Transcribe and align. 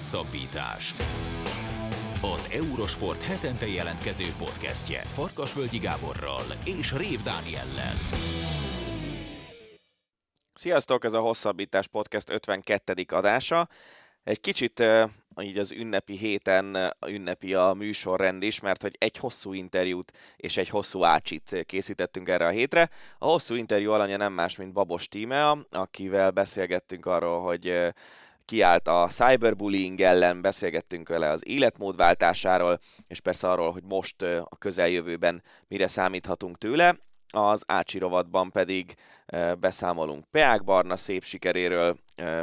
Hosszabbítás. 0.00 0.94
Az 2.22 2.50
Eurosport 2.52 3.22
hetente 3.22 3.66
jelentkező 3.66 4.24
podcastje 4.38 5.00
Farkasvölgyi 5.00 5.78
Gáborral 5.78 6.42
és 6.64 6.92
Rév 6.92 7.22
Dániellel. 7.22 7.94
Sziasztok, 10.54 11.04
ez 11.04 11.12
a 11.12 11.20
Hosszabbítás 11.20 11.86
Podcast 11.86 12.30
52. 12.30 13.04
adása. 13.08 13.68
Egy 14.24 14.40
kicsit 14.40 14.82
így 15.40 15.58
az 15.58 15.72
ünnepi 15.72 16.16
héten 16.16 16.94
ünnepi 17.06 17.54
a 17.54 17.72
műsorrend 17.72 18.42
is, 18.42 18.60
mert 18.60 18.82
hogy 18.82 18.96
egy 18.98 19.16
hosszú 19.16 19.52
interjút 19.52 20.12
és 20.36 20.56
egy 20.56 20.68
hosszú 20.68 21.04
ácsit 21.04 21.64
készítettünk 21.66 22.28
erre 22.28 22.46
a 22.46 22.50
hétre. 22.50 22.90
A 23.18 23.26
hosszú 23.26 23.54
interjú 23.54 23.92
alanya 23.92 24.16
nem 24.16 24.32
más, 24.32 24.56
mint 24.56 24.72
Babos 24.72 25.08
Tímea, 25.08 25.66
akivel 25.70 26.30
beszélgettünk 26.30 27.06
arról, 27.06 27.42
hogy 27.42 27.92
kiállt 28.50 28.88
a 28.88 29.08
cyberbullying 29.08 30.00
ellen, 30.00 30.40
beszélgettünk 30.40 31.08
vele 31.08 31.28
az 31.28 31.48
életmódváltásáról, 31.48 32.80
és 33.06 33.20
persze 33.20 33.50
arról, 33.50 33.72
hogy 33.72 33.82
most 33.82 34.22
a 34.22 34.56
közeljövőben 34.58 35.42
mire 35.68 35.86
számíthatunk 35.86 36.58
tőle. 36.58 36.96
Az 37.32 37.62
Ácsi 37.66 37.98
rovatban 37.98 38.50
pedig 38.50 38.94
beszámolunk 39.58 40.24
Peák 40.30 40.64
Barna 40.64 40.96
szép 40.96 41.24
sikeréről, 41.24 41.98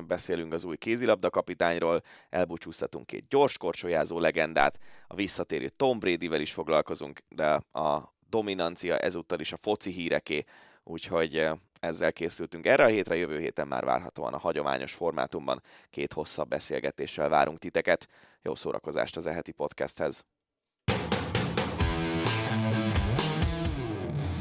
beszélünk 0.07 0.53
az 0.53 0.63
új 0.63 0.77
kézilabda 0.77 1.29
kapitányról, 1.29 2.01
elbúcsúztatunk 2.29 3.05
két 3.05 3.27
gyors 3.29 3.57
korcsolyázó 3.57 4.19
legendát, 4.19 4.77
a 5.07 5.15
visszatérő 5.15 5.69
Tom 5.69 5.99
Bradyvel 5.99 6.41
is 6.41 6.51
foglalkozunk, 6.51 7.19
de 7.29 7.45
a 7.71 8.13
dominancia 8.29 8.97
ezúttal 8.97 9.39
is 9.39 9.53
a 9.53 9.57
foci 9.61 9.91
híreké, 9.91 10.43
úgyhogy 10.89 11.49
ezzel 11.79 12.13
készültünk 12.13 12.65
erre 12.65 12.83
a 12.83 12.87
hétre, 12.87 13.15
jövő 13.15 13.39
héten 13.39 13.67
már 13.67 13.85
várhatóan 13.85 14.33
a 14.33 14.37
hagyományos 14.37 14.93
formátumban 14.93 15.61
két 15.89 16.13
hosszabb 16.13 16.47
beszélgetéssel 16.47 17.29
várunk 17.29 17.59
titeket. 17.59 18.07
Jó 18.41 18.55
szórakozást 18.55 19.17
az 19.17 19.25
eheti 19.25 19.51
podcasthez! 19.51 20.25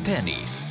Tenisz 0.02 0.66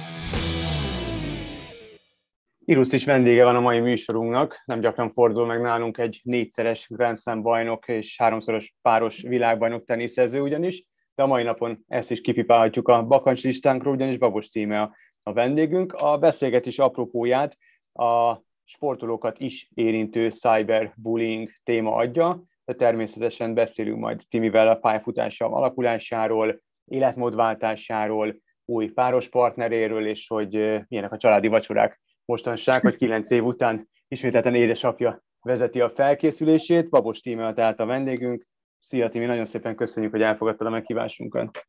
Irusz 2.68 2.92
is 2.92 3.06
vendége 3.06 3.44
van 3.44 3.56
a 3.56 3.60
mai 3.60 3.80
műsorunknak, 3.80 4.62
nem 4.66 4.80
gyakran 4.80 5.12
fordul 5.12 5.46
meg 5.46 5.62
nálunk 5.62 5.98
egy 5.98 6.20
négyszeres 6.24 6.88
Grand 6.90 7.20
Slam 7.20 7.42
bajnok 7.42 7.88
és 7.88 8.18
háromszoros 8.18 8.74
páros 8.82 9.22
világbajnok 9.22 9.86
teniszező 9.86 10.42
ugyanis, 10.42 10.86
de 11.16 11.24
a 11.24 11.28
mai 11.28 11.44
napon 11.44 11.84
ezt 11.88 12.12
is 12.12 12.22
kipipálhatjuk 12.22 12.88
a 12.88 13.04
bakancs 13.04 13.44
listánkról, 13.44 13.94
ugyanis 13.94 14.18
Babos 14.18 14.50
címe 14.50 14.82
a, 14.82 14.96
a 15.28 15.34
vendégünk. 15.34 15.94
A 15.94 16.18
beszélgetés 16.18 16.80
apropóját 16.80 17.58
a 17.94 18.42
sportolókat 18.64 19.40
is 19.40 19.70
érintő 19.74 20.30
cyberbullying 20.30 21.50
téma 21.64 21.96
adja, 21.96 22.44
de 22.66 22.74
természetesen 22.74 23.54
beszélünk 23.54 24.00
majd 24.00 24.22
Timivel 24.30 24.68
a 24.68 24.76
pályafutása 24.76 25.46
alakulásáról, 25.46 26.62
életmódváltásáról, 26.86 28.42
új 28.66 28.88
páros 28.88 29.30
partneréről, 29.30 30.08
és 30.08 30.28
hogy 30.28 30.52
milyenek 30.88 31.12
a 31.12 31.18
családi 31.18 31.48
vacsorák 31.48 32.02
mostanság, 32.26 32.82
hogy 32.82 32.96
kilenc 32.96 33.32
év 33.32 33.46
után 33.46 33.90
ismételten 34.08 34.56
édesapja 34.56 35.24
vezeti 35.42 35.82
a 35.82 35.90
felkészülését. 35.90 36.90
Babos 36.90 37.20
Tímea 37.20 37.54
tehát 37.54 37.80
a 37.80 37.86
vendégünk. 37.86 38.46
Szia 38.80 39.10
Timi, 39.10 39.26
nagyon 39.26 39.46
szépen 39.46 39.76
köszönjük, 39.76 40.12
hogy 40.12 40.22
elfogadtad 40.22 40.68
a 40.68 40.70
meghívásunkat. 40.70 41.68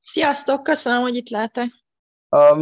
Sziasztok, 0.00 0.62
köszönöm, 0.62 1.00
hogy 1.00 1.16
itt 1.16 1.28
lehetek. 1.28 1.68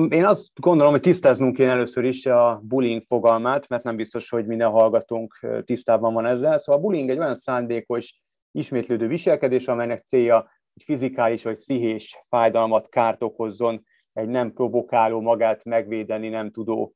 Én 0.08 0.24
azt 0.24 0.60
gondolom, 0.60 0.92
hogy 0.92 1.00
tisztáznunk 1.00 1.56
kéne 1.56 1.70
először 1.70 2.04
is 2.04 2.26
a 2.26 2.60
bullying 2.62 3.02
fogalmát, 3.02 3.68
mert 3.68 3.82
nem 3.82 3.96
biztos, 3.96 4.30
hogy 4.30 4.46
minden 4.46 4.70
hallgatónk 4.70 5.38
tisztában 5.64 6.14
van 6.14 6.26
ezzel. 6.26 6.58
Szóval 6.58 6.80
a 6.80 6.84
bullying 6.84 7.10
egy 7.10 7.18
olyan 7.18 7.34
szándékos, 7.34 8.20
ismétlődő 8.52 9.06
viselkedés, 9.06 9.68
amelynek 9.68 10.04
célja, 10.04 10.36
hogy 10.72 10.82
fizikális 10.84 11.42
vagy 11.42 11.54
pszichés 11.54 12.24
fájdalmat, 12.28 12.88
kárt 12.88 13.22
okozzon 13.22 13.84
egy 14.12 14.28
nem 14.28 14.52
provokáló, 14.52 15.20
magát 15.20 15.64
megvédeni 15.64 16.28
nem 16.28 16.50
tudó 16.50 16.94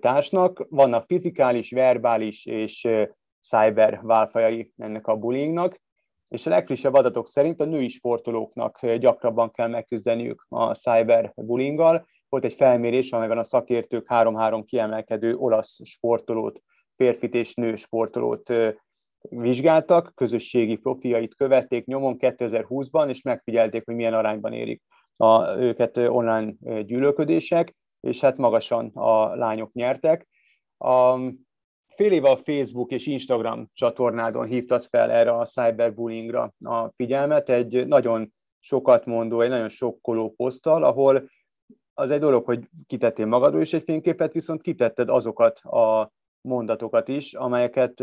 társnak. 0.00 0.66
Vannak 0.68 1.06
fizikális, 1.06 1.70
verbális 1.70 2.46
és 2.46 2.88
cyber 3.40 4.00
válfajai 4.02 4.72
ennek 4.76 5.06
a 5.06 5.16
bullyingnak, 5.16 5.80
és 6.28 6.46
a 6.46 6.50
legfrissebb 6.50 6.94
adatok 6.94 7.28
szerint 7.28 7.60
a 7.60 7.64
női 7.64 7.88
sportolóknak 7.88 8.86
gyakrabban 8.86 9.50
kell 9.50 9.68
megküzdeniük 9.68 10.46
a 10.48 10.74
cyberbullyinggal. 10.74 12.06
Volt 12.28 12.44
egy 12.44 12.52
felmérés, 12.52 13.12
amelyben 13.12 13.38
a 13.38 13.42
szakértők 13.42 14.08
három-három 14.08 14.64
kiemelkedő 14.64 15.34
olasz 15.36 15.78
sportolót, 15.84 16.62
férfit 16.96 17.34
és 17.34 17.54
nő 17.54 17.76
sportolót 17.76 18.52
vizsgáltak, 19.20 20.12
közösségi 20.14 20.76
profiait 20.76 21.34
követték 21.34 21.84
nyomon 21.84 22.16
2020-ban, 22.18 23.08
és 23.08 23.22
megfigyelték, 23.22 23.84
hogy 23.84 23.94
milyen 23.94 24.14
arányban 24.14 24.52
érik 24.52 24.82
a, 25.16 25.56
őket 25.56 25.96
online 25.96 26.52
gyűlölködések, 26.82 27.76
és 28.00 28.20
hát 28.20 28.36
magasan 28.36 28.90
a 28.94 29.34
lányok 29.34 29.72
nyertek. 29.72 30.28
A 30.78 31.18
fél 31.98 32.12
éve 32.12 32.30
a 32.30 32.36
Facebook 32.36 32.90
és 32.90 33.06
Instagram 33.06 33.70
csatornádon 33.72 34.46
hívtad 34.46 34.82
fel 34.82 35.10
erre 35.10 35.32
a 35.32 35.44
cyberbullyingra 35.44 36.52
a 36.64 36.88
figyelmet, 36.96 37.48
egy 37.48 37.86
nagyon 37.86 38.32
sokat 38.58 39.06
mondó, 39.06 39.40
egy 39.40 39.48
nagyon 39.48 39.68
sokkoló 39.68 40.34
poszttal, 40.36 40.84
ahol 40.84 41.30
az 41.94 42.10
egy 42.10 42.20
dolog, 42.20 42.44
hogy 42.44 42.68
kitettél 42.86 43.26
magadról 43.26 43.60
is 43.60 43.72
egy 43.72 43.82
fényképet, 43.82 44.32
viszont 44.32 44.62
kitetted 44.62 45.08
azokat 45.08 45.58
a 45.58 46.12
mondatokat 46.40 47.08
is, 47.08 47.34
amelyeket 47.34 48.00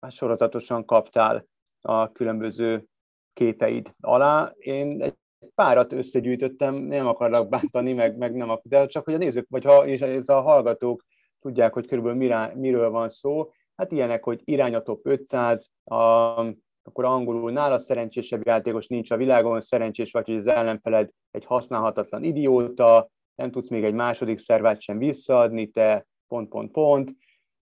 hát 0.00 0.12
sorozatosan 0.12 0.84
kaptál 0.84 1.46
a 1.80 2.12
különböző 2.12 2.84
képeid 3.32 3.94
alá. 4.00 4.52
Én 4.56 5.02
egy 5.02 5.14
párat 5.54 5.92
összegyűjtöttem, 5.92 6.74
nem 6.74 7.06
akarlak 7.06 7.48
bántani, 7.48 7.92
meg, 7.92 8.16
meg 8.16 8.34
nem 8.34 8.60
de 8.62 8.86
csak 8.86 9.04
hogy 9.04 9.14
a 9.14 9.18
nézők, 9.18 9.46
vagy 9.48 9.64
ha, 9.64 9.86
és 9.86 10.00
a 10.26 10.40
hallgatók 10.40 11.04
tudják, 11.44 11.72
hogy 11.72 11.86
körülbelül 11.86 12.18
mirá, 12.18 12.52
miről 12.54 12.90
van 12.90 13.08
szó, 13.08 13.50
hát 13.76 13.92
ilyenek, 13.92 14.24
hogy 14.24 14.40
irány 14.44 14.74
a 14.74 14.82
top 14.82 15.06
500, 15.06 15.70
a, 15.84 15.94
akkor 16.82 17.04
angolul 17.04 17.52
nála 17.52 17.78
szerencsésebb 17.78 18.46
játékos 18.46 18.86
nincs 18.86 19.10
a 19.10 19.16
világon, 19.16 19.60
szerencsés 19.60 20.12
vagy, 20.12 20.26
hogy 20.26 20.36
az 20.36 20.46
ellenfeled 20.46 21.10
egy 21.30 21.44
használhatatlan 21.44 22.24
idióta, 22.24 23.10
nem 23.34 23.50
tudsz 23.50 23.68
még 23.68 23.84
egy 23.84 23.94
második 23.94 24.38
szervát 24.38 24.80
sem 24.80 24.98
visszaadni, 24.98 25.66
te 25.66 26.06
pont, 26.28 26.48
pont, 26.48 26.70
pont. 26.70 27.10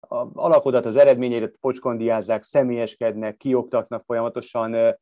A 0.00 0.26
alakodat, 0.32 0.86
az 0.86 0.96
eredményeidet 0.96 1.56
pocskondiázzák, 1.60 2.42
személyeskednek, 2.42 3.36
kioktatnak 3.36 4.04
folyamatosan. 4.04 4.96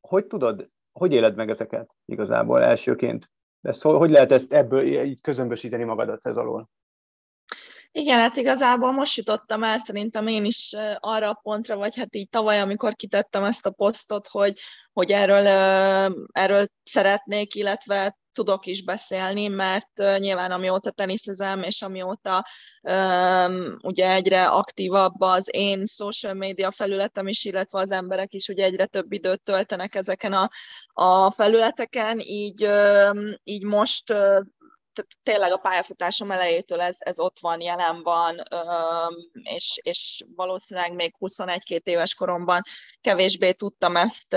Hogy 0.00 0.26
tudod 0.26 0.72
hogy 0.98 1.12
éled 1.12 1.34
meg 1.34 1.50
ezeket 1.50 1.94
igazából 2.04 2.62
elsőként? 2.62 3.30
Ezt, 3.60 3.82
hogy 3.82 4.10
lehet 4.10 4.32
ezt 4.32 4.52
ebből 4.52 4.82
így 4.82 5.20
közömbösíteni 5.20 5.84
magadat 5.84 6.26
ez 6.26 6.36
alól? 6.36 6.68
Igen, 7.96 8.20
hát 8.20 8.36
igazából 8.36 8.92
most 8.92 9.16
jutottam 9.16 9.62
el 9.62 9.78
szerintem 9.78 10.26
én 10.26 10.44
is 10.44 10.74
arra 10.98 11.28
a 11.30 11.40
pontra, 11.42 11.76
vagy 11.76 11.96
hát 11.96 12.14
így 12.14 12.28
tavaly, 12.28 12.60
amikor 12.60 12.94
kitettem 12.94 13.44
ezt 13.44 13.66
a 13.66 13.70
posztot, 13.70 14.28
hogy, 14.28 14.58
hogy 14.92 15.10
erről, 15.10 15.46
erről 16.32 16.66
szeretnék, 16.82 17.54
illetve 17.54 18.18
tudok 18.32 18.66
is 18.66 18.84
beszélni, 18.84 19.46
mert 19.46 20.18
nyilván 20.18 20.50
amióta 20.50 20.90
teniszezem, 20.90 21.62
és 21.62 21.82
amióta 21.82 22.46
um, 22.82 23.76
ugye 23.82 24.10
egyre 24.10 24.46
aktívabb 24.46 25.20
az 25.20 25.48
én 25.52 25.84
social 25.86 26.34
media 26.34 26.70
felületem 26.70 27.26
is, 27.28 27.44
illetve 27.44 27.78
az 27.78 27.90
emberek 27.90 28.32
is 28.32 28.48
ugye 28.48 28.64
egyre 28.64 28.86
több 28.86 29.12
időt 29.12 29.42
töltenek 29.42 29.94
ezeken 29.94 30.32
a, 30.32 30.50
a 30.92 31.30
felületeken, 31.30 32.20
így, 32.20 32.66
um, 32.66 33.34
így 33.44 33.64
most 33.64 34.12
uh, 34.12 34.40
tehát 34.94 35.10
tényleg 35.22 35.52
a 35.52 35.56
pályafutásom 35.56 36.30
elejétől 36.30 36.80
ez, 36.80 36.96
ez 36.98 37.18
ott 37.18 37.38
van, 37.40 37.60
jelen 37.60 38.02
van, 38.02 38.42
és, 39.42 39.80
és 39.82 40.24
valószínűleg 40.36 40.94
még 40.94 41.14
21-2 41.20 41.80
éves 41.82 42.14
koromban 42.14 42.62
kevésbé 43.00 43.52
tudtam 43.52 43.96
ezt 43.96 44.36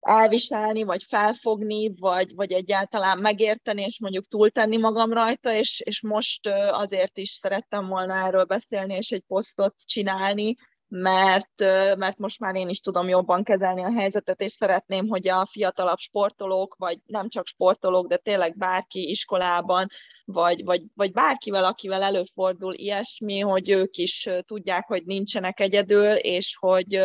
elviselni, 0.00 0.82
vagy 0.82 1.02
felfogni, 1.02 1.94
vagy, 1.98 2.34
vagy 2.34 2.52
egyáltalán 2.52 3.18
megérteni, 3.18 3.82
és 3.82 4.00
mondjuk 4.00 4.26
túltenni 4.26 4.76
magam 4.76 5.12
rajta, 5.12 5.52
és, 5.52 5.80
és 5.84 6.02
most 6.02 6.48
azért 6.70 7.18
is 7.18 7.30
szerettem 7.30 7.86
volna 7.86 8.14
erről 8.26 8.44
beszélni, 8.44 8.94
és 8.94 9.10
egy 9.10 9.24
posztot 9.26 9.74
csinálni, 9.84 10.54
mert, 10.94 11.60
mert 11.96 12.18
most 12.18 12.40
már 12.40 12.54
én 12.54 12.68
is 12.68 12.80
tudom 12.80 13.08
jobban 13.08 13.42
kezelni 13.42 13.82
a 13.82 13.92
helyzetet, 13.92 14.40
és 14.40 14.52
szeretném, 14.52 15.08
hogy 15.08 15.28
a 15.28 15.46
fiatalabb 15.50 15.98
sportolók, 15.98 16.74
vagy 16.78 16.98
nem 17.06 17.28
csak 17.28 17.46
sportolók, 17.46 18.06
de 18.06 18.16
tényleg 18.16 18.56
bárki 18.56 19.08
iskolában, 19.08 19.86
vagy, 20.24 20.64
vagy, 20.64 20.82
vagy 20.94 21.12
bárkivel, 21.12 21.64
akivel 21.64 22.02
előfordul 22.02 22.74
ilyesmi, 22.74 23.38
hogy 23.38 23.70
ők 23.70 23.96
is 23.96 24.28
tudják, 24.46 24.86
hogy 24.86 25.02
nincsenek 25.04 25.60
egyedül, 25.60 26.12
és 26.12 26.56
hogy, 26.60 27.02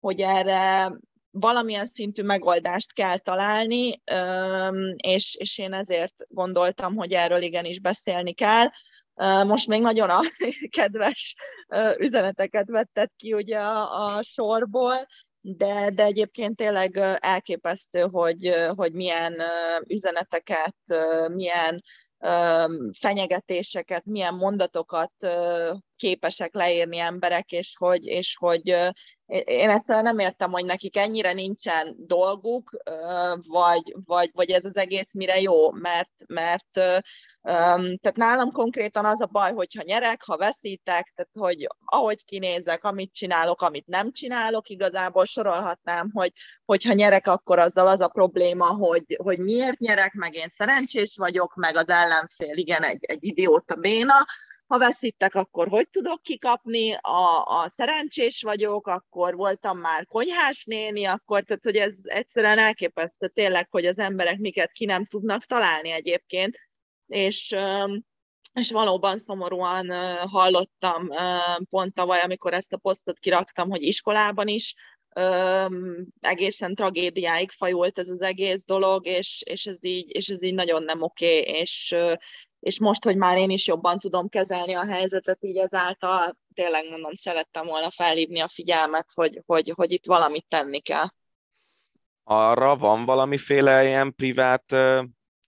hogy 0.00 0.20
erre 0.20 0.92
valamilyen 1.30 1.86
szintű 1.86 2.22
megoldást 2.22 2.92
kell 2.92 3.18
találni, 3.18 4.02
és, 4.96 5.36
és 5.38 5.58
én 5.58 5.72
ezért 5.72 6.14
gondoltam, 6.28 6.96
hogy 6.96 7.12
erről 7.12 7.42
igenis 7.42 7.80
beszélni 7.80 8.32
kell. 8.32 8.66
Most 9.46 9.66
még 9.66 9.80
nagyon 9.80 10.10
a 10.10 10.20
kedves 10.76 11.34
üzeneteket 11.98 12.68
vetted 12.68 13.10
ki 13.16 13.32
ugye 13.32 13.58
a, 13.58 14.06
a 14.16 14.22
sorból, 14.22 15.06
de, 15.40 15.90
de 15.90 16.04
egyébként 16.04 16.56
tényleg 16.56 16.96
elképesztő, 17.18 18.00
hogy, 18.00 18.54
hogy 18.74 18.92
milyen 18.92 19.42
üzeneteket, 19.86 20.76
milyen 21.28 21.82
fenyegetéseket, 23.00 24.04
milyen 24.04 24.34
mondatokat 24.34 25.12
képesek 25.96 26.54
leírni 26.54 26.98
emberek, 26.98 27.52
és 27.52 27.74
hogy, 27.78 28.06
és 28.06 28.36
hogy 28.38 28.92
én 29.30 29.70
egyszerűen 29.70 30.04
nem 30.04 30.18
értem, 30.18 30.50
hogy 30.50 30.64
nekik 30.64 30.96
ennyire 30.96 31.32
nincsen 31.32 31.94
dolguk, 31.98 32.76
vagy, 33.46 33.94
vagy, 34.04 34.30
vagy 34.32 34.50
ez 34.50 34.64
az 34.64 34.76
egész 34.76 35.12
mire 35.12 35.40
jó, 35.40 35.70
mert, 35.70 36.10
mert 36.26 36.66
tehát 37.42 38.16
nálam 38.16 38.52
konkrétan 38.52 39.04
az 39.04 39.20
a 39.20 39.26
baj, 39.26 39.52
hogyha 39.52 39.82
nyerek, 39.86 40.22
ha 40.22 40.36
veszítek, 40.36 41.12
tehát 41.14 41.30
hogy 41.32 41.66
ahogy 41.84 42.24
kinézek, 42.24 42.84
amit 42.84 43.14
csinálok, 43.14 43.62
amit 43.62 43.86
nem 43.86 44.12
csinálok, 44.12 44.68
igazából 44.68 45.24
sorolhatnám, 45.24 46.10
hogy 46.12 46.32
hogyha 46.64 46.92
nyerek, 46.92 47.26
akkor 47.26 47.58
azzal 47.58 47.86
az 47.86 48.00
a 48.00 48.08
probléma, 48.08 48.66
hogy, 48.66 49.18
hogy 49.22 49.38
miért 49.38 49.78
nyerek, 49.78 50.12
meg 50.12 50.34
én 50.34 50.48
szerencsés 50.48 51.16
vagyok, 51.16 51.54
meg 51.54 51.76
az 51.76 51.88
ellenfél, 51.88 52.56
igen, 52.56 52.82
egy, 52.82 53.04
egy 53.04 53.24
idióta 53.24 53.74
béna, 53.74 54.26
ha 54.70 54.78
veszítek, 54.78 55.34
akkor 55.34 55.68
hogy 55.68 55.88
tudok 55.88 56.22
kikapni, 56.22 56.92
a, 56.92 57.44
a 57.44 57.68
szerencsés 57.74 58.42
vagyok, 58.42 58.86
akkor 58.86 59.34
voltam 59.34 59.78
már 59.78 60.06
konyhás 60.06 60.64
néni, 60.64 61.04
akkor, 61.04 61.42
tehát 61.42 61.62
hogy 61.62 61.76
ez 61.76 61.94
egyszerűen 62.02 62.58
elképesztő 62.58 63.28
tényleg, 63.28 63.66
hogy 63.70 63.86
az 63.86 63.98
emberek 63.98 64.38
miket 64.38 64.72
ki 64.72 64.84
nem 64.84 65.04
tudnak 65.04 65.44
találni 65.44 65.90
egyébként, 65.90 66.58
és 67.06 67.56
és 68.52 68.70
valóban 68.70 69.18
szomorúan 69.18 69.90
hallottam 70.28 71.08
pont 71.68 71.94
tavaly, 71.94 72.20
amikor 72.20 72.52
ezt 72.52 72.72
a 72.72 72.76
posztot 72.76 73.18
kiraktam, 73.18 73.70
hogy 73.70 73.82
iskolában 73.82 74.48
is 74.48 74.74
egészen 76.20 76.74
tragédiáig 76.74 77.50
fajult 77.50 77.98
ez 77.98 78.08
az 78.08 78.22
egész 78.22 78.64
dolog, 78.64 79.06
és, 79.06 79.42
és, 79.46 79.66
ez, 79.66 79.84
így, 79.84 80.14
és 80.14 80.28
ez 80.28 80.42
így 80.42 80.54
nagyon 80.54 80.82
nem 80.82 81.02
oké, 81.02 81.40
okay, 81.40 81.52
és, 81.60 81.96
és 82.60 82.78
most, 82.78 83.04
hogy 83.04 83.16
már 83.16 83.36
én 83.36 83.50
is 83.50 83.66
jobban 83.66 83.98
tudom 83.98 84.28
kezelni 84.28 84.74
a 84.74 84.86
helyzetet, 84.86 85.44
így 85.44 85.56
ezáltal 85.56 86.36
tényleg 86.54 86.88
mondom, 86.90 87.14
szerettem 87.14 87.66
volna 87.66 87.90
felhívni 87.90 88.40
a 88.40 88.48
figyelmet, 88.48 89.12
hogy, 89.14 89.42
hogy, 89.46 89.72
hogy 89.74 89.92
itt 89.92 90.06
valamit 90.06 90.46
tenni 90.48 90.80
kell. 90.80 91.06
Arra 92.24 92.76
van 92.76 93.04
valamiféle 93.04 93.84
ilyen 93.84 94.14
privát 94.14 94.74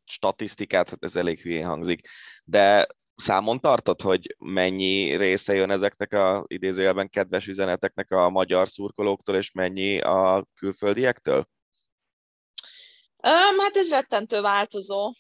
statisztikát, 0.04 0.90
hát 0.90 1.04
ez 1.04 1.16
elég 1.16 1.40
hülyén 1.40 1.66
hangzik, 1.66 2.08
de 2.44 2.86
számon 3.22 3.60
tartod, 3.60 4.00
hogy 4.00 4.36
mennyi 4.38 5.16
része 5.16 5.54
jön 5.54 5.70
ezeknek 5.70 6.12
a 6.12 6.44
idézőjelben 6.46 7.08
kedves 7.08 7.46
üzeneteknek 7.46 8.10
a 8.10 8.30
magyar 8.30 8.68
szurkolóktól, 8.68 9.36
és 9.36 9.52
mennyi 9.52 10.00
a 10.00 10.46
külföldiektől? 10.54 11.46
Hát 13.22 13.76
ez 13.76 13.90
rettentő 13.90 14.40
változó, 14.40 15.12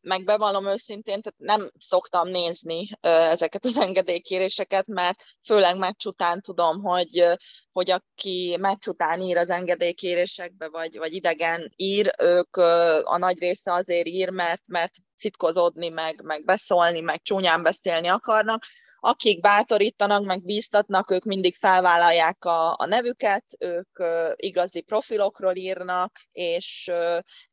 meg 0.00 0.24
bevallom 0.24 0.66
őszintén, 0.66 1.22
tehát 1.22 1.38
nem 1.58 1.70
szoktam 1.78 2.28
nézni 2.28 2.88
ezeket 3.00 3.64
az 3.64 3.78
engedélykéréseket, 3.78 4.86
mert 4.86 5.22
főleg 5.46 5.76
meccs 5.76 6.06
után 6.06 6.40
tudom, 6.40 6.82
hogy, 6.82 7.24
hogy 7.72 7.90
aki 7.90 8.56
meccs 8.60 8.86
után 8.86 9.20
ír 9.20 9.36
az 9.36 9.50
engedélykérésekbe, 9.50 10.68
vagy, 10.68 10.98
vagy 10.98 11.12
idegen 11.12 11.72
ír, 11.76 12.14
ők 12.18 12.56
a 13.04 13.18
nagy 13.18 13.38
része 13.38 13.72
azért 13.72 14.06
ír, 14.06 14.30
mert, 14.30 14.62
mert 14.66 14.92
szitkozódni, 15.14 15.88
meg, 15.88 16.22
meg 16.24 16.44
beszólni, 16.44 17.00
meg 17.00 17.22
csúnyán 17.22 17.62
beszélni 17.62 18.08
akarnak, 18.08 18.62
akik 19.00 19.40
bátorítanak, 19.40 20.24
meg 20.24 20.44
bíztatnak, 20.44 21.10
ők 21.10 21.24
mindig 21.24 21.54
felvállalják 21.54 22.44
a, 22.44 22.74
a 22.78 22.86
nevüket, 22.86 23.44
ők 23.58 23.98
igazi 24.36 24.80
profilokról 24.80 25.56
írnak, 25.56 26.20
és 26.32 26.90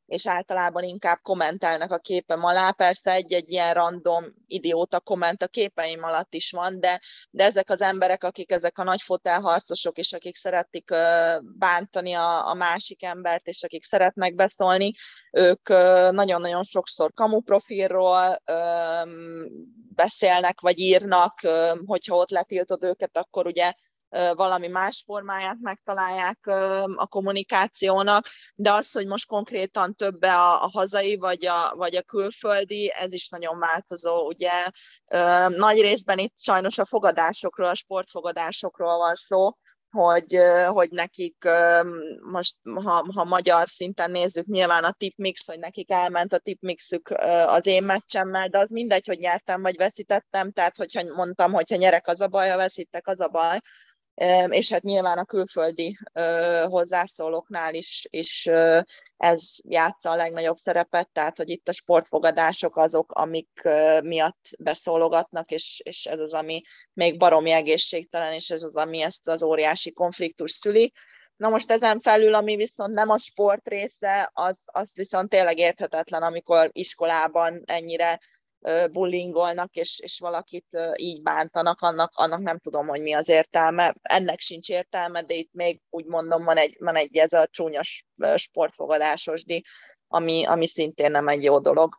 és 0.06 0.28
általában 0.28 0.84
inkább 0.84 1.20
kommentelnek 1.22 1.92
a 1.92 1.98
képem 1.98 2.44
alá. 2.44 2.72
Persze 2.72 3.12
egy-egy 3.12 3.52
ilyen 3.52 3.74
random 3.74 4.26
idióta 4.48 5.00
komment 5.00 5.44
a 5.44 5.48
képeim 5.48 6.04
alatt 6.04 6.34
is 6.34 6.52
van, 6.52 6.80
de, 6.80 7.02
de 7.32 7.44
ezek 7.44 7.70
az 7.70 7.82
emberek, 7.82 8.24
akik 8.24 8.52
ezek 8.52 8.78
a 8.78 8.84
nagy 8.84 9.02
fotelharcosok, 9.02 9.98
és 9.98 10.14
akik 10.14 10.36
szeretik 10.36 10.90
bántani 11.58 12.14
a, 12.14 12.48
a 12.50 12.54
másik 12.54 13.04
embert, 13.04 13.48
és 13.48 13.64
akik 13.64 13.84
szeretnek 13.84 14.36
beszólni, 14.36 14.94
ők 15.32 15.70
nagyon-nagyon 16.12 16.64
sokszor 16.64 17.14
kamuprofilról 17.14 18.38
beszélnek, 19.96 20.62
vagy 20.62 20.80
írnak, 20.80 21.40
hogyha 21.86 22.16
ott 22.16 22.30
letiltod 22.30 22.84
őket, 22.84 23.18
akkor 23.18 23.46
ugye 23.46 23.74
valami 24.36 24.68
más 24.68 25.04
formáját 25.06 25.58
megtalálják 25.62 26.48
a 26.96 27.08
kommunikációnak, 27.08 28.28
de 28.56 28.72
az, 28.72 28.92
hogy 28.92 29.08
most 29.08 29.28
konkrétan 29.28 29.96
többe 29.96 30.34
a, 30.34 30.64
a 30.64 30.70
hazai 30.70 31.16
vagy 31.18 31.46
a, 31.46 31.74
vagy 31.76 31.96
a 31.96 32.02
külföldi, 32.02 32.92
ez 32.98 33.14
is 33.14 33.30
nagyon 33.30 33.60
változó. 33.60 34.28
Ugye 34.28 34.52
nagy 35.48 35.82
részben 35.82 36.18
itt 36.18 36.40
sajnos 36.40 36.78
a 36.78 36.86
fogadásokról, 36.86 37.70
a 37.70 37.76
sportfogadásokról 37.76 38.98
van 38.98 39.16
szó, 39.16 39.52
hogy, 39.90 40.40
hogy 40.68 40.90
nekik 40.90 41.50
most, 42.32 42.56
ha, 42.84 43.06
ha 43.16 43.24
magyar 43.24 43.68
szinten 43.70 44.12
nézzük, 44.12 44.46
nyilván 44.46 44.84
a 44.84 44.92
tipmix, 44.92 45.48
hogy 45.48 45.60
nekik 45.60 45.92
elment 45.92 46.34
a 46.34 46.38
tipmixük 46.38 47.10
az 47.48 47.68
én 47.68 47.84
meccsemmel, 47.84 48.48
de 48.48 48.58
az 48.58 48.70
mindegy, 48.70 49.08
hogy 49.08 49.18
nyertem 49.18 49.62
vagy 49.62 49.76
veszítettem, 49.76 50.52
tehát 50.52 50.78
hogyha 50.78 51.04
mondtam, 51.04 51.52
hogyha 51.52 51.76
nyerek 51.76 52.08
az 52.08 52.22
a 52.22 52.28
baj, 52.28 52.50
ha 52.50 52.58
veszítek 52.58 53.08
az 53.08 53.22
a 53.22 53.28
baj, 53.28 53.60
és 54.50 54.72
hát 54.72 54.82
nyilván 54.82 55.18
a 55.18 55.26
külföldi 55.26 55.98
hozzászólóknál 56.66 57.74
is, 57.74 58.08
is 58.10 58.50
ez 59.18 59.56
játsza 59.68 60.12
a 60.12 60.16
legnagyobb 60.16 60.58
szerepet, 60.58 61.10
tehát 61.10 61.38
hogy 61.38 61.50
itt 61.50 61.68
a 61.68 61.74
sportfogadások 61.74 62.78
azok, 62.78 63.12
amik 63.12 63.62
miatt 64.04 64.50
beszólogatnak, 64.60 65.52
és, 65.52 65.82
és 65.84 66.06
ez 66.06 66.20
az, 66.20 66.34
ami 66.34 66.62
még 66.94 67.18
baromi 67.18 67.52
egészségtelen, 67.52 68.34
és 68.34 68.50
ez 68.50 68.64
az, 68.64 68.76
ami 68.76 69.02
ezt 69.02 69.28
az 69.28 69.44
óriási 69.44 69.92
konfliktus 69.92 70.52
szüli. 70.52 70.94
Na 71.36 71.50
most 71.50 71.72
ezen 71.72 72.00
felül, 72.00 72.36
ami 72.36 72.56
viszont 72.56 72.94
nem 72.94 73.10
a 73.10 73.18
sport 73.18 73.68
része, 73.68 74.30
az, 74.34 74.60
az 74.66 74.92
viszont 74.94 75.30
tényleg 75.30 75.58
érthetetlen, 75.58 76.24
amikor 76.24 76.70
iskolában 76.72 77.62
ennyire 77.66 78.20
bullyingolnak, 78.92 79.74
és, 79.74 80.00
és 80.00 80.20
valakit 80.20 80.66
így 80.96 81.22
bántanak, 81.22 81.82
annak, 81.82 82.12
annak 82.14 82.40
nem 82.40 82.58
tudom, 82.58 82.88
hogy 82.88 83.02
mi 83.02 83.14
az 83.14 83.30
értelme. 83.30 83.94
Ennek 84.02 84.40
sincs 84.40 84.70
értelme, 84.70 85.22
de 85.22 85.34
itt 85.34 85.54
még 85.54 85.82
úgy 85.90 86.06
mondom, 86.06 86.44
van 86.44 86.58
egy, 86.58 86.78
van 86.80 86.96
egy 86.96 87.18
ez 87.18 87.34
a 87.34 87.48
csúnyas 87.52 88.06
sportfogadásos 88.36 89.46
di, 89.46 89.64
ami, 90.08 90.46
ami 90.46 90.68
szintén 90.68 91.12
nem 91.12 91.28
egy 91.28 91.44
jó 91.44 91.60
dolog. 91.60 91.94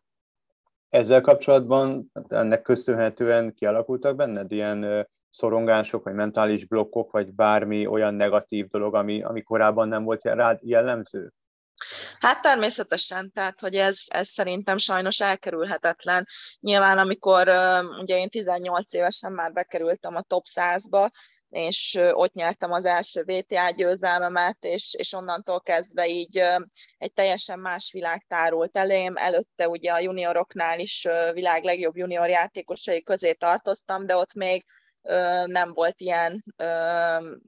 Ezzel 0.89 1.21
kapcsolatban 1.21 2.11
hát 2.15 2.33
ennek 2.33 2.63
köszönhetően 2.63 3.55
kialakultak 3.55 4.17
benned 4.17 4.53
ilyen 4.53 5.09
szorongások, 5.31 6.05
vagy 6.05 6.15
mentális 6.15 6.67
blokkok, 6.67 7.11
vagy 7.11 7.35
bármi 7.35 7.87
olyan 7.87 8.15
negatív 8.15 8.69
dolog, 8.69 8.95
ami, 8.95 9.23
ami 9.23 9.43
korábban 9.43 9.89
nem 9.89 10.05
volt 10.05 10.25
rád 10.25 10.59
jellemző? 10.63 11.33
Hát 12.19 12.43
természetesen, 12.43 13.33
tehát 13.33 13.61
hogy 13.61 13.75
ez, 13.75 13.99
ez 14.07 14.29
szerintem 14.29 14.77
sajnos 14.77 15.21
elkerülhetetlen. 15.21 16.27
Nyilván, 16.61 16.99
amikor 16.99 17.49
ugye 18.01 18.17
én 18.17 18.29
18 18.29 18.93
évesen 18.93 19.33
már 19.33 19.53
bekerültem 19.53 20.17
a 20.17 20.23
top 20.23 20.45
100-ba, 20.55 21.11
és 21.49 21.99
ott 22.13 22.33
nyertem 22.33 22.73
az 22.73 22.85
első 22.85 23.23
VTA 23.27 23.71
győzelmemet, 23.71 24.57
és, 24.61 24.95
és 24.99 25.13
onnantól 25.13 25.61
kezdve 25.61 26.09
így 26.09 26.43
egy 26.99 27.13
teljesen 27.13 27.59
más 27.59 27.91
világ 27.93 28.25
tárult 28.29 28.77
elém. 28.77 29.17
Előtte 29.17 29.69
ugye 29.69 29.93
a 29.93 30.01
junioroknál 30.01 30.79
is 30.79 31.07
világ 31.33 31.65
legjobb 31.65 31.97
junior 31.97 32.29
játékosai 32.29 33.03
közé 33.03 33.33
tartoztam, 33.33 34.07
de 34.07 34.17
ott 34.17 34.35
még 34.35 34.65
nem 35.47 35.73
volt 35.73 36.01
ilyen 36.01 36.45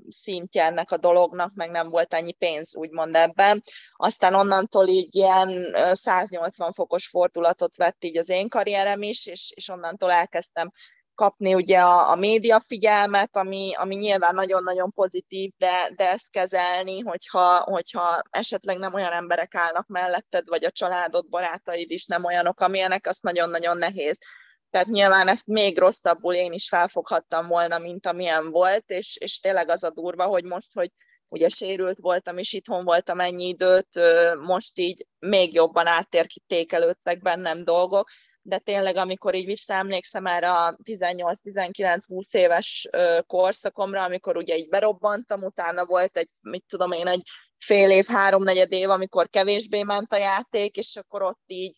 szintje 0.08 0.64
ennek 0.64 0.90
a 0.90 0.96
dolognak, 0.96 1.52
meg 1.54 1.70
nem 1.70 1.88
volt 1.88 2.14
ennyi 2.14 2.32
pénz, 2.32 2.76
úgymond 2.76 3.14
ebben. 3.14 3.62
Aztán 3.92 4.34
onnantól 4.34 4.86
így 4.86 5.14
ilyen 5.14 5.76
180 5.92 6.72
fokos 6.72 7.08
fordulatot 7.08 7.76
vett 7.76 8.04
így 8.04 8.18
az 8.18 8.28
én 8.28 8.48
karrierem 8.48 9.02
is, 9.02 9.26
és, 9.26 9.52
és 9.54 9.68
onnantól 9.68 10.10
elkezdtem 10.10 10.70
kapni 11.18 11.54
ugye 11.54 11.80
a, 11.80 12.10
a 12.10 12.14
média 12.14 12.60
figyelmet, 12.66 13.36
ami, 13.36 13.74
ami 13.74 13.94
nyilván 13.94 14.34
nagyon-nagyon 14.34 14.92
pozitív, 14.92 15.52
de, 15.56 15.92
de 15.96 16.10
ezt 16.10 16.30
kezelni, 16.30 17.00
hogyha, 17.00 17.60
hogyha 17.60 18.22
esetleg 18.30 18.78
nem 18.78 18.94
olyan 18.94 19.12
emberek 19.12 19.54
állnak 19.54 19.86
melletted, 19.86 20.48
vagy 20.48 20.64
a 20.64 20.70
családod, 20.70 21.28
barátaid 21.28 21.90
is 21.90 22.06
nem 22.06 22.24
olyanok, 22.24 22.60
amilyenek, 22.60 23.06
az 23.06 23.18
nagyon-nagyon 23.20 23.76
nehéz. 23.76 24.18
Tehát 24.70 24.86
nyilván 24.86 25.28
ezt 25.28 25.46
még 25.46 25.78
rosszabbul 25.78 26.34
én 26.34 26.52
is 26.52 26.68
felfoghattam 26.68 27.46
volna, 27.46 27.78
mint 27.78 28.06
amilyen 28.06 28.50
volt, 28.50 28.84
és, 28.90 29.16
és 29.20 29.40
tényleg 29.40 29.68
az 29.68 29.84
a 29.84 29.90
durva, 29.90 30.24
hogy 30.24 30.44
most, 30.44 30.72
hogy 30.74 30.90
ugye 31.28 31.48
sérült 31.48 31.98
voltam, 31.98 32.38
és 32.38 32.52
itthon 32.52 32.84
voltam 32.84 33.20
ennyi 33.20 33.48
időt, 33.48 34.00
most 34.40 34.78
így 34.78 35.06
még 35.18 35.54
jobban 35.54 35.86
áttértékelődtek 35.86 37.22
bennem 37.22 37.64
dolgok, 37.64 38.08
de 38.42 38.58
tényleg, 38.58 38.96
amikor 38.96 39.34
így 39.34 39.46
visszaemlékszem 39.46 40.26
erre 40.26 40.52
a 40.52 40.76
18-19-20 40.84 42.34
éves 42.34 42.88
korszakomra, 43.26 44.02
amikor 44.02 44.36
ugye 44.36 44.56
így 44.56 44.68
berobbantam, 44.68 45.42
utána 45.42 45.86
volt 45.86 46.16
egy, 46.16 46.28
mit 46.40 46.64
tudom 46.68 46.92
én, 46.92 47.06
egy 47.06 47.22
fél 47.56 47.90
év, 47.90 48.06
háromnegyed 48.06 48.72
év, 48.72 48.90
amikor 48.90 49.28
kevésbé 49.28 49.82
ment 49.82 50.12
a 50.12 50.16
játék, 50.16 50.76
és 50.76 50.96
akkor 50.96 51.22
ott 51.22 51.42
így 51.46 51.76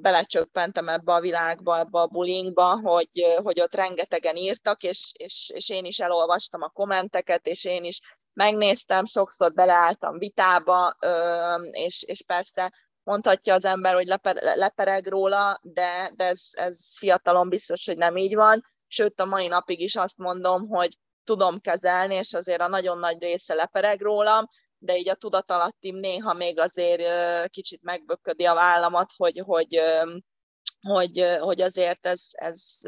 belecsöppentem 0.00 0.88
ebbe 0.88 1.12
a 1.12 1.20
világba, 1.20 1.78
ebbe 1.78 2.00
a 2.00 2.06
bullyingba, 2.06 2.80
hogy, 2.80 3.22
hogy 3.42 3.60
ott 3.60 3.74
rengetegen 3.74 4.36
írtak, 4.36 4.82
és, 4.82 5.12
és, 5.18 5.50
és 5.54 5.68
én 5.68 5.84
is 5.84 6.00
elolvastam 6.00 6.62
a 6.62 6.68
kommenteket, 6.68 7.46
és 7.46 7.64
én 7.64 7.84
is 7.84 8.00
megnéztem, 8.32 9.04
sokszor 9.04 9.52
beleálltam 9.52 10.18
vitába, 10.18 10.96
és, 11.70 12.02
és 12.02 12.22
persze 12.26 12.72
mondhatja 13.02 13.54
az 13.54 13.64
ember, 13.64 13.94
hogy 13.94 14.06
leper, 14.06 14.36
lepereg 14.56 15.06
róla, 15.06 15.58
de, 15.62 16.12
de 16.16 16.24
ez, 16.24 16.48
ez 16.52 16.98
fiatalon 16.98 17.48
biztos, 17.48 17.86
hogy 17.86 17.96
nem 17.96 18.16
így 18.16 18.34
van. 18.34 18.62
Sőt, 18.86 19.20
a 19.20 19.24
mai 19.24 19.46
napig 19.46 19.80
is 19.80 19.96
azt 19.96 20.18
mondom, 20.18 20.68
hogy 20.68 20.98
tudom 21.24 21.60
kezelni, 21.60 22.14
és 22.14 22.32
azért 22.32 22.60
a 22.60 22.68
nagyon 22.68 22.98
nagy 22.98 23.22
része 23.22 23.54
lepereg 23.54 24.00
rólam, 24.00 24.48
de 24.78 24.96
így 24.96 25.08
a 25.08 25.14
tudatalattim 25.14 25.96
néha 25.96 26.32
még 26.32 26.58
azért 26.58 27.02
kicsit 27.48 27.82
megböködi 27.82 28.44
a 28.44 28.54
vállamat, 28.54 29.12
hogy, 29.16 29.42
hogy, 29.44 29.80
hogy, 30.80 31.36
hogy 31.40 31.60
azért 31.60 32.06
ez, 32.06 32.22
ez 32.30 32.78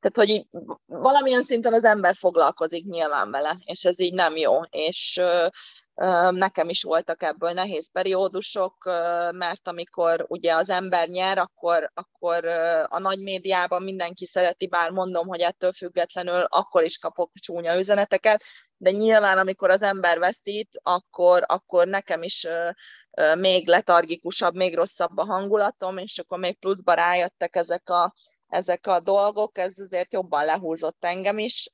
tehát 0.00 0.16
hogy 0.16 0.28
így 0.28 0.46
valamilyen 0.86 1.42
szinten 1.42 1.72
az 1.72 1.84
ember 1.84 2.14
foglalkozik 2.14 2.84
nyilván 2.84 3.30
vele, 3.30 3.58
és 3.64 3.84
ez 3.84 4.00
így 4.00 4.14
nem 4.14 4.36
jó, 4.36 4.62
és 4.62 5.20
Nekem 6.30 6.68
is 6.68 6.82
voltak 6.82 7.22
ebből 7.22 7.50
nehéz 7.52 7.90
periódusok, 7.92 8.84
mert 9.30 9.68
amikor 9.68 10.24
ugye 10.28 10.54
az 10.54 10.70
ember 10.70 11.08
nyer, 11.08 11.38
akkor, 11.38 11.90
akkor 11.94 12.44
a 12.88 12.98
nagy 12.98 13.22
médiában 13.22 13.82
mindenki 13.82 14.26
szereti, 14.26 14.66
bár 14.68 14.90
mondom, 14.90 15.26
hogy 15.26 15.40
ettől 15.40 15.72
függetlenül 15.72 16.40
akkor 16.40 16.82
is 16.82 16.98
kapok 16.98 17.30
csúnya 17.40 17.78
üzeneteket, 17.78 18.42
de 18.76 18.90
nyilván, 18.90 19.38
amikor 19.38 19.70
az 19.70 19.82
ember 19.82 20.18
veszít, 20.18 20.80
akkor, 20.82 21.44
akkor 21.46 21.86
nekem 21.86 22.22
is 22.22 22.46
még 23.34 23.68
letargikusabb, 23.68 24.54
még 24.54 24.74
rosszabb 24.74 25.16
a 25.16 25.24
hangulatom, 25.24 25.98
és 25.98 26.18
akkor 26.18 26.38
még 26.38 26.58
pluszba 26.58 26.94
rájöttek 26.94 27.56
ezek 27.56 27.90
a 27.90 28.14
ezek 28.50 28.86
a 28.86 29.00
dolgok, 29.00 29.58
ez 29.58 29.78
azért 29.78 30.12
jobban 30.12 30.44
lehúzott 30.44 31.04
engem 31.04 31.38
is, 31.38 31.68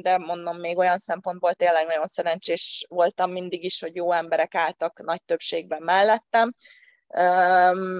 de 0.00 0.18
mondom, 0.18 0.56
még 0.56 0.78
olyan 0.78 0.98
szempontból 0.98 1.54
tényleg 1.54 1.86
nagyon 1.86 2.06
szerencsés 2.06 2.86
voltam 2.88 3.32
mindig 3.32 3.64
is, 3.64 3.80
hogy 3.80 3.94
jó 3.94 4.12
emberek 4.12 4.54
álltak 4.54 5.02
nagy 5.02 5.22
többségben 5.24 5.82
mellettem, 5.82 6.52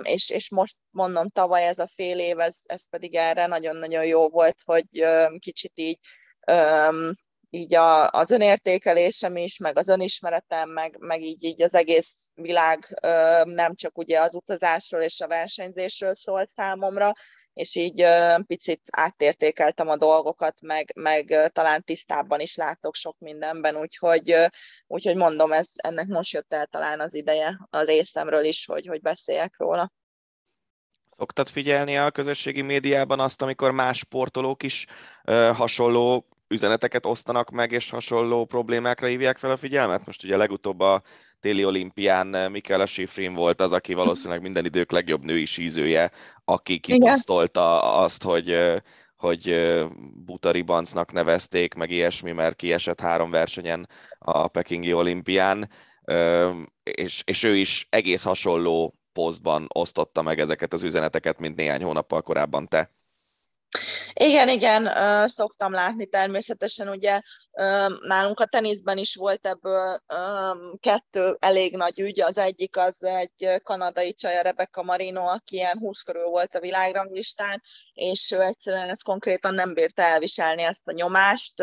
és, 0.02 0.30
és 0.30 0.50
most 0.50 0.76
mondom, 0.90 1.30
tavaly 1.30 1.66
ez 1.66 1.78
a 1.78 1.88
fél 1.94 2.18
év, 2.18 2.38
ez, 2.38 2.61
ez 2.64 2.88
pedig 2.88 3.14
erre 3.14 3.47
nagyon-nagyon 3.47 4.04
jó 4.04 4.28
volt, 4.28 4.56
hogy 4.64 5.06
kicsit 5.38 5.73
így 5.75 5.99
így 7.50 7.75
a, 7.75 8.11
az 8.11 8.30
önértékelésem 8.30 9.37
is, 9.37 9.58
meg 9.58 9.78
az 9.78 9.88
önismeretem, 9.88 10.70
meg, 10.70 10.97
meg 10.99 11.23
így, 11.23 11.44
így 11.44 11.62
az 11.62 11.75
egész 11.75 12.30
világ 12.35 12.99
nem 13.44 13.75
csak 13.75 13.99
ugye 13.99 14.20
az 14.20 14.35
utazásról 14.35 15.02
és 15.02 15.20
a 15.20 15.26
versenyzésről 15.26 16.14
szól 16.14 16.47
számomra, 16.47 17.12
és 17.59 17.75
így 17.75 18.05
picit 18.47 18.81
átértékeltem 18.91 19.88
a 19.88 19.97
dolgokat, 19.97 20.61
meg, 20.61 20.93
meg 20.95 21.50
talán 21.53 21.83
tisztábban 21.83 22.41
is 22.41 22.57
látok 22.57 22.95
sok 22.95 23.17
mindenben, 23.19 23.77
úgyhogy, 23.77 24.35
úgyhogy 24.87 25.17
mondom, 25.17 25.53
ez, 25.53 25.71
ennek 25.75 26.07
most 26.07 26.33
jött 26.33 26.53
el 26.53 26.67
talán 26.67 27.00
az 27.00 27.15
ideje 27.15 27.59
a 27.71 27.81
részemről 27.81 28.45
is, 28.45 28.67
hogy, 28.67 28.87
hogy 28.87 29.00
beszéljek 29.00 29.55
róla. 29.57 29.93
Szoktad 31.17 31.49
figyelni 31.49 31.97
a 31.97 32.11
közösségi 32.11 32.62
médiában 32.62 33.21
azt, 33.21 33.43
amikor 33.43 33.71
más 33.71 33.99
sportolók 33.99 34.62
is 34.62 34.87
ö, 35.25 35.50
hasonló 35.55 36.27
üzeneteket 36.49 37.07
osztanak 37.07 37.50
meg, 37.50 37.73
és 37.73 37.90
hasonló 37.90 38.45
problémákra 38.45 39.07
hívják 39.07 39.38
fel 39.38 39.50
a 39.50 39.57
figyelmet? 39.57 40.07
Most 40.07 40.25
ugye 40.25 40.37
legutóbb 40.37 40.81
a 40.81 41.02
téli 41.40 41.64
olimpián 41.64 42.35
eh, 42.35 42.49
Mikaela 42.49 42.87
Schifrin 42.87 43.35
volt 43.35 43.61
az, 43.61 43.73
aki 43.73 43.95
valószínűleg 43.95 44.43
minden 44.43 44.64
idők 44.64 44.90
legjobb 44.90 45.25
női 45.25 45.45
sízője, 45.45 46.11
aki 46.45 46.78
kiposztolta 46.78 47.95
azt, 47.95 48.23
hogy 48.23 48.50
eh, 48.50 48.76
hogy 49.17 49.49
eh, 49.49 49.87
Butari 50.25 50.62
Bancnak 50.62 51.12
nevezték, 51.12 51.75
meg 51.75 51.90
ilyesmi, 51.90 52.33
mert 52.33 52.57
kiesett 52.57 53.00
három 53.00 53.31
versenyen 53.31 53.88
a 54.19 54.49
Pekingi 54.49 54.93
olimpián, 54.93 55.71
és, 56.83 57.23
és 57.26 57.43
ő 57.43 57.57
is 57.57 57.87
egész 57.90 58.23
hasonló 58.23 58.99
posztban 59.12 59.67
osztotta 59.69 60.23
meg 60.23 60.38
ezeket 60.38 60.73
az 60.73 60.83
üzeneteket, 60.83 61.38
mint 61.38 61.57
néhány 61.57 61.83
hónappal 61.83 62.23
korábban 62.23 62.69
te. 62.69 62.98
Igen, 64.12 64.48
igen, 64.48 64.90
szoktam 65.28 65.72
látni 65.72 66.06
természetesen, 66.06 66.88
ugye 66.88 67.20
nálunk 68.00 68.41
a 68.41 68.47
teniszben 68.47 68.99
is 68.99 69.15
volt 69.15 69.47
ebből 69.47 70.00
kettő 70.81 71.37
elég 71.41 71.77
nagy 71.77 72.00
ügy, 72.00 72.21
az 72.21 72.38
egyik 72.38 72.77
az 72.77 73.05
egy 73.05 73.61
kanadai 73.62 74.15
csaj, 74.15 74.43
Rebecca 74.43 74.83
Marino, 74.83 75.27
aki 75.27 75.57
ilyen 75.57 75.79
20 75.79 76.03
körül 76.03 76.27
volt 76.27 76.55
a 76.55 76.61
világranglistán, 76.61 77.62
és 77.93 78.31
ő 78.31 78.41
egyszerűen 78.41 78.88
ezt 78.88 79.05
konkrétan 79.05 79.55
nem 79.55 79.75
bírta 79.75 80.03
elviselni 80.03 80.62
ezt 80.62 80.88
a 80.88 80.93
nyomást, 80.93 81.55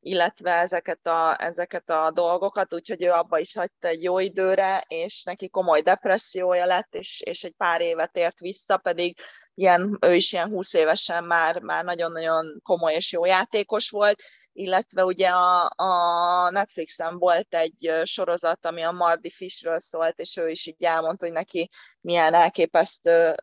illetve 0.00 0.50
ezeket 0.50 1.06
a, 1.06 1.36
ezeket 1.40 1.90
a 1.90 2.10
dolgokat, 2.14 2.74
úgyhogy 2.74 3.02
ő 3.02 3.10
abba 3.10 3.38
is 3.38 3.54
hagyta 3.54 3.88
egy 3.88 4.02
jó 4.02 4.18
időre, 4.18 4.84
és 4.88 5.22
neki 5.22 5.48
komoly 5.48 5.80
depressziója 5.80 6.66
lett, 6.66 6.94
és, 6.94 7.20
és 7.24 7.42
egy 7.42 7.54
pár 7.56 7.80
évet 7.80 8.16
ért 8.16 8.40
vissza, 8.40 8.76
pedig 8.76 9.18
ilyen, 9.54 9.98
ő 10.00 10.14
is 10.14 10.32
ilyen 10.32 10.48
20 10.48 10.74
évesen 10.74 11.24
már, 11.24 11.60
már 11.60 11.84
nagyon-nagyon 11.84 12.60
komoly 12.62 12.94
és 12.94 13.12
jó 13.12 13.24
játékos 13.24 13.90
volt, 13.90 14.22
illetve 14.54 15.04
ugye 15.04 15.28
a, 15.28 15.72
a 15.76 16.50
Netflixen 16.50 17.18
volt 17.18 17.54
egy 17.54 17.92
sorozat, 18.02 18.66
ami 18.66 18.82
a 18.82 18.90
Mardi 18.90 19.30
Fishről 19.30 19.80
szólt, 19.80 20.18
és 20.18 20.36
ő 20.36 20.48
is 20.48 20.66
így 20.66 20.84
elmondta, 20.84 21.24
hogy 21.24 21.34
neki 21.34 21.70
milyen 22.00 22.34
elképesztő 22.34 23.34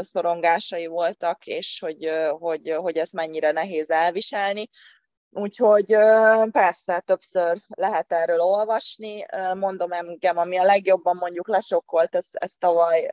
szorongásai 0.00 0.86
voltak, 0.86 1.46
és 1.46 1.78
hogy, 1.80 2.10
hogy, 2.38 2.74
hogy 2.76 2.96
ez 2.96 3.10
mennyire 3.10 3.52
nehéz 3.52 3.90
elviselni. 3.90 4.68
Úgyhogy 5.30 5.86
persze 6.50 7.00
többször 7.00 7.62
lehet 7.68 8.12
erről 8.12 8.40
olvasni. 8.40 9.26
Mondom 9.54 9.92
engem, 9.92 10.38
ami 10.38 10.58
a 10.58 10.64
legjobban 10.64 11.16
mondjuk 11.16 11.48
lesokkolt, 11.48 12.14
ez, 12.14 12.28
ez 12.32 12.52
tavaly 12.58 13.08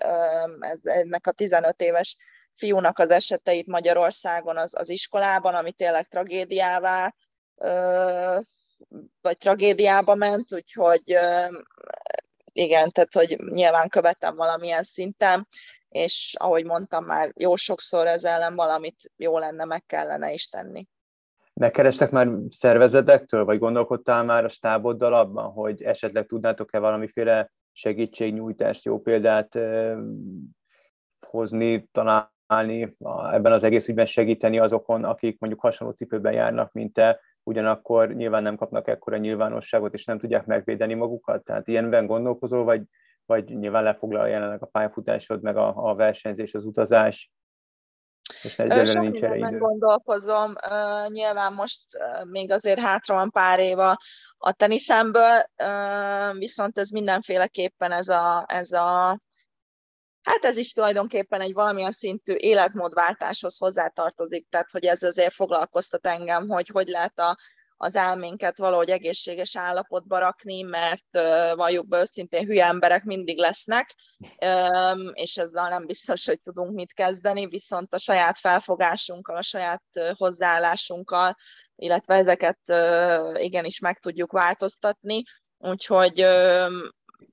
ez, 0.60 0.80
ennek 0.82 1.28
a 1.28 1.32
15 1.32 1.82
éves 1.82 2.18
fiúnak 2.54 3.00
az 3.00 3.10
eseteit 3.10 3.68
Magyarországon 3.68 4.58
az, 4.58 4.74
az 4.76 4.90
iskolában, 4.90 5.56
ami 5.56 5.72
tényleg 5.72 6.06
tragédiává 6.06 7.14
vagy 9.22 9.38
tragédiába 9.38 10.16
ment, 10.16 10.54
úgyhogy 10.54 11.18
igen, 12.52 12.92
tehát 12.92 13.14
hogy 13.14 13.38
nyilván 13.50 13.90
követem 13.90 14.36
valamilyen 14.36 14.84
szinten, 14.84 15.48
és 15.90 16.36
ahogy 16.40 16.66
mondtam 16.66 17.06
már, 17.06 17.32
jó 17.36 17.56
sokszor 17.56 18.08
ez 18.08 18.24
ellen 18.24 18.56
valamit 18.56 19.12
jó 19.16 19.38
lenne, 19.38 19.66
meg 19.66 19.86
kellene 19.86 20.34
is 20.34 20.50
tenni. 20.50 20.88
Megkerestek 21.54 22.12
már 22.12 22.30
szervezetektől, 22.50 23.46
vagy 23.46 23.60
gondolkodtál 23.60 24.24
már 24.24 24.44
a 24.44 24.50
stáboddal 24.50 25.14
abban, 25.14 25.52
hogy 25.52 25.82
esetleg 25.82 26.26
tudnátok-e 26.26 26.80
valamiféle 26.80 27.52
segítségnyújtást, 27.72 28.86
jó 28.86 29.00
példát 29.00 29.56
eh, 29.56 29.98
hozni, 31.28 31.90
találni, 31.92 32.96
ebben 33.32 33.52
az 33.52 33.64
egész 33.64 33.88
ügyben 33.88 34.06
segíteni 34.06 34.60
azokon, 34.60 35.04
akik 35.04 35.40
mondjuk 35.40 35.62
hasonló 35.62 35.94
cipőben 35.94 36.34
járnak, 36.34 36.72
mint 36.72 36.94
te, 36.94 37.20
ugyanakkor 37.48 38.14
nyilván 38.14 38.44
nem 38.44 38.56
kapnak 38.56 38.88
ekkora 38.88 39.18
nyilvánosságot, 39.18 39.94
és 39.94 40.06
nem 40.06 40.20
tudják 40.20 40.46
megvédeni 40.46 40.94
magukat. 40.94 41.44
Tehát 41.44 41.68
ilyenben 41.68 42.06
gondolkozol, 42.06 42.64
vagy, 42.64 42.84
vagy 43.26 43.58
nyilván 43.58 43.84
lefoglal 43.84 44.28
jelenleg 44.28 44.62
a 44.62 44.66
pályafutásod, 44.66 45.42
meg 45.42 45.58
a, 45.58 45.90
a 45.90 45.96
versenyzés, 45.96 46.54
az 46.54 46.66
utazás, 46.66 47.32
és 48.42 48.60
egyelőre 48.60 49.00
nincs 49.00 49.22
erre 49.22 49.36
idő. 49.36 49.58
gondolkozom. 49.58 50.50
Uh, 50.70 51.10
nyilván 51.10 51.54
most 51.54 51.82
uh, 51.98 52.30
még 52.30 52.52
azért 52.52 52.80
hátra 52.80 53.16
van 53.16 53.32
pár 53.32 53.60
éva 53.60 53.98
a 54.38 54.52
teniszemből, 54.52 55.46
uh, 55.64 56.38
viszont 56.38 56.78
ez 56.78 56.90
mindenféleképpen 56.90 57.92
ez 57.92 58.08
a, 58.08 58.46
ez 58.48 58.72
a 58.72 59.20
Hát 60.28 60.46
ez 60.46 60.58
is 60.58 60.72
tulajdonképpen 60.72 61.42
egy 61.42 61.54
valamilyen 61.54 61.92
szintű 61.92 62.34
életmódváltáshoz 62.34 63.58
hozzátartozik, 63.58 64.48
tehát 64.50 64.72
hogy 64.72 64.86
ez 64.86 65.04
azért 65.04 65.34
foglalkoztat 65.34 66.08
engem, 66.08 66.48
hogy 66.48 66.68
hogy 66.68 66.88
lehet 66.88 67.20
a, 67.20 67.38
az 67.78 67.96
elménket 67.96 68.58
valahogy 68.58 68.90
egészséges 68.90 69.58
állapotba 69.58 70.18
rakni, 70.18 70.62
mert 70.62 71.06
uh, 71.12 71.56
valljuk 71.56 71.88
be 71.88 72.00
őszintén, 72.00 72.46
hülye 72.46 72.66
emberek 72.66 73.04
mindig 73.04 73.38
lesznek, 73.38 73.96
um, 74.20 75.12
és 75.14 75.38
ezzel 75.38 75.70
nem 75.70 75.86
biztos, 75.86 76.26
hogy 76.26 76.42
tudunk 76.42 76.74
mit 76.74 76.94
kezdeni, 76.94 77.48
viszont 77.48 77.94
a 77.94 78.00
saját 78.00 78.40
felfogásunkkal, 78.40 79.36
a 79.36 79.42
saját 79.42 79.84
hozzáállásunkkal, 80.14 81.36
illetve 81.76 82.16
ezeket 82.16 82.60
uh, 82.66 83.44
igenis 83.44 83.80
meg 83.80 84.00
tudjuk 84.00 84.32
változtatni, 84.32 85.24
úgyhogy 85.58 86.26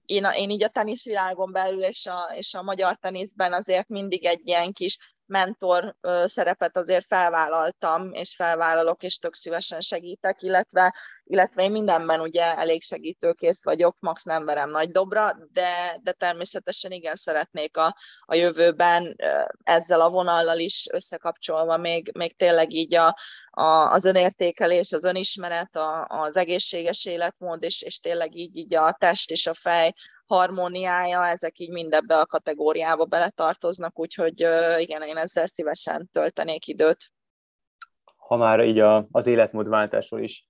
én, 0.04 0.24
én 0.24 0.50
így 0.50 0.64
a 0.64 0.68
teniszvilágon 0.68 1.52
belül 1.52 1.82
és 1.82 2.06
a, 2.06 2.32
és 2.36 2.54
a 2.54 2.62
magyar 2.62 2.96
teniszben 2.96 3.52
azért 3.52 3.88
mindig 3.88 4.24
egy 4.24 4.40
ilyen 4.44 4.72
kis 4.72 4.98
mentor 5.26 5.96
szerepet 6.24 6.76
azért 6.76 7.06
felvállaltam, 7.06 8.12
és 8.12 8.34
felvállalok, 8.34 9.02
és 9.02 9.18
tök 9.18 9.34
szívesen 9.34 9.80
segítek, 9.80 10.42
illetve, 10.42 10.94
illetve 11.24 11.62
én 11.62 11.70
mindenben 11.70 12.20
ugye 12.20 12.56
elég 12.56 12.82
segítőkész 12.82 13.64
vagyok, 13.64 13.96
max 14.00 14.24
nem 14.24 14.44
verem 14.44 14.70
nagy 14.70 14.90
dobra, 14.90 15.36
de, 15.52 15.98
de 16.02 16.12
természetesen 16.12 16.90
igen 16.90 17.14
szeretnék 17.14 17.76
a, 17.76 17.96
a 18.20 18.34
jövőben 18.34 19.16
ezzel 19.62 20.00
a 20.00 20.10
vonallal 20.10 20.58
is 20.58 20.86
összekapcsolva 20.92 21.76
még, 21.76 22.10
még 22.14 22.36
tényleg 22.36 22.72
így 22.72 22.94
a, 22.94 23.16
a, 23.50 23.92
az 23.92 24.04
önértékelés, 24.04 24.92
az 24.92 25.04
önismeret, 25.04 25.76
a, 25.76 26.06
az 26.08 26.36
egészséges 26.36 27.04
életmód, 27.06 27.62
és, 27.62 27.82
és 27.82 27.98
tényleg 27.98 28.36
így, 28.36 28.56
így 28.56 28.74
a 28.74 28.96
test 28.98 29.30
és 29.30 29.46
a 29.46 29.54
fej 29.54 29.92
harmóniája, 30.26 31.26
ezek 31.26 31.58
így 31.58 31.70
mindebbe 31.70 32.18
a 32.18 32.26
kategóriába 32.26 33.04
beletartoznak, 33.04 33.98
úgyhogy 33.98 34.40
igen, 34.78 35.02
én 35.02 35.16
ezzel 35.16 35.46
szívesen 35.46 36.08
töltenék 36.12 36.66
időt. 36.66 36.98
Ha 38.16 38.36
már 38.36 38.60
így 38.60 38.78
a, 38.78 39.06
az 39.10 39.26
életmódváltásról 39.26 40.20
is 40.20 40.46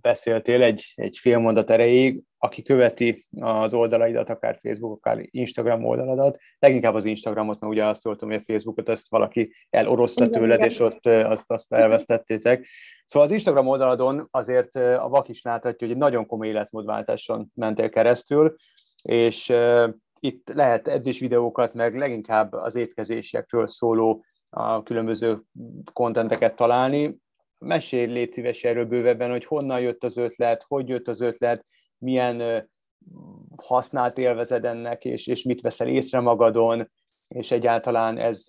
beszéltél 0.00 0.62
egy, 0.62 0.92
egy 0.94 1.16
fél 1.16 1.38
mondat 1.38 1.70
erejéig, 1.70 2.22
aki 2.38 2.62
követi 2.62 3.24
az 3.40 3.74
oldalaidat, 3.74 4.30
akár 4.30 4.58
Facebook, 4.60 4.96
akár 4.96 5.26
Instagram 5.30 5.84
oldaladat, 5.84 6.38
leginkább 6.58 6.94
az 6.94 7.04
Instagramot, 7.04 7.60
mert 7.60 7.72
ugye 7.72 7.84
azt 7.84 8.04
voltam, 8.04 8.28
hogy 8.28 8.38
a 8.38 8.52
Facebookot 8.52 8.88
ezt 8.88 9.10
valaki 9.10 9.54
eloroszta 9.70 10.28
tőled, 10.28 10.60
és 10.60 10.78
ott 10.78 11.06
azt, 11.06 11.50
azt 11.50 11.72
elvesztettétek. 11.72 12.66
Szóval 13.06 13.28
az 13.28 13.34
Instagram 13.34 13.66
oldaladon 13.66 14.28
azért 14.30 14.76
a 14.76 15.08
vak 15.08 15.28
is 15.28 15.42
láthatja, 15.42 15.86
hogy 15.86 15.96
egy 15.96 16.02
nagyon 16.02 16.26
komoly 16.26 16.46
életmódváltáson 16.46 17.50
mentél 17.54 17.88
keresztül, 17.88 18.56
és 19.02 19.52
itt 20.20 20.52
lehet 20.54 20.88
edzés 20.88 21.18
videókat, 21.18 21.74
meg 21.74 21.98
leginkább 21.98 22.52
az 22.52 22.74
étkezésekről 22.74 23.66
szóló 23.66 24.24
a 24.50 24.82
különböző 24.82 25.40
kontenteket 25.92 26.56
találni. 26.56 27.20
Mesélj 27.62 28.06
légy 28.06 28.32
szíves 28.32 28.64
erről 28.64 28.84
bővebben, 28.84 29.30
hogy 29.30 29.44
honnan 29.44 29.80
jött 29.80 30.04
az 30.04 30.16
ötlet, 30.16 30.64
hogy 30.68 30.88
jött 30.88 31.08
az 31.08 31.20
ötlet, 31.20 31.64
milyen 31.98 32.68
használt 33.56 34.18
élvezed 34.18 34.64
ennek, 34.64 35.04
és, 35.04 35.26
és 35.26 35.42
mit 35.42 35.60
veszel 35.60 35.88
észre 35.88 36.20
magadon, 36.20 36.90
és 37.28 37.50
egyáltalán 37.50 38.18
ez, 38.18 38.44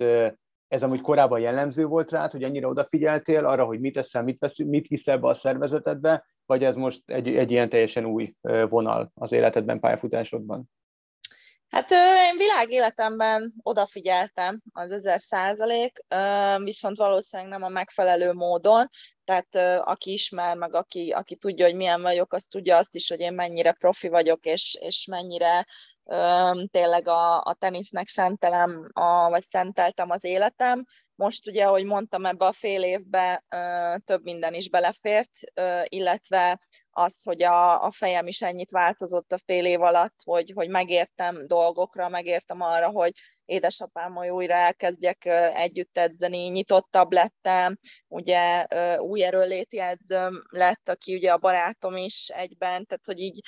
ez 0.67 0.83
amúgy 0.83 1.01
korábban 1.01 1.39
jellemző 1.39 1.85
volt 1.85 2.11
rád, 2.11 2.31
hogy 2.31 2.43
ennyire 2.43 2.67
odafigyeltél 2.67 3.45
arra, 3.45 3.65
hogy 3.65 3.79
mit 3.79 3.97
eszel, 3.97 4.23
mit, 4.23 4.39
vesz, 4.39 4.57
mit 4.57 4.87
viszel 4.87 5.17
be 5.17 5.27
a 5.27 5.33
szervezetedbe, 5.33 6.25
vagy 6.45 6.63
ez 6.63 6.75
most 6.75 7.01
egy, 7.05 7.27
egy 7.27 7.51
ilyen 7.51 7.69
teljesen 7.69 8.05
új 8.05 8.33
vonal 8.69 9.11
az 9.15 9.31
életedben, 9.31 9.79
pályafutásodban? 9.79 10.69
Hát 11.73 11.91
én 12.31 12.37
világéletemben 12.37 13.53
odafigyeltem 13.63 14.61
az 14.73 14.91
ezer 14.91 15.19
százalék, 15.19 15.99
viszont 16.63 16.97
valószínűleg 16.97 17.51
nem 17.51 17.63
a 17.63 17.69
megfelelő 17.69 18.33
módon, 18.33 18.89
tehát 19.23 19.55
aki 19.79 20.11
ismer, 20.11 20.57
meg 20.57 20.75
aki, 20.75 21.11
aki 21.11 21.35
tudja, 21.35 21.65
hogy 21.65 21.75
milyen 21.75 22.01
vagyok, 22.01 22.33
az 22.33 22.45
tudja 22.45 22.77
azt 22.77 22.95
is, 22.95 23.09
hogy 23.09 23.19
én 23.19 23.33
mennyire 23.33 23.71
profi 23.71 24.07
vagyok, 24.07 24.45
és, 24.45 24.77
és 24.81 25.05
mennyire 25.05 25.65
tényleg 26.71 27.07
a, 27.07 27.41
a 27.41 27.55
tenisznek 27.59 28.07
szentelem, 28.07 28.89
a, 28.91 29.29
vagy 29.29 29.43
szenteltem 29.49 30.09
az 30.09 30.23
életem, 30.23 30.85
most 31.15 31.47
ugye, 31.47 31.65
ahogy 31.65 31.85
mondtam, 31.85 32.25
ebbe 32.25 32.45
a 32.45 32.51
fél 32.51 32.83
évbe 32.83 33.43
több 34.05 34.23
minden 34.23 34.53
is 34.53 34.69
belefért, 34.69 35.31
illetve 35.83 36.59
az, 36.93 37.23
hogy 37.23 37.43
a, 37.43 37.83
a 37.83 37.91
fejem 37.91 38.27
is 38.27 38.41
ennyit 38.41 38.71
változott 38.71 39.31
a 39.31 39.41
fél 39.45 39.65
év 39.65 39.81
alatt, 39.81 40.15
hogy, 40.23 40.51
hogy 40.55 40.69
megértem 40.69 41.47
dolgokra, 41.47 42.09
megértem 42.09 42.61
arra, 42.61 42.89
hogy 42.89 43.11
édesapámmal 43.45 44.29
újra 44.29 44.53
elkezdjek 44.53 45.25
együtt 45.53 45.97
edzeni, 45.97 46.47
nyitottabb 46.47 47.11
lettem, 47.11 47.77
ugye 48.07 48.65
új 48.97 49.23
erőléti 49.23 49.79
edzőm 49.79 50.43
lett, 50.49 50.89
aki 50.89 51.15
ugye 51.15 51.31
a 51.31 51.37
barátom 51.37 51.97
is 51.97 52.29
egyben, 52.29 52.85
tehát 52.85 53.05
hogy 53.05 53.19
így 53.19 53.39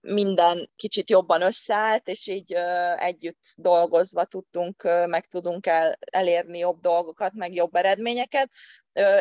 minden 0.00 0.70
kicsit 0.76 1.10
jobban 1.10 1.42
összeállt, 1.42 2.08
és 2.08 2.26
így 2.26 2.52
együtt 2.96 3.44
dolgozva 3.56 4.24
tudtunk, 4.24 4.82
meg 5.06 5.26
tudunk 5.26 5.66
el, 5.66 5.98
elérni 6.00 6.58
jobb 6.58 6.80
dolgokat, 6.80 7.32
meg 7.32 7.54
jobb 7.54 7.74
eredményeket. 7.74 8.50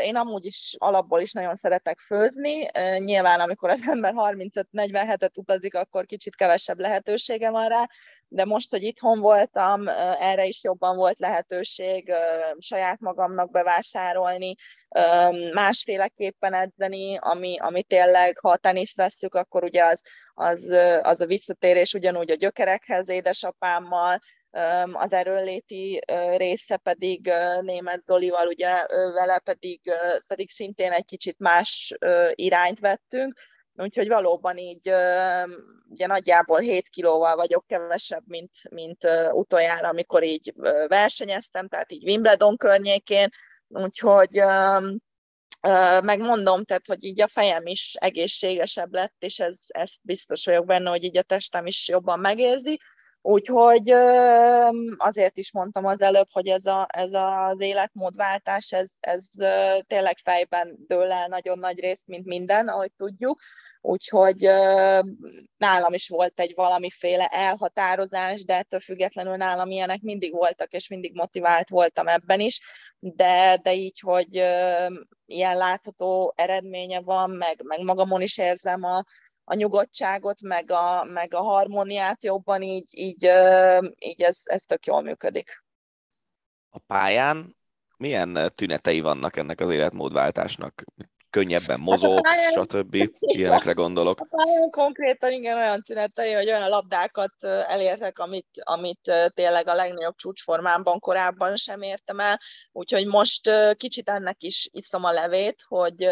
Én 0.01 0.15
amúgy 0.15 0.45
is 0.45 0.75
alapból 0.77 1.21
is 1.21 1.31
nagyon 1.31 1.55
szeretek 1.55 1.99
főzni. 1.99 2.69
Nyilván, 2.97 3.39
amikor 3.39 3.69
az 3.69 3.87
ember 3.87 4.13
35-40 4.15 5.03
hetet 5.07 5.37
utazik, 5.37 5.75
akkor 5.75 6.05
kicsit 6.05 6.35
kevesebb 6.35 6.79
lehetősége 6.79 7.49
van 7.49 7.67
rá, 7.67 7.87
de 8.27 8.45
most, 8.45 8.69
hogy 8.69 8.83
itthon 8.83 9.19
voltam, 9.19 9.87
erre 10.19 10.45
is 10.45 10.63
jobban 10.63 10.95
volt 10.95 11.19
lehetőség 11.19 12.13
saját 12.59 12.99
magamnak 12.99 13.51
bevásárolni, 13.51 14.55
másféleképpen 15.53 16.53
edzeni, 16.53 17.17
ami, 17.17 17.57
ami 17.59 17.83
tényleg, 17.83 18.37
ha 18.37 18.49
a 18.49 18.57
teniszt 18.57 18.97
vesszük, 18.97 19.35
akkor 19.35 19.63
ugye 19.63 19.85
az, 19.85 20.01
az, 20.33 20.69
az 21.01 21.21
a 21.21 21.25
visszatérés 21.25 21.93
ugyanúgy 21.93 22.31
a 22.31 22.35
gyökerekhez 22.35 23.09
édesapámmal, 23.09 24.19
az 24.93 25.11
erőléti 25.11 26.01
része 26.35 26.77
pedig 26.77 27.33
német 27.61 28.01
Zolival, 28.01 28.47
ugye 28.47 28.85
vele 29.13 29.39
pedig, 29.39 29.81
pedig 30.27 30.49
szintén 30.49 30.91
egy 30.91 31.05
kicsit 31.05 31.39
más 31.39 31.95
irányt 32.33 32.79
vettünk, 32.79 33.39
úgyhogy 33.73 34.07
valóban 34.07 34.57
így 34.57 34.87
ugye 35.89 36.07
nagyjából 36.07 36.59
7 36.59 36.89
kilóval 36.89 37.35
vagyok 37.35 37.67
kevesebb, 37.67 38.23
mint, 38.25 38.51
mint 38.69 39.07
utoljára, 39.31 39.87
amikor 39.87 40.23
így 40.23 40.53
versenyeztem, 40.87 41.67
tehát 41.67 41.91
így 41.91 42.03
Wimbledon 42.03 42.57
környékén, 42.57 43.29
úgyhogy 43.67 44.41
megmondom, 46.03 46.63
tehát, 46.65 46.87
hogy 46.87 47.03
így 47.03 47.21
a 47.21 47.27
fejem 47.27 47.65
is 47.65 47.95
egészségesebb 47.99 48.93
lett, 48.93 49.15
és 49.19 49.39
ez, 49.39 49.59
ezt 49.67 49.99
biztos 50.01 50.45
vagyok 50.45 50.65
benne, 50.65 50.89
hogy 50.89 51.03
így 51.03 51.17
a 51.17 51.23
testem 51.23 51.65
is 51.65 51.87
jobban 51.87 52.19
megérzi, 52.19 52.79
Úgyhogy 53.21 53.89
azért 54.97 55.37
is 55.37 55.51
mondtam 55.51 55.85
az 55.85 56.01
előbb, 56.01 56.27
hogy 56.31 56.47
ez, 56.47 56.65
a, 56.65 56.87
ez 56.89 57.09
az 57.13 57.59
életmódváltás, 57.59 58.71
ez, 58.71 58.91
ez 58.99 59.27
tényleg 59.87 60.17
fejben 60.23 60.75
dől 60.87 61.11
el 61.11 61.27
nagyon 61.27 61.59
nagy 61.59 61.79
részt, 61.79 62.03
mint 62.05 62.25
minden, 62.25 62.67
ahogy 62.67 62.91
tudjuk. 62.97 63.39
Úgyhogy 63.81 64.41
nálam 65.57 65.93
is 65.93 66.09
volt 66.09 66.39
egy 66.39 66.53
valamiféle 66.55 67.25
elhatározás, 67.25 68.43
de 68.43 68.57
ettől 68.57 68.79
függetlenül 68.79 69.35
nálam 69.35 69.71
ilyenek 69.71 70.01
mindig 70.01 70.33
voltak, 70.33 70.71
és 70.71 70.87
mindig 70.87 71.13
motivált 71.15 71.69
voltam 71.69 72.07
ebben 72.07 72.39
is, 72.39 72.59
de, 72.99 73.57
de 73.63 73.73
így, 73.73 73.99
hogy 73.99 74.33
ilyen 75.25 75.57
látható 75.57 76.33
eredménye 76.35 77.01
van, 77.01 77.29
meg, 77.29 77.63
meg 77.63 77.81
magamon 77.81 78.21
is 78.21 78.37
érzem 78.37 78.83
a, 78.83 79.03
a 79.51 79.55
nyugodtságot, 79.55 80.41
meg 80.41 80.71
a, 80.71 81.03
meg 81.03 81.33
a 81.33 81.41
harmóniát 81.41 82.23
jobban, 82.23 82.61
így, 82.61 82.89
így, 82.91 83.23
így 83.97 84.21
ez, 84.21 84.41
ez 84.43 84.63
tök 84.63 84.85
jól 84.85 85.01
működik. 85.01 85.63
A 86.69 86.79
pályán 86.79 87.57
milyen 87.97 88.51
tünetei 88.55 89.01
vannak 89.01 89.37
ennek 89.37 89.59
az 89.59 89.69
életmódváltásnak? 89.69 90.83
Könnyebben 91.31 91.77
hát 91.77 91.85
mozogsz, 91.85 92.29
hát 92.29 92.53
stb. 92.53 93.09
Ilyenekre 93.19 93.71
gondolok. 93.71 94.19
A 94.19 94.27
pályán 94.29 94.69
konkrétan 94.69 95.31
igen 95.31 95.57
olyan 95.57 95.83
tünetei, 95.83 96.31
hogy 96.31 96.47
olyan 96.47 96.69
labdákat 96.69 97.33
elértek, 97.43 98.19
amit, 98.19 98.47
amit 98.63 99.31
tényleg 99.33 99.67
a 99.67 99.73
legnagyobb 99.73 100.15
csúcsformámban 100.15 100.99
korábban 100.99 101.55
sem 101.55 101.81
értem 101.81 102.19
el, 102.19 102.39
úgyhogy 102.71 103.05
most 103.05 103.51
kicsit 103.77 104.09
ennek 104.09 104.43
is 104.43 104.69
iszom 104.71 105.03
a 105.03 105.11
levét, 105.11 105.63
hogy 105.67 106.07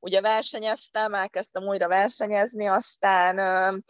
ugye 0.00 0.20
versenyeztem, 0.20 1.14
elkezdtem 1.14 1.62
újra 1.62 1.88
versenyezni, 1.88 2.66
aztán 2.66 3.84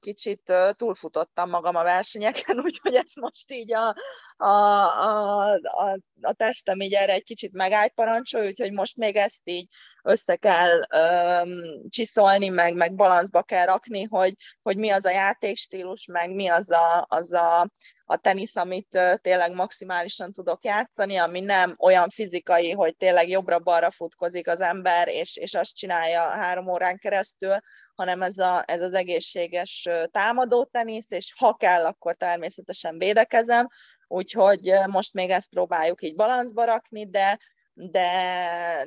kicsit 0.00 0.52
túlfutottam 0.76 1.50
magam 1.50 1.76
a 1.76 1.82
versenyeken, 1.82 2.58
úgyhogy 2.64 2.94
ez 2.94 3.12
most 3.14 3.50
így 3.52 3.74
a, 3.74 3.96
a, 4.36 4.46
a, 4.46 5.52
a, 5.52 5.98
a 6.20 6.32
testem 6.32 6.80
így 6.80 6.94
erre 6.94 7.12
egy 7.12 7.24
kicsit 7.24 7.52
megállt 7.52 7.92
parancsol, 7.92 8.46
úgyhogy 8.46 8.72
most 8.72 8.96
még 8.96 9.16
ezt 9.16 9.42
így 9.44 9.66
össze 10.02 10.36
kell 10.36 10.78
um, 10.78 11.88
csiszolni, 11.88 12.48
meg, 12.48 12.74
meg 12.74 12.94
balanszba 12.94 13.42
kell 13.42 13.66
rakni, 13.66 14.02
hogy, 14.02 14.34
hogy 14.62 14.76
mi 14.76 14.90
az 14.90 15.04
a 15.04 15.10
játékstílus, 15.10 16.06
meg 16.06 16.34
mi 16.34 16.48
az 16.48 16.70
a, 16.70 17.06
az 17.08 17.32
a, 17.32 17.70
a 18.04 18.16
tenisz, 18.16 18.56
amit 18.56 18.98
tényleg 19.22 19.52
maximálisan 19.54 20.32
tudok 20.32 20.64
játszani, 20.64 21.16
ami 21.16 21.40
nem 21.40 21.74
olyan 21.78 22.08
fizikai, 22.08 22.70
hogy 22.70 22.96
tényleg 22.96 23.28
jobbra-balra 23.28 23.90
futkozik 23.90 24.48
az 24.48 24.60
ember, 24.60 25.08
és, 25.08 25.36
és 25.36 25.54
azt 25.54 25.76
csinálja 25.76 26.20
három 26.20 26.68
órán 26.68 26.98
keresztül, 26.98 27.58
hanem 27.98 28.22
ez, 28.22 28.38
a, 28.38 28.64
ez 28.66 28.80
az 28.80 28.92
egészséges 28.92 29.88
támadó 30.10 30.64
tenisz, 30.64 31.10
és 31.10 31.32
ha 31.36 31.54
kell, 31.54 31.84
akkor 31.84 32.14
természetesen 32.14 32.98
védekezem, 32.98 33.68
úgyhogy 34.08 34.72
most 34.86 35.14
még 35.14 35.30
ezt 35.30 35.48
próbáljuk 35.48 36.02
így 36.02 36.14
balanszba 36.14 36.64
rakni, 36.64 37.10
de, 37.10 37.38
de, 37.72 38.10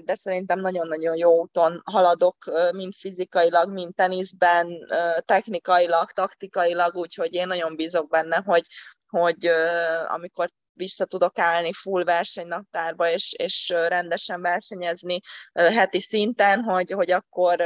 de 0.04 0.16
szerintem 0.16 0.60
nagyon-nagyon 0.60 1.16
jó 1.16 1.40
úton 1.40 1.82
haladok, 1.86 2.52
mind 2.72 2.94
fizikailag, 2.94 3.72
mind 3.72 3.96
teniszben, 3.96 4.88
technikailag, 5.26 6.12
taktikailag, 6.12 6.96
úgyhogy 6.96 7.34
én 7.34 7.48
nagyon 7.48 7.76
bízok 7.76 8.10
benne, 8.10 8.42
hogy, 8.46 8.66
hogy 9.08 9.46
amikor 10.08 10.48
vissza 10.82 11.06
tudok 11.06 11.40
állni 11.40 11.74
full 11.74 12.04
versenynaptárba, 12.04 13.10
és, 13.10 13.34
és 13.38 13.70
rendesen 13.70 14.42
versenyezni 14.42 15.20
heti 15.54 16.00
szinten, 16.00 16.64
hogy, 16.64 16.92
hogy 16.92 17.12
akkor 17.12 17.62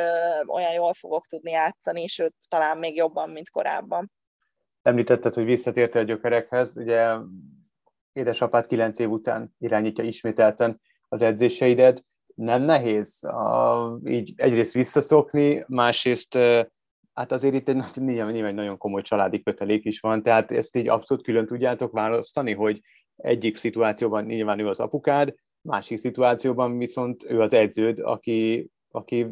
olyan 0.48 0.74
jól 0.74 0.94
fogok 0.94 1.26
tudni 1.26 1.52
játszani, 1.52 2.08
sőt, 2.08 2.34
talán 2.48 2.78
még 2.78 2.96
jobban, 2.96 3.30
mint 3.30 3.50
korábban. 3.50 4.12
Említetted, 4.82 5.34
hogy 5.34 5.46
visszatértél 5.46 6.02
a 6.02 6.06
gyökerekhez, 6.06 6.78
ugye 6.78 7.16
édesapád 8.14 8.68
kilenc 8.68 9.00
év 9.00 9.10
után 9.10 9.56
irányítja 9.60 10.04
ismételten 10.04 10.82
az 11.08 11.22
edzéseidet. 11.22 12.04
Nem 12.36 12.62
nehéz 12.62 13.24
a, 13.24 14.00
így 14.06 14.34
egyrészt 14.36 14.74
visszaszokni, 14.74 15.64
másrészt 15.68 16.38
hát 17.16 17.32
azért 17.32 17.54
itt 17.54 17.70
egy, 17.70 17.84
nyilván, 17.96 18.32
nyilván 18.32 18.54
nagyon 18.54 18.78
komoly 18.78 19.02
családi 19.02 19.44
kötelék 19.44 19.86
is 19.86 20.00
van, 20.00 20.24
tehát 20.24 20.52
ezt 20.52 20.76
így 20.76 20.88
abszolút 20.88 21.24
külön 21.24 21.46
tudjátok 21.46 21.92
választani, 21.92 22.54
hogy 22.54 22.82
egyik 23.16 23.56
szituációban 23.56 24.26
nyilván 24.26 24.60
ő 24.60 24.68
az 24.68 24.80
apukád, 24.80 25.34
másik 25.62 25.98
szituációban 25.98 26.78
viszont 26.78 27.24
ő 27.30 27.42
az 27.42 27.54
edződ, 27.54 28.00
aki, 28.00 28.70
aki 28.92 29.28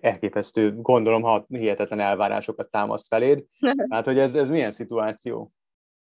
elképesztő, 0.00 0.74
gondolom, 0.76 1.22
ha 1.22 1.44
hihetetlen 1.48 2.00
elvárásokat 2.00 2.70
támaszt 2.70 3.06
feléd. 3.06 3.44
Hát, 3.90 4.04
hogy 4.04 4.18
ez, 4.18 4.34
ez 4.34 4.48
milyen 4.48 4.72
szituáció? 4.72 5.52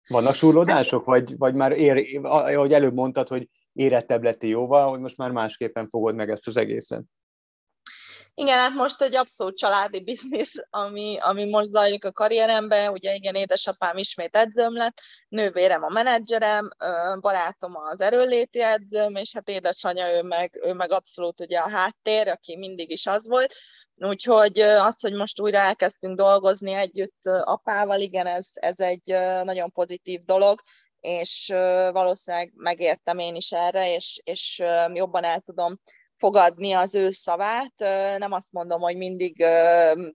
Vannak 0.07 0.33
súrlódások, 0.33 1.05
vagy, 1.05 1.38
vagy 1.38 1.53
már 1.53 1.71
ér, 1.71 2.19
ahogy 2.23 2.73
előbb 2.73 2.93
mondtad, 2.93 3.27
hogy 3.27 3.49
érettebb 3.73 4.23
lettél 4.23 4.49
jóval, 4.49 4.89
hogy 4.89 4.99
most 4.99 5.17
már 5.17 5.31
másképpen 5.31 5.88
fogod 5.88 6.15
meg 6.15 6.29
ezt 6.29 6.47
az 6.47 6.57
egészet? 6.57 7.03
Igen, 8.39 8.58
hát 8.58 8.73
most 8.73 9.02
egy 9.02 9.15
abszolút 9.15 9.58
családi 9.58 10.04
biznisz, 10.12 10.67
ami, 10.69 11.17
ami 11.19 11.45
most 11.45 11.69
zajlik 11.69 12.06
a 12.06 12.12
karrieremben. 12.12 12.91
Ugye 12.91 13.13
igen, 13.13 13.36
édesapám 13.36 13.97
ismét 13.97 14.36
edzőm 14.36 14.75
lett, 14.75 15.02
nővérem 15.28 15.84
a 15.84 15.89
menedzserem, 15.89 16.69
barátom 17.19 17.75
az 17.75 18.02
erőléti 18.02 18.62
edzőm, 18.62 19.15
és 19.15 19.34
hát 19.34 19.47
édesanyja, 19.47 20.15
ő 20.15 20.21
meg, 20.21 20.60
ő 20.63 20.73
meg 20.73 20.91
abszolút 20.91 21.39
ugye 21.39 21.60
a 21.60 21.69
háttér, 21.69 22.28
aki 22.28 22.58
mindig 22.58 22.91
is 22.91 23.06
az 23.06 23.28
volt. 23.28 23.54
Úgyhogy 23.95 24.60
az, 24.60 25.02
hogy 25.02 25.13
most 25.13 25.39
újra 25.39 25.58
elkezdtünk 25.58 26.17
dolgozni 26.17 26.73
együtt 26.73 27.25
apával, 27.43 27.99
igen, 27.99 28.28
ez, 28.28 28.52
ez 28.54 28.80
egy 28.80 29.08
nagyon 29.43 29.71
pozitív 29.71 30.23
dolog, 30.23 30.62
és 30.99 31.47
valószínűleg 31.91 32.52
megértem 32.56 33.19
én 33.19 33.36
is 33.36 33.52
erre, 33.52 33.93
és, 33.93 34.21
és 34.23 34.63
jobban 34.93 35.23
el 35.23 35.39
tudom 35.39 35.80
fogadni 36.19 36.71
az 36.71 36.95
ő 36.95 37.12
szavát. 37.12 37.73
Nem 38.17 38.32
azt 38.32 38.51
mondom, 38.51 38.82
hogy 38.82 38.97
mindig 38.97 39.45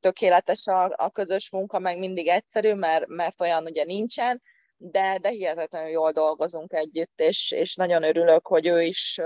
tökéletes 0.00 0.66
a, 0.66 0.92
a 0.96 1.10
közös 1.10 1.50
munka, 1.50 1.78
meg 1.78 1.98
mindig 1.98 2.28
egyszerű, 2.28 2.74
mert, 2.74 3.06
mert 3.06 3.40
olyan 3.40 3.64
ugye 3.64 3.84
nincsen, 3.84 4.42
de, 4.90 5.18
de 5.18 5.28
hihetetlenül 5.28 5.90
jól 5.90 6.12
dolgozunk 6.12 6.72
együtt, 6.72 7.20
és, 7.20 7.50
és 7.50 7.74
nagyon 7.74 8.02
örülök, 8.02 8.46
hogy 8.46 8.66
ő 8.66 8.82
is 8.82 9.20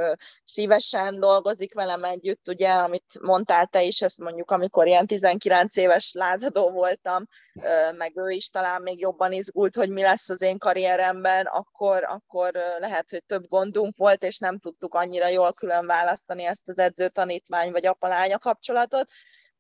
szívesen 0.45 1.21
dolgozik 1.21 1.75
velem 1.75 2.05
együtt, 2.05 2.49
ugye, 2.49 2.69
amit 2.69 3.21
mondtál 3.21 3.67
te 3.67 3.83
is, 3.83 4.03
ezt 4.03 4.19
mondjuk, 4.19 4.51
amikor 4.51 4.87
ilyen 4.87 5.07
19 5.07 5.77
éves 5.77 6.13
lázadó 6.13 6.71
voltam, 6.71 7.27
meg 7.97 8.17
ő 8.17 8.31
is 8.31 8.49
talán 8.49 8.83
még 8.83 9.01
jobban 9.01 9.33
izgult, 9.33 9.75
hogy 9.77 9.91
mi 9.91 10.03
lesz 10.03 10.29
az 10.29 10.43
én 10.43 10.59
karrieremben, 10.59 11.47
akkor, 11.47 12.05
akkor 12.05 12.53
lehet, 12.79 13.11
hogy 13.11 13.25
több 13.27 13.49
gondunk 13.49 13.97
volt, 13.97 14.23
és 14.23 14.39
nem 14.39 14.59
tudtuk 14.59 14.95
annyira 14.95 15.29
jól 15.29 15.53
külön 15.53 15.87
választani 15.87 16.45
ezt 16.45 16.69
az 16.69 16.79
edző-tanítvány 16.79 17.71
vagy 17.71 17.87
apalánya 17.87 18.39
kapcsolatot, 18.39 19.09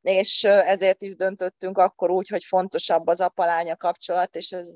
és 0.09 0.45
ezért 0.45 1.03
is 1.03 1.17
döntöttünk 1.17 1.79
akkor 1.79 2.11
úgy, 2.11 2.29
hogy 2.29 2.45
fontosabb 2.45 3.07
az 3.07 3.21
apalánya 3.21 3.77
kapcsolat, 3.77 4.37
és 4.37 4.53
ez 4.53 4.75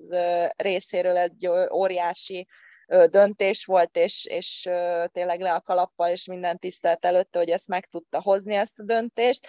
részéről 0.57 1.17
egy 1.17 1.49
óriási 1.73 2.47
döntés 3.07 3.65
volt, 3.65 3.97
és, 3.97 4.27
és 4.31 4.69
tényleg 5.13 5.41
le 5.41 5.55
a 5.55 5.61
kalappal, 5.61 6.11
és 6.11 6.27
minden 6.27 6.59
tisztelt 6.59 7.05
előtte, 7.05 7.39
hogy 7.39 7.49
ezt 7.49 7.69
meg 7.69 7.89
tudta 7.89 8.21
hozni, 8.23 8.55
ezt 8.55 8.79
a 8.79 8.85
döntést. 8.85 9.49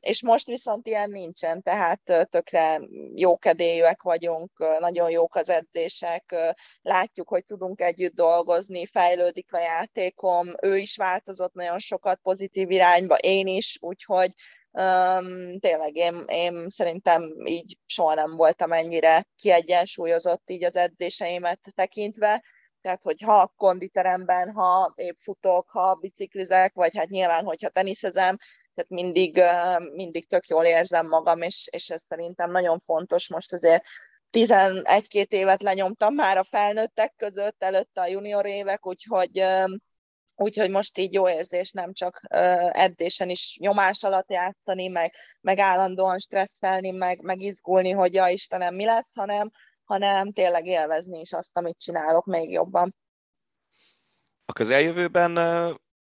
És 0.00 0.22
most 0.22 0.46
viszont 0.46 0.86
ilyen 0.86 1.10
nincsen, 1.10 1.62
tehát 1.62 2.28
tökre 2.30 2.80
jókedélyűek 3.14 4.02
vagyunk, 4.02 4.78
nagyon 4.78 5.10
jók 5.10 5.34
az 5.34 5.48
edzések, 5.48 6.54
látjuk, 6.82 7.28
hogy 7.28 7.44
tudunk 7.44 7.80
együtt 7.80 8.14
dolgozni, 8.14 8.86
fejlődik 8.86 9.52
a 9.52 9.58
játékom, 9.58 10.54
ő 10.62 10.76
is 10.76 10.96
változott 10.96 11.54
nagyon 11.54 11.78
sokat 11.78 12.20
pozitív 12.22 12.70
irányba, 12.70 13.16
én 13.16 13.46
is, 13.46 13.78
úgyhogy 13.80 14.30
Um, 14.78 15.58
tényleg 15.58 15.96
én, 15.96 16.24
én 16.26 16.68
szerintem 16.68 17.22
így 17.44 17.78
soha 17.86 18.14
nem 18.14 18.36
voltam 18.36 18.72
ennyire 18.72 19.26
kiegyensúlyozott 19.36 20.50
így 20.50 20.64
az 20.64 20.76
edzéseimet 20.76 21.60
tekintve, 21.74 22.44
tehát 22.80 23.02
hogy 23.02 23.20
ha 23.20 23.52
konditeremben, 23.56 24.52
ha 24.52 24.92
épp 24.96 25.16
futok, 25.18 25.70
ha 25.70 25.94
biciklizek, 25.94 26.74
vagy 26.74 26.96
hát 26.96 27.08
nyilván, 27.08 27.44
hogyha 27.44 27.68
teniszezem, 27.68 28.36
tehát 28.76 28.90
mindig, 28.90 29.42
mindig 29.92 30.28
tök 30.28 30.46
jól 30.46 30.64
érzem 30.64 31.08
magam, 31.08 31.42
és, 31.42 31.68
és 31.70 31.90
ez 31.90 32.02
szerintem 32.02 32.50
nagyon 32.50 32.78
fontos 32.78 33.28
most 33.28 33.52
azért 33.52 33.84
11-két 34.32 35.32
évet 35.32 35.62
lenyomtam 35.62 36.14
már 36.14 36.38
a 36.38 36.44
felnőttek 36.44 37.14
között, 37.16 37.62
előtte 37.62 38.00
a 38.00 38.06
junior 38.06 38.46
évek, 38.46 38.86
úgyhogy 38.86 39.44
Úgyhogy 40.38 40.70
most 40.70 40.98
így 40.98 41.12
jó 41.12 41.28
érzés 41.28 41.72
nem 41.72 41.92
csak 41.92 42.20
edzésen 42.72 43.28
is 43.28 43.56
nyomás 43.60 44.02
alatt 44.02 44.30
játszani, 44.30 44.88
meg, 44.88 45.14
meg 45.40 45.58
állandóan 45.58 46.18
stresszelni, 46.18 46.90
meg, 46.90 47.22
meg 47.22 47.40
izgulni, 47.40 47.90
hogy 47.90 48.14
ja 48.14 48.28
Istenem, 48.28 48.74
mi 48.74 48.84
lesz, 48.84 49.10
hanem, 49.14 49.50
hanem 49.84 50.32
tényleg 50.32 50.66
élvezni 50.66 51.20
is 51.20 51.32
azt, 51.32 51.56
amit 51.56 51.78
csinálok 51.78 52.24
még 52.24 52.50
jobban. 52.50 52.94
A 54.44 54.52
közeljövőben 54.52 55.32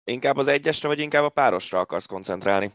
inkább 0.04 0.38
az 0.38 0.48
egyesre, 0.48 0.88
vagy 0.88 1.00
inkább 1.00 1.24
a 1.24 1.30
párosra 1.30 1.80
akarsz 1.80 2.06
koncentrálni? 2.06 2.74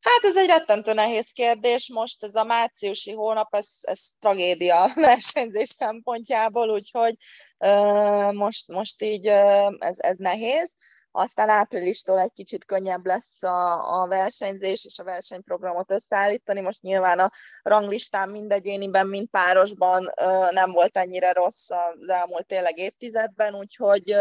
Hát 0.00 0.24
ez 0.24 0.36
egy 0.36 0.46
rettentő 0.46 0.92
nehéz 0.92 1.30
kérdés. 1.30 1.90
Most 1.92 2.22
ez 2.22 2.34
a 2.34 2.44
márciusi 2.44 3.12
hónap, 3.12 3.54
ez, 3.54 3.78
ez 3.80 4.08
tragédia 4.18 4.92
versenyzés 4.94 5.68
szempontjából, 5.68 6.70
úgyhogy 6.70 7.14
uh, 7.58 8.32
most, 8.32 8.68
most 8.68 9.02
így 9.02 9.28
uh, 9.28 9.74
ez, 9.78 9.98
ez 9.98 10.16
nehéz. 10.16 10.74
Aztán 11.20 11.48
áprilistól 11.48 12.20
egy 12.20 12.32
kicsit 12.32 12.64
könnyebb 12.64 13.06
lesz 13.06 13.42
a, 13.42 14.00
a 14.02 14.06
versenyzés 14.06 14.84
és 14.84 14.98
a 14.98 15.04
versenyprogramot 15.04 15.90
összeállítani. 15.90 16.60
Most 16.60 16.82
nyilván 16.82 17.18
a 17.18 17.30
ranglistán 17.62 18.28
mindegyéniben, 18.28 19.06
mind 19.06 19.28
párosban 19.28 20.12
nem 20.50 20.70
volt 20.70 20.96
ennyire 20.96 21.32
rossz 21.32 21.70
az 21.70 22.08
elmúlt 22.08 22.46
tényleg 22.46 22.78
évtizedben, 22.78 23.54
úgyhogy 23.54 24.14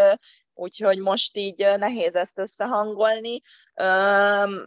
úgyhogy 0.54 1.00
most 1.00 1.38
így 1.38 1.58
nehéz 1.78 2.16
ezt 2.16 2.40
összehangolni, 2.40 3.42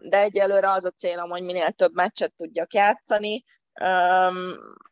de 0.03 0.19
egyelőre 0.19 0.71
az 0.71 0.85
a 0.85 0.91
célom, 0.91 1.31
hogy 1.31 1.43
minél 1.43 1.71
több 1.71 1.95
meccset 1.95 2.33
tudjak 2.37 2.75
játszani, 2.75 3.45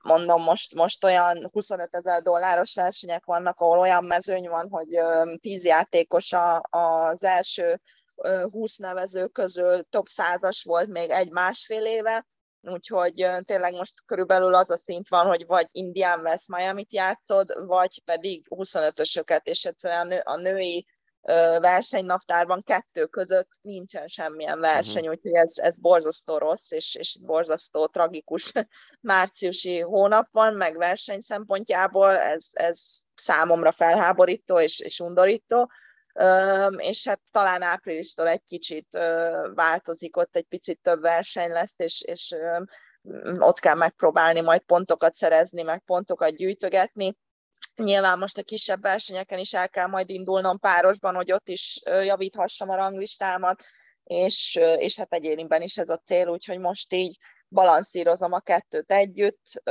mondom, 0.02 0.42
most, 0.42 0.74
most 0.74 1.04
olyan 1.04 1.48
25 1.52 1.94
ezer 1.94 2.22
dolláros 2.22 2.74
versenyek 2.74 3.24
vannak, 3.24 3.60
ahol 3.60 3.78
olyan 3.78 4.04
mezőny 4.04 4.48
van, 4.48 4.68
hogy 4.70 4.98
10 5.40 5.64
játékos 5.64 6.32
az 6.70 7.24
első 7.24 7.80
20 8.50 8.76
nevező 8.76 9.26
közül 9.26 9.82
top 9.90 10.06
100-as 10.16 10.60
volt 10.64 10.88
még 10.88 11.10
egy-másfél 11.10 11.84
éve, 11.84 12.26
úgyhogy 12.60 13.26
tényleg 13.44 13.72
most 13.72 13.94
körülbelül 14.06 14.54
az 14.54 14.70
a 14.70 14.76
szint 14.76 15.08
van, 15.08 15.26
hogy 15.26 15.46
vagy 15.46 15.66
Indián 15.70 16.22
vesz 16.22 16.48
Miami-t 16.48 16.92
játszod, 16.92 17.66
vagy 17.66 18.02
pedig 18.04 18.46
25-ösöket, 18.50 19.40
és 19.42 19.64
egyszerűen 19.64 20.20
a 20.24 20.36
női 20.36 20.86
versenynaptárban 21.60 22.62
kettő 22.62 23.06
között 23.06 23.48
nincsen 23.60 24.06
semmilyen 24.06 24.60
verseny, 24.60 25.02
uh-huh. 25.02 25.16
úgyhogy 25.16 25.34
ez, 25.34 25.58
ez 25.58 25.78
borzasztó 25.78 26.38
rossz, 26.38 26.70
és, 26.70 26.94
és 26.94 27.18
borzasztó 27.20 27.86
tragikus 27.86 28.52
márciusi 29.00 29.80
hónap 29.80 30.26
van, 30.30 30.54
meg 30.54 30.76
verseny 30.76 31.20
szempontjából, 31.20 32.16
ez, 32.16 32.48
ez 32.52 32.80
számomra 33.14 33.72
felháborító 33.72 34.60
és, 34.60 34.80
és 34.80 35.00
undorító, 35.00 35.70
és 36.76 37.08
hát 37.08 37.20
talán 37.30 37.62
áprilistól 37.62 38.28
egy 38.28 38.44
kicsit 38.44 38.98
változik, 39.54 40.16
ott 40.16 40.36
egy 40.36 40.46
picit 40.46 40.80
több 40.82 41.00
verseny 41.00 41.50
lesz, 41.50 41.74
és, 41.76 42.02
és 42.02 42.36
ott 43.38 43.58
kell 43.58 43.74
megpróbálni 43.74 44.40
majd 44.40 44.60
pontokat 44.60 45.14
szerezni, 45.14 45.62
meg 45.62 45.84
pontokat 45.84 46.36
gyűjtögetni, 46.36 47.16
Nyilván 47.78 48.18
most 48.18 48.38
a 48.38 48.42
kisebb 48.42 48.80
versenyeken 48.80 49.38
is 49.38 49.54
el 49.54 49.68
kell 49.68 49.86
majd 49.86 50.10
indulnom 50.10 50.58
párosban, 50.58 51.14
hogy 51.14 51.32
ott 51.32 51.48
is 51.48 51.80
javíthassam 51.84 52.68
a 52.68 52.76
ranglistámat, 52.76 53.64
és, 54.04 54.58
és 54.78 54.96
hát 54.96 55.12
egyéniben 55.12 55.62
is 55.62 55.76
ez 55.78 55.88
a 55.88 55.96
cél, 55.96 56.28
úgyhogy 56.28 56.58
most 56.58 56.92
így 56.92 57.18
balanszírozom 57.48 58.32
a 58.32 58.40
kettőt 58.40 58.92
együtt, 58.92 59.62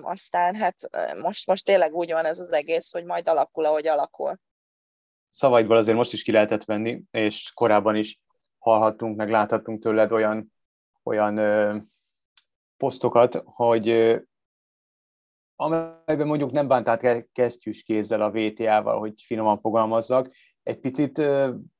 aztán 0.00 0.54
hát 0.54 0.76
most, 1.22 1.46
most 1.46 1.64
tényleg 1.64 1.94
úgy 1.94 2.12
van 2.12 2.24
ez 2.24 2.38
az 2.38 2.52
egész, 2.52 2.92
hogy 2.92 3.04
majd 3.04 3.28
alakul, 3.28 3.64
ahogy 3.64 3.86
alakul. 3.86 4.40
szavaidból 5.30 5.76
azért 5.76 5.96
most 5.96 6.12
is 6.12 6.22
ki 6.22 6.32
lehetett 6.32 6.64
venni, 6.64 7.02
és 7.10 7.50
korábban 7.54 7.96
is 7.96 8.20
hallhattunk, 8.58 9.16
meg 9.16 9.30
láthattunk 9.30 9.82
tőled 9.82 10.12
olyan, 10.12 10.52
olyan 11.02 11.36
ö, 11.36 11.76
posztokat, 12.76 13.42
hogy 13.44 13.88
ö, 13.88 14.18
amelyben 15.62 16.26
mondjuk 16.26 16.52
nem 16.52 16.68
bántál 16.68 17.26
kesztyűs 17.32 17.82
kézzel 17.82 18.22
a 18.22 18.30
VTA-val, 18.30 18.98
hogy 18.98 19.22
finoman 19.22 19.60
fogalmazzak, 19.60 20.30
egy 20.62 20.78
picit 20.78 21.22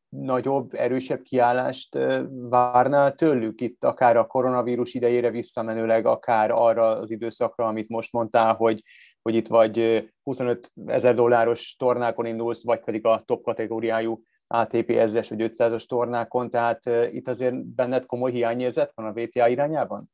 nagyobb, 0.08 0.74
erősebb 0.74 1.22
kiállást 1.22 1.98
várnál 2.30 3.14
tőlük 3.14 3.60
itt, 3.60 3.84
akár 3.84 4.16
a 4.16 4.26
koronavírus 4.26 4.94
idejére 4.94 5.30
visszamenőleg, 5.30 6.06
akár 6.06 6.50
arra 6.50 6.86
az 6.86 7.10
időszakra, 7.10 7.66
amit 7.66 7.88
most 7.88 8.12
mondtál, 8.12 8.54
hogy, 8.54 8.82
hogy 9.22 9.34
itt 9.34 9.48
vagy 9.48 10.06
25 10.22 10.72
ezer 10.86 11.14
dolláros 11.14 11.76
tornákon 11.78 12.26
indulsz, 12.26 12.64
vagy 12.64 12.80
pedig 12.80 13.06
a 13.06 13.22
top 13.24 13.42
kategóriájú 13.42 14.22
ATP 14.46 14.86
1000-es 14.88 15.26
vagy 15.28 15.50
500-as 15.52 15.84
tornákon, 15.84 16.50
tehát 16.50 16.80
itt 17.10 17.28
azért 17.28 17.66
benned 17.66 18.06
komoly 18.06 18.30
hiányérzet 18.30 18.92
van 18.94 19.06
a 19.06 19.12
VTA 19.12 19.48
irányában? 19.48 20.10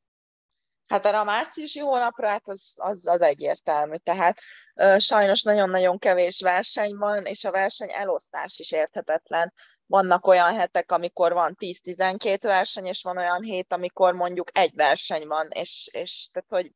Hát 0.88 1.07
erre 1.07 1.18
a 1.18 1.24
márciusi 1.24 1.79
hónapra 1.79 2.29
hát 2.29 2.48
az, 2.48 2.74
az, 2.77 3.07
az 3.07 3.22
egyértelmű, 3.22 3.96
tehát 3.96 4.40
sajnos 4.98 5.42
nagyon-nagyon 5.42 5.98
kevés 5.98 6.40
verseny 6.40 6.96
van, 6.96 7.24
és 7.24 7.44
a 7.44 7.51
verseny 7.51 7.92
elosztás 7.92 8.59
is 8.59 8.72
érthetetlen. 8.72 9.53
Vannak 9.87 10.27
olyan 10.27 10.55
hetek, 10.55 10.92
amikor 10.92 11.33
van 11.33 11.57
10-12 11.59 12.38
verseny, 12.42 12.87
és 12.87 13.03
van 13.03 13.16
olyan 13.16 13.42
hét, 13.42 13.72
amikor 13.72 14.14
mondjuk 14.14 14.59
egy 14.59 14.74
verseny 14.74 15.27
van, 15.27 15.48
és, 15.51 15.88
és 15.92 16.29
tehát, 16.33 16.51
hogy 16.51 16.72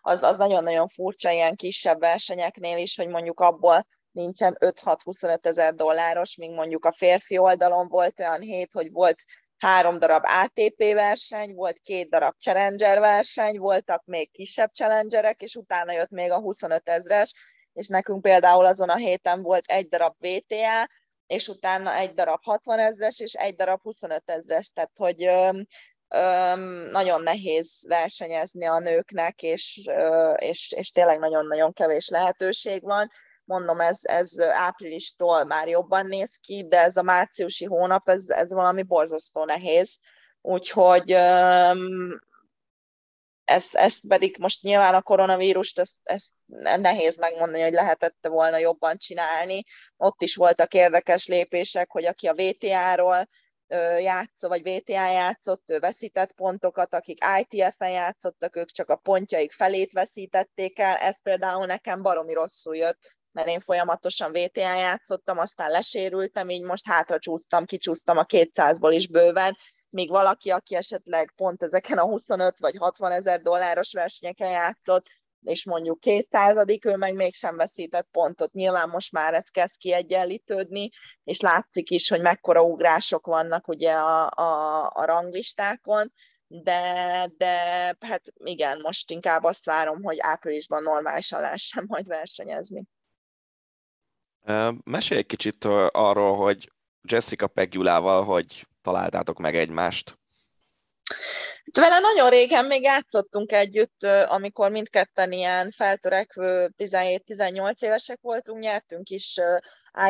az, 0.00 0.22
az 0.22 0.36
nagyon-nagyon 0.36 0.88
furcsa 0.88 1.30
ilyen 1.30 1.56
kisebb 1.56 2.00
versenyeknél 2.00 2.76
is, 2.76 2.96
hogy 2.96 3.08
mondjuk 3.08 3.40
abból 3.40 3.86
nincsen 4.10 4.56
5-6-25 4.60 5.44
ezer 5.44 5.74
dolláros, 5.74 6.36
míg 6.36 6.50
mondjuk 6.50 6.84
a 6.84 6.92
férfi 6.92 7.38
oldalon 7.38 7.88
volt 7.88 8.20
olyan 8.20 8.40
hét, 8.40 8.72
hogy 8.72 8.92
volt 8.92 9.24
három 9.64 9.98
darab 9.98 10.22
ATP 10.24 10.92
verseny, 10.92 11.54
volt 11.54 11.78
két 11.78 12.08
darab 12.08 12.34
Challenger 12.38 12.98
verseny, 12.98 13.58
voltak 13.58 14.04
még 14.04 14.30
kisebb 14.30 14.72
Challengerek, 14.72 15.42
és 15.42 15.54
utána 15.54 15.92
jött 15.92 16.10
még 16.10 16.30
a 16.30 16.40
25 16.40 16.88
ezres, 16.88 17.32
és 17.72 17.88
nekünk 17.88 18.22
például 18.22 18.64
azon 18.64 18.88
a 18.88 18.96
héten 18.96 19.42
volt 19.42 19.64
egy 19.66 19.88
darab 19.88 20.14
VTA, 20.18 20.90
és 21.26 21.48
utána 21.48 21.94
egy 21.94 22.14
darab 22.14 22.42
60 22.42 22.78
ezres, 22.78 23.20
és 23.20 23.32
egy 23.32 23.54
darab 23.54 23.80
25 23.82 24.22
ezres, 24.30 24.68
tehát 24.68 24.98
hogy 24.98 25.24
öm, 25.24 26.90
nagyon 26.90 27.22
nehéz 27.22 27.84
versenyezni 27.88 28.66
a 28.66 28.78
nőknek, 28.78 29.42
és, 29.42 29.80
ö, 29.86 30.32
és, 30.32 30.72
és 30.76 30.90
tényleg 30.90 31.18
nagyon-nagyon 31.18 31.72
kevés 31.72 32.08
lehetőség 32.08 32.82
van. 32.82 33.10
Mondom, 33.44 33.80
ez, 33.80 33.98
ez 34.02 34.40
áprilistól 34.40 35.44
már 35.44 35.68
jobban 35.68 36.06
néz 36.06 36.36
ki, 36.36 36.66
de 36.68 36.78
ez 36.78 36.96
a 36.96 37.02
márciusi 37.02 37.64
hónap, 37.64 38.08
ez, 38.08 38.28
ez 38.28 38.52
valami 38.52 38.82
borzasztó 38.82 39.44
nehéz. 39.44 39.98
Úgyhogy 40.40 41.10
ezt, 43.44 43.74
ezt 43.74 44.06
pedig 44.08 44.36
most 44.38 44.62
nyilván 44.62 44.94
a 44.94 45.02
koronavírust, 45.02 45.78
ezt, 45.78 45.96
ezt 46.02 46.30
nehéz 46.76 47.16
megmondani, 47.16 47.62
hogy 47.62 47.72
lehetett 47.72 48.26
volna 48.28 48.58
jobban 48.58 48.98
csinálni. 48.98 49.64
Ott 49.96 50.22
is 50.22 50.36
voltak 50.36 50.74
érdekes 50.74 51.26
lépések, 51.26 51.90
hogy 51.90 52.04
aki 52.04 52.26
a 52.26 52.34
VTA-ról 52.34 53.28
játszó, 53.98 54.48
vagy 54.48 54.62
VTA 54.62 54.92
játszott, 54.92 55.70
ő 55.70 55.78
veszített 55.78 56.32
pontokat, 56.32 56.94
akik 56.94 57.18
ITF-en 57.38 57.90
játszottak, 57.90 58.56
ők 58.56 58.70
csak 58.70 58.88
a 58.88 58.96
pontjaik 58.96 59.52
felét 59.52 59.92
veszítették 59.92 60.78
el. 60.78 60.96
Ez 60.96 61.22
például 61.22 61.66
nekem 61.66 62.02
baromi 62.02 62.32
rosszul 62.32 62.76
jött, 62.76 63.16
mert 63.34 63.48
én 63.48 63.60
folyamatosan 63.60 64.32
VTA 64.32 64.60
játszottam, 64.60 65.38
aztán 65.38 65.70
lesérültem, 65.70 66.48
így 66.48 66.62
most 66.62 66.86
hátra 66.86 67.18
csúsztam, 67.18 67.64
kicsúsztam 67.64 68.16
a 68.16 68.24
200-ból 68.24 68.90
is 68.92 69.08
bőven, 69.08 69.56
míg 69.88 70.10
valaki, 70.10 70.50
aki 70.50 70.74
esetleg 70.74 71.32
pont 71.36 71.62
ezeken 71.62 71.98
a 71.98 72.04
25 72.04 72.58
vagy 72.58 72.76
60 72.76 73.12
ezer 73.12 73.40
dolláros 73.40 73.92
versenyeken 73.92 74.50
játszott, 74.50 75.06
és 75.40 75.64
mondjuk 75.64 76.00
200 76.00 76.64
ő 76.84 76.96
meg 76.96 77.14
mégsem 77.14 77.56
veszített 77.56 78.08
pontot. 78.10 78.52
Nyilván 78.52 78.88
most 78.88 79.12
már 79.12 79.34
ez 79.34 79.48
kezd 79.48 79.76
kiegyenlítődni, 79.78 80.90
és 81.24 81.40
látszik 81.40 81.90
is, 81.90 82.08
hogy 82.08 82.20
mekkora 82.20 82.62
ugrások 82.62 83.26
vannak 83.26 83.68
ugye 83.68 83.92
a, 83.92 84.30
a, 84.30 84.90
a 84.94 85.04
ranglistákon, 85.04 86.12
de, 86.46 87.30
de 87.36 87.56
hát 88.00 88.22
igen, 88.34 88.80
most 88.80 89.10
inkább 89.10 89.44
azt 89.44 89.64
várom, 89.64 90.02
hogy 90.02 90.16
áprilisban 90.20 90.82
normálisan 90.82 91.40
lehessen 91.40 91.84
majd 91.86 92.06
versenyezni. 92.06 92.84
Mesélj 94.84 95.20
egy 95.20 95.26
kicsit 95.26 95.64
arról, 95.90 96.36
hogy 96.36 96.72
Jessica 97.02 97.46
Pegulával, 97.46 98.24
hogy 98.24 98.66
találtátok 98.82 99.38
meg 99.38 99.56
egymást? 99.56 100.18
Hát 101.72 101.84
vele 101.84 101.98
nagyon 101.98 102.30
régen 102.30 102.64
még 102.64 102.82
játszottunk 102.82 103.52
együtt, 103.52 104.04
amikor 104.26 104.70
mindketten 104.70 105.32
ilyen 105.32 105.70
feltörekvő 105.70 106.70
17-18 106.76 107.82
évesek 107.82 108.18
voltunk, 108.20 108.62
nyertünk 108.62 109.08
is 109.08 109.40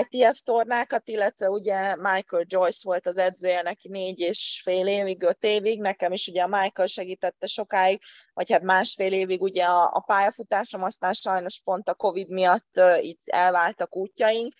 ITF 0.00 0.38
tornákat, 0.38 1.08
illetve 1.08 1.48
ugye 1.48 1.96
Michael 1.96 2.44
Joyce 2.46 2.80
volt 2.82 3.06
az 3.06 3.18
edzője 3.18 3.62
neki 3.62 3.88
négy 3.88 4.20
és 4.20 4.60
fél 4.64 4.86
évig, 4.86 5.22
öt 5.22 5.42
évig, 5.42 5.80
nekem 5.80 6.12
is 6.12 6.26
ugye 6.26 6.42
a 6.42 6.62
Michael 6.62 6.88
segítette 6.88 7.46
sokáig, 7.46 8.00
vagy 8.32 8.50
hát 8.50 8.62
másfél 8.62 9.12
évig 9.12 9.42
ugye 9.42 9.64
a, 9.64 9.90
a 9.92 10.04
pályafutásom, 10.06 10.82
aztán 10.82 11.12
sajnos 11.12 11.60
pont 11.64 11.88
a 11.88 11.94
Covid 11.94 12.28
miatt 12.28 12.80
így 13.00 13.18
elváltak 13.24 13.96
útjaink, 13.96 14.54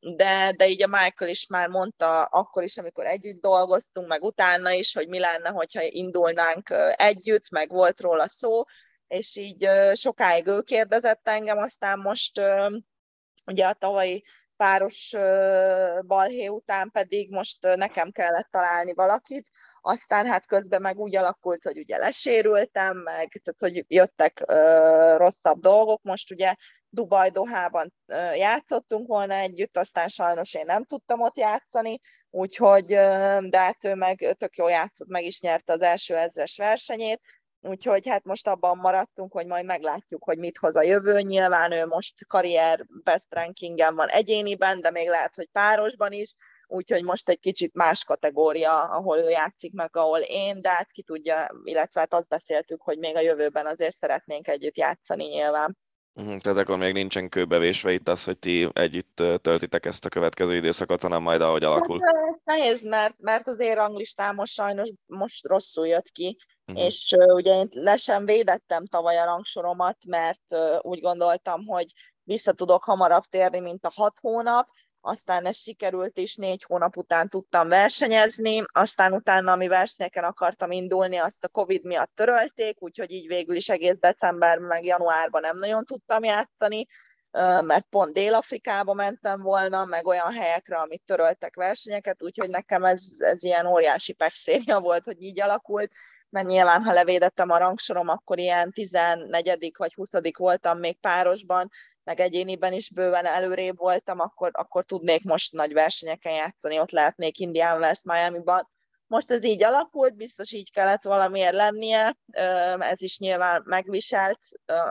de, 0.00 0.52
de 0.56 0.68
így 0.68 0.82
a 0.82 0.86
Michael 0.86 1.30
is 1.30 1.46
már 1.46 1.68
mondta 1.68 2.22
akkor 2.22 2.62
is, 2.62 2.78
amikor 2.78 3.06
együtt 3.06 3.40
dolgoztunk, 3.40 4.08
meg 4.08 4.22
utána 4.22 4.70
is, 4.70 4.94
hogy 4.94 5.08
mi 5.08 5.18
lenne, 5.18 5.48
hogyha 5.48 5.82
indulnánk 5.82 6.68
együtt, 6.96 7.50
meg 7.50 7.70
volt 7.70 8.00
róla 8.00 8.28
szó, 8.28 8.62
és 9.08 9.36
így 9.36 9.68
sokáig 9.92 10.46
ő 10.46 10.62
kérdezett 10.62 11.28
engem, 11.28 11.58
aztán 11.58 11.98
most 11.98 12.40
ugye 13.46 13.66
a 13.66 13.72
tavalyi 13.72 14.24
páros 14.58 15.12
balhé 16.06 16.46
után 16.46 16.90
pedig 16.90 17.30
most 17.30 17.76
nekem 17.76 18.10
kellett 18.10 18.48
találni 18.50 18.94
valakit, 18.94 19.48
aztán 19.80 20.26
hát 20.26 20.46
közben 20.46 20.80
meg 20.80 20.98
úgy 20.98 21.16
alakult, 21.16 21.62
hogy 21.62 21.78
ugye 21.78 21.96
lesérültem, 21.96 22.96
meg 22.96 23.40
tehát, 23.44 23.74
hogy 23.74 23.84
jöttek 23.88 24.42
ö, 24.46 25.14
rosszabb 25.16 25.60
dolgok, 25.60 26.02
most 26.02 26.30
ugye 26.30 26.54
Dubaj 26.88 27.30
Dohában 27.30 27.92
ö, 28.06 28.32
játszottunk 28.34 29.06
volna 29.06 29.34
együtt, 29.34 29.76
aztán 29.76 30.08
sajnos 30.08 30.54
én 30.54 30.64
nem 30.66 30.84
tudtam 30.84 31.20
ott 31.20 31.38
játszani, 31.38 31.98
úgyhogy, 32.30 32.92
ö, 32.92 33.38
de 33.48 33.58
hát 33.58 33.84
ő 33.84 33.94
meg 33.94 34.34
tök 34.38 34.56
jó 34.56 34.68
játszott, 34.68 35.08
meg 35.08 35.22
is 35.22 35.40
nyerte 35.40 35.72
az 35.72 35.82
első 35.82 36.16
ezres 36.16 36.56
versenyét, 36.56 37.20
Úgyhogy 37.60 38.08
hát 38.08 38.24
most 38.24 38.48
abban 38.48 38.76
maradtunk, 38.76 39.32
hogy 39.32 39.46
majd 39.46 39.64
meglátjuk, 39.64 40.24
hogy 40.24 40.38
mit 40.38 40.58
hoz 40.58 40.76
a 40.76 40.82
jövő. 40.82 41.20
Nyilván 41.20 41.72
ő 41.72 41.86
most 41.86 42.26
karrier 42.26 42.86
best 43.04 43.26
rankingen 43.28 43.94
van 43.94 44.08
egyéniben, 44.08 44.80
de 44.80 44.90
még 44.90 45.08
lehet, 45.08 45.34
hogy 45.34 45.48
párosban 45.52 46.12
is, 46.12 46.34
úgyhogy 46.66 47.04
most 47.04 47.28
egy 47.28 47.38
kicsit 47.38 47.74
más 47.74 48.04
kategória, 48.04 48.82
ahol 48.82 49.18
ő 49.18 49.28
játszik 49.28 49.72
meg, 49.72 49.96
ahol 49.96 50.18
én, 50.18 50.62
de 50.62 50.68
hát 50.68 50.90
ki 50.90 51.02
tudja, 51.02 51.50
illetve 51.64 52.00
hát 52.00 52.14
azt 52.14 52.28
beszéltük, 52.28 52.82
hogy 52.82 52.98
még 52.98 53.16
a 53.16 53.20
jövőben 53.20 53.66
azért 53.66 53.96
szeretnénk 53.96 54.48
együtt 54.48 54.76
játszani 54.76 55.24
nyilván. 55.24 55.76
Uh-huh, 56.18 56.36
tehát 56.36 56.58
akkor 56.58 56.78
még 56.78 56.92
nincsen 56.92 57.28
kőbevésve 57.28 57.92
itt 57.92 58.08
az, 58.08 58.24
hogy 58.24 58.38
ti 58.38 58.68
együtt 58.72 59.22
töltitek 59.40 59.86
ezt 59.86 60.04
a 60.04 60.08
következő 60.08 60.54
időszakot, 60.54 61.02
hanem 61.02 61.22
majd 61.22 61.40
ahogy 61.40 61.64
alakul. 61.64 62.00
Hát, 62.04 62.14
ez 62.30 62.40
nehéz, 62.44 62.84
mert, 62.84 63.14
mert 63.18 63.46
az 63.46 63.58
én 63.58 63.74
ranglistám 63.74 64.34
most 64.34 64.52
sajnos 64.52 64.90
most 65.06 65.46
rosszul 65.46 65.86
jött 65.86 66.08
ki, 66.08 66.36
uh-huh. 66.66 66.84
és 66.84 67.14
uh, 67.16 67.34
ugye 67.34 67.54
én 67.54 67.68
le 67.70 67.96
sem 67.96 68.24
védettem 68.24 68.86
tavaly 68.86 69.18
a 69.18 69.24
rangsoromat, 69.24 69.96
mert 70.06 70.42
uh, 70.48 70.78
úgy 70.80 71.00
gondoltam, 71.00 71.66
hogy 71.66 71.92
vissza 72.22 72.52
tudok 72.52 72.84
hamarabb 72.84 73.24
térni, 73.24 73.60
mint 73.60 73.84
a 73.84 73.92
hat 73.94 74.18
hónap, 74.20 74.68
aztán 75.08 75.46
ez 75.46 75.56
sikerült 75.56 76.18
is, 76.18 76.36
négy 76.36 76.62
hónap 76.62 76.96
után 76.96 77.28
tudtam 77.28 77.68
versenyezni, 77.68 78.64
aztán 78.72 79.12
utána, 79.12 79.52
ami 79.52 79.68
versenyeken 79.68 80.24
akartam 80.24 80.70
indulni, 80.70 81.16
azt 81.16 81.44
a 81.44 81.48
Covid 81.48 81.84
miatt 81.84 82.10
törölték, 82.14 82.82
úgyhogy 82.82 83.10
így 83.10 83.26
végül 83.26 83.56
is 83.56 83.68
egész 83.68 83.98
december 84.00 84.58
meg 84.58 84.84
januárban 84.84 85.40
nem 85.40 85.58
nagyon 85.58 85.84
tudtam 85.84 86.24
játszani, 86.24 86.86
mert 87.60 87.86
pont 87.90 88.12
Dél-Afrikába 88.12 88.94
mentem 88.94 89.40
volna, 89.40 89.84
meg 89.84 90.06
olyan 90.06 90.32
helyekre, 90.32 90.76
amit 90.76 91.02
töröltek 91.04 91.56
versenyeket, 91.56 92.22
úgyhogy 92.22 92.50
nekem 92.50 92.84
ez, 92.84 93.02
ez 93.18 93.42
ilyen 93.42 93.66
óriási 93.66 94.12
pexéria 94.12 94.80
volt, 94.80 95.04
hogy 95.04 95.22
így 95.22 95.40
alakult, 95.40 95.92
mert 96.30 96.46
nyilván, 96.46 96.82
ha 96.82 96.92
levédettem 96.92 97.50
a 97.50 97.58
rangsorom, 97.58 98.08
akkor 98.08 98.38
ilyen 98.38 98.72
14. 98.72 99.72
vagy 99.76 99.94
20. 99.94 100.10
voltam 100.38 100.78
még 100.78 101.00
párosban, 101.00 101.70
meg 102.08 102.20
egyéniben 102.20 102.72
is 102.72 102.90
bőven 102.90 103.26
előrébb 103.26 103.76
voltam, 103.76 104.20
akkor, 104.20 104.50
akkor 104.52 104.84
tudnék 104.84 105.24
most 105.24 105.52
nagy 105.52 105.72
versenyeken 105.72 106.32
játszani, 106.32 106.78
ott 106.78 106.90
lehetnék 106.90 107.38
Indian 107.38 107.78
West 107.78 108.04
Miami-ban, 108.04 108.68
most 109.06 109.30
ez 109.30 109.44
így 109.44 109.64
alakult, 109.64 110.16
biztos 110.16 110.52
így 110.52 110.72
kellett 110.72 111.04
valamiért 111.04 111.54
lennie, 111.54 112.16
ez 112.78 113.02
is 113.02 113.18
nyilván 113.18 113.62
megviselt 113.64 114.38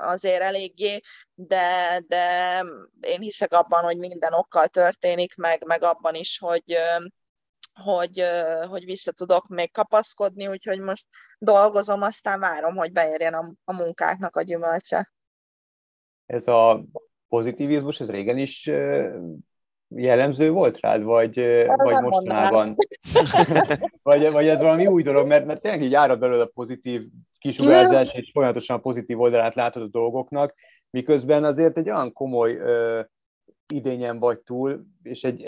azért 0.02 0.42
eléggé, 0.42 1.00
de, 1.34 2.00
de 2.08 2.64
én 3.00 3.20
hiszek 3.20 3.54
abban, 3.54 3.84
hogy 3.84 3.98
minden 3.98 4.34
okkal 4.34 4.68
történik, 4.68 5.36
meg, 5.36 5.66
meg 5.66 5.84
abban 5.84 6.16
is, 6.16 6.38
hogy, 6.40 6.78
hogy, 7.84 8.24
hogy 8.70 8.86
vissza 8.86 9.12
tudok 9.12 9.48
még 9.48 9.72
kapaszkodni, 9.72 10.48
úgyhogy 10.48 10.80
most 10.80 11.08
dolgozom, 11.38 12.02
aztán 12.02 12.40
várom, 12.40 12.76
hogy 12.76 12.92
beérjen 12.92 13.34
a, 13.34 13.54
a 13.64 13.74
munkáknak 13.74 14.36
a 14.36 14.42
gyümölcse. 14.42 15.12
Ez 16.26 16.48
a 16.48 16.84
pozitivizmus, 17.30 18.00
ez 18.00 18.10
régen 18.10 18.38
is 18.38 18.72
jellemző 19.96 20.52
volt 20.52 20.80
rád, 20.80 21.04
vagy, 21.04 21.36
vagy 21.76 22.02
mostanában? 22.02 22.76
vagy, 24.04 24.32
vagy 24.32 24.48
ez 24.48 24.62
valami 24.62 24.88
új 24.88 25.04
dolog, 25.04 25.28
mert, 25.28 25.46
mert 25.46 25.62
tényleg 25.62 25.82
így 25.82 25.94
árad 25.94 26.20
belőle 26.20 26.42
a 26.42 26.52
pozitív 26.54 27.08
kisugárzás, 27.40 28.14
és 28.14 28.30
folyamatosan 28.34 28.78
a 28.78 28.80
pozitív 28.80 29.20
oldalát 29.20 29.56
látod 29.56 29.84
a 29.84 29.88
dolgoknak, 29.88 30.54
miközben 30.90 31.44
azért 31.44 31.78
egy 31.78 31.90
olyan 31.90 32.14
komoly 32.14 32.56
ö, 32.56 33.02
idényen 33.74 34.20
vagy 34.20 34.40
túl, 34.40 34.86
és 35.04 35.24
egy 35.24 35.44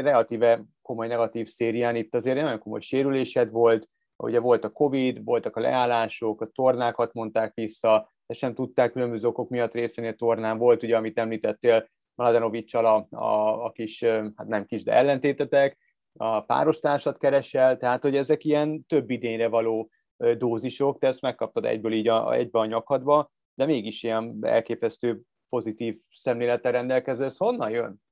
relatíve 0.00 0.64
komoly 0.82 1.06
negatív 1.06 1.48
szérián, 1.48 1.96
itt 1.96 2.14
azért 2.14 2.40
nagyon 2.40 2.58
komoly 2.58 2.80
sérülésed 2.80 3.50
volt, 3.50 3.88
ugye 4.16 4.40
volt 4.40 4.64
a 4.64 4.68
Covid, 4.72 5.24
voltak 5.24 5.56
a 5.56 5.60
leállások, 5.60 6.40
a 6.40 6.46
tornákat 6.46 7.12
mondták 7.12 7.54
vissza, 7.54 8.13
sem 8.28 8.54
tudták 8.54 8.92
különböző 8.92 9.26
okok 9.26 9.48
miatt 9.48 9.72
részt 9.72 9.96
venni 9.96 10.08
a 10.08 10.14
tornán. 10.14 10.58
Volt 10.58 10.82
ugye, 10.82 10.96
amit 10.96 11.18
említettél, 11.18 11.88
Mladenovicsal 12.14 12.86
a, 12.86 13.16
a, 13.16 13.64
a 13.64 13.70
kis, 13.70 14.04
hát 14.04 14.46
nem 14.46 14.66
kis, 14.66 14.82
de 14.82 14.92
ellentétetek, 14.92 15.78
a 16.16 16.40
párostársat 16.40 17.18
keresel, 17.18 17.76
tehát 17.76 18.02
hogy 18.02 18.16
ezek 18.16 18.44
ilyen 18.44 18.86
több 18.86 19.10
idényre 19.10 19.48
való 19.48 19.90
dózisok, 20.38 20.98
te 20.98 21.06
ezt 21.06 21.20
megkaptad 21.20 21.64
egyből 21.64 21.92
így 21.92 22.08
a, 22.08 22.32
egybe 22.32 22.58
a 22.58 22.66
nyakadba, 22.66 23.30
de 23.54 23.66
mégis 23.66 24.02
ilyen 24.02 24.38
elképesztő 24.40 25.20
pozitív 25.48 25.98
szemlélettel 26.10 26.72
ez 27.20 27.36
honnan 27.36 27.70
jön? 27.70 28.02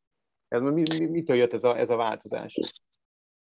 Ez, 0.48 0.60
mi, 0.60 0.82
mi, 0.98 1.04
mitől 1.06 1.36
jött 1.36 1.52
ez 1.52 1.64
a, 1.64 1.78
ez 1.78 1.90
a 1.90 1.96
változás? 1.96 2.58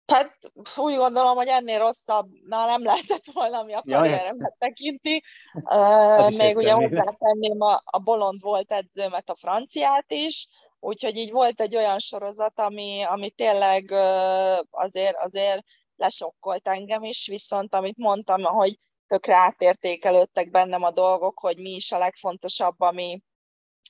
Hát 0.08 0.38
úgy 0.76 0.96
gondolom, 0.96 1.36
hogy 1.36 1.48
ennél 1.48 1.80
rosszabb 1.80 2.30
na, 2.48 2.66
nem 2.66 2.84
lehetett 2.84 3.26
volna, 3.34 3.60
ami 3.60 3.74
a 3.74 3.82
karrieremet 3.82 4.56
tekinti. 4.58 5.24
Uh, 5.54 6.36
még 6.36 6.56
ugye 6.56 6.72
hozzátenném, 6.72 7.62
a, 7.62 7.82
a 7.86 8.00
bolond 8.00 8.42
volt 8.42 8.72
edzőmet, 8.72 9.30
a 9.30 9.36
franciát 9.36 10.12
is, 10.12 10.48
úgyhogy 10.80 11.18
így 11.18 11.32
volt 11.32 11.62
egy 11.62 11.76
olyan 11.76 12.00
sorozat, 12.00 12.60
ami, 12.60 13.04
ami 13.04 13.30
tényleg 13.30 13.90
uh, 13.92 14.60
azért, 14.70 15.16
azért 15.18 15.64
lesokkolt 15.96 16.68
engem 16.68 17.04
is, 17.04 17.28
viszont 17.28 17.74
amit 17.74 17.98
mondtam, 17.98 18.44
hogy 18.44 18.80
tökre 19.08 19.36
átértékelődtek 19.36 20.50
bennem 20.50 20.84
a 20.84 20.92
dolgok, 20.92 21.40
hogy 21.40 21.58
mi 21.58 21.70
is 21.70 21.92
a 21.92 21.98
legfontosabb, 21.98 22.82
ami, 22.82 23.22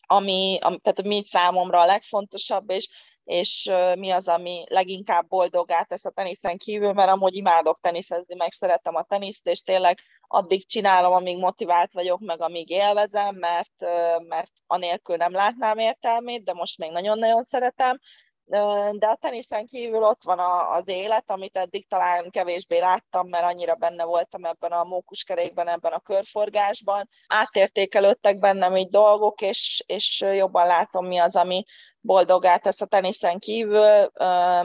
ami, 0.08 0.58
ami 0.62 0.80
tehát 0.80 1.04
mi 1.04 1.24
számomra 1.24 1.80
a 1.80 1.86
legfontosabb, 1.86 2.70
és 2.70 2.90
és 3.28 3.70
mi 3.96 4.10
az, 4.10 4.28
ami 4.28 4.64
leginkább 4.68 5.28
boldogát 5.28 5.88
tesz 5.88 6.06
a 6.06 6.12
teniszen 6.12 6.58
kívül, 6.58 6.94
mert 6.94 7.10
amúgy 7.10 7.36
imádok 7.36 7.80
teniszezni, 7.80 8.36
meg 8.36 8.52
szeretem 8.52 8.96
a 8.96 9.04
teniszt, 9.04 9.48
és 9.48 9.62
tényleg 9.62 10.00
addig 10.28 10.68
csinálom, 10.68 11.14
amíg 11.14 11.38
motivált 11.38 11.94
vagyok, 11.94 12.20
meg 12.20 12.42
amíg 12.42 12.70
élvezem, 12.70 13.36
mert, 13.36 13.86
mert 14.28 14.52
anélkül 14.68 15.16
nem 15.16 15.32
látnám 15.32 15.78
értelmét, 15.78 16.44
de 16.44 16.54
most 16.54 16.78
még 16.78 16.92
nagyon-nagyon 16.92 17.44
szeretem, 17.44 18.00
de 18.92 19.08
a 19.08 19.18
teniszen 19.20 19.68
kívül 19.68 20.04
ott 20.04 20.24
van 20.24 20.40
az 20.72 20.88
élet, 20.88 21.32
amit 21.32 21.58
eddig 21.58 21.88
talán 21.88 22.30
kevésbé 22.30 22.80
láttam, 22.80 23.30
mert 23.30 23.44
annyira 23.44 23.76
benne 23.76 24.04
voltam 24.04 24.46
ebben 24.46 24.72
a 24.72 24.84
mókuskerékben, 24.84 25.68
ebben 25.68 25.92
a 25.92 26.00
körforgásban. 26.00 27.10
Átértékelődtek 27.28 28.40
bennem 28.40 28.76
így 28.76 28.90
dolgok, 28.90 29.42
és, 29.42 29.84
és 29.86 30.26
jobban 30.34 30.68
látom, 30.68 31.08
mi 31.08 31.18
az, 31.18 31.36
ami 31.36 31.64
boldogát 32.02 32.62
tesz 32.62 32.82
a 32.82 32.86
teniszen 32.86 33.40
kívül. 33.40 34.12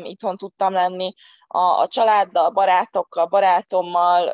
Itthon 0.03 0.37
tudtam 0.37 0.73
lenni 0.73 1.14
a, 1.55 1.81
a 1.81 1.87
családdal, 1.87 2.51
barátokkal, 2.51 3.27
barátommal, 3.27 4.33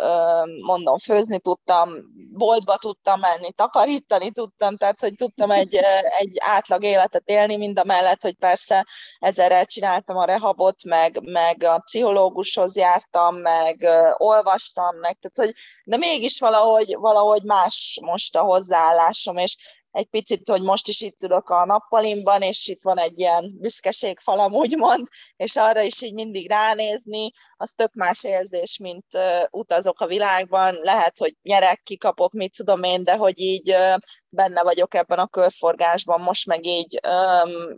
mondom, 0.62 0.98
főzni 0.98 1.40
tudtam, 1.40 1.90
boltba 2.32 2.76
tudtam 2.76 3.20
menni, 3.20 3.52
takarítani 3.52 4.30
tudtam, 4.30 4.76
tehát 4.76 5.00
hogy 5.00 5.14
tudtam 5.14 5.50
egy, 5.50 5.74
egy 6.18 6.36
átlag 6.38 6.82
életet 6.82 7.22
élni, 7.24 7.56
mind 7.56 7.78
a 7.78 7.84
mellett, 7.84 8.22
hogy 8.22 8.36
persze 8.38 8.86
ezerrel 9.18 9.64
csináltam 9.64 10.16
a 10.16 10.24
rehabot, 10.24 10.84
meg, 10.84 11.20
meg 11.22 11.62
a 11.62 11.78
pszichológushoz 11.78 12.76
jártam, 12.76 13.36
meg 13.36 13.88
olvastam, 14.16 14.96
meg, 14.96 15.18
tehát 15.20 15.50
hogy, 15.50 15.62
de 15.84 15.96
mégis 15.96 16.38
valahogy, 16.38 16.96
valahogy 16.98 17.42
más 17.42 17.98
most 18.02 18.36
a 18.36 18.40
hozzáállásom, 18.40 19.36
és 19.36 19.56
egy 19.98 20.06
picit, 20.06 20.48
hogy 20.48 20.62
most 20.62 20.88
is 20.88 21.00
itt 21.00 21.18
tudok 21.18 21.50
a 21.50 21.64
nappalimban, 21.64 22.42
és 22.42 22.68
itt 22.68 22.82
van 22.82 22.98
egy 22.98 23.18
ilyen 23.18 23.56
büszkeségfalam, 23.60 24.52
úgymond, 24.52 25.08
és 25.36 25.56
arra 25.56 25.82
is 25.82 26.02
így 26.02 26.12
mindig 26.12 26.48
ránézni, 26.48 27.30
az 27.56 27.72
tök 27.72 27.94
más 27.94 28.24
érzés, 28.24 28.78
mint 28.78 29.06
uh, 29.12 29.22
utazok 29.50 30.00
a 30.00 30.06
világban. 30.06 30.74
Lehet, 30.82 31.18
hogy 31.18 31.36
nyerek, 31.42 31.80
kikapok, 31.82 32.32
mit 32.32 32.56
tudom 32.56 32.82
én, 32.82 33.04
de 33.04 33.16
hogy 33.16 33.40
így 33.40 33.70
uh, 33.70 33.94
benne 34.28 34.62
vagyok 34.62 34.94
ebben 34.94 35.18
a 35.18 35.28
körforgásban, 35.28 36.20
most 36.20 36.46
meg 36.46 36.66
így 36.66 37.00
um, 37.08 37.76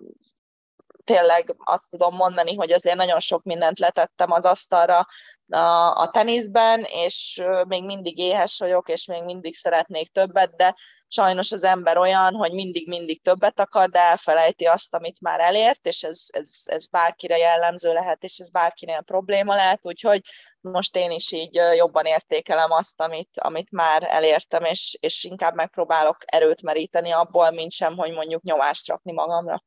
tényleg 1.05 1.55
azt 1.59 1.91
tudom 1.91 2.15
mondani, 2.15 2.55
hogy 2.55 2.73
azért 2.73 2.97
nagyon 2.97 3.21
sok 3.21 3.43
mindent 3.43 3.79
letettem 3.79 4.31
az 4.31 4.45
asztalra 4.45 5.07
a, 5.49 5.97
a 5.97 6.11
teniszben, 6.11 6.85
és 6.85 7.43
még 7.69 7.85
mindig 7.85 8.19
éhes 8.19 8.59
vagyok, 8.59 8.89
és 8.89 9.07
még 9.07 9.23
mindig 9.23 9.55
szeretnék 9.55 10.09
többet, 10.09 10.57
de 10.57 10.75
sajnos 11.13 11.53
az 11.53 11.65
ember 11.65 11.97
olyan, 11.97 12.35
hogy 12.35 12.53
mindig-mindig 12.53 13.23
többet 13.23 13.61
akar, 13.61 13.89
de 13.89 14.01
elfelejti 14.01 14.65
azt, 14.65 14.95
amit 14.95 15.21
már 15.21 15.41
elért, 15.41 15.87
és 15.87 16.03
ez, 16.03 16.27
ez, 16.29 16.51
ez 16.65 16.89
bárkire 16.89 17.37
jellemző 17.37 17.93
lehet, 17.93 18.25
és 18.25 18.39
ez 18.39 18.51
bárkinél 18.51 19.03
probléma 19.03 19.55
lehet, 19.55 19.87
úgyhogy 19.87 20.21
most 20.61 20.97
én 20.97 21.11
is 21.11 21.33
így 21.33 21.55
jobban 21.55 22.05
értékelem 22.05 22.71
azt, 22.71 23.01
amit, 23.01 23.39
amit 23.39 23.71
már 23.71 24.03
elértem, 24.07 24.65
és, 24.65 24.97
és 25.01 25.25
inkább 25.25 25.55
megpróbálok 25.55 26.17
erőt 26.27 26.63
meríteni 26.63 27.11
abból, 27.11 27.51
mint 27.51 27.73
sem, 27.73 27.97
hogy 27.97 28.13
mondjuk 28.13 28.43
nyomást 28.43 28.89
rakni 28.89 29.13
magamra. 29.13 29.65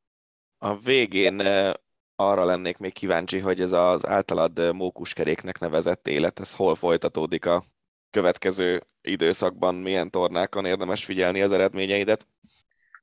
A 0.58 0.76
végén 0.76 1.40
arra 2.16 2.44
lennék 2.44 2.78
még 2.78 2.92
kíváncsi, 2.92 3.38
hogy 3.38 3.60
ez 3.60 3.72
az 3.72 4.06
általad 4.06 4.74
mókuskeréknek 4.74 5.58
nevezett 5.58 6.08
élet, 6.08 6.40
ez 6.40 6.54
hol 6.54 6.74
folytatódik 6.74 7.46
a 7.46 7.64
következő 8.14 8.82
időszakban, 9.00 9.74
milyen 9.74 10.10
tornákon 10.10 10.64
érdemes 10.64 11.04
figyelni 11.04 11.42
az 11.42 11.52
eredményeidet? 11.52 12.26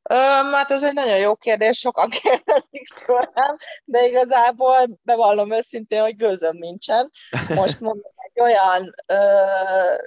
Um, 0.10 0.54
hát 0.54 0.72
ez 0.72 0.84
egy 0.84 0.94
nagyon 0.94 1.18
jó 1.18 1.36
kérdés, 1.36 1.78
sokan 1.78 2.10
kérdezik 2.22 2.88
tőlem, 3.06 3.58
de 3.84 4.08
igazából 4.08 5.00
bevallom 5.04 5.52
őszintén, 5.52 6.02
hogy 6.02 6.16
gőzöm 6.16 6.56
nincsen. 6.56 7.12
Most 7.56 7.80
mondom, 7.88 8.12
egy 8.16 8.42
olyan 8.42 8.96
uh, 9.14 9.98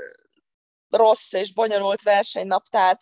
rossz 0.88 1.32
és 1.32 1.52
bonyolult 1.52 2.02
versenynaptár 2.02 2.98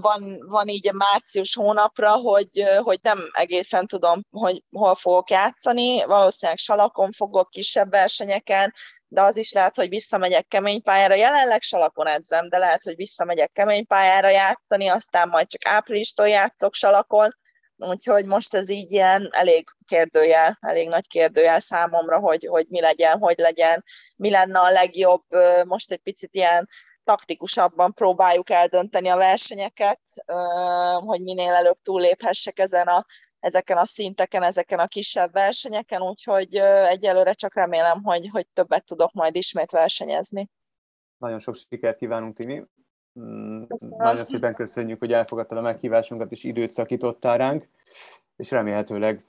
van, 0.00 0.38
van 0.46 0.68
így 0.68 0.88
a 0.88 0.92
március 0.92 1.54
hónapra, 1.54 2.12
hogy, 2.12 2.64
hogy 2.82 2.98
nem 3.02 3.18
egészen 3.32 3.86
tudom, 3.86 4.22
hogy 4.30 4.62
hol 4.70 4.94
fogok 4.94 5.30
játszani, 5.30 6.04
valószínűleg 6.04 6.58
salakon 6.58 7.12
fogok 7.12 7.50
kisebb 7.50 7.90
versenyeken, 7.90 8.74
de 9.08 9.22
az 9.22 9.36
is 9.36 9.52
lehet, 9.52 9.76
hogy 9.76 9.88
visszamegyek 9.88 10.46
kemény 10.48 10.82
pályára. 10.82 11.14
Jelenleg 11.14 11.62
salakon 11.62 12.08
edzem, 12.08 12.48
de 12.48 12.58
lehet, 12.58 12.82
hogy 12.82 12.96
visszamegyek 12.96 13.52
kemény 13.52 13.86
pályára 13.86 14.28
játszani, 14.28 14.88
aztán 14.88 15.28
majd 15.28 15.48
csak 15.48 15.72
áprilistól 15.72 16.28
játszok 16.28 16.74
salakon, 16.74 17.36
úgyhogy 17.76 18.24
most 18.24 18.54
ez 18.54 18.68
így 18.68 18.92
ilyen 18.92 19.28
elég 19.32 19.68
kérdőjel, 19.86 20.58
elég 20.60 20.88
nagy 20.88 21.06
kérdőjel 21.06 21.60
számomra, 21.60 22.18
hogy, 22.18 22.46
hogy 22.46 22.66
mi 22.68 22.80
legyen, 22.80 23.18
hogy 23.18 23.38
legyen, 23.38 23.84
mi 24.16 24.30
lenne 24.30 24.58
a 24.58 24.70
legjobb, 24.70 25.22
most 25.64 25.92
egy 25.92 26.00
picit 26.02 26.34
ilyen 26.34 26.68
taktikusabban 27.04 27.94
próbáljuk 27.94 28.50
eldönteni 28.50 29.08
a 29.08 29.16
versenyeket, 29.16 30.00
hogy 30.94 31.22
minél 31.22 31.52
előbb 31.52 31.76
túléphessek 31.82 32.58
ezen 32.58 32.86
a, 32.86 33.06
ezeken 33.46 33.76
a 33.76 33.84
szinteken, 33.84 34.42
ezeken 34.42 34.78
a 34.78 34.86
kisebb 34.86 35.32
versenyeken, 35.32 36.02
úgyhogy 36.02 36.56
egyelőre 36.88 37.32
csak 37.32 37.54
remélem, 37.54 38.02
hogy, 38.02 38.28
hogy 38.32 38.46
többet 38.52 38.84
tudok 38.84 39.12
majd 39.12 39.36
ismét 39.36 39.70
versenyezni. 39.70 40.50
Nagyon 41.18 41.38
sok 41.38 41.56
sikert 41.56 41.98
kívánunk, 41.98 42.36
Tini. 42.36 42.64
Mm, 43.20 43.62
Köszönöm. 43.62 43.98
Nagyon 43.98 44.24
szépen 44.24 44.54
köszönjük, 44.54 44.98
hogy 44.98 45.12
elfogadtad 45.12 45.58
a 45.58 45.60
meghívásunkat, 45.60 46.32
és 46.32 46.44
időt 46.44 46.70
szakítottál 46.70 47.38
ránk, 47.38 47.68
és 48.36 48.50
remélhetőleg 48.50 49.26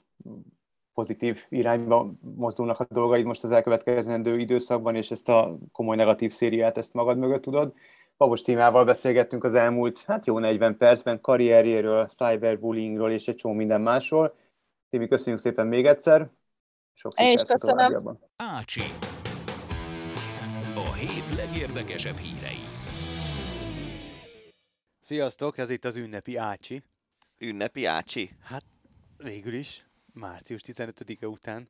pozitív 0.94 1.44
irányba 1.48 2.12
mozdulnak 2.20 2.80
a 2.80 2.86
dolgaid 2.90 3.24
most 3.24 3.44
az 3.44 3.50
elkövetkezendő 3.50 4.38
időszakban, 4.38 4.94
és 4.94 5.10
ezt 5.10 5.28
a 5.28 5.58
komoly 5.72 5.96
negatív 5.96 6.32
szériát 6.32 6.78
ezt 6.78 6.92
magad 6.92 7.18
mögött 7.18 7.42
tudod. 7.42 7.74
Babos 8.18 8.42
Tímával 8.42 8.84
beszélgettünk 8.84 9.44
az 9.44 9.54
elmúlt, 9.54 10.02
hát 10.06 10.26
jó 10.26 10.38
40 10.38 10.76
percben, 10.76 11.20
karrierjéről, 11.20 12.06
cyberbullyingról 12.06 13.10
és 13.10 13.28
egy 13.28 13.34
csomó 13.34 13.54
minden 13.54 13.80
másról. 13.80 14.36
Timi, 14.90 15.08
köszönjük 15.08 15.40
szépen 15.40 15.66
még 15.66 15.86
egyszer. 15.86 16.30
Sok 16.94 17.20
Én 17.20 17.32
is 17.32 17.42
köszönöm. 17.42 18.18
Ácsi. 18.36 18.80
hét 20.96 21.36
legérdekesebb 21.36 22.16
hírei. 22.16 22.60
Sziasztok, 25.00 25.58
ez 25.58 25.70
itt 25.70 25.84
az 25.84 25.96
ünnepi 25.96 26.36
Ácsi. 26.36 26.82
Ünnepi 27.38 27.84
Ácsi? 27.84 28.30
Hát 28.42 28.64
végül 29.16 29.54
is, 29.54 29.86
március 30.12 30.62
15-e 30.66 31.26
után. 31.26 31.68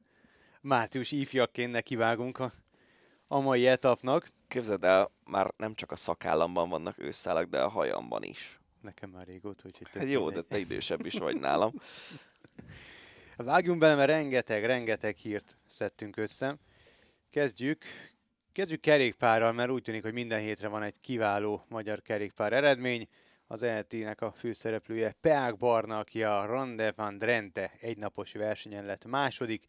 Március 0.61 1.12
ifjakként 1.12 1.72
nekivágunk 1.72 2.38
a, 2.38 2.53
a 3.29 3.41
mai 3.41 3.66
etapnak. 3.66 4.31
Képzeld 4.49 4.85
el, 4.85 5.11
már 5.24 5.53
nem 5.57 5.74
csak 5.74 5.91
a 5.91 5.97
szakállamban 5.97 6.68
vannak 6.68 6.99
ősszálak, 6.99 7.45
de 7.45 7.61
a 7.61 7.68
hajamban 7.68 8.22
is. 8.22 8.59
Nekem 8.81 9.11
már 9.11 9.26
régóta, 9.26 9.62
úgyhogy... 9.66 9.89
Hát 9.93 10.11
jó, 10.11 10.31
de 10.31 10.43
te 10.43 10.59
idősebb 10.59 11.07
is 11.07 11.14
vagy 11.14 11.41
nálam. 11.41 11.72
Vágjunk 13.37 13.79
bele, 13.79 13.95
mert 13.95 14.09
rengeteg, 14.11 14.64
rengeteg 14.64 15.16
hírt 15.16 15.57
szedtünk 15.68 16.16
össze. 16.16 16.57
Kezdjük, 17.31 17.85
kezdjük 18.53 18.81
kerékpárral, 18.81 19.53
mert 19.53 19.70
úgy 19.70 19.83
tűnik, 19.83 20.03
hogy 20.03 20.12
minden 20.12 20.41
hétre 20.41 20.68
van 20.68 20.83
egy 20.83 21.01
kiváló 21.01 21.64
magyar 21.68 22.03
kerékpár 22.03 22.53
eredmény. 22.53 23.09
Az 23.47 23.62
ELT-nek 23.62 24.20
a 24.20 24.33
főszereplője 24.33 25.16
Peák 25.20 25.57
Barna, 25.57 25.99
aki 25.99 26.22
a 26.22 26.45
Rande 26.45 26.93
van 26.97 27.18
Drenthe 27.18 27.72
egynapos 27.81 28.33
versenyen 28.33 28.85
lett 28.85 29.05
második, 29.05 29.64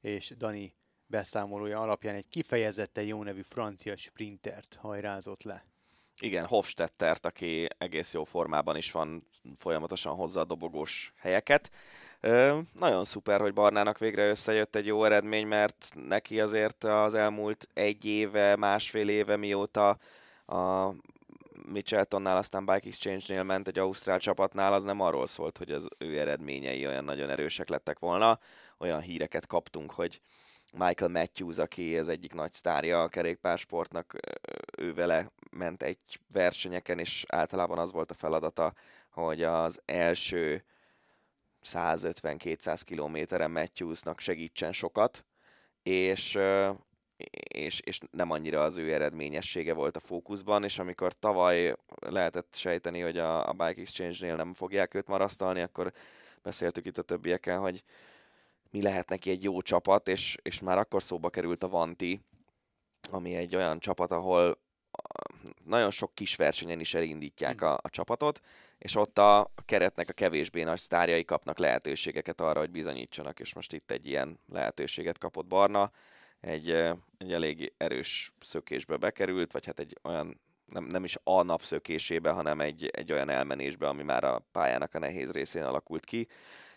és 0.00 0.34
Dani 0.36 0.74
beszámolója 1.08 1.80
alapján 1.80 2.14
egy 2.14 2.28
kifejezetten 2.30 3.04
jó 3.04 3.22
nevű 3.22 3.42
francia 3.48 3.96
sprintert 3.96 4.76
hajrázott 4.80 5.42
le. 5.42 5.64
Igen, 6.20 6.46
Hofstettert, 6.46 7.26
aki 7.26 7.66
egész 7.78 8.12
jó 8.12 8.24
formában 8.24 8.76
is 8.76 8.90
van, 8.90 9.26
folyamatosan 9.58 10.14
hozza 10.14 10.40
a 10.40 10.44
dobogós 10.44 11.12
helyeket. 11.16 11.70
Ö, 12.20 12.58
nagyon 12.72 13.04
szuper, 13.04 13.40
hogy 13.40 13.52
Barnának 13.52 13.98
végre 13.98 14.28
összejött 14.28 14.76
egy 14.76 14.86
jó 14.86 15.04
eredmény, 15.04 15.46
mert 15.46 15.90
neki 15.94 16.40
azért 16.40 16.84
az 16.84 17.14
elmúlt 17.14 17.68
egy 17.74 18.04
éve, 18.04 18.56
másfél 18.56 19.08
éve, 19.08 19.36
mióta 19.36 19.98
a 20.46 20.92
Mitcheltonnál, 21.66 22.36
aztán 22.36 22.66
Bike 22.66 22.86
Exchange-nél 22.86 23.42
ment 23.42 23.68
egy 23.68 23.78
ausztrál 23.78 24.18
csapatnál, 24.18 24.72
az 24.72 24.82
nem 24.82 25.00
arról 25.00 25.26
szólt, 25.26 25.58
hogy 25.58 25.70
az 25.70 25.88
ő 25.98 26.18
eredményei 26.18 26.86
olyan 26.86 27.04
nagyon 27.04 27.30
erősek 27.30 27.68
lettek 27.68 27.98
volna. 27.98 28.38
Olyan 28.78 29.00
híreket 29.00 29.46
kaptunk, 29.46 29.90
hogy 29.90 30.20
Michael 30.72 31.10
Matthews, 31.10 31.58
aki 31.58 31.98
az 31.98 32.08
egyik 32.08 32.34
nagy 32.34 32.52
sztárja 32.52 33.02
a 33.02 33.08
kerékpársportnak, 33.08 34.16
ő 34.78 34.94
vele 34.94 35.30
ment 35.50 35.82
egy 35.82 36.20
versenyeken, 36.32 36.98
és 36.98 37.24
általában 37.28 37.78
az 37.78 37.92
volt 37.92 38.10
a 38.10 38.14
feladata, 38.14 38.74
hogy 39.10 39.42
az 39.42 39.80
első 39.84 40.64
150-200 41.64 42.80
kilométeren 42.84 43.50
Matthewsnak 43.50 44.20
segítsen 44.20 44.72
sokat, 44.72 45.24
és, 45.82 46.38
és, 47.48 47.80
és 47.80 47.98
nem 48.10 48.30
annyira 48.30 48.62
az 48.62 48.76
ő 48.76 48.92
eredményessége 48.92 49.72
volt 49.72 49.96
a 49.96 50.00
fókuszban, 50.00 50.64
és 50.64 50.78
amikor 50.78 51.12
tavaly 51.12 51.74
lehetett 51.98 52.54
sejteni, 52.54 53.00
hogy 53.00 53.18
a, 53.18 53.48
a 53.48 53.52
Bike 53.52 53.80
Exchange-nél 53.80 54.36
nem 54.36 54.54
fogják 54.54 54.94
őt 54.94 55.06
marasztalni, 55.06 55.60
akkor 55.60 55.92
beszéltük 56.42 56.86
itt 56.86 56.98
a 56.98 57.02
többiekkel, 57.02 57.58
hogy 57.58 57.82
mi 58.70 58.82
lehet 58.82 59.08
neki 59.08 59.30
egy 59.30 59.42
jó 59.42 59.60
csapat, 59.60 60.08
és, 60.08 60.36
és 60.42 60.60
már 60.60 60.78
akkor 60.78 61.02
szóba 61.02 61.30
került 61.30 61.62
a 61.62 61.68
Vanti, 61.68 62.20
ami 63.10 63.34
egy 63.34 63.56
olyan 63.56 63.78
csapat, 63.78 64.10
ahol 64.10 64.58
nagyon 65.64 65.90
sok 65.90 66.14
kis 66.14 66.36
versenyen 66.36 66.80
is 66.80 66.94
elindítják 66.94 67.62
a, 67.62 67.78
a 67.82 67.90
csapatot, 67.90 68.40
és 68.78 68.94
ott 68.94 69.18
a 69.18 69.50
keretnek 69.64 70.08
a 70.08 70.12
kevésbé 70.12 70.62
nagy 70.62 70.78
sztárjai 70.78 71.24
kapnak 71.24 71.58
lehetőségeket 71.58 72.40
arra, 72.40 72.60
hogy 72.60 72.70
bizonyítsanak, 72.70 73.40
és 73.40 73.54
most 73.54 73.72
itt 73.72 73.90
egy 73.90 74.06
ilyen 74.06 74.40
lehetőséget 74.52 75.18
kapott 75.18 75.46
Barna, 75.46 75.90
egy, 76.40 76.70
egy 77.18 77.32
elég 77.32 77.72
erős 77.76 78.32
szökésbe 78.40 78.96
bekerült, 78.96 79.52
vagy 79.52 79.66
hát 79.66 79.78
egy 79.78 79.98
olyan, 80.02 80.40
nem, 80.66 80.84
nem 80.84 81.04
is 81.04 81.16
a 81.24 81.42
nap 81.42 81.62
szökésébe, 81.62 82.30
hanem 82.30 82.60
egy, 82.60 82.86
egy 82.86 83.12
olyan 83.12 83.28
elmenésbe, 83.28 83.88
ami 83.88 84.02
már 84.02 84.24
a 84.24 84.42
pályának 84.52 84.94
a 84.94 84.98
nehéz 84.98 85.30
részén 85.30 85.64
alakult 85.64 86.04
ki, 86.04 86.28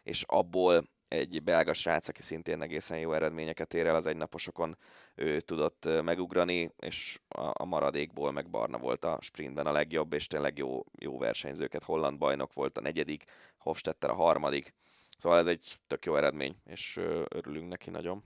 és 0.03 0.23
abból 0.27 0.89
egy 1.11 1.43
belga 1.43 1.73
srác, 1.73 2.07
aki 2.07 2.21
szintén 2.21 2.61
egészen 2.61 2.99
jó 2.99 3.13
eredményeket 3.13 3.73
ér 3.73 3.85
el 3.85 3.95
az 3.95 4.05
egynaposokon, 4.05 4.77
ő 5.15 5.39
tudott 5.39 5.87
megugrani, 6.03 6.71
és 6.79 7.19
a, 7.27 7.65
maradékból 7.65 8.31
meg 8.31 8.49
Barna 8.49 8.77
volt 8.77 9.05
a 9.05 9.17
sprintben 9.21 9.67
a 9.67 9.71
legjobb, 9.71 10.13
és 10.13 10.27
tényleg 10.27 10.57
jó, 10.57 10.83
jó 10.99 11.17
versenyzőket. 11.17 11.83
Holland 11.83 12.17
bajnok 12.17 12.53
volt 12.53 12.77
a 12.77 12.81
negyedik, 12.81 13.23
Hofstetter 13.57 14.09
a 14.09 14.13
harmadik. 14.13 14.73
Szóval 15.17 15.39
ez 15.39 15.45
egy 15.45 15.79
tök 15.87 16.05
jó 16.05 16.15
eredmény, 16.15 16.55
és 16.65 16.99
örülünk 17.27 17.69
neki 17.69 17.89
nagyon. 17.89 18.23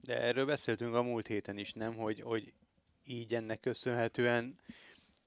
De 0.00 0.20
erről 0.20 0.46
beszéltünk 0.46 0.94
a 0.94 1.02
múlt 1.02 1.26
héten 1.26 1.58
is, 1.58 1.72
nem? 1.72 1.94
Hogy, 1.94 2.20
hogy 2.20 2.52
így 3.04 3.34
ennek 3.34 3.60
köszönhetően 3.60 4.58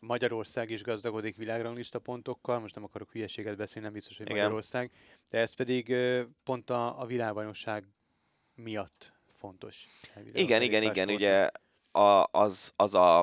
Magyarország 0.01 0.69
is 0.69 0.83
gazdagodik 0.83 1.35
világranglista 1.35 1.99
pontokkal, 1.99 2.59
most 2.59 2.75
nem 2.75 2.83
akarok 2.83 3.11
hülyeséget 3.11 3.55
beszélni, 3.55 3.87
nem 3.87 3.93
biztos, 3.93 4.17
hogy 4.17 4.29
Igen. 4.29 4.41
Magyarország, 4.41 4.91
de 5.29 5.39
ez 5.39 5.53
pedig 5.53 5.95
pont 6.43 6.69
a, 6.69 6.99
a 6.99 7.05
világbajnokság 7.05 7.83
miatt 8.55 9.11
fontos. 9.37 9.87
Igen, 10.33 10.61
igen, 10.61 10.83
igen, 10.83 11.09
ugye 11.09 11.49
a, 11.91 12.27
az, 12.31 12.73
az 12.75 12.93
a, 12.93 13.19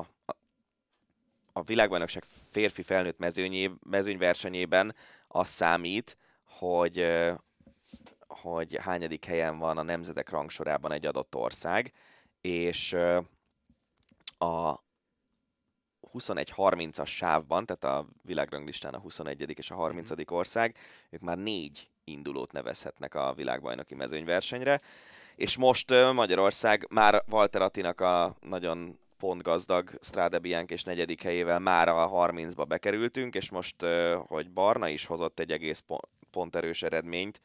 a 1.53 1.61
világbajnokság 1.65 2.23
férfi 2.51 2.81
felnőtt 2.81 3.17
mezőnyé, 3.17 3.71
mezőnyversenyében 3.89 4.95
az 5.27 5.49
számít, 5.49 6.17
hogy 6.43 7.05
hogy 8.27 8.77
hányadik 8.81 9.25
helyen 9.25 9.57
van 9.57 9.77
a 9.77 9.83
nemzetek 9.83 10.29
rangsorában 10.29 10.91
egy 10.91 11.05
adott 11.05 11.35
ország, 11.35 11.93
és 12.41 12.93
a, 14.37 14.83
21-30-as 16.13 17.07
sávban, 17.07 17.65
tehát 17.65 17.83
a 17.83 18.07
világranglistán 18.21 18.93
a 18.93 18.99
21. 18.99 19.57
és 19.57 19.71
a 19.71 19.75
30. 19.75 20.11
Mm. 20.11 20.23
ország, 20.25 20.75
ők 21.09 21.21
már 21.21 21.37
négy 21.37 21.89
indulót 22.03 22.51
nevezhetnek 22.51 23.15
a 23.15 23.33
világbajnoki 23.33 23.95
mezőnyversenyre, 23.95 24.81
és 25.35 25.57
most 25.57 25.89
Magyarország 26.13 26.87
már 26.89 27.23
Walter 27.29 27.61
Attinak 27.61 28.01
a 28.01 28.35
nagyon 28.41 28.99
pontgazdag 29.17 29.97
Strade 30.01 30.65
és 30.67 30.83
negyedik 30.83 31.21
helyével 31.21 31.59
már 31.59 31.87
a 31.87 32.09
30-ba 32.09 32.65
bekerültünk, 32.67 33.35
és 33.35 33.49
most, 33.49 33.75
hogy 34.27 34.51
Barna 34.51 34.87
is 34.87 35.05
hozott 35.05 35.39
egy 35.39 35.51
egész 35.51 35.83
pont 36.31 36.55
erős 36.55 36.83
eredményt, 36.83 37.41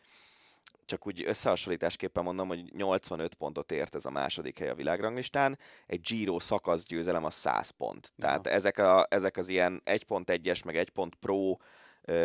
csak 0.86 1.06
úgy 1.06 1.24
összehasonlításképpen 1.26 2.24
mondom, 2.24 2.48
hogy 2.48 2.72
85 2.74 3.34
pontot 3.34 3.72
ért 3.72 3.94
ez 3.94 4.04
a 4.04 4.10
második 4.10 4.58
hely 4.58 4.68
a 4.68 4.74
világranglistán, 4.74 5.58
egy 5.86 6.00
Giro 6.00 6.40
szakasz 6.40 6.84
győzelem 6.84 7.24
a 7.24 7.30
100 7.30 7.70
pont. 7.70 8.12
Ja. 8.16 8.24
Tehát 8.24 8.46
ezek, 8.46 8.78
a, 8.78 9.06
ezek 9.10 9.36
az 9.36 9.48
ilyen 9.48 9.82
1.1-es, 9.84 10.64
meg 10.64 10.76
1 10.76 10.90
pont 10.90 11.14
pro 11.14 11.56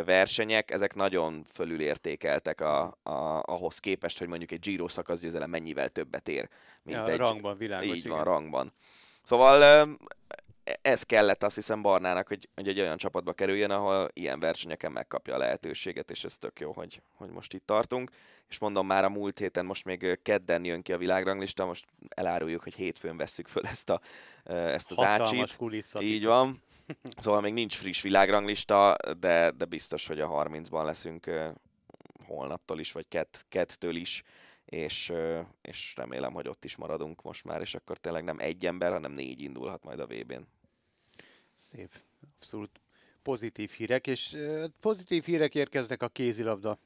versenyek, 0.06 0.72
ezek 0.72 0.96
nagyon 0.96 1.44
fölülértékeltek 1.54 2.62
a, 2.62 2.98
a, 3.04 3.44
ahhoz 3.46 3.80
képest, 3.80 4.20
hogy 4.20 4.28
mondjuk 4.28 4.52
egy 4.52 4.60
Giro 4.60 4.88
szakasz 4.88 5.20
győzelem 5.20 5.50
mennyivel 5.50 5.90
többet 5.90 6.28
ér, 6.28 6.50
mint 6.84 6.98
ja, 6.98 7.08
egy... 7.08 7.18
rangban, 7.18 7.58
világos. 7.58 7.88
Így 7.88 8.06
igen. 8.06 8.12
van, 8.12 8.24
rangban. 8.24 8.74
Szóval 9.24 9.88
ez 10.82 11.04
kellett 11.04 11.44
azt 11.44 11.56
hiszem 11.56 11.82
Barnának, 11.82 12.28
hogy, 12.28 12.50
hogy 12.56 12.68
egy 12.68 12.80
olyan 12.80 12.98
csapatba 12.98 13.34
kerüljön, 13.34 13.72
ahol 13.72 14.10
ilyen 14.14 14.40
versenyeken 14.40 14.92
megkapja 14.92 15.34
a 15.34 15.38
lehetőséget, 15.38 16.12
és 16.12 16.24
ez 16.24 16.38
tök 16.38 16.60
jó, 16.60 16.72
hogy, 16.72 17.02
hogy 17.14 17.30
most 17.30 17.54
itt 17.54 17.66
tartunk. 17.66 18.12
És 18.48 18.60
mondom 18.60 18.86
már 18.86 19.04
a 19.04 19.10
múlt 19.10 19.40
héten, 19.40 19.66
most 19.66 19.86
még 19.86 20.20
kedden 20.24 20.66
jön 20.66 20.82
ki 20.82 20.94
a 20.94 20.98
világranglista, 20.98 21.66
most 21.66 21.86
eláruljuk, 22.10 22.64
hogy 22.64 22.74
hétfőn 22.74 23.18
vesszük 23.18 23.48
föl 23.48 23.66
ezt, 23.66 23.90
a, 23.90 24.02
ezt 24.44 24.92
az 24.92 24.98
ácsit. 25.04 25.40
Így 26.02 26.26
van. 26.26 26.62
Szóval 27.18 27.42
még 27.42 27.54
nincs 27.54 27.76
friss 27.76 28.02
világranglista, 28.02 28.96
de, 29.20 29.52
de 29.52 29.66
biztos, 29.66 30.08
hogy 30.08 30.20
a 30.20 30.28
30-ban 30.28 30.84
leszünk 30.84 31.30
holnaptól 32.26 32.80
is, 32.80 32.92
vagy 32.92 33.08
kett, 33.08 33.46
kettől 33.50 33.96
is, 33.96 34.24
és, 34.66 35.14
és 35.62 35.94
remélem, 35.96 36.34
hogy 36.34 36.48
ott 36.48 36.66
is 36.66 36.76
maradunk 36.76 37.22
most 37.22 37.44
már, 37.44 37.62
és 37.62 37.76
akkor 37.76 37.98
tényleg 37.98 38.24
nem 38.24 38.40
egy 38.40 38.66
ember, 38.66 38.92
hanem 38.92 39.12
négy 39.12 39.42
indulhat 39.42 39.84
majd 39.84 40.00
a 40.00 40.06
VB-n. 40.06 40.48
Szép, 41.60 41.94
abszolút 42.38 42.82
pozitív 43.22 43.70
hírek, 43.72 44.08
és 44.08 44.38
pozitív 44.80 45.24
hírek 45.24 45.56
érkeznek 45.56 46.04
a 46.04 46.08
kézilabda, 46.08 46.80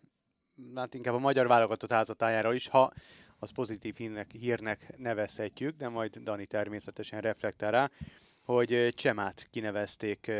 hát 0.76 0.93
inkább 0.93 1.13
a 1.13 1.19
magyar 1.19 1.47
válogatott 1.47 1.91
házatájára 1.91 2.53
is, 2.53 2.67
ha 2.67 2.93
az 3.39 3.51
pozitív 3.51 3.95
hírnek, 3.95 4.32
hírnek 4.32 4.97
nevezhetjük, 4.97 5.78
de 5.78 5.88
majd 5.88 6.17
Dani 6.17 6.45
természetesen 6.45 7.21
reflektál 7.21 7.71
rá, 7.71 7.91
hogy 8.41 8.93
Csemát 8.95 9.47
kinevezték 9.51 10.32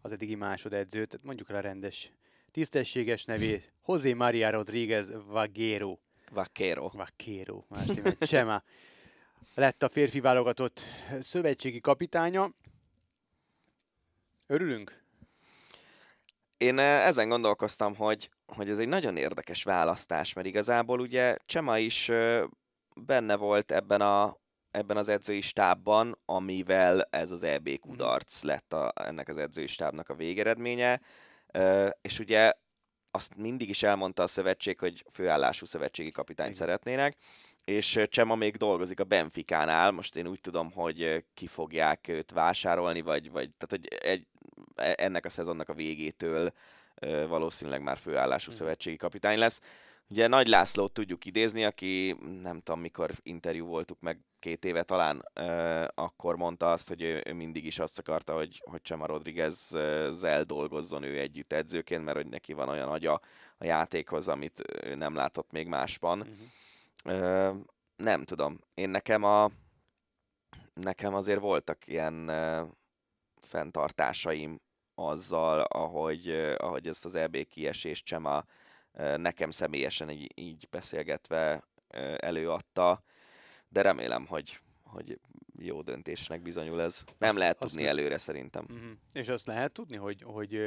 az 0.00 0.12
eddigi 0.12 0.34
másodedzőt, 0.34 1.18
mondjuk 1.22 1.50
rá 1.50 1.60
rendes 1.60 2.12
tisztességes 2.50 3.24
nevét, 3.24 3.72
José 3.86 4.12
María 4.12 4.50
Rodríguez 4.50 5.10
Vaquero. 5.26 5.98
Vaquero. 6.30 6.90
Vaquero, 6.92 7.64
más 7.68 7.86
Csema 8.18 8.62
lett 9.54 9.82
a 9.82 9.88
férfi 9.88 10.20
válogatott 10.20 10.80
szövetségi 11.20 11.80
kapitánya, 11.80 12.50
Örülünk? 14.46 15.04
Én 16.56 16.78
eh, 16.78 17.06
ezen 17.06 17.28
gondolkoztam, 17.28 17.94
hogy, 17.94 18.30
hogy 18.46 18.70
ez 18.70 18.78
egy 18.78 18.88
nagyon 18.88 19.16
érdekes 19.16 19.62
választás, 19.62 20.32
mert 20.32 20.46
igazából 20.46 21.00
ugye 21.00 21.36
Csema 21.46 21.78
is 21.78 22.08
eh, 22.08 22.44
benne 22.94 23.36
volt 23.36 23.72
ebben 23.72 24.00
a, 24.00 24.38
ebben 24.70 24.96
az 24.96 25.08
edzői 25.08 25.40
stábban, 25.40 26.18
amivel 26.24 27.02
ez 27.10 27.30
az 27.30 27.42
EB 27.42 27.78
kudarc 27.78 28.42
lett 28.42 28.72
a, 28.72 28.92
ennek 28.94 29.28
az 29.28 29.36
edzői 29.36 29.66
stábnak 29.66 30.08
a 30.08 30.14
végeredménye. 30.14 31.00
És 32.00 32.18
ugye 32.18 32.52
azt 33.10 33.36
mindig 33.36 33.68
is 33.68 33.82
elmondta 33.82 34.22
a 34.22 34.26
szövetség, 34.26 34.78
hogy 34.78 35.04
főállású 35.12 35.66
szövetségi 35.66 36.10
kapitányt 36.10 36.54
szeretnének, 36.54 37.16
és 37.66 38.00
Csema 38.08 38.34
még 38.34 38.56
dolgozik 38.56 39.00
a 39.00 39.04
Benficánál, 39.04 39.90
most 39.90 40.16
én 40.16 40.26
úgy 40.26 40.40
tudom, 40.40 40.72
hogy 40.72 41.24
ki 41.34 41.46
fogják 41.46 42.08
őt 42.08 42.30
vásárolni, 42.30 43.00
vagy, 43.00 43.30
vagy 43.30 43.50
tehát, 43.58 43.70
hogy 43.70 44.08
egy, 44.08 44.26
e, 44.74 44.94
ennek 44.98 45.24
a 45.24 45.30
szezonnak 45.30 45.68
a 45.68 45.74
végétől 45.74 46.52
valószínűleg 47.28 47.82
már 47.82 47.98
főállású 47.98 48.50
mm. 48.50 48.54
szövetségi 48.54 48.96
kapitány 48.96 49.38
lesz. 49.38 49.60
Ugye 50.08 50.26
Nagy 50.26 50.46
Lászlót 50.46 50.92
tudjuk 50.92 51.24
idézni, 51.24 51.64
aki 51.64 52.16
nem 52.42 52.60
tudom 52.60 52.80
mikor 52.80 53.10
interjú 53.22 53.66
voltuk 53.66 54.00
meg 54.00 54.20
két 54.38 54.64
éve 54.64 54.82
talán, 54.82 55.28
akkor 55.94 56.36
mondta 56.36 56.72
azt, 56.72 56.88
hogy 56.88 57.02
ő, 57.02 57.32
mindig 57.32 57.64
is 57.64 57.78
azt 57.78 57.98
akarta, 57.98 58.34
hogy, 58.34 58.62
hogy 58.64 58.82
Csema 58.82 59.06
Rodriguez-zel 59.06 60.42
dolgozzon 60.44 61.02
ő 61.02 61.18
együtt 61.18 61.52
edzőként, 61.52 62.04
mert 62.04 62.16
hogy 62.16 62.26
neki 62.26 62.52
van 62.52 62.68
olyan 62.68 62.88
agya 62.88 63.20
a 63.58 63.64
játékhoz, 63.64 64.28
amit 64.28 64.62
ő 64.84 64.94
nem 64.94 65.14
látott 65.14 65.50
még 65.50 65.66
másban. 65.66 66.20
Uh-huh. 66.20 66.36
Nem 67.96 68.24
tudom. 68.24 68.60
Én 68.74 68.88
nekem 68.88 69.24
a 69.24 69.50
nekem 70.74 71.14
azért 71.14 71.40
voltak 71.40 71.86
ilyen 71.86 72.30
fenntartásaim 73.40 74.60
azzal, 74.94 75.60
ahogy, 75.60 76.30
ahogy 76.56 76.86
ezt 76.86 77.04
az 77.04 77.14
EB 77.14 77.36
kiesést 77.46 78.04
Csema 78.04 78.44
nekem 79.16 79.50
személyesen 79.50 80.10
így, 80.10 80.32
így 80.34 80.68
beszélgetve 80.70 81.64
előadta, 82.16 83.02
de 83.68 83.82
remélem, 83.82 84.26
hogy, 84.26 84.60
hogy 84.96 85.18
jó 85.58 85.82
döntésnek 85.82 86.42
bizonyul 86.42 86.80
ez. 86.80 87.04
Nem 87.18 87.28
azt, 87.28 87.38
lehet 87.38 87.58
tudni 87.58 87.82
azt 87.82 87.90
előre 87.90 88.18
szerintem. 88.18 88.66
Uh-huh. 88.70 88.90
És 89.12 89.28
azt 89.28 89.46
lehet 89.46 89.72
tudni, 89.72 89.96
hogy, 89.96 90.22
hogy 90.22 90.60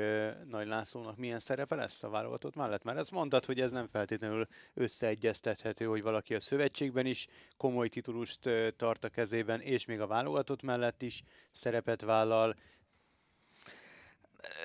Nagy 0.46 0.68
Lászlónak 0.68 1.18
milyen 1.18 1.40
szerepe 1.40 1.76
lesz 1.76 2.04
a 2.04 2.10
válogatott 2.10 2.56
mellett? 2.56 2.84
Mert 2.84 2.98
ezt 2.98 3.12
mondtad, 3.12 3.46
hogy 3.46 3.62
ez 3.62 3.72
nem 3.72 3.88
feltétlenül 3.88 4.48
összeegyeztethető, 4.74 5.86
hogy 5.86 6.02
valaki 6.02 6.36
a 6.36 6.40
szövetségben 6.40 7.06
is 7.06 7.28
komoly 7.58 7.88
titulust 7.88 8.50
tart 8.78 9.04
a 9.04 9.10
kezében, 9.10 9.60
és 9.60 9.86
még 9.86 10.00
a 10.00 10.08
válogatott 10.08 10.62
mellett 10.62 11.02
is 11.02 11.24
szerepet 11.52 12.02
vállal. 12.02 12.56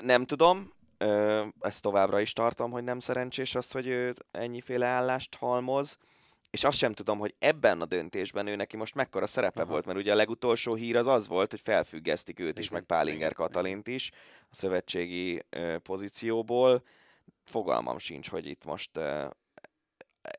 Nem 0.00 0.24
tudom, 0.24 0.72
ezt 1.60 1.82
továbbra 1.82 2.20
is 2.20 2.32
tartom, 2.32 2.70
hogy 2.70 2.84
nem 2.84 2.98
szerencsés 2.98 3.54
az, 3.54 3.70
hogy 3.70 3.86
ő 3.86 4.14
ennyiféle 4.30 4.86
állást 4.86 5.34
halmoz, 5.34 5.98
és 6.54 6.64
azt 6.64 6.78
sem 6.78 6.92
tudom, 6.92 7.18
hogy 7.18 7.34
ebben 7.38 7.80
a 7.80 7.84
döntésben 7.84 8.46
ő 8.46 8.56
neki 8.56 8.76
most 8.76 8.94
mekkora 8.94 9.26
szerepe 9.26 9.62
Aha. 9.62 9.70
volt, 9.70 9.86
mert 9.86 9.98
ugye 9.98 10.12
a 10.12 10.14
legutolsó 10.14 10.74
hír 10.74 10.96
az 10.96 11.06
az 11.06 11.28
volt, 11.28 11.50
hogy 11.50 11.60
felfüggesztik 11.60 12.40
őt 12.40 12.58
is, 12.58 12.68
meg 12.68 12.82
Pálinger 12.82 13.32
Katalint 13.32 13.88
is 13.88 14.10
a 14.50 14.54
szövetségi 14.54 15.42
pozícióból. 15.82 16.82
Fogalmam 17.44 17.98
sincs, 17.98 18.28
hogy 18.28 18.46
itt 18.46 18.64
most 18.64 18.90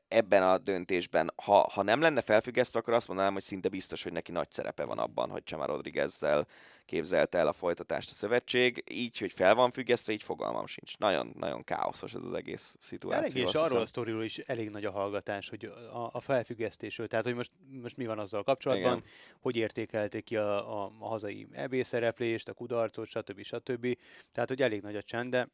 ebben 0.08 0.42
a 0.42 0.58
döntésben, 0.58 1.32
ha, 1.36 1.70
ha 1.72 1.82
nem 1.82 2.00
lenne 2.00 2.20
felfüggesztve, 2.20 2.78
akkor 2.78 2.92
azt 2.92 3.08
mondanám, 3.08 3.32
hogy 3.32 3.42
szinte 3.42 3.68
biztos, 3.68 4.02
hogy 4.02 4.12
neki 4.12 4.32
nagy 4.32 4.50
szerepe 4.50 4.84
van 4.84 4.98
abban, 4.98 5.30
hogy 5.30 5.44
Csama 5.44 5.66
Rodriguezzel 5.66 6.46
képzelte 6.84 7.38
el 7.38 7.46
a 7.46 7.52
folytatást 7.52 8.10
a 8.10 8.14
szövetség. 8.14 8.84
Így, 8.90 9.18
hogy 9.18 9.32
fel 9.32 9.54
van 9.54 9.70
függesztve, 9.70 10.12
így 10.12 10.22
fogalmam 10.22 10.66
sincs. 10.66 10.98
Nagyon, 10.98 11.32
nagyon 11.38 11.64
káoszos 11.64 12.14
ez 12.14 12.24
az 12.24 12.32
egész 12.32 12.76
szituáció. 12.80 13.42
Elég, 13.42 13.54
és 13.54 13.54
arról 13.54 13.80
a 13.80 13.86
sztoriról 13.86 14.24
is 14.24 14.38
elég 14.38 14.70
nagy 14.70 14.84
a 14.84 14.90
hallgatás, 14.90 15.48
hogy 15.48 15.64
a, 15.64 16.08
a 16.12 16.20
felfüggesztésről. 16.20 17.08
Tehát, 17.08 17.24
hogy 17.24 17.34
most, 17.34 17.50
most 17.82 17.96
mi 17.96 18.06
van 18.06 18.18
azzal 18.18 18.42
kapcsolatban, 18.42 18.96
Igen. 18.96 19.10
hogy 19.40 19.56
értékelték 19.56 20.24
ki 20.24 20.36
a, 20.36 20.82
a, 20.82 20.92
a 20.98 21.06
hazai 21.06 21.46
EB 21.52 21.82
szereplést, 21.82 22.48
a 22.48 22.52
kudarcot, 22.52 23.06
stb. 23.06 23.42
stb. 23.42 23.98
Tehát, 24.32 24.48
hogy 24.48 24.62
elég 24.62 24.82
nagy 24.82 24.96
a 24.96 25.02
csend, 25.02 25.30
de 25.30 25.48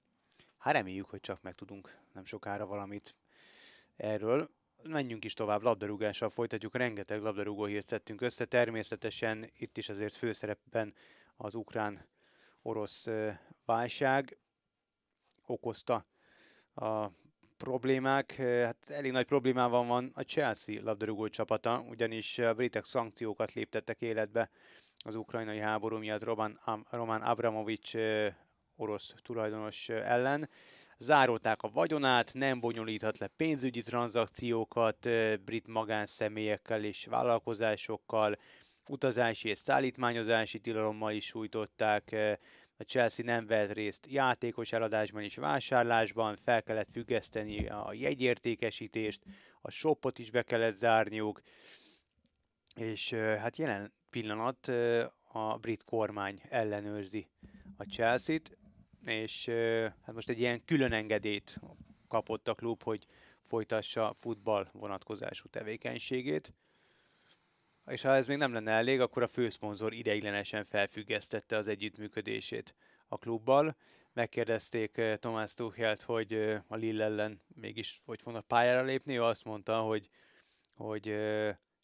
hát 0.59 0.75
reméljük, 0.75 1.11
hogy 1.11 1.21
csak 1.21 1.43
meg 1.43 1.55
tudunk 1.55 1.99
nem 2.13 2.25
sokára 2.25 2.67
valamit 2.67 3.15
erről. 4.03 4.51
Menjünk 4.83 5.25
is 5.25 5.35
tovább, 5.35 5.63
labdarúgással 5.63 6.31
folytatjuk, 6.31 6.75
rengeteg 6.77 7.21
labdarúgó 7.23 7.65
hírt 7.65 7.87
szedtünk 7.87 8.21
össze, 8.21 8.45
természetesen 8.45 9.51
itt 9.59 9.77
is 9.77 9.89
azért 9.89 10.15
főszerepben 10.15 10.95
az 11.37 11.55
ukrán-orosz 11.55 13.07
válság 13.65 14.37
okozta 15.47 16.07
a 16.75 17.07
problémák. 17.57 18.33
Hát 18.37 18.91
elég 18.91 19.13
nagy 19.13 19.27
problémával 19.27 19.85
van 19.87 20.11
a 20.15 20.23
Chelsea 20.23 20.83
labdarúgó 20.83 21.29
csapata, 21.29 21.85
ugyanis 21.89 22.39
a 22.39 22.55
britek 22.55 22.85
szankciókat 22.85 23.53
léptettek 23.53 24.01
életbe 24.01 24.51
az 25.05 25.15
ukrajnai 25.15 25.59
háború 25.59 25.99
miatt 25.99 26.23
Roman, 26.23 26.61
Roman 26.91 27.23
Abramovics 27.23 27.95
orosz 28.77 29.15
tulajdonos 29.23 29.89
ellen 29.89 30.49
zárolták 31.03 31.63
a 31.63 31.71
vagyonát, 31.71 32.35
nem 32.35 32.61
bonyolíthat 32.61 33.19
le 33.19 33.27
pénzügyi 33.27 33.81
tranzakciókat 33.81 35.09
brit 35.45 35.69
magánszemélyekkel 35.69 36.85
és 36.85 37.07
vállalkozásokkal, 37.07 38.39
utazási 38.87 39.49
és 39.49 39.59
szállítmányozási 39.59 40.59
tilalommal 40.59 41.13
is 41.13 41.27
sújtották, 41.27 42.17
a 42.77 42.83
Chelsea 42.83 43.25
nem 43.25 43.47
vett 43.47 43.73
részt 43.73 44.07
játékos 44.07 44.73
eladásban 44.73 45.23
és 45.23 45.37
vásárlásban, 45.37 46.37
fel 46.37 46.63
kellett 46.63 46.89
függeszteni 46.93 47.67
a 47.67 47.93
jegyértékesítést, 47.93 49.23
a 49.61 49.71
shopot 49.71 50.19
is 50.19 50.31
be 50.31 50.43
kellett 50.43 50.77
zárniuk, 50.77 51.43
és 52.75 53.11
hát 53.13 53.57
jelen 53.57 53.93
pillanat 54.11 54.69
a 55.33 55.59
brit 55.61 55.85
kormány 55.85 56.41
ellenőrzi 56.49 57.29
a 57.77 57.85
Chelsea-t, 57.85 58.57
és 59.05 59.49
hát 60.03 60.15
most 60.15 60.29
egy 60.29 60.41
ilyen 60.41 60.65
külön 60.65 60.93
engedélyt 60.93 61.61
kapott 62.09 62.49
a 62.49 62.55
klub, 62.55 62.83
hogy 62.83 63.07
folytassa 63.47 64.17
futball 64.21 64.69
vonatkozású 64.73 65.49
tevékenységét. 65.49 66.53
És 67.87 68.03
ha 68.03 68.15
ez 68.15 68.27
még 68.27 68.37
nem 68.37 68.53
lenne 68.53 68.71
elég, 68.71 69.01
akkor 69.01 69.23
a 69.23 69.29
főszponzor 69.29 69.93
ideiglenesen 69.93 70.65
felfüggesztette 70.65 71.57
az 71.57 71.67
együttműködését 71.67 72.75
a 73.09 73.19
klubbal. 73.19 73.77
Megkérdezték 74.13 75.01
Tomás 75.19 75.55
Tuchelt, 75.55 76.03
hogy 76.03 76.33
a 76.67 76.75
Lille 76.75 77.05
ellen 77.05 77.41
mégis 77.55 78.01
hogy 78.05 78.21
fognak 78.23 78.47
pályára 78.47 78.83
lépni. 78.83 79.17
Ő 79.17 79.23
azt 79.23 79.45
mondta, 79.45 79.81
hogy, 79.81 80.09
hogy 80.77 81.15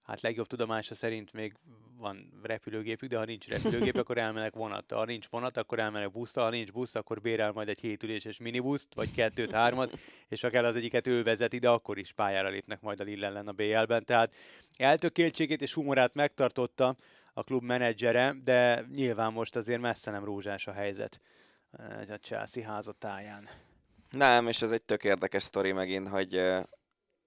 hát 0.09 0.21
legjobb 0.21 0.47
tudomása 0.47 0.95
szerint 0.95 1.33
még 1.33 1.55
van 1.99 2.41
repülőgépük, 2.43 3.11
de 3.11 3.19
ha 3.19 3.25
nincs 3.25 3.49
repülőgép, 3.49 3.97
akkor 4.03 4.19
elmenek 4.19 4.55
vonattal. 4.55 4.99
Ha 4.99 5.05
nincs 5.05 5.27
vonat, 5.27 5.57
akkor 5.57 5.79
elmenek 5.79 6.13
busztal, 6.13 6.45
ha 6.45 6.51
nincs 6.51 6.73
busz, 6.73 6.95
akkor 6.95 7.21
bérel 7.21 7.53
majd 7.53 7.69
egy 7.69 7.81
hétüléses 7.81 8.39
minibuszt, 8.39 8.89
vagy 8.95 9.13
kettőt, 9.13 9.53
hármat, 9.53 9.99
és 10.29 10.41
ha 10.41 10.51
kell 10.51 10.65
az 10.65 10.77
egyiket 10.77 11.07
ő 11.07 11.23
vezeti, 11.23 11.59
de 11.59 11.69
akkor 11.69 11.99
is 11.99 12.13
pályára 12.13 12.49
lépnek 12.49 12.81
majd 12.81 13.01
a 13.01 13.05
Lille 13.05 13.27
ellen 13.27 13.49
a 13.49 13.53
BL-ben. 13.53 14.05
Tehát 14.05 14.35
eltökéltségét 14.77 15.63
és 15.63 15.75
humorát 15.75 16.15
megtartotta 16.15 16.97
a 17.33 17.43
klub 17.43 17.63
menedzsere, 17.63 18.35
de 18.45 18.85
nyilván 18.95 19.33
most 19.33 19.57
azért 19.57 19.81
messze 19.81 20.11
nem 20.11 20.25
rózsás 20.25 20.67
a 20.67 20.73
helyzet 20.73 21.21
eh, 21.71 22.11
a 22.11 22.19
Chelsea 22.19 22.65
házatáján. 22.65 23.49
Nem, 24.11 24.49
és 24.49 24.63
ez 24.63 24.71
egy 24.71 24.85
tök 24.85 25.05
érdekes 25.05 25.43
sztori 25.43 25.73
megint, 25.73 26.09
hogy 26.09 26.37
eh, 26.37 26.63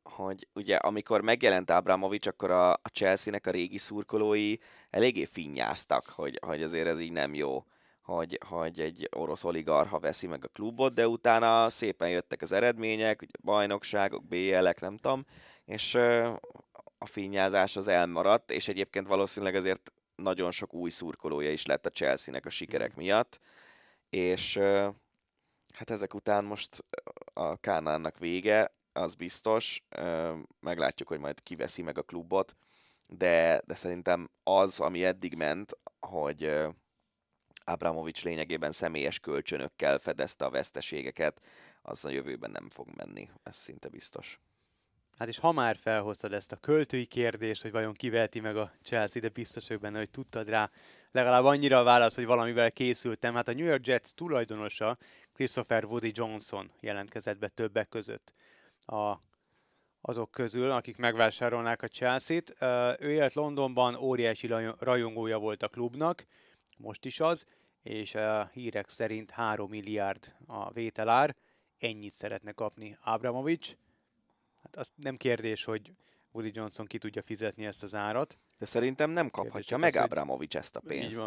hogy 0.03 0.47
ugye 0.53 0.75
amikor 0.75 1.21
megjelent 1.21 1.69
Abramovics, 1.69 2.27
akkor 2.27 2.51
a, 2.51 2.71
a 2.71 2.89
Chelsea-nek 2.93 3.47
a 3.47 3.51
régi 3.51 3.77
szurkolói 3.77 4.55
eléggé 4.89 5.25
finnyáztak, 5.25 6.03
hogy, 6.05 6.39
hogy 6.45 6.63
azért 6.63 6.87
ez 6.87 6.99
így 6.99 7.11
nem 7.11 7.33
jó, 7.33 7.65
hogy, 8.01 8.39
hogy 8.47 8.79
egy 8.79 9.09
orosz 9.11 9.43
oligarha 9.43 9.99
veszi 9.99 10.27
meg 10.27 10.45
a 10.45 10.47
klubot, 10.47 10.93
de 10.93 11.07
utána 11.07 11.69
szépen 11.69 12.09
jöttek 12.09 12.41
az 12.41 12.51
eredmények, 12.51 13.21
ugye 13.21 13.31
bajnokságok, 13.43 14.27
BL-ek, 14.27 14.79
nem 14.79 14.97
tudom, 14.97 15.25
és 15.65 15.95
a 16.97 17.05
finnyázás 17.05 17.75
az 17.75 17.87
elmaradt, 17.87 18.51
és 18.51 18.67
egyébként 18.67 19.07
valószínűleg 19.07 19.55
azért 19.55 19.91
nagyon 20.15 20.51
sok 20.51 20.73
új 20.73 20.89
szurkolója 20.89 21.51
is 21.51 21.65
lett 21.65 21.85
a 21.85 21.89
Chelsea-nek 21.89 22.45
a 22.45 22.49
sikerek 22.49 22.95
miatt, 22.95 23.39
és 24.09 24.57
hát 25.73 25.89
ezek 25.89 26.13
után 26.13 26.43
most 26.43 26.85
a 27.33 27.57
Kánánnak 27.57 28.19
vége, 28.19 28.71
az 28.93 29.15
biztos. 29.15 29.83
Meglátjuk, 30.59 31.07
hogy 31.07 31.19
majd 31.19 31.43
kiveszi 31.43 31.81
meg 31.81 31.97
a 31.97 32.03
klubot, 32.03 32.55
de, 33.07 33.61
de 33.65 33.75
szerintem 33.75 34.29
az, 34.43 34.79
ami 34.79 35.05
eddig 35.05 35.35
ment, 35.35 35.77
hogy 35.99 36.53
Abramovics 37.63 38.23
lényegében 38.23 38.71
személyes 38.71 39.19
kölcsönökkel 39.19 39.99
fedezte 39.99 40.45
a 40.45 40.49
veszteségeket, 40.49 41.41
az 41.81 42.05
a 42.05 42.09
jövőben 42.09 42.51
nem 42.51 42.69
fog 42.69 42.87
menni, 42.95 43.29
ez 43.43 43.55
szinte 43.55 43.89
biztos. 43.89 44.39
Hát 45.17 45.27
és 45.27 45.39
ha 45.39 45.51
már 45.51 45.77
felhoztad 45.77 46.33
ezt 46.33 46.51
a 46.51 46.55
költői 46.55 47.05
kérdést, 47.05 47.61
hogy 47.61 47.71
vajon 47.71 47.93
kiveheti 47.93 48.39
meg 48.39 48.57
a 48.57 48.71
Chelsea, 48.83 49.21
de 49.21 49.29
biztos 49.29 49.67
vagyok 49.67 49.81
benne, 49.81 49.97
hogy 49.97 50.09
tudtad 50.09 50.49
rá 50.49 50.71
legalább 51.11 51.43
annyira 51.43 51.79
a 51.79 51.83
válasz, 51.83 52.15
hogy 52.15 52.25
valamivel 52.25 52.71
készültem. 52.71 53.33
Hát 53.33 53.47
a 53.47 53.53
New 53.53 53.65
York 53.65 53.87
Jets 53.87 54.11
tulajdonosa 54.11 54.97
Christopher 55.33 55.85
Woody 55.85 56.11
Johnson 56.13 56.71
jelentkezett 56.79 57.37
be 57.37 57.47
többek 57.47 57.89
között 57.89 58.33
a, 58.91 59.21
azok 60.01 60.31
közül, 60.31 60.71
akik 60.71 60.97
megvásárolnák 60.97 61.81
a 61.81 61.87
Chelsea-t. 61.87 62.55
Ő 63.01 63.11
élt 63.11 63.33
Londonban, 63.33 63.95
óriási 63.95 64.47
rajongója 64.79 65.37
volt 65.37 65.63
a 65.63 65.67
klubnak, 65.67 66.25
most 66.77 67.05
is 67.05 67.19
az, 67.19 67.45
és 67.83 68.15
a 68.15 68.49
hírek 68.53 68.89
szerint 68.89 69.31
3 69.31 69.69
milliárd 69.69 70.33
a 70.47 70.71
vételár, 70.71 71.35
ennyit 71.79 72.13
szeretne 72.13 72.51
kapni 72.51 72.97
Abramovics. 73.03 73.75
Hát 74.63 74.75
az 74.75 74.91
nem 74.95 75.15
kérdés, 75.15 75.63
hogy 75.63 75.91
Woody 76.31 76.51
Johnson 76.53 76.85
ki 76.85 76.97
tudja 76.97 77.21
fizetni 77.21 77.65
ezt 77.65 77.83
az 77.83 77.95
árat. 77.95 78.37
De 78.57 78.65
szerintem 78.65 79.09
nem 79.09 79.29
kaphatja 79.29 79.77
meg 79.77 79.95
Abramovics 79.95 80.55
ezt 80.55 80.75
a 80.75 80.79
pénzt. 80.79 81.17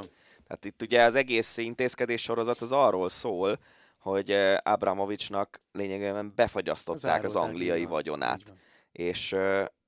Tehát 0.47 0.65
itt 0.65 0.83
ugye 0.83 1.03
az 1.03 1.15
egész 1.15 1.57
intézkedés 1.57 2.23
sorozat 2.23 2.61
az 2.61 2.73
arról 2.73 3.09
szól, 3.09 3.59
hogy 4.05 4.37
Abramovicsnak 4.63 5.61
lényegében 5.73 6.33
befagyasztották 6.35 7.25
az, 7.25 7.37
az 7.37 7.43
angliai 7.43 7.85
vagyonát. 7.85 8.41
És 8.93 9.37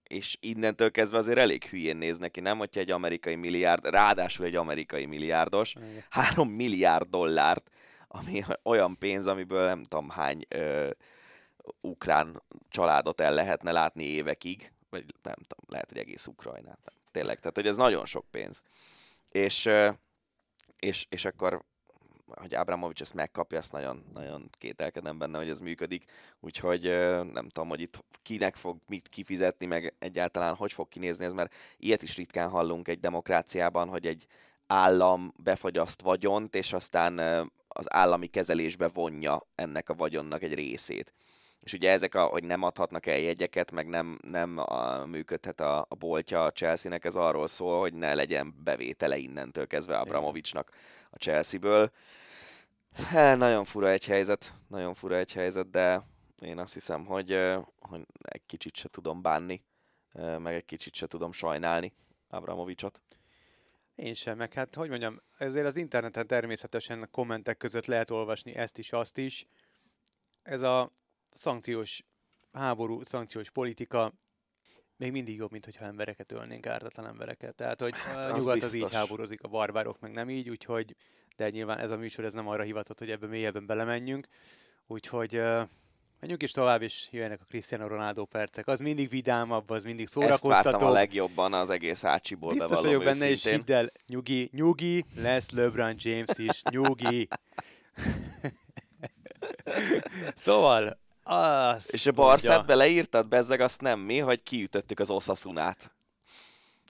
és 0.02 0.36
innentől 0.40 0.90
kezdve 0.90 1.18
azért 1.18 1.38
elég 1.38 1.64
hülyén 1.64 1.96
néz 1.96 2.18
neki, 2.18 2.40
nem? 2.40 2.58
Hogyha 2.58 2.80
egy 2.80 2.90
amerikai 2.90 3.34
milliárd, 3.34 3.84
ráadásul 3.84 4.46
egy 4.46 4.54
amerikai 4.54 5.06
milliárdos, 5.06 5.74
három 6.10 6.48
milliárd 6.48 7.08
dollárt, 7.08 7.70
ami 8.08 8.42
olyan 8.72 8.98
pénz, 8.98 9.26
amiből 9.26 9.66
nem 9.66 9.84
tudom 9.84 10.08
hány 10.08 10.44
ö, 10.48 10.90
ukrán 11.80 12.42
családot 12.68 13.20
el 13.20 13.34
lehetne 13.34 13.72
látni 13.72 14.04
évekig, 14.04 14.72
vagy 14.90 15.04
nem 15.22 15.36
tudom, 15.46 15.64
lehet, 15.68 15.88
hogy 15.88 15.98
egész 15.98 16.26
Ukrajnát. 16.26 16.92
Tényleg, 17.10 17.38
tehát 17.38 17.56
hogy 17.56 17.66
ez 17.66 17.76
nagyon 17.76 18.04
sok 18.04 18.24
pénz. 18.30 18.62
És, 19.30 19.68
és, 20.78 21.06
és 21.08 21.24
akkor 21.24 21.64
hogy 22.34 22.54
Abramovics 22.54 23.00
ezt 23.00 23.14
megkapja, 23.14 23.58
ezt 23.58 23.72
nagyon, 23.72 24.04
nagyon 24.14 24.50
kételkedem 24.58 25.18
benne, 25.18 25.38
hogy 25.38 25.48
ez 25.48 25.60
működik. 25.60 26.04
Úgyhogy 26.40 26.82
nem 27.32 27.48
tudom, 27.48 27.68
hogy 27.68 27.80
itt 27.80 28.04
kinek 28.22 28.56
fog 28.56 28.76
mit 28.86 29.08
kifizetni, 29.08 29.66
meg 29.66 29.94
egyáltalán 29.98 30.54
hogy 30.54 30.72
fog 30.72 30.88
kinézni 30.88 31.24
ez, 31.24 31.32
mert 31.32 31.54
ilyet 31.76 32.02
is 32.02 32.16
ritkán 32.16 32.48
hallunk 32.48 32.88
egy 32.88 33.00
demokráciában, 33.00 33.88
hogy 33.88 34.06
egy 34.06 34.26
állam 34.66 35.32
befagyaszt 35.36 36.02
vagyont, 36.02 36.54
és 36.54 36.72
aztán 36.72 37.18
az 37.68 37.92
állami 37.92 38.26
kezelésbe 38.26 38.88
vonja 38.88 39.46
ennek 39.54 39.88
a 39.88 39.94
vagyonnak 39.94 40.42
egy 40.42 40.54
részét. 40.54 41.12
És 41.60 41.72
ugye 41.72 41.90
ezek, 41.90 42.14
a, 42.14 42.24
hogy 42.24 42.44
nem 42.44 42.62
adhatnak 42.62 43.06
el 43.06 43.18
jegyeket, 43.18 43.70
meg 43.70 43.88
nem, 43.88 44.18
nem 44.22 44.58
a, 44.58 45.06
működhet 45.06 45.60
a, 45.60 45.86
a 45.88 45.94
boltja 45.94 46.44
a 46.44 46.52
Chelsea-nek, 46.52 47.04
ez 47.04 47.14
arról 47.14 47.46
szól, 47.46 47.80
hogy 47.80 47.94
ne 47.94 48.14
legyen 48.14 48.54
bevétele 48.64 49.16
innentől 49.16 49.66
kezdve 49.66 49.98
Abramovicsnak 49.98 50.70
a 51.10 51.16
Chelsea-ből. 51.16 51.90
He, 52.94 53.34
nagyon 53.34 53.64
fura 53.64 53.90
egy 53.90 54.04
helyzet, 54.04 54.52
nagyon 54.68 54.94
fura 54.94 55.16
egy 55.16 55.32
helyzet, 55.32 55.70
de 55.70 56.02
én 56.40 56.58
azt 56.58 56.74
hiszem, 56.74 57.04
hogy, 57.04 57.40
hogy 57.80 58.06
egy 58.22 58.46
kicsit 58.46 58.76
se 58.76 58.88
tudom 58.88 59.22
bánni, 59.22 59.64
meg 60.38 60.54
egy 60.54 60.64
kicsit 60.64 60.94
se 60.94 61.06
tudom 61.06 61.32
sajnálni 61.32 61.92
Abramovicsot. 62.28 63.02
Én 63.94 64.14
sem, 64.14 64.36
meg 64.36 64.52
hát 64.52 64.74
hogy 64.74 64.88
mondjam, 64.88 65.22
ezért 65.38 65.66
az 65.66 65.76
interneten 65.76 66.26
természetesen 66.26 67.02
a 67.02 67.06
kommentek 67.06 67.56
között 67.56 67.86
lehet 67.86 68.10
olvasni 68.10 68.54
ezt 68.54 68.78
is, 68.78 68.92
azt 68.92 69.18
is. 69.18 69.46
Ez 70.42 70.60
a 70.60 70.92
szankciós 71.36 72.04
háború, 72.52 73.02
szankciós 73.02 73.50
politika 73.50 74.12
még 74.96 75.12
mindig 75.12 75.36
jobb, 75.36 75.50
mint 75.50 75.64
hogyha 75.64 75.84
embereket 75.84 76.32
ölnénk, 76.32 76.66
ártatlan 76.66 77.06
embereket. 77.06 77.54
Tehát, 77.54 77.80
hogy 77.80 77.94
hát, 77.96 78.30
a 78.30 78.36
nyugat 78.36 78.62
az 78.62 78.74
így 78.74 78.94
háborúzik, 78.94 79.42
a 79.42 79.48
barbárok 79.48 80.00
meg 80.00 80.12
nem 80.12 80.30
így, 80.30 80.48
úgyhogy, 80.48 80.96
de 81.36 81.50
nyilván 81.50 81.78
ez 81.78 81.90
a 81.90 81.96
műsor 81.96 82.24
ez 82.24 82.32
nem 82.32 82.48
arra 82.48 82.62
hivatott, 82.62 82.98
hogy 82.98 83.10
ebbe 83.10 83.26
mélyebben 83.26 83.66
belemenjünk. 83.66 84.28
Úgyhogy 84.86 85.36
uh, 85.36 85.68
menjünk 86.20 86.42
is 86.42 86.50
tovább, 86.50 86.82
és 86.82 87.08
jöjjenek 87.10 87.40
a 87.40 87.44
Cristiano 87.44 87.86
Ronaldo 87.86 88.24
percek. 88.24 88.66
Az 88.66 88.80
mindig 88.80 89.08
vidámabb, 89.08 89.70
az 89.70 89.84
mindig 89.84 90.06
szórakoztató. 90.06 90.54
Ezt 90.54 90.64
vártam 90.64 90.88
a 90.88 90.92
legjobban 90.92 91.52
az 91.52 91.70
egész 91.70 92.04
Ácsiból, 92.04 92.52
Biztos 92.52 92.80
vagyok 92.80 93.04
benne, 93.04 93.30
és 93.30 93.44
hidd 93.44 93.72
el, 93.72 93.90
nyugi, 94.06 94.50
nyugi, 94.52 95.04
lesz 95.14 95.50
LeBron 95.50 95.94
James 95.98 96.38
is, 96.38 96.62
nyugi. 96.70 97.28
szóval, 100.44 100.98
azt 101.26 101.92
És 101.92 102.06
a 102.06 102.12
Barszát 102.12 102.66
beleírtad, 102.66 103.28
bezzeg 103.28 103.60
azt 103.60 103.80
nem 103.80 104.00
mi, 104.00 104.18
hogy 104.18 104.42
kiütöttük 104.42 105.00
az 105.00 105.10
Osasunát. 105.10 105.90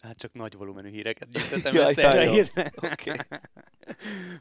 Hát 0.02 0.16
csak 0.16 0.32
nagy 0.32 0.56
volumenű 0.56 0.90
híreket 0.90 1.30
gyűjtöttem 1.30 1.74
ja, 1.74 1.90
ja, 1.96 2.20
ja, 2.20 2.44
okay. 2.76 3.16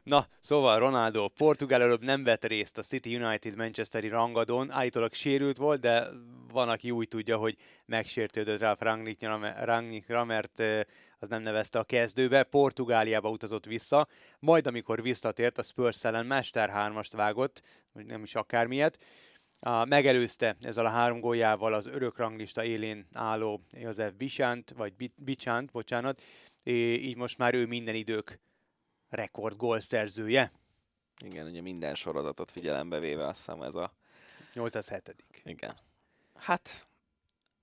Na, 0.04 0.28
szóval 0.40 0.80
Ronaldo, 0.80 1.28
Portugál 1.28 1.82
előbb 1.82 2.04
nem 2.04 2.24
vett 2.24 2.46
részt 2.46 2.78
a 2.78 2.82
City 2.82 3.16
United 3.16 3.56
Manchesteri 3.56 4.08
rangadón, 4.08 4.72
állítólag 4.72 5.14
sérült 5.14 5.58
volt, 5.58 5.80
de 5.80 6.08
van, 6.52 6.70
aki 6.70 6.92
úgy 6.92 7.08
tudja, 7.08 7.38
hogy 7.38 7.58
megsértődött 7.86 8.60
Ralf 8.60 8.80
Rangnickra, 9.60 10.24
mert 10.24 10.64
az 11.20 11.30
nem 11.30 11.42
nevezte 11.42 11.80
a 11.80 11.84
kezdőbe, 11.84 12.44
Portugáliába 12.44 13.30
utazott 13.30 13.66
vissza, 13.66 14.08
majd 14.40 14.68
amikor 14.68 15.02
visszatért, 15.02 15.58
a 15.58 15.64
Spurs 15.64 16.04
ellen 16.04 16.26
Mester 16.26 16.72
3-ast 16.76 17.12
vágott, 17.12 17.62
vagy 17.94 18.06
nem 18.06 18.24
is 18.24 18.36
akármilyet, 18.36 18.98
megelőzte 19.70 20.56
ezzel 20.62 20.86
a 20.86 20.90
három 20.90 21.20
góljával 21.20 21.74
az 21.74 21.86
örök 21.86 22.18
ranglista 22.18 22.64
élén 22.64 23.08
álló 23.14 23.62
József 23.72 24.14
Bicsant, 24.14 24.74
vagy 24.78 24.94
Bicsant, 25.24 25.72
bocsánat, 25.72 26.22
így 26.64 27.16
most 27.16 27.38
már 27.38 27.54
ő 27.54 27.66
minden 27.66 27.96
idők 27.96 28.40
rekord 29.10 29.58
gólszerzője. 29.58 30.52
Igen, 31.24 31.48
ugye 31.48 31.62
minden 31.62 31.96
sorozatot 31.96 32.52
figyelembe 32.52 33.00
véve 33.00 33.26
azt 33.26 33.36
hiszem 33.36 33.62
ez 33.62 33.76
a... 33.76 33.94
807. 34.54 35.16
Igen. 35.44 35.76
Hát, 36.36 36.88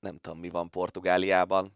nem 0.00 0.18
tudom 0.18 0.38
mi 0.38 0.48
van 0.48 0.70
Portugáliában, 0.70 1.72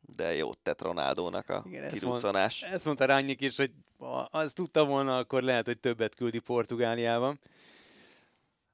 de 0.00 0.34
jót 0.34 0.58
tett 0.58 0.82
Ronaldónak 0.82 1.48
a 1.48 1.62
Igen, 1.66 1.90
kiruccanás. 1.90 2.52
Ezt, 2.52 2.62
mond, 2.62 2.74
ezt 2.74 2.84
mondta 2.84 3.04
Rányik 3.04 3.40
is, 3.40 3.56
hogy 3.56 3.72
ha 3.98 4.28
azt 4.30 4.54
tudta 4.54 4.84
volna, 4.84 5.16
akkor 5.18 5.42
lehet, 5.42 5.66
hogy 5.66 5.78
többet 5.78 6.14
küldi 6.14 6.38
Portugáliában. 6.38 7.40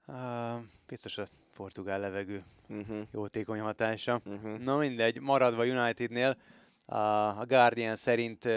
Uh, 0.08 0.62
biztos 0.86 1.18
a 1.18 1.26
portugál 1.54 2.00
levegő 2.00 2.44
uh-huh. 2.68 3.02
jótékony 3.12 3.60
hatása. 3.60 4.20
Uh-huh. 4.24 4.58
Na 4.58 4.76
mindegy, 4.76 5.20
maradva 5.20 5.64
Unitednél, 5.64 6.36
uh, 6.86 7.38
a 7.38 7.44
Guardian 7.46 7.96
szerint 7.96 8.48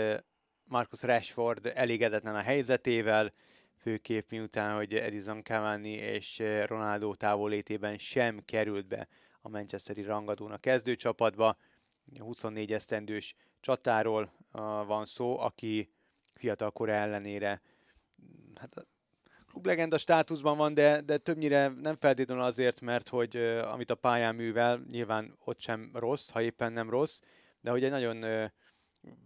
Marcus 0.64 1.02
Rashford 1.02 1.72
elégedetlen 1.76 2.36
a 2.36 2.41
helyzetével, 2.41 3.34
főképp 3.78 4.30
miután, 4.30 4.76
hogy 4.76 4.93
Edison 4.93 5.43
Cavani 5.43 5.91
és 5.91 6.41
Ronaldo 6.66 7.16
távolétében 7.16 7.97
sem 7.97 8.45
került 8.45 8.88
be 8.88 9.08
a 9.41 9.50
Manchesteri 9.50 10.02
rangadón 10.02 10.52
a 10.52 10.58
kezdőcsapatba. 10.58 11.58
A 12.20 12.24
24 12.24 12.74
esztendős 12.74 13.36
csatáról 13.60 14.24
uh, 14.24 14.62
van 14.86 15.06
szó, 15.06 15.39
aki 15.39 15.91
fiatal 16.34 16.72
kora 16.72 16.91
ellenére 16.91 17.62
hát 18.56 18.88
klublegenda 19.50 19.97
státuszban 19.97 20.58
van, 20.58 20.74
de, 20.74 21.02
de 21.02 21.18
többnyire 21.18 21.68
nem 21.68 21.95
feltétlenül 21.95 22.43
azért, 22.43 22.82
mert 22.82 23.10
hogy 23.10 23.36
amit 23.72 23.91
a 23.91 23.95
pályán 23.95 24.36
művel, 24.36 24.82
nyilván 24.91 25.38
ott 25.43 25.60
sem 25.60 25.89
rossz, 25.93 26.30
ha 26.30 26.41
éppen 26.41 26.74
nem 26.74 26.89
rossz, 26.89 27.20
de 27.62 27.72
hogy 27.72 27.84
egy 27.84 27.89
nagyon 27.89 28.50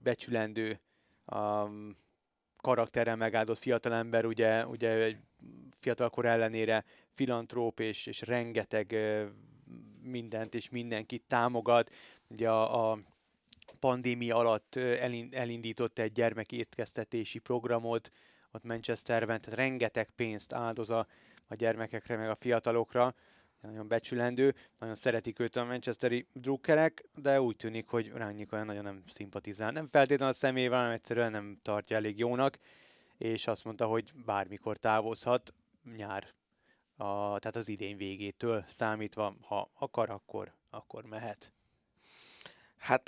becsülendő 0.04 0.80
um, 1.26 1.98
karakterrel 2.58 3.16
megáldott 3.16 3.58
fiatalember, 3.58 4.26
ugye, 4.26 4.66
ugye 4.68 4.90
egy 4.90 5.18
fiatalkor 5.80 6.26
ellenére 6.26 6.86
filantróp 7.14 7.80
és, 7.80 8.06
és 8.06 8.22
rengeteg 8.22 8.90
uh, 8.92 9.28
mindent 10.02 10.54
és 10.54 10.70
mindenkit 10.70 11.24
támogat. 11.28 11.92
Ugye 12.28 12.50
a, 12.50 12.92
a 12.92 13.00
pandémia 13.80 14.36
alatt 14.36 14.76
elindított 15.32 16.00
egy 16.00 16.12
gyermekétkeztetési 16.12 17.40
programot, 17.40 18.12
ott 18.54 18.64
Manchesterben, 18.64 19.42
tehát 19.42 19.60
rengeteg 19.60 20.10
pénzt 20.16 20.54
áldoz 20.54 20.90
a, 20.90 21.08
a 21.48 21.56
gyermekekre, 21.56 22.18
meg 22.18 22.30
a 22.30 22.36
fiatalokra, 22.36 23.16
nagyon 23.62 23.88
becsülendő, 23.88 24.56
nagyon 24.80 24.96
szeretik 24.96 25.40
őt 25.40 25.56
a 25.56 25.64
manchesteri 25.64 26.28
drukkerek, 26.34 27.06
de 27.16 27.42
úgy 27.42 27.56
tűnik, 27.56 27.88
hogy 27.88 28.12
Rányik 28.12 28.52
olyan 28.52 28.66
nagyon 28.66 28.84
nem 28.84 29.04
szimpatizál. 29.08 29.72
Nem 29.72 29.88
feltétlenül 29.88 30.34
a 30.34 30.38
személyével, 30.38 30.78
hanem 30.78 30.94
egyszerűen 30.94 31.32
nem 31.32 31.60
tartja 31.62 31.96
elég 31.96 32.18
jónak, 32.18 32.60
és 33.18 33.48
azt 33.48 33.64
mondta, 33.64 33.86
hogy 33.86 34.12
bármikor 34.26 34.78
távozhat 34.78 35.54
nyár, 35.96 36.34
a, 36.96 37.40
tehát 37.40 37.56
az 37.56 37.70
idén 37.70 37.98
végétől 37.98 38.66
számítva, 38.68 39.36
ha 39.42 39.70
akar, 39.74 40.10
akkor, 40.10 40.54
akkor 40.70 41.04
mehet. 41.04 41.54
Hát 42.78 43.08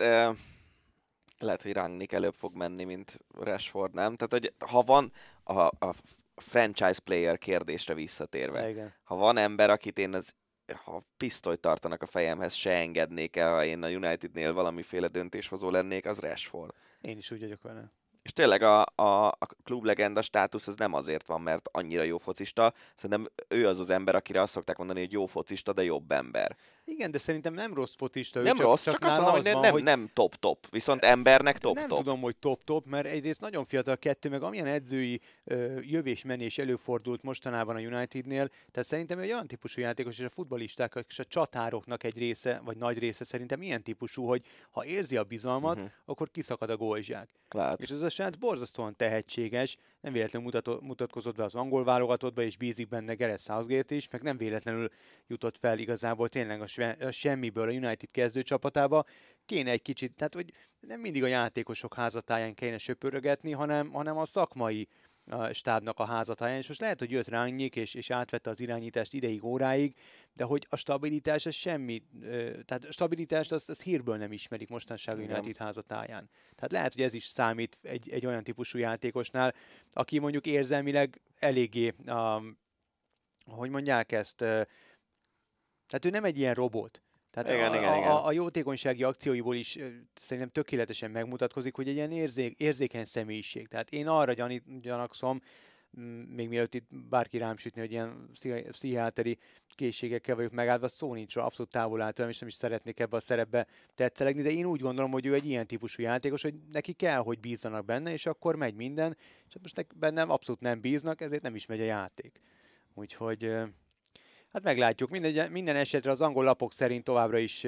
lehet, 1.39 1.62
hogy 1.62 1.74
Rangnick 1.74 2.12
előbb 2.12 2.34
fog 2.34 2.56
menni, 2.56 2.84
mint 2.84 3.20
Rashford, 3.39 3.93
nem? 3.93 4.16
Tehát, 4.16 4.32
hogy 4.32 4.54
ha 4.70 4.82
van 4.82 5.12
a, 5.46 5.86
a 5.86 5.93
franchise 6.36 7.00
player 7.04 7.38
kérdésre 7.38 7.93
visszatérve, 7.93 8.70
Igen. 8.70 8.93
ha 9.04 9.16
van 9.16 9.38
ember, 9.38 9.70
akit 9.70 9.98
én 9.98 10.14
az 10.14 10.36
ha 10.74 11.04
pisztolyt 11.18 11.60
tartanak 11.60 12.02
a 12.02 12.06
fejemhez, 12.06 12.54
se 12.54 12.72
engednék 12.72 13.36
el, 13.36 13.54
ha 13.54 13.64
én 13.64 13.84
a 13.84 13.88
Unitednél 13.88 14.54
valamiféle 14.54 15.08
döntéshozó 15.08 15.70
lennék, 15.70 16.06
az 16.06 16.20
Rashford. 16.20 16.74
Én 17.02 17.18
is 17.18 17.32
úgy 17.32 17.39
vagyok 17.39 17.62
vele. 17.62 17.91
És 18.26 18.32
tényleg 18.34 18.61
a, 18.61 18.82
a, 18.95 19.28
a 19.28 19.47
klublegenda 19.63 20.21
státusz 20.21 20.67
az 20.67 20.76
nem 20.76 20.93
azért 20.93 21.28
van, 21.28 21.41
mert 21.41 21.69
annyira 21.71 22.03
jó 22.03 22.17
focista, 22.17 22.73
szerintem 22.95 23.32
ő 23.47 23.67
az 23.67 23.80
az 23.80 23.89
ember, 23.89 24.15
akire 24.15 24.41
azt 24.41 24.51
szokták 24.53 24.78
mondani, 24.78 24.99
hogy 24.99 25.11
jó 25.11 25.26
focista, 25.26 25.73
de 25.73 25.84
jobb 25.84 26.11
ember. 26.11 26.55
Igen, 26.86 27.11
de 27.11 27.17
szerintem 27.17 27.53
nem 27.53 27.73
rossz 27.73 27.95
focista. 27.95 28.41
Nem 28.41 28.55
csak, 28.55 28.65
rossz, 28.65 28.84
csak, 28.84 28.93
csak 28.93 29.03
azt 29.03 29.17
mondom, 29.17 29.36
hogy, 29.36 29.51
van, 29.51 29.61
nem, 29.61 29.71
hogy 29.71 29.84
nem 29.84 30.09
top-top, 30.13 30.67
viszont 30.69 31.03
embernek 31.03 31.61
nem 31.61 31.73
top-top. 31.73 31.97
tudom, 31.97 32.21
hogy 32.21 32.36
top-top, 32.38 32.86
mert 32.86 33.05
egyrészt 33.05 33.41
nagyon 33.41 33.65
fiatal 33.65 33.97
kettő, 33.97 34.30
meg 34.30 34.43
amilyen 34.43 34.65
edzői 34.65 35.21
ö, 35.43 35.80
jövés-menés 35.82 36.57
előfordult 36.57 37.23
mostanában 37.23 37.76
a 37.76 37.80
Unitednél, 37.80 38.49
tehát 38.71 38.89
szerintem 38.89 39.19
egy 39.19 39.32
olyan 39.32 39.47
típusú 39.47 39.82
játékos, 39.82 40.17
és 40.19 40.26
a 40.26 40.30
futbalisták 40.30 41.05
és 41.09 41.19
a 41.19 41.23
csatároknak 41.26 42.03
egy 42.03 42.17
része, 42.17 42.61
vagy 42.63 42.78
nagy 42.78 42.97
része 42.99 43.23
szerintem 43.23 43.61
ilyen 43.61 43.84
típusú, 43.84 44.26
hogy 44.26 44.41
ha 44.71 44.86
érzi 44.86 45.17
a 45.17 45.23
bizalmat, 45.23 45.76
Mhm. 45.78 45.86
akkor 46.05 46.32
kiszakad 46.32 46.69
a 46.69 46.78
gólzsák. 46.78 47.30
Lehet. 47.49 47.82
És 47.82 47.89
ez 47.89 48.01
a 48.01 48.09
srác 48.16 48.36
borzasztóan 48.36 48.95
tehetséges, 48.95 49.78
nem 50.01 50.13
véletlenül 50.13 50.80
mutatkozott 50.82 51.36
be 51.36 51.43
az 51.43 51.55
angol 51.55 51.84
válogatottba, 51.84 52.41
és 52.41 52.57
bízik 52.57 52.88
benne 52.88 53.13
Gareth 53.13 53.43
Southgate 53.43 53.95
is, 53.95 54.09
meg 54.09 54.22
nem 54.22 54.38
véletlenül 54.38 54.89
jutott 55.28 55.57
fel 55.57 55.80
igazából 55.80 56.30
tényleg 56.30 56.61
a, 56.61 56.68
sve, 56.68 56.97
a 56.99 57.11
semmiből 57.11 57.70
a 57.70 57.72
United 57.72 58.11
kezdőcsapatába. 58.11 59.05
Kéne 59.45 59.72
egy 59.72 59.82
kicsit, 59.82 60.16
tehát 60.16 60.34
hogy 60.34 60.53
nem 60.80 60.99
mindig 60.99 61.24
a 61.24 61.28
játékosok 61.28 61.93
házatáján 61.93 62.53
kéne 62.53 62.78
söpörögetni, 62.78 63.51
hanem, 63.51 63.91
hanem 63.91 64.18
a 64.18 64.26
szakmai 64.26 64.88
a 65.30 65.53
stábnak 65.53 65.99
a 65.99 66.05
házatáján, 66.05 66.57
és 66.57 66.67
most 66.67 66.82
lehet, 66.82 66.99
hogy 66.99 67.11
jött 67.11 67.28
Rangnick, 67.28 67.76
és, 67.76 67.93
és 67.93 68.09
átvette 68.09 68.49
az 68.49 68.59
irányítást 68.59 69.13
ideig, 69.13 69.43
óráig, 69.43 69.95
de 70.34 70.43
hogy 70.43 70.67
a 70.69 70.76
stabilitás, 70.76 71.45
ez 71.45 71.53
semmi, 71.53 72.03
tehát 72.65 72.84
a 72.88 72.91
stabilitást 72.91 73.51
azt, 73.51 73.69
azt 73.69 73.82
hírből 73.82 74.17
nem 74.17 74.32
ismerik 74.32 74.69
mostanság. 74.69 75.17
United 75.17 75.57
házatáján. 75.57 76.30
Tehát 76.55 76.71
lehet, 76.71 76.93
hogy 76.93 77.03
ez 77.03 77.13
is 77.13 77.23
számít 77.23 77.78
egy, 77.82 78.09
egy 78.09 78.26
olyan 78.26 78.43
típusú 78.43 78.78
játékosnál, 78.78 79.53
aki 79.93 80.19
mondjuk 80.19 80.45
érzelmileg 80.45 81.21
eléggé, 81.39 81.93
um, 82.07 82.57
hogy 83.45 83.69
mondják 83.69 84.11
ezt, 84.11 84.36
tehát 84.36 86.05
ő 86.05 86.09
nem 86.09 86.23
egy 86.23 86.38
ilyen 86.38 86.53
robot. 86.53 87.05
Tehát 87.36 87.54
Igen, 87.54 87.72
a, 87.72 87.76
igen, 87.76 87.94
a, 87.94 87.98
igen. 87.98 88.12
A, 88.12 88.32
jótékonysági 88.32 89.04
akcióiból 89.04 89.56
is 89.56 89.78
szerintem 90.14 90.52
tökéletesen 90.52 91.12
megmutatkozik, 91.12 91.76
hogy 91.76 91.88
egy 91.88 91.96
ilyen 91.96 92.12
érzék, 92.12 92.60
érzékeny 92.60 93.04
személyiség. 93.04 93.68
Tehát 93.68 93.92
én 93.92 94.08
arra 94.08 94.34
gyanít, 94.34 94.82
gyanakszom, 94.82 95.42
még 96.36 96.50
mielőtt 96.50 96.74
itt 96.74 96.88
bárki 97.10 97.38
rám 97.38 97.58
sütni, 97.58 97.82
hogy 97.82 97.92
ilyen 97.92 98.30
pszichi- 98.34 98.70
pszichiáteri 98.70 99.38
készségekkel 99.70 100.36
vagyok 100.36 100.52
megáldva, 100.52 100.88
szó 100.88 101.14
nincs 101.14 101.36
abszolút 101.36 101.72
távol 101.72 102.02
áll 102.02 102.12
tőlem, 102.12 102.32
és 102.32 102.40
nem 102.40 102.50
is 102.50 102.56
szeretnék 102.56 103.00
ebbe 103.00 103.16
a 103.16 103.20
szerepbe 103.20 103.68
tetszelegni, 103.96 104.42
de 104.42 104.52
én 104.52 104.66
úgy 104.66 104.82
gondolom, 104.82 105.12
hogy 105.12 105.26
ő 105.26 105.34
egy 105.34 105.50
ilyen 105.50 105.68
típusú 105.68 106.02
játékos, 106.02 106.42
hogy 106.42 106.54
neki 106.72 106.94
kell, 106.94 107.20
hogy 107.20 107.40
bízzanak 107.40 107.86
benne, 107.86 108.12
és 108.12 108.26
akkor 108.26 108.56
megy 108.56 108.76
minden, 108.76 109.18
és 109.48 109.54
hát 109.54 109.62
most 109.62 109.76
nek- 109.76 109.98
bennem 109.98 110.30
abszolút 110.30 110.62
nem 110.62 110.82
bíznak, 110.82 111.22
ezért 111.22 111.42
nem 111.42 111.56
is 111.56 111.66
megy 111.66 111.82
a 111.82 111.86
játék. 111.86 112.42
Úgyhogy 112.94 113.52
hát 114.56 114.64
meglátjuk. 114.64 115.10
Minden, 115.10 115.51
minden 115.51 115.76
esetre 115.76 116.12
az 116.12 116.22
angol 116.22 116.43
lapok 116.43 116.74
szerint 116.74 117.03
továbbra 117.03 117.38
is 117.38 117.66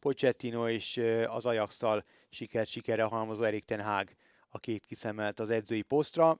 Pochettino 0.00 0.68
és 0.68 1.00
az 1.26 1.46
ajax 1.46 1.80
sikert 2.30 2.68
sikerre 2.68 3.02
halmozó 3.02 3.42
Erik 3.42 3.64
Ten 3.64 3.82
Hag 3.82 4.08
a 4.48 4.58
két 4.58 4.84
kiszemelt 4.84 5.40
az 5.40 5.50
edzői 5.50 5.82
posztra. 5.82 6.38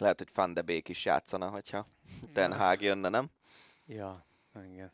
Lehet, 0.00 0.18
hogy 0.18 0.28
Van 0.34 0.54
de 0.54 0.62
Beek 0.62 0.88
is 0.88 1.04
játszana, 1.04 1.48
hogyha 1.48 1.86
Ten 2.32 2.52
Hag 2.52 2.82
jönne, 2.82 3.08
nem? 3.08 3.30
Ja, 3.86 4.26
igen. 4.72 4.92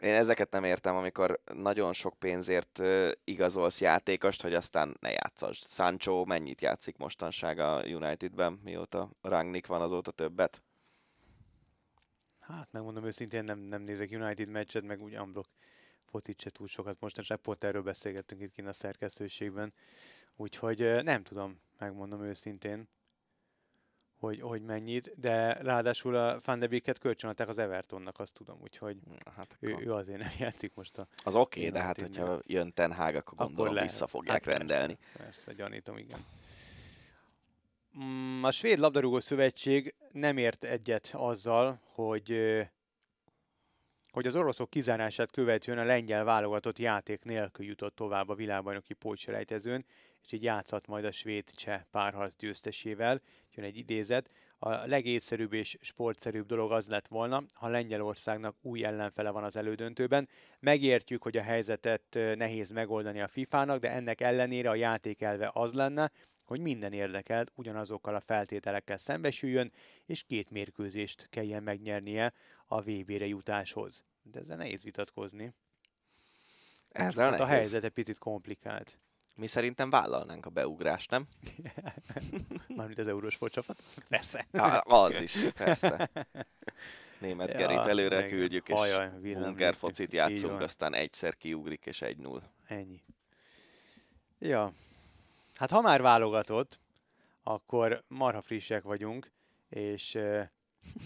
Én 0.00 0.14
ezeket 0.14 0.50
nem 0.50 0.64
értem, 0.64 0.96
amikor 0.96 1.40
nagyon 1.54 1.92
sok 1.92 2.14
pénzért 2.18 2.82
igazolsz 3.24 3.80
játékost, 3.80 4.42
hogy 4.42 4.54
aztán 4.54 4.96
ne 5.00 5.10
játszasd. 5.10 5.64
Sancho 5.68 6.24
mennyit 6.24 6.60
játszik 6.60 6.96
mostanság 6.96 7.58
a 7.58 7.82
Unitedben, 7.86 8.60
mióta 8.62 9.10
Rangnick 9.22 9.66
van 9.66 9.80
azóta 9.80 10.10
többet? 10.10 10.62
Hát 12.46 12.72
megmondom 12.72 13.04
őszintén, 13.04 13.44
nem, 13.44 13.58
nem 13.58 13.82
nézek 13.82 14.10
United 14.12 14.48
meccset, 14.48 14.82
meg 14.82 15.02
úgy 15.02 15.16
unblock 15.16 15.48
focit 16.04 16.40
se 16.40 16.50
túl 16.50 16.66
sokat. 16.66 17.00
Mostanság 17.00 17.38
pont 17.38 17.64
erről 17.64 17.82
beszélgettünk 17.82 18.40
itt 18.40 18.52
kint 18.52 18.68
a 18.68 18.72
szerkesztőségben. 18.72 19.72
Úgyhogy 20.36 21.02
nem 21.02 21.22
tudom, 21.22 21.60
megmondom 21.78 22.22
őszintén, 22.22 22.88
hogy, 24.18 24.40
hogy 24.40 24.62
mennyit, 24.62 25.20
de 25.20 25.52
ráadásul 25.52 26.14
a 26.14 26.40
Van 26.44 26.58
de 26.58 26.66
Beek-et 26.66 26.98
kölcsönadták 26.98 27.48
az 27.48 27.58
Evertonnak, 27.58 28.18
azt 28.18 28.32
tudom, 28.32 28.58
úgyhogy 28.60 28.98
Hát 29.36 29.56
ő, 29.60 29.72
akkor... 29.72 29.86
ő 29.86 29.92
azért 29.92 30.18
nem 30.18 30.32
játszik 30.44 30.74
most 30.74 30.98
a... 30.98 31.06
Az 31.22 31.34
oké, 31.34 31.58
okay, 31.58 31.70
de 31.70 31.80
hát 31.80 32.00
hogyha 32.00 32.40
jön 32.46 32.72
Ten 32.72 32.92
Hag, 32.92 33.14
akkor 33.14 33.38
gondolom 33.38 33.74
lehet. 33.74 33.90
vissza 33.90 34.06
fogják 34.06 34.44
Hát 34.44 34.58
rendelni. 34.58 34.94
Persze, 34.94 35.18
persze, 35.18 35.52
gyanítom, 35.52 35.96
igen. 35.96 36.24
Mm, 37.98 38.44
A 38.44 38.50
Svéd 38.50 38.78
Labdarúgó 38.78 39.20
Szövetség 39.20 39.94
nem 40.12 40.36
ért 40.36 40.64
egyet 40.64 41.10
azzal, 41.12 41.80
hogy 41.82 42.62
hogy 44.12 44.26
az 44.26 44.36
oroszok 44.36 44.70
kizárását 44.70 45.30
követően 45.30 45.78
a 45.78 45.84
lengyel 45.84 46.24
válogatott 46.24 46.78
játék 46.78 47.24
nélkül 47.24 47.66
jutott 47.66 47.94
tovább 47.94 48.28
a 48.28 48.34
világbajnoki 48.34 48.94
pótselejtezőn, 48.94 49.84
és 50.24 50.32
így 50.32 50.42
játszhat 50.42 50.86
majd 50.86 51.04
a 51.04 51.10
svéd-cseh 51.10 51.82
párharc 51.90 52.36
győztesével. 52.36 53.20
Jön 53.54 53.64
egy 53.64 53.76
idézet. 53.76 54.30
A 54.58 54.86
legészszerűbb 54.86 55.52
és 55.52 55.76
sportszerűbb 55.80 56.46
dolog 56.46 56.72
az 56.72 56.88
lett 56.88 57.08
volna, 57.08 57.42
ha 57.52 57.68
Lengyelországnak 57.68 58.56
új 58.62 58.84
ellenfele 58.84 59.30
van 59.30 59.44
az 59.44 59.56
elődöntőben. 59.56 60.28
Megértjük, 60.60 61.22
hogy 61.22 61.36
a 61.36 61.42
helyzetet 61.42 62.18
nehéz 62.34 62.70
megoldani 62.70 63.20
a 63.20 63.28
FIFA-nak, 63.28 63.80
de 63.80 63.90
ennek 63.90 64.20
ellenére 64.20 64.70
a 64.70 64.74
játék 64.74 65.22
elve 65.22 65.50
az 65.54 65.72
lenne, 65.72 66.10
hogy 66.44 66.60
minden 66.60 66.92
érdekelt 66.92 67.52
ugyanazokkal 67.54 68.14
a 68.14 68.20
feltételekkel 68.20 68.96
szembesüljön, 68.96 69.72
és 70.06 70.22
két 70.22 70.50
mérkőzést 70.50 71.26
kelljen 71.30 71.62
megnyernie 71.62 72.32
a 72.66 72.80
VB-re 72.80 73.26
jutáshoz. 73.26 74.04
De 74.22 74.40
ezzel 74.40 74.56
nehéz 74.56 74.82
vitatkozni. 74.82 75.52
Ezzel 76.88 77.30
hát 77.30 77.40
a 77.40 77.44
nehéz. 77.44 77.58
helyzet 77.58 77.84
egy 77.84 77.90
picit 77.90 78.18
komplikált. 78.18 78.98
Mi 79.36 79.46
szerintem 79.46 79.90
vállalnánk 79.90 80.46
a 80.46 80.50
beugrást, 80.50 81.10
nem? 81.10 81.26
Mármint 82.76 82.98
az 82.98 83.06
Eurósport 83.06 83.52
csapat? 83.52 83.82
Persze. 84.08 84.46
Á, 84.52 84.82
az 84.86 85.20
is, 85.20 85.36
persze. 85.54 86.10
Német 87.20 87.48
Ja, 87.48 87.56
Gerit 87.56 87.86
előre 87.86 88.20
meg 88.20 88.28
küldjük, 88.28 88.68
és 88.68 88.74
hajaj. 88.74 89.10
Hunger 89.22 89.74
focit 89.74 90.12
játszunk, 90.12 90.60
aztán 90.60 90.94
egyszer 90.94 91.36
kiugrik, 91.36 91.86
és 91.86 92.02
egy 92.02 92.16
null. 92.16 92.42
Ennyi. 92.66 93.02
Ja. 94.38 94.72
Hát 95.54 95.70
ha 95.70 95.80
már 95.80 96.02
válogatott, 96.02 96.80
akkor 97.42 98.04
marha 98.08 98.42
frissek 98.42 98.82
vagyunk, 98.82 99.30
és 99.68 100.14
uh, 100.14 100.42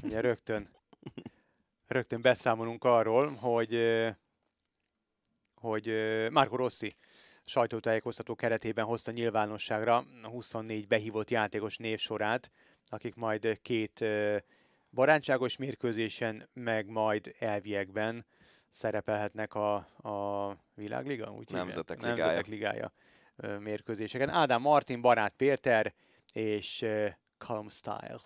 ugye 0.03 0.21
rögtön, 0.21 0.69
rögtön 1.87 2.21
beszámolunk 2.21 2.85
arról, 2.85 3.35
hogy, 3.35 3.75
uh, 3.75 4.09
hogy 5.55 5.89
uh, 5.89 6.31
Marco 6.31 6.57
Rossi 6.57 6.97
sajtótájékoztató 7.45 8.35
keretében 8.35 8.85
hozta 8.85 9.11
nyilvánosságra 9.11 10.05
a 10.23 10.29
24 10.29 10.87
behívott 10.87 11.31
játékos 11.31 11.77
névsorát, 11.77 12.51
akik 12.89 13.15
majd 13.15 13.59
két 13.63 14.05
barátságos 14.91 15.57
mérkőzésen, 15.57 16.49
meg 16.53 16.87
majd 16.87 17.35
elviekben 17.39 18.27
szerepelhetnek 18.71 19.55
a, 19.55 19.75
a 20.09 20.57
világliga, 20.75 21.31
úgy 21.31 21.49
hívják? 21.49 21.67
Nemzetek 21.67 22.01
Ligája. 22.01 22.17
Nemzetek 22.17 22.47
ligája 22.47 22.93
mérkőzéseken. 23.59 24.29
Ádám 24.29 24.61
Martin, 24.61 25.01
Barát 25.01 25.35
Péter 25.37 25.95
és 26.33 26.85
Calm 27.39 27.69
Styles. 27.69 28.23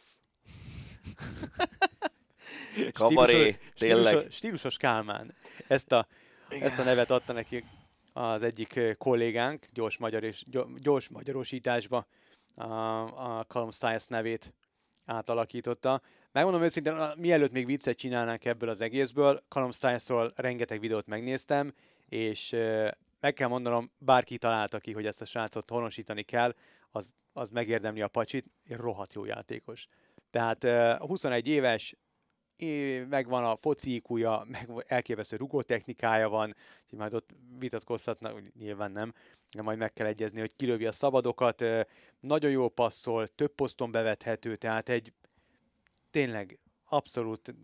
Kabaré, 2.92 3.32
Stílusos- 3.34 3.74
tényleg. 3.78 4.12
Stílusos, 4.12 4.34
stílusos 4.34 4.76
Kálmán. 4.76 5.34
Ezt 5.68 5.92
a, 5.92 6.06
ezt 6.48 6.78
a 6.78 6.82
nevet 6.82 7.10
adta 7.10 7.32
neki 7.32 7.64
az 8.12 8.42
egyik 8.42 8.80
kollégánk, 8.98 9.66
gyors, 9.72 9.96
magyar 9.96 10.24
és, 10.24 10.44
gy- 10.46 10.80
gyors 10.80 11.08
magyarosításba 11.08 12.06
a, 12.54 12.64
a 13.38 13.44
Calm 13.48 13.70
Styles 13.70 14.06
nevét 14.06 14.54
átalakította. 15.04 16.00
Megmondom 16.32 16.62
őszintén, 16.62 16.94
mielőtt 17.16 17.52
még 17.52 17.66
viccet 17.66 17.96
csinálnánk 17.96 18.44
ebből 18.44 18.68
az 18.68 18.80
egészből, 18.80 19.42
Calm 19.48 19.70
Styles-ról 19.70 20.32
rengeteg 20.36 20.80
videót 20.80 21.06
megnéztem, 21.06 21.74
és 22.08 22.56
meg 23.22 23.32
kell 23.32 23.48
mondanom, 23.48 23.90
bárki 23.98 24.38
találta 24.38 24.78
ki, 24.78 24.92
hogy 24.92 25.06
ezt 25.06 25.20
a 25.20 25.24
srácot 25.24 25.70
honosítani 25.70 26.22
kell, 26.22 26.54
az, 26.90 27.14
az 27.32 27.48
megérdemli 27.48 28.00
a 28.00 28.08
pacsit, 28.08 28.46
rohadt 28.68 29.12
jó 29.12 29.24
játékos. 29.24 29.86
Tehát 30.30 30.64
ö, 30.64 30.94
21 30.98 31.48
éves, 31.48 31.96
megvan 33.08 33.44
a 33.44 33.56
foci 33.56 33.94
IQ-ja, 33.94 34.46
meg 34.48 34.68
elképesztő 34.86 35.36
rugó 35.36 35.62
technikája 35.62 36.28
van, 36.28 36.54
úgyhogy 36.82 36.98
majd 36.98 37.14
ott 37.14 37.30
vitatkozhatnak, 37.58 38.54
nyilván 38.58 38.92
nem, 38.92 39.12
de 39.56 39.62
majd 39.62 39.78
meg 39.78 39.92
kell 39.92 40.06
egyezni, 40.06 40.40
hogy 40.40 40.56
kilövi 40.56 40.86
a 40.86 40.92
szabadokat, 40.92 41.64
nagyon 42.20 42.50
jól 42.50 42.70
passzol, 42.70 43.26
több 43.28 43.54
poszton 43.54 43.90
bevethető, 43.90 44.56
tehát 44.56 44.88
egy 44.88 45.12
tényleg 46.10 46.58
abszolút 46.84 47.54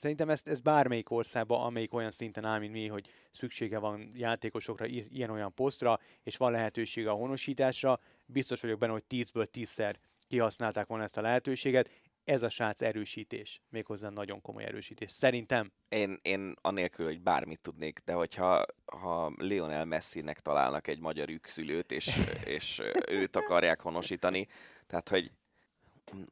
szerintem 0.00 0.30
ezt, 0.30 0.48
ez 0.48 0.60
bármelyik 0.60 1.10
országban, 1.10 1.62
amelyik 1.62 1.94
olyan 1.94 2.10
szinten 2.10 2.44
áll, 2.44 2.58
mint 2.58 2.72
mi, 2.72 2.86
hogy 2.86 3.08
szüksége 3.30 3.78
van 3.78 4.10
játékosokra 4.14 4.86
ilyen-olyan 4.86 5.54
posztra, 5.54 5.98
és 6.22 6.36
van 6.36 6.52
lehetősége 6.52 7.10
a 7.10 7.14
honosításra, 7.14 8.00
biztos 8.26 8.60
vagyok 8.60 8.78
benne, 8.78 8.92
hogy 8.92 9.04
10-ből 9.10 9.46
10-szer 9.52 9.94
kihasználták 10.28 10.86
volna 10.86 11.04
ezt 11.04 11.16
a 11.16 11.20
lehetőséget. 11.20 11.90
Ez 12.24 12.42
a 12.42 12.48
srác 12.48 12.82
erősítés, 12.82 13.62
méghozzá 13.68 14.08
nagyon 14.08 14.40
komoly 14.40 14.64
erősítés. 14.64 15.10
Szerintem. 15.10 15.72
Én, 15.88 16.18
én 16.22 16.54
anélkül, 16.60 17.06
hogy 17.06 17.20
bármit 17.20 17.60
tudnék, 17.60 18.00
de 18.04 18.12
hogyha 18.12 18.64
ha 18.84 19.32
Lionel 19.36 19.84
Messi-nek 19.84 20.40
találnak 20.40 20.86
egy 20.86 21.00
magyar 21.00 21.28
ükszülőt, 21.28 21.92
és, 21.92 22.10
és 22.44 22.82
őt 23.08 23.36
akarják 23.36 23.80
honosítani, 23.80 24.46
tehát 24.86 25.08
hogy 25.08 25.30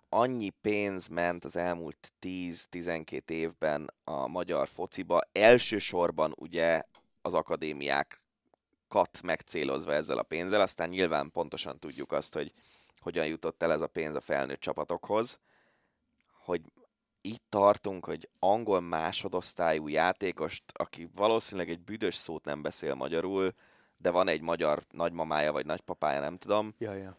annyi 0.09 0.51
pénz 0.51 1.07
ment 1.07 1.45
az 1.45 1.57
elmúlt 1.57 2.13
10-12 2.21 3.31
évben 3.31 3.95
a 4.05 4.27
magyar 4.27 4.69
fociba, 4.69 5.21
elsősorban 5.33 6.35
ugye 6.37 6.83
az 7.23 7.35
akadémiákat 7.35 9.23
megcélozva 9.23 9.93
ezzel 9.93 10.19
a 10.19 10.23
pénzzel, 10.23 10.61
aztán 10.61 10.89
nyilván 10.89 11.31
pontosan 11.31 11.79
tudjuk 11.79 12.13
azt, 12.13 12.35
hogy 12.35 12.53
hogyan 13.01 13.27
jutott 13.27 13.63
el 13.63 13.73
ez 13.73 13.81
a 13.81 13.87
pénz 13.87 14.15
a 14.15 14.21
felnőtt 14.21 14.61
csapatokhoz, 14.61 15.39
hogy 16.45 16.63
itt 17.21 17.45
tartunk, 17.49 18.05
hogy 18.05 18.29
angol 18.39 18.81
másodosztályú 18.81 19.89
játékost, 19.89 20.63
aki 20.73 21.09
valószínűleg 21.15 21.71
egy 21.71 21.81
büdös 21.81 22.15
szót 22.15 22.45
nem 22.45 22.63
beszél 22.63 22.95
magyarul, 22.95 23.55
de 23.97 24.11
van 24.11 24.29
egy 24.29 24.41
magyar 24.41 24.85
nagymamája 24.91 25.53
vagy 25.53 25.67
nagypapája, 25.67 26.21
nem 26.21 26.37
tudom. 26.37 26.75
Ja, 26.79 26.95
ja 26.95 27.17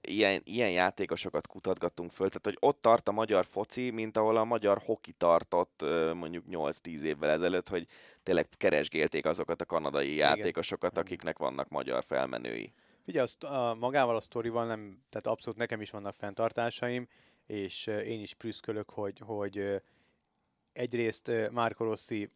ilyen, 0.00 0.40
ilyen 0.44 0.70
játékosokat 0.70 1.46
kutatgattunk 1.46 2.10
föl, 2.10 2.28
tehát 2.28 2.44
hogy 2.44 2.56
ott 2.60 2.82
tart 2.82 3.08
a 3.08 3.12
magyar 3.12 3.44
foci, 3.44 3.90
mint 3.90 4.16
ahol 4.16 4.36
a 4.36 4.44
magyar 4.44 4.82
hoki 4.84 5.12
tartott 5.12 5.84
mondjuk 6.14 6.44
8-10 6.50 7.00
évvel 7.00 7.30
ezelőtt, 7.30 7.68
hogy 7.68 7.86
tényleg 8.22 8.48
keresgélték 8.56 9.26
azokat 9.26 9.60
a 9.60 9.64
kanadai 9.64 10.12
Igen. 10.12 10.36
játékosokat, 10.36 10.98
akiknek 10.98 11.38
vannak 11.38 11.68
magyar 11.68 12.04
felmenői. 12.04 12.72
Figyelj, 13.04 13.26
a, 13.40 13.74
magával 13.74 14.16
a 14.16 14.20
sztorival 14.20 14.66
nem, 14.66 15.02
tehát 15.10 15.26
abszolút 15.26 15.58
nekem 15.58 15.80
is 15.80 15.90
vannak 15.90 16.14
fenntartásaim, 16.14 17.08
és 17.46 17.86
én 17.86 18.20
is 18.20 18.34
prüszkölök, 18.34 18.90
hogy, 18.90 19.18
hogy 19.24 19.82
egyrészt 20.72 21.30
Márko 21.50 21.84
Rossi 21.84 22.30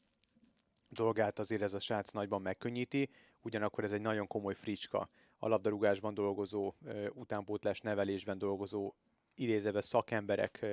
dolgát 0.89 1.39
azért 1.39 1.63
ez 1.63 1.75
a 1.75 1.81
srác 1.81 2.11
nagyban 2.11 2.43
megkönnyíti, 2.43 3.09
ugyanakkor 3.41 3.85
ez 3.85 3.93
egy 3.93 4.01
nagyon 4.01 4.27
komoly 4.27 4.55
fricska 4.55 5.09
a 5.39 5.49
labdarúgásban 5.49 6.15
dolgozó, 6.15 6.73
utánpótlás 7.15 7.81
nevelésben 7.81 8.39
dolgozó 8.39 8.93
idézeve 9.35 9.81
szakemberek 9.81 10.67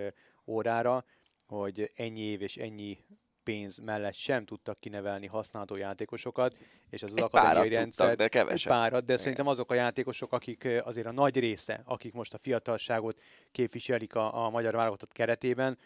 órára, 0.45 1.05
hogy 1.45 1.91
ennyi 1.95 2.21
év 2.21 2.41
és 2.41 2.57
ennyi 2.57 2.97
pénz 3.43 3.77
mellett 3.77 4.13
sem 4.13 4.45
tudtak 4.45 4.79
kinevelni 4.79 5.27
használható 5.27 5.75
játékosokat, 5.75 6.57
és 6.89 7.03
ez 7.03 7.09
az 7.09 7.17
egy 7.17 7.23
akadémiai 7.23 7.69
rendszer... 7.69 8.07
Tudtak, 8.07 8.31
de 8.31 8.39
keveset. 8.39 8.71
Párat, 8.71 8.99
de 8.99 9.03
Igen. 9.03 9.17
szerintem 9.17 9.47
azok 9.47 9.71
a 9.71 9.73
játékosok, 9.73 10.33
akik 10.33 10.67
azért 10.83 11.07
a 11.07 11.11
nagy 11.11 11.39
része, 11.39 11.81
akik 11.85 12.13
most 12.13 12.33
a 12.33 12.37
fiatalságot 12.37 13.21
képviselik 13.51 14.15
a, 14.15 14.45
a 14.45 14.49
magyar 14.49 14.75
válogatott 14.75 15.11
keretében, 15.11 15.77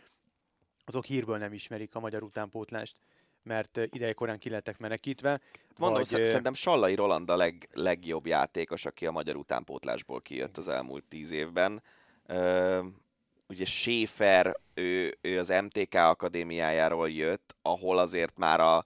azok 0.85 1.05
hírből 1.05 1.37
nem 1.37 1.53
ismerik 1.53 1.95
a 1.95 1.99
magyar 1.99 2.23
utánpótlást 2.23 2.97
mert 3.43 3.77
idejekorán 3.77 4.39
ki 4.39 4.49
lettek 4.49 4.77
menekítve. 4.77 5.39
Mondom, 5.77 6.03
vagy... 6.09 6.25
szerintem 6.25 6.53
Sallai 6.53 6.95
Roland 6.95 7.29
a 7.29 7.35
leg, 7.35 7.69
legjobb 7.73 8.25
játékos, 8.25 8.85
aki 8.85 9.05
a 9.05 9.11
magyar 9.11 9.35
utánpótlásból 9.35 10.21
kijött 10.21 10.57
az 10.57 10.67
elmúlt 10.67 11.03
tíz 11.03 11.31
évben. 11.31 11.81
Ugye 13.47 13.65
Schäfer, 13.65 14.55
ő, 14.73 15.17
ő 15.21 15.39
az 15.39 15.49
MTK 15.49 15.93
akadémiájáról 15.93 17.09
jött, 17.09 17.55
ahol 17.61 17.97
azért 17.97 18.37
már 18.37 18.59
a 18.59 18.85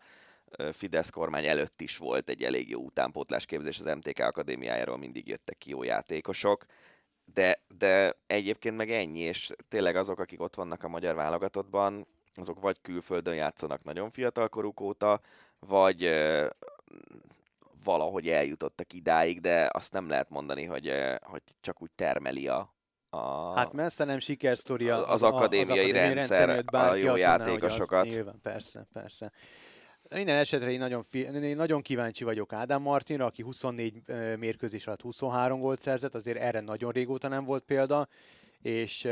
Fidesz 0.71 1.09
kormány 1.09 1.45
előtt 1.45 1.81
is 1.81 1.97
volt 1.97 2.29
egy 2.29 2.43
elég 2.43 2.69
jó 2.69 2.81
utánpótlás 2.81 3.45
képzés 3.45 3.79
az 3.79 3.85
MTK 3.95 4.19
akadémiájáról, 4.19 4.97
mindig 4.97 5.27
jöttek 5.27 5.57
ki 5.57 5.69
jó 5.69 5.83
játékosok. 5.83 6.65
De, 7.33 7.61
de 7.77 8.17
egyébként 8.27 8.75
meg 8.75 8.91
ennyi, 8.91 9.19
és 9.19 9.51
tényleg 9.69 9.95
azok, 9.95 10.19
akik 10.19 10.41
ott 10.41 10.55
vannak 10.55 10.83
a 10.83 10.87
magyar 10.87 11.15
válogatottban, 11.15 12.07
azok 12.35 12.59
vagy 12.59 12.81
külföldön 12.81 13.35
játszanak 13.35 13.83
nagyon 13.83 14.11
fiatal 14.11 14.49
koruk 14.49 14.79
óta, 14.79 15.19
vagy 15.59 16.09
valahogy 17.83 18.27
eljutottak 18.27 18.93
idáig, 18.93 19.41
de 19.41 19.69
azt 19.71 19.93
nem 19.93 20.09
lehet 20.09 20.29
mondani, 20.29 20.65
hogy, 20.65 20.91
hogy 21.21 21.41
csak 21.61 21.81
úgy 21.81 21.91
termeli 21.95 22.47
a, 22.47 22.73
a... 23.09 23.53
Hát 23.55 23.73
messze 23.73 24.03
nem 24.03 24.19
sikersztoria 24.19 24.97
az, 24.97 25.13
az, 25.13 25.23
akadémiai 25.23 25.63
az 25.63 25.69
akadémiai 25.69 26.13
rendszer, 26.13 26.47
rendszer 26.47 26.81
a 26.81 26.95
jó 26.95 27.15
játékosokat. 27.15 28.05
Az, 28.05 28.13
nyilván, 28.13 28.39
persze, 28.41 28.87
persze. 28.93 29.31
Minden 30.09 30.37
esetre 30.37 30.71
én 30.71 30.79
nagyon, 30.79 31.05
én 31.11 31.55
nagyon 31.55 31.81
kíváncsi 31.81 32.23
vagyok 32.23 32.53
Ádám 32.53 32.81
Martinra, 32.81 33.25
aki 33.25 33.41
24 33.41 34.01
mérkőzés 34.37 34.87
alatt 34.87 35.01
23 35.01 35.59
gólt 35.59 35.79
szerzett, 35.79 36.15
azért 36.15 36.37
erre 36.39 36.59
nagyon 36.59 36.91
régóta 36.91 37.27
nem 37.27 37.45
volt 37.45 37.63
példa, 37.63 38.07
és 38.61 39.07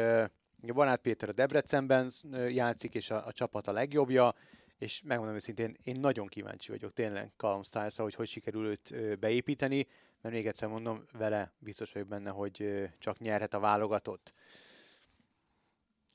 Barát 0.61 1.01
Péter 1.01 1.29
a 1.29 1.31
Debrecenben 1.31 2.11
játszik, 2.47 2.93
és 2.93 3.09
a, 3.09 3.25
a 3.25 3.31
csapat 3.31 3.67
a 3.67 3.71
legjobbja, 3.71 4.35
és 4.77 5.01
megmondom 5.05 5.35
őszintén, 5.35 5.71
én 5.83 5.99
nagyon 5.99 6.27
kíváncsi 6.27 6.71
vagyok 6.71 6.93
tényleg 6.93 7.31
Callum 7.37 7.63
stiles 7.63 7.95
hogy 7.95 8.15
hogy 8.15 8.27
sikerül 8.27 8.65
őt 8.65 9.19
beépíteni, 9.19 9.87
mert 10.21 10.35
még 10.35 10.47
egyszer 10.47 10.69
mondom, 10.69 11.05
vele 11.11 11.51
biztos 11.59 11.91
vagyok 11.91 12.07
benne, 12.07 12.29
hogy 12.29 12.89
csak 12.97 13.19
nyerhet 13.19 13.53
a 13.53 13.59
válogatott. 13.59 14.33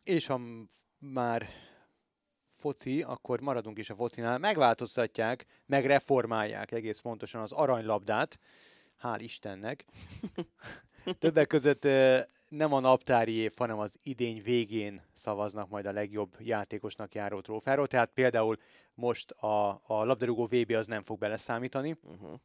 És 0.02 0.26
ha 0.26 0.40
már 0.98 1.48
foci, 2.56 3.02
akkor 3.02 3.40
maradunk 3.40 3.78
is 3.78 3.90
a 3.90 3.94
focinál. 3.94 4.38
Megváltoztatják, 4.38 5.46
megreformálják 5.66 6.72
egész 6.72 6.98
pontosan 6.98 7.40
az 7.40 7.52
aranylabdát, 7.52 8.38
hál' 9.02 9.18
Istennek. 9.20 9.84
Többek 11.18 11.46
között 11.46 11.88
nem 12.48 12.72
a 12.72 12.80
naptári 12.80 13.32
év, 13.32 13.52
hanem 13.56 13.78
az 13.78 13.98
idény 14.02 14.42
végén 14.42 15.02
szavaznak 15.12 15.68
majd 15.68 15.86
a 15.86 15.92
legjobb 15.92 16.36
játékosnak 16.38 17.14
járó 17.14 17.40
trófáról. 17.40 17.86
Tehát 17.86 18.10
például 18.14 18.56
most 18.94 19.30
a, 19.30 19.80
a 19.86 20.04
labdarúgó 20.04 20.46
VB 20.46 20.70
az 20.70 20.86
nem 20.86 21.02
fog 21.02 21.18
beleszámítani, 21.18 21.96
uh-huh. 22.02 22.40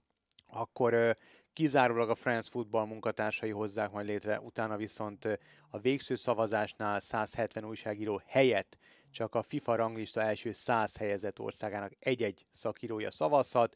akkor 0.48 1.18
kizárólag 1.54 2.10
a 2.10 2.16
France 2.16 2.50
Football 2.50 2.86
munkatársai 2.86 3.50
hozzák 3.50 3.92
majd 3.92 4.06
létre, 4.06 4.40
utána 4.40 4.78
viszont 4.78 5.40
a 5.70 5.80
végső 5.80 6.16
szavazásnál 6.16 7.00
170 7.00 7.66
újságíró 7.66 8.22
helyett 8.26 8.78
csak 9.12 9.36
a 9.36 9.42
FIFA 9.42 9.76
ranglista 9.76 10.22
első 10.22 10.52
100 10.52 10.98
helyezett 10.98 11.40
országának 11.40 11.92
egy-egy 12.00 12.46
szakírója 12.52 13.12
szavazhat, 13.12 13.76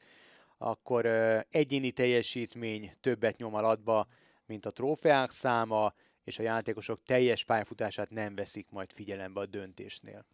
akkor 0.58 1.06
egyéni 1.50 1.92
teljesítmény 1.92 2.92
többet 3.02 3.38
nyom 3.38 3.56
alatba, 3.56 4.08
mint 4.46 4.66
a 4.66 4.72
trófeák 4.72 5.32
száma, 5.32 5.94
és 6.26 6.40
a 6.40 6.44
játékosok 6.44 7.04
teljes 7.06 7.44
pályafutását 7.44 8.10
nem 8.10 8.36
veszik 8.36 8.68
majd 8.72 8.92
figyelembe 8.94 9.40
a 9.40 9.46
döntésnél. 9.46 10.26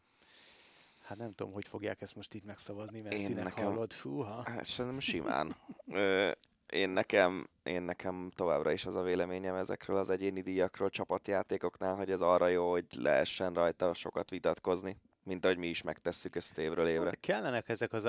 Hát 1.01 1.17
nem 1.17 1.33
tudom, 1.35 1.53
hogy 1.53 1.67
fogják 1.67 2.01
ezt 2.01 2.15
most 2.15 2.33
itt 2.33 2.45
megszavazni, 2.45 3.01
mert 3.01 3.15
én 3.15 3.29
nekem, 3.29 3.65
hallod, 3.65 3.93
fúha. 3.93 4.43
Hát 4.45 4.63
szerintem 4.63 4.99
simán. 4.99 5.55
Ö, 5.87 6.31
én 6.69 6.89
nekem, 6.89 7.47
én 7.63 7.81
nekem 7.81 8.31
továbbra 8.35 8.71
is 8.71 8.85
az 8.85 8.95
a 8.95 9.01
véleményem 9.01 9.55
ezekről 9.55 9.97
az 9.97 10.09
egyéni 10.09 10.41
díjakról 10.41 10.89
csapatjátékoknál, 10.89 11.95
hogy 11.95 12.11
ez 12.11 12.21
arra 12.21 12.47
jó, 12.47 12.71
hogy 12.71 12.85
lehessen 12.97 13.53
rajta 13.53 13.93
sokat 13.93 14.29
vitatkozni 14.29 14.97
mint 15.23 15.45
ahogy 15.45 15.57
mi 15.57 15.67
is 15.67 15.81
megtesszük 15.81 16.35
ezt 16.35 16.57
évről 16.57 16.87
évre. 16.87 17.09
De 17.09 17.17
kellenek 17.19 17.69
ezek 17.69 17.93
az, 17.93 18.03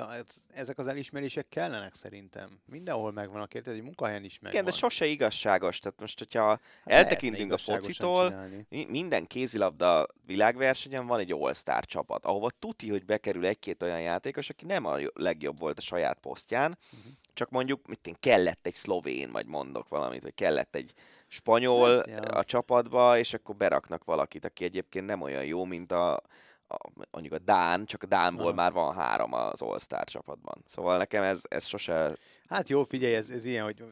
ezek 0.54 0.78
az 0.78 0.86
elismerések 0.86 1.48
kellenek 1.48 1.94
szerintem. 1.94 2.60
Mindenhol 2.66 3.12
megvannak, 3.12 3.54
érted? 3.54 3.74
Egy 3.74 3.82
munkahelyen 3.82 4.24
is 4.24 4.38
megvan. 4.38 4.52
Igen, 4.52 4.64
de 4.64 4.78
sose 4.78 5.06
igazságos. 5.06 5.78
Tehát 5.78 6.00
most, 6.00 6.18
hogyha 6.18 6.46
hát 6.46 6.60
eltekintünk 6.84 7.52
a 7.52 7.58
focitól, 7.58 8.48
minden 8.88 9.26
kézilabda 9.26 10.06
világversenyen 10.26 11.06
van 11.06 11.18
egy 11.18 11.32
all-star 11.32 11.84
csapat, 11.84 12.24
ahova 12.24 12.50
tuti, 12.50 12.90
hogy 12.90 13.04
bekerül 13.04 13.46
egy-két 13.46 13.82
olyan 13.82 14.00
játékos, 14.00 14.50
aki 14.50 14.64
nem 14.64 14.86
a 14.86 14.96
legjobb 15.14 15.58
volt 15.58 15.78
a 15.78 15.82
saját 15.82 16.18
posztján, 16.20 16.78
uh-huh. 16.92 17.12
csak 17.32 17.50
mondjuk 17.50 17.86
mit 17.86 18.06
én, 18.06 18.16
kellett 18.20 18.66
egy 18.66 18.74
szlovén, 18.74 19.30
vagy 19.30 19.46
mondok 19.46 19.88
valamit, 19.88 20.22
vagy 20.22 20.34
kellett 20.34 20.74
egy 20.74 20.92
spanyol 21.28 21.96
hát, 21.96 22.06
ja. 22.06 22.18
a 22.18 22.44
csapatba, 22.44 23.18
és 23.18 23.34
akkor 23.34 23.56
beraknak 23.56 24.04
valakit, 24.04 24.44
aki 24.44 24.64
egyébként 24.64 25.06
nem 25.06 25.20
olyan 25.20 25.44
jó, 25.44 25.64
mint 25.64 25.92
a 25.92 26.22
a, 26.72 27.06
mondjuk 27.10 27.34
a 27.34 27.38
Dán, 27.38 27.86
csak 27.86 28.02
a 28.02 28.06
Dánból 28.06 28.46
Aha. 28.46 28.54
már 28.54 28.72
van 28.72 28.94
három 28.94 29.32
az 29.32 29.62
All-Star 29.62 30.04
csapatban. 30.04 30.62
Szóval 30.66 30.98
nekem 30.98 31.22
ez, 31.22 31.42
ez 31.48 31.66
sose... 31.66 32.16
Hát 32.48 32.68
jó, 32.68 32.84
figyelj, 32.84 33.14
ez, 33.14 33.30
ez 33.30 33.44
ilyen, 33.44 33.64
hogy 33.64 33.84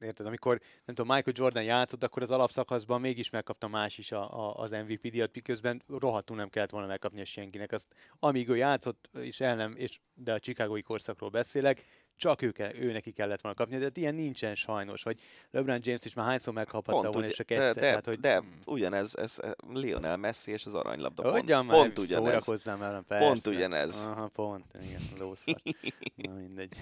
érted, 0.00 0.26
amikor 0.26 0.60
nem 0.84 0.94
tudom, 0.94 1.14
Michael 1.14 1.36
Jordan 1.38 1.62
játszott, 1.62 2.02
akkor 2.02 2.22
az 2.22 2.30
alapszakaszban 2.30 3.00
mégis 3.00 3.30
megkapta 3.30 3.68
más 3.68 3.98
is 3.98 4.12
a, 4.12 4.48
a, 4.48 4.54
az 4.54 4.70
MVP 4.70 5.00
díjat, 5.00 5.34
miközben 5.34 5.82
rohadtul 5.88 6.36
nem 6.36 6.48
kellett 6.48 6.70
volna 6.70 6.86
megkapni 6.86 7.20
a 7.20 7.24
senkinek. 7.24 7.72
Azt, 7.72 7.86
amíg 8.18 8.48
ő 8.48 8.56
játszott, 8.56 9.10
és 9.12 9.40
el 9.40 9.56
nem, 9.56 9.74
és, 9.76 10.00
de 10.14 10.32
a 10.32 10.38
Chicagói 10.38 10.82
korszakról 10.82 11.30
beszélek, 11.30 11.84
csak 12.16 12.42
ő, 12.42 12.50
kell, 12.50 12.74
ő 12.74 12.92
neki 12.92 13.12
kellett 13.12 13.40
volna 13.40 13.56
kapni, 13.56 13.78
de 13.78 13.84
hát 13.84 13.96
ilyen 13.96 14.14
nincsen 14.14 14.54
sajnos, 14.54 15.02
vagy 15.02 15.20
LeBron 15.50 15.80
James 15.82 16.04
is 16.04 16.14
már 16.14 16.26
hányszor 16.26 16.54
megkaphatta 16.54 17.00
Pont 17.00 17.12
volna, 17.14 17.28
és 17.28 17.36
csak 17.36 17.46
de, 17.46 17.54
egyszer. 17.54 17.74
de, 17.74 17.80
tehát, 17.80 18.06
hogy, 18.06 18.20
de 18.20 18.42
ugyanez, 18.66 19.16
ez 19.16 19.38
Lionel 19.68 20.16
Messi 20.16 20.50
és 20.52 20.66
az 20.66 20.74
aranylabda. 20.74 21.22
Pont, 21.22 21.34
Hogyan 21.34 21.66
már 21.66 21.76
pont 21.76 21.98
ugyanez. 21.98 22.24
szórakozzám 22.44 22.78
velem, 22.78 23.04
persze. 23.04 23.26
Pont 23.26 23.46
ugyanez. 23.46 24.04
Aha, 24.04 24.28
pont, 24.28 24.64
igen, 24.82 25.00
lószar. 25.18 25.54
Na 26.14 26.32
mindegy. 26.32 26.74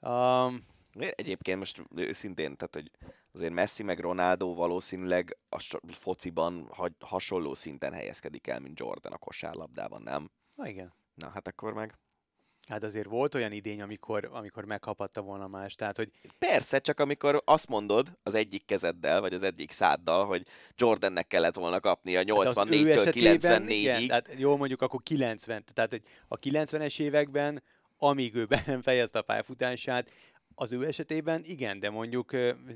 um, 0.00 0.74
Egyébként 0.98 1.58
most 1.58 1.82
őszintén, 1.96 2.56
tehát 2.56 2.74
hogy 2.74 2.90
azért 3.32 3.52
Messi 3.52 3.82
meg 3.82 3.98
Ronaldo 3.98 4.54
valószínűleg 4.54 5.38
a 5.48 5.78
fociban 5.92 6.68
ha- 6.74 6.90
hasonló 7.00 7.54
szinten 7.54 7.92
helyezkedik 7.92 8.46
el, 8.46 8.60
mint 8.60 8.78
Jordan 8.78 9.12
a 9.12 9.18
kosárlabdában, 9.18 10.02
nem? 10.02 10.30
na 10.54 10.68
igen. 10.68 10.94
Na 11.14 11.28
hát 11.28 11.48
akkor 11.48 11.72
meg. 11.72 11.98
Hát 12.68 12.82
azért 12.82 13.06
volt 13.06 13.34
olyan 13.34 13.52
idény, 13.52 13.82
amikor, 13.82 14.28
amikor 14.32 14.64
megkapatta 14.64 15.20
volna 15.20 15.46
más, 15.46 15.74
tehát 15.74 15.96
hogy 15.96 16.10
Persze, 16.38 16.78
csak 16.78 17.00
amikor 17.00 17.42
azt 17.44 17.68
mondod 17.68 18.12
az 18.22 18.34
egyik 18.34 18.64
kezeddel, 18.64 19.20
vagy 19.20 19.34
az 19.34 19.42
egyik 19.42 19.70
száddal, 19.70 20.26
hogy 20.26 20.42
Jordannek 20.76 21.26
kellett 21.26 21.54
volna 21.54 21.80
kapnia 21.80 22.18
Hát 22.18 22.28
az 22.28 22.56
ő 22.56 22.60
84-től 22.60 22.98
esetében, 22.98 23.68
Igen, 23.68 24.00
94-ig. 24.02 24.06
tehát 24.08 24.34
jól 24.36 24.56
mondjuk 24.56 24.82
akkor 24.82 25.02
90, 25.02 25.64
tehát 25.74 25.90
hogy 25.90 26.02
a 26.28 26.38
90-es 26.38 27.00
években, 27.00 27.62
amíg 27.98 28.34
ő 28.34 28.44
be 28.44 28.62
nem 28.66 28.80
fejezte 28.80 29.18
a 29.18 29.22
pályafutását, 29.22 30.10
az 30.58 30.72
ő 30.72 30.86
esetében 30.86 31.42
igen, 31.44 31.78
de 31.78 31.90
mondjuk 31.90 32.32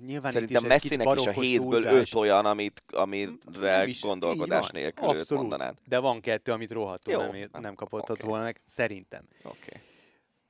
nyilván 0.06 0.32
Szerintem 0.32 0.56
itt 0.56 0.62
is 0.62 0.68
Messinek 0.68 1.18
is 1.18 1.26
a 1.26 1.30
hétből 1.30 1.82
öt 1.82 2.14
olyan, 2.14 2.46
amit, 2.46 2.82
amire 2.86 3.86
is, 3.86 4.00
gondolkodás 4.00 4.60
van, 4.60 4.70
nélkül 4.72 5.08
őt 5.08 5.18
abszolút. 5.20 5.48
mondanád. 5.48 5.76
De 5.88 5.98
van 5.98 6.20
kettő, 6.20 6.52
amit 6.52 6.70
rohadtul 6.70 7.12
Jó, 7.12 7.20
nem, 7.20 7.48
nem 7.52 7.74
kapott 7.74 8.10
oké. 8.10 8.26
volna 8.26 8.44
meg, 8.44 8.60
szerintem. 8.66 9.28
Oké. 9.42 9.80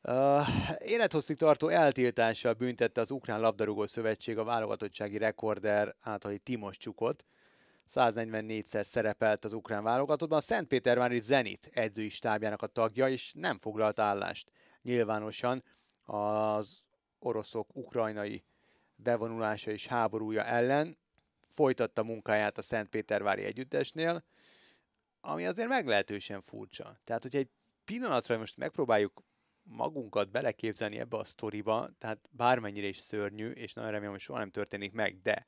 Uh, 0.03 0.49
élethosszig 0.79 1.37
tartó 1.37 1.69
eltiltással 1.69 2.53
büntette 2.53 3.01
az 3.01 3.11
Ukrán 3.11 3.41
Labdarúgó 3.41 3.87
Szövetség 3.87 4.39
a 4.39 4.45
válogatottsági 4.45 5.19
rekorder 5.19 5.97
általi 6.01 6.39
Timos 6.39 6.77
Csukot. 6.77 7.25
144-szer 7.95 8.85
szerepelt 8.85 9.45
az 9.45 9.53
ukrán 9.53 9.83
válogatottban. 9.83 10.39
A 10.39 10.43
Szentpétervári 10.43 11.21
Zenit 11.21 11.71
edzői 11.73 12.09
stábjának 12.09 12.63
a 12.63 12.67
tagja, 12.67 13.09
és 13.09 13.33
nem 13.37 13.59
foglalt 13.59 13.99
állást 13.99 14.51
nyilvánosan 14.83 15.65
az 16.05 16.83
oroszok 17.25 17.77
ukrajnai 17.77 18.45
bevonulása 18.95 19.71
és 19.71 19.87
háborúja 19.87 20.45
ellen. 20.45 20.97
Folytatta 21.55 22.03
munkáját 22.03 22.59
a 22.59 22.63
Szentpétervári 22.63 23.43
együttesnél, 23.43 24.25
ami 25.21 25.47
azért 25.47 25.69
meglehetősen 25.69 26.43
furcsa. 26.43 26.99
Tehát, 27.05 27.23
hogyha 27.23 27.39
egy 27.39 27.51
pillanatra 27.85 28.39
most 28.39 28.57
megpróbáljuk 28.57 29.23
magunkat 29.63 30.31
beleképzelni 30.31 30.99
ebbe 30.99 31.17
a 31.17 31.25
sztoriba, 31.25 31.91
tehát 31.99 32.19
bármennyire 32.31 32.87
is 32.87 32.97
szörnyű, 32.97 33.51
és 33.51 33.73
nagyon 33.73 33.91
remélem, 33.91 34.13
hogy 34.13 34.23
soha 34.23 34.39
nem 34.39 34.51
történik 34.51 34.93
meg, 34.93 35.21
de 35.23 35.47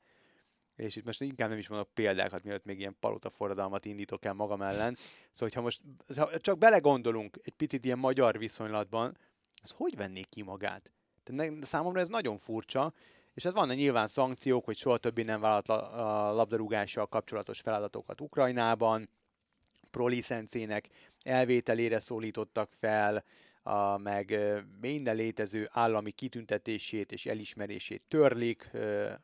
és 0.75 0.95
itt 0.95 1.05
most 1.05 1.21
inkább 1.21 1.49
nem 1.49 1.57
is 1.57 1.67
mondok 1.67 1.93
példákat, 1.93 2.43
mielőtt 2.43 2.65
még 2.65 2.79
ilyen 2.79 2.95
palota 2.99 3.29
forradalmat 3.29 3.85
indítok 3.85 4.25
el 4.25 4.33
magam 4.33 4.61
ellen. 4.61 4.95
Szóval, 4.95 5.33
hogyha 5.33 5.61
most 5.61 5.81
ha 6.15 6.39
csak 6.39 6.57
belegondolunk 6.57 7.37
egy 7.43 7.53
picit 7.53 7.85
ilyen 7.85 7.99
magyar 7.99 8.37
viszonylatban, 8.37 9.17
az 9.61 9.71
hogy 9.71 9.95
vennék 9.95 10.29
ki 10.29 10.41
magát? 10.41 10.91
Tehát 11.23 11.65
számomra 11.65 11.99
ez 11.99 12.07
nagyon 12.07 12.37
furcsa, 12.37 12.93
és 13.33 13.45
ez 13.45 13.53
vannak 13.53 13.75
nyilván 13.75 14.07
szankciók, 14.07 14.65
hogy 14.65 14.77
soha 14.77 14.97
többé 14.97 15.21
nem 15.21 15.39
vállalt 15.39 15.67
la- 15.67 15.91
a 15.91 16.33
labdarúgással 16.33 17.07
kapcsolatos 17.07 17.59
feladatokat 17.59 18.21
Ukrajnában, 18.21 19.09
prolicencének 19.91 20.89
elvételére 21.23 21.99
szólítottak 21.99 22.71
fel, 22.79 23.23
a, 23.63 23.97
meg 23.97 24.39
minden 24.81 25.15
létező 25.15 25.69
állami 25.71 26.11
kitüntetését 26.11 27.11
és 27.11 27.25
elismerését 27.25 28.03
törlik, 28.07 28.71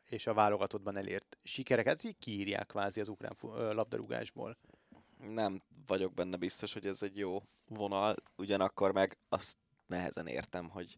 és 0.08 0.26
a 0.26 0.34
válogatottban 0.34 0.96
elért 0.96 1.38
sikereket 1.42 2.04
így 2.04 2.18
kiírják 2.18 2.66
kvázi 2.66 3.00
az 3.00 3.08
ukrán 3.08 3.36
labdarúgásból. 3.72 4.56
Nem 5.28 5.62
vagyok 5.86 6.14
benne 6.14 6.36
biztos, 6.36 6.72
hogy 6.72 6.86
ez 6.86 7.02
egy 7.02 7.16
jó 7.16 7.42
vonal, 7.68 8.16
ugyanakkor 8.36 8.92
meg 8.92 9.16
azt 9.28 9.56
nehezen 9.86 10.26
értem, 10.26 10.68
hogy, 10.68 10.96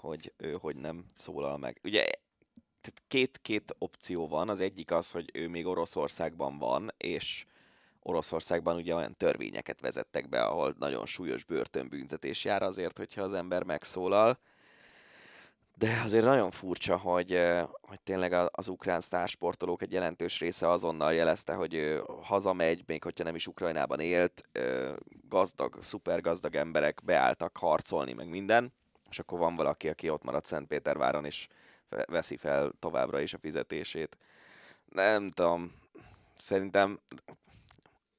hogy 0.00 0.32
ő 0.36 0.52
hogy 0.60 0.76
nem 0.76 1.04
szólal 1.16 1.58
meg. 1.58 1.80
Ugye 1.84 2.04
tehát 2.80 3.02
két, 3.08 3.38
két 3.42 3.74
opció 3.78 4.28
van, 4.28 4.48
az 4.48 4.60
egyik 4.60 4.90
az, 4.90 5.10
hogy 5.10 5.30
ő 5.32 5.48
még 5.48 5.66
Oroszországban 5.66 6.58
van, 6.58 6.92
és 6.96 7.44
Oroszországban 8.02 8.76
ugye 8.76 8.94
olyan 8.94 9.16
törvényeket 9.16 9.80
vezettek 9.80 10.28
be, 10.28 10.42
ahol 10.42 10.74
nagyon 10.78 11.06
súlyos 11.06 11.44
börtönbüntetés 11.44 12.44
jár 12.44 12.62
azért, 12.62 12.98
hogyha 12.98 13.22
az 13.22 13.32
ember 13.32 13.62
megszólal. 13.62 14.38
De 15.74 16.00
azért 16.04 16.24
nagyon 16.24 16.50
furcsa, 16.50 16.96
hogy, 16.96 17.40
hogy 17.80 18.00
tényleg 18.00 18.32
az 18.50 18.68
ukrán 18.68 19.00
sztársportolók 19.00 19.82
egy 19.82 19.92
jelentős 19.92 20.38
része 20.38 20.68
azonnal 20.68 21.14
jelezte, 21.14 21.54
hogy 21.54 21.74
ő 21.74 22.02
hazamegy, 22.22 22.82
még 22.86 23.02
hogyha 23.02 23.24
nem 23.24 23.34
is 23.34 23.46
Ukrajnában 23.46 24.00
élt, 24.00 24.42
gazdag, 25.28 25.78
szuper 25.82 26.20
gazdag 26.20 26.54
emberek 26.54 27.00
beálltak 27.04 27.56
harcolni, 27.56 28.12
meg 28.12 28.28
minden, 28.28 28.72
és 29.10 29.18
akkor 29.18 29.38
van 29.38 29.56
valaki, 29.56 29.88
aki 29.88 30.10
ott 30.10 30.22
maradt 30.22 30.44
Szentpéterváron, 30.44 31.24
és 31.24 31.46
veszi 31.88 32.36
fel 32.36 32.72
továbbra 32.78 33.20
is 33.20 33.34
a 33.34 33.38
fizetését. 33.38 34.18
Nem 34.84 35.30
tudom, 35.30 35.74
szerintem 36.38 37.00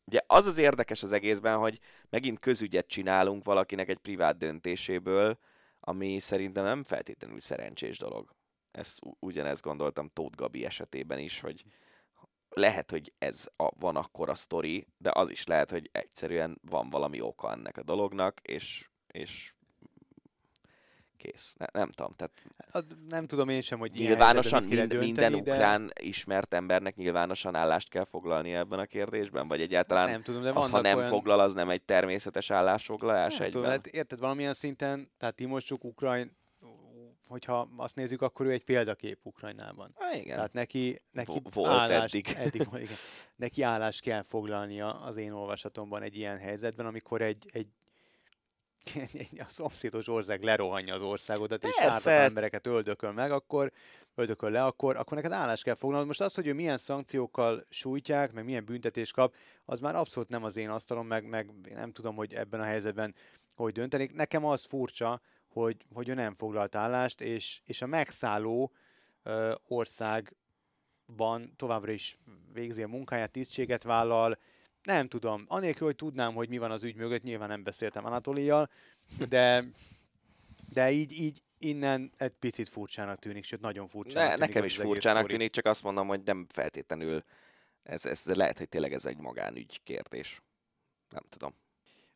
Ugye 0.05 0.21
az 0.27 0.45
az 0.45 0.57
érdekes 0.57 1.03
az 1.03 1.11
egészben, 1.13 1.57
hogy 1.57 1.79
megint 2.09 2.39
közügyet 2.39 2.87
csinálunk 2.87 3.43
valakinek 3.43 3.89
egy 3.89 3.97
privát 3.97 4.37
döntéséből, 4.37 5.37
ami 5.79 6.19
szerintem 6.19 6.63
nem 6.63 6.83
feltétlenül 6.83 7.39
szerencsés 7.39 7.97
dolog. 7.97 8.35
Ezt 8.71 8.99
ugyanezt 9.19 9.61
gondoltam 9.61 10.09
Tóth 10.13 10.35
Gabi 10.35 10.65
esetében 10.65 11.19
is, 11.19 11.39
hogy 11.39 11.63
lehet, 12.49 12.91
hogy 12.91 13.13
ez 13.17 13.49
a, 13.55 13.69
van 13.79 13.95
akkor 13.95 14.29
a 14.29 14.35
sztori, 14.35 14.87
de 14.97 15.11
az 15.13 15.29
is 15.29 15.45
lehet, 15.45 15.71
hogy 15.71 15.89
egyszerűen 15.91 16.59
van 16.69 16.89
valami 16.89 17.21
oka 17.21 17.51
ennek 17.51 17.77
a 17.77 17.83
dolognak, 17.83 18.39
és, 18.41 18.89
és 19.07 19.53
kész. 21.21 21.53
Ne, 21.57 21.65
nem 21.71 21.91
tudom, 21.91 22.13
tehát 22.15 22.31
Hát, 22.73 22.85
nem 23.09 23.27
tudom 23.27 23.49
én 23.49 23.61
sem, 23.61 23.79
hogy 23.79 23.91
nyilvánosan 23.91 24.63
mind, 24.63 24.97
minden 24.97 24.99
dönteni, 24.99 25.39
ukrán 25.39 25.91
ismert 25.99 26.53
embernek 26.53 26.95
nyilvánosan 26.95 27.55
állást 27.55 27.89
kell 27.89 28.05
foglalni 28.05 28.53
ebben 28.53 28.79
a 28.79 28.85
kérdésben, 28.85 29.47
vagy 29.47 29.57
de... 29.57 29.63
egyáltalán 29.63 30.09
Nem 30.09 30.21
tudom, 30.21 30.41
de 30.41 30.51
az, 30.53 30.69
ha 30.69 30.81
nem 30.81 30.97
olyan... 30.97 31.09
foglal, 31.09 31.39
az 31.39 31.53
nem 31.53 31.69
egy 31.69 31.81
természetes 31.81 32.49
állásfoglalás 32.49 33.37
Nem 33.37 33.47
tudom, 33.47 33.63
egyben? 33.63 33.79
hát 33.83 33.87
érted 33.87 34.19
valamilyen 34.19 34.53
szinten, 34.53 35.11
tehát 35.17 35.35
Timoscsuk 35.35 35.83
Ukrajn, 35.83 36.31
hogyha 37.27 37.69
azt 37.77 37.95
nézzük, 37.95 38.21
akkor 38.21 38.45
ő 38.45 38.51
egy 38.51 38.63
példakép 38.63 39.19
Ukrajnában. 39.23 39.95
Há, 39.95 40.15
igen. 40.15 40.35
Tehát 40.35 40.53
neki, 40.53 41.01
neki 41.11 41.31
Vo- 41.31 41.53
volt 41.53 41.71
állást, 41.71 42.13
eddig. 42.13 42.27
eddig 42.45 42.61
igen. 42.73 42.95
Neki 43.35 43.61
állást 43.61 44.01
kell 44.01 44.23
foglalnia 44.23 44.99
az 44.99 45.17
én 45.17 45.31
olvasatomban 45.31 46.01
egy 46.01 46.15
ilyen 46.15 46.37
helyzetben, 46.37 46.85
amikor 46.85 47.21
egy, 47.21 47.49
egy 47.51 47.67
a 49.37 49.45
szomszédos 49.47 50.07
ország 50.07 50.43
lerohanja 50.43 50.93
az 50.93 51.01
országodat, 51.01 51.63
és 51.63 51.79
ártatlan 51.79 52.13
embereket 52.13 52.67
öldököl 52.67 53.11
meg, 53.11 53.31
akkor 53.31 53.71
öldököl 54.15 54.49
le, 54.49 54.63
akkor, 54.63 54.95
akkor 54.95 55.17
neked 55.17 55.31
állást 55.31 55.63
kell 55.63 55.75
foglalnod. 55.75 56.07
Most 56.07 56.21
az, 56.21 56.35
hogy 56.35 56.47
ő 56.47 56.53
milyen 56.53 56.77
szankciókkal 56.77 57.65
sújtják, 57.69 58.31
meg 58.31 58.45
milyen 58.45 58.65
büntetést 58.65 59.13
kap, 59.13 59.35
az 59.65 59.79
már 59.79 59.95
abszolút 59.95 60.29
nem 60.29 60.43
az 60.43 60.55
én 60.55 60.69
asztalom, 60.69 61.07
meg, 61.07 61.25
meg 61.25 61.51
én 61.69 61.75
nem 61.75 61.91
tudom, 61.91 62.15
hogy 62.15 62.33
ebben 62.33 62.59
a 62.59 62.63
helyzetben 62.63 63.15
hogy 63.55 63.73
döntenék. 63.73 64.13
Nekem 64.13 64.45
az 64.45 64.63
furcsa, 64.63 65.21
hogy, 65.47 65.85
hogy 65.93 66.09
ő 66.09 66.13
nem 66.13 66.35
foglalt 66.35 66.75
állást, 66.75 67.21
és, 67.21 67.61
és 67.65 67.81
a 67.81 67.85
megszálló 67.85 68.71
ö, 69.23 69.53
országban 69.67 71.53
továbbra 71.55 71.91
is 71.91 72.17
végzi 72.53 72.83
a 72.83 72.87
munkáját, 72.87 73.31
tisztséget 73.31 73.83
vállal. 73.83 74.37
Nem 74.83 75.07
tudom, 75.07 75.45
anélkül, 75.47 75.87
hogy 75.87 75.95
tudnám, 75.95 76.33
hogy 76.33 76.49
mi 76.49 76.57
van 76.57 76.71
az 76.71 76.83
ügy 76.83 76.95
mögött, 76.95 77.23
nyilván 77.23 77.49
nem 77.49 77.63
beszéltem 77.63 78.05
Anatolial, 78.05 78.69
de, 79.29 79.65
de 80.69 80.91
így, 80.91 81.11
így 81.11 81.41
innen 81.57 82.11
egy 82.17 82.31
picit 82.31 82.69
furcsának 82.69 83.19
tűnik, 83.19 83.43
sőt 83.43 83.61
nagyon 83.61 83.87
furcsának 83.87 84.29
Ne, 84.29 84.35
tűnik 84.35 84.47
nekem 84.47 84.63
is 84.63 84.77
furcsának 84.77 85.27
tűnik, 85.27 85.51
csak 85.51 85.65
azt 85.65 85.83
mondom, 85.83 86.07
hogy 86.07 86.21
nem 86.23 86.45
feltétlenül, 86.49 87.23
ez, 87.83 88.05
ez 88.05 88.21
de 88.21 88.35
lehet, 88.35 88.57
hogy 88.57 88.69
tényleg 88.69 88.93
ez 88.93 89.05
egy 89.05 89.17
magánügy 89.17 89.81
kérdés. 89.83 90.41
Nem 91.09 91.23
tudom. 91.29 91.53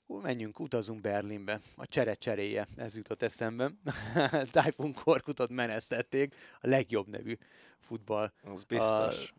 Ú, 0.08 0.20
menjünk, 0.20 0.60
utazunk 0.60 1.02
Berlinbe. 1.02 1.60
A 1.76 1.88
csere 1.88 2.14
cseréje, 2.14 2.68
ez 2.76 2.96
jutott 2.96 3.22
eszembe. 3.22 3.72
Typhoon 4.52 4.94
Korkutot 4.94 5.50
menesztették, 5.50 6.36
a 6.62 6.68
legjobb 6.68 7.08
nevű 7.08 7.38
futball 7.80 8.32
Az 8.44 8.64
biztos. 8.64 9.32
a 9.32 9.34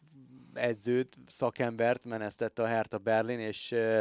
edzőt, 0.57 1.17
szakembert 1.27 2.05
menesztette 2.05 2.63
a 2.63 2.67
Hertha 2.67 2.99
Berlin, 2.99 3.39
és 3.39 3.73
ö, 3.73 3.99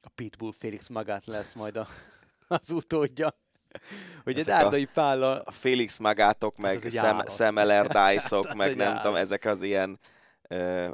a 0.00 0.08
Pitbull 0.14 0.52
Félix 0.52 0.88
Magát 0.88 1.26
lesz 1.26 1.54
majd 1.54 1.76
a, 1.76 1.86
az 2.48 2.70
utódja. 2.70 3.34
Ugye 4.24 4.40
Ezek 4.40 4.54
a- 4.54 4.60
Dárdai 4.60 4.84
Pállal 4.84 5.42
A 5.44 5.50
Felix 5.50 5.98
Magátok, 5.98 6.56
meg 6.56 6.76
az 6.76 6.84
egy 6.84 6.92
Sam. 6.92 7.26
Sam 7.26 7.56
Allardyce-ok, 7.56 8.54
meg 8.54 8.70
egy 8.70 8.76
nem 8.76 8.96
tudom, 8.96 9.14
ezek 9.14 9.44
az 9.44 9.62
ilyen 9.62 9.98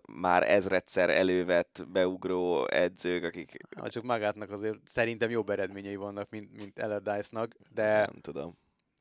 már 0.07 0.51
ezredszer 0.51 1.11
elővett 1.11 1.85
beugró 1.93 2.67
edzők, 2.67 3.25
akik... 3.25 3.57
Ha 3.77 3.89
csak 3.89 4.03
magátnak 4.03 4.51
azért 4.51 4.79
szerintem 4.85 5.31
jobb 5.31 5.51
eredményei 5.51 5.97
vannak, 5.97 6.31
mint, 6.31 6.57
mint 6.57 6.79
Allardyce-nak, 6.79 7.55
de... 7.75 7.97
Nem 7.97 8.21
tudom. 8.21 8.59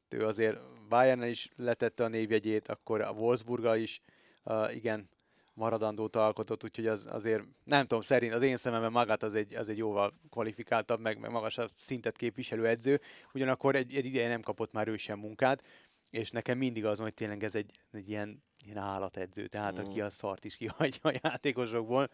Ő 0.09 0.25
azért 0.25 0.57
bayern 0.89 1.23
is 1.23 1.49
letette 1.55 2.03
a 2.03 2.07
névjegyét, 2.07 2.67
akkor 2.67 3.01
a 3.01 3.11
Wolfsburg 3.11 3.77
is, 3.77 4.01
uh, 4.43 4.75
igen, 4.75 5.09
maradandót 5.53 6.15
alkotott, 6.15 6.63
úgyhogy 6.63 6.87
az, 6.87 7.07
azért 7.09 7.43
nem 7.63 7.81
tudom, 7.81 8.01
szerint 8.01 8.33
az 8.33 8.41
én 8.41 8.57
szememben 8.57 8.91
magát 8.91 9.23
az 9.23 9.33
egy, 9.33 9.55
az 9.55 9.69
egy 9.69 9.77
jóval 9.77 10.13
kvalifikáltabb, 10.29 10.99
meg, 10.99 11.19
meg 11.19 11.31
magasabb 11.31 11.69
szintet 11.77 12.17
képviselő 12.17 12.67
edző, 12.67 13.01
ugyanakkor 13.33 13.75
egy, 13.75 13.95
egy 13.95 14.05
ideje 14.05 14.27
nem 14.27 14.41
kapott 14.41 14.71
már 14.71 14.87
ő 14.87 14.97
sem 14.97 15.19
munkát, 15.19 15.63
és 16.09 16.31
nekem 16.31 16.57
mindig 16.57 16.85
az, 16.85 16.99
hogy 16.99 17.13
tényleg 17.13 17.43
ez 17.43 17.55
egy, 17.55 17.71
egy 17.91 18.09
ilyen, 18.09 18.43
ilyen 18.65 18.77
állatedző, 18.77 19.47
tehát 19.47 19.79
mm. 19.79 19.83
aki 19.83 20.01
a 20.01 20.09
szart 20.09 20.45
is 20.45 20.55
kihagyja 20.55 21.09
a 21.09 21.19
játékosokból. 21.23 22.09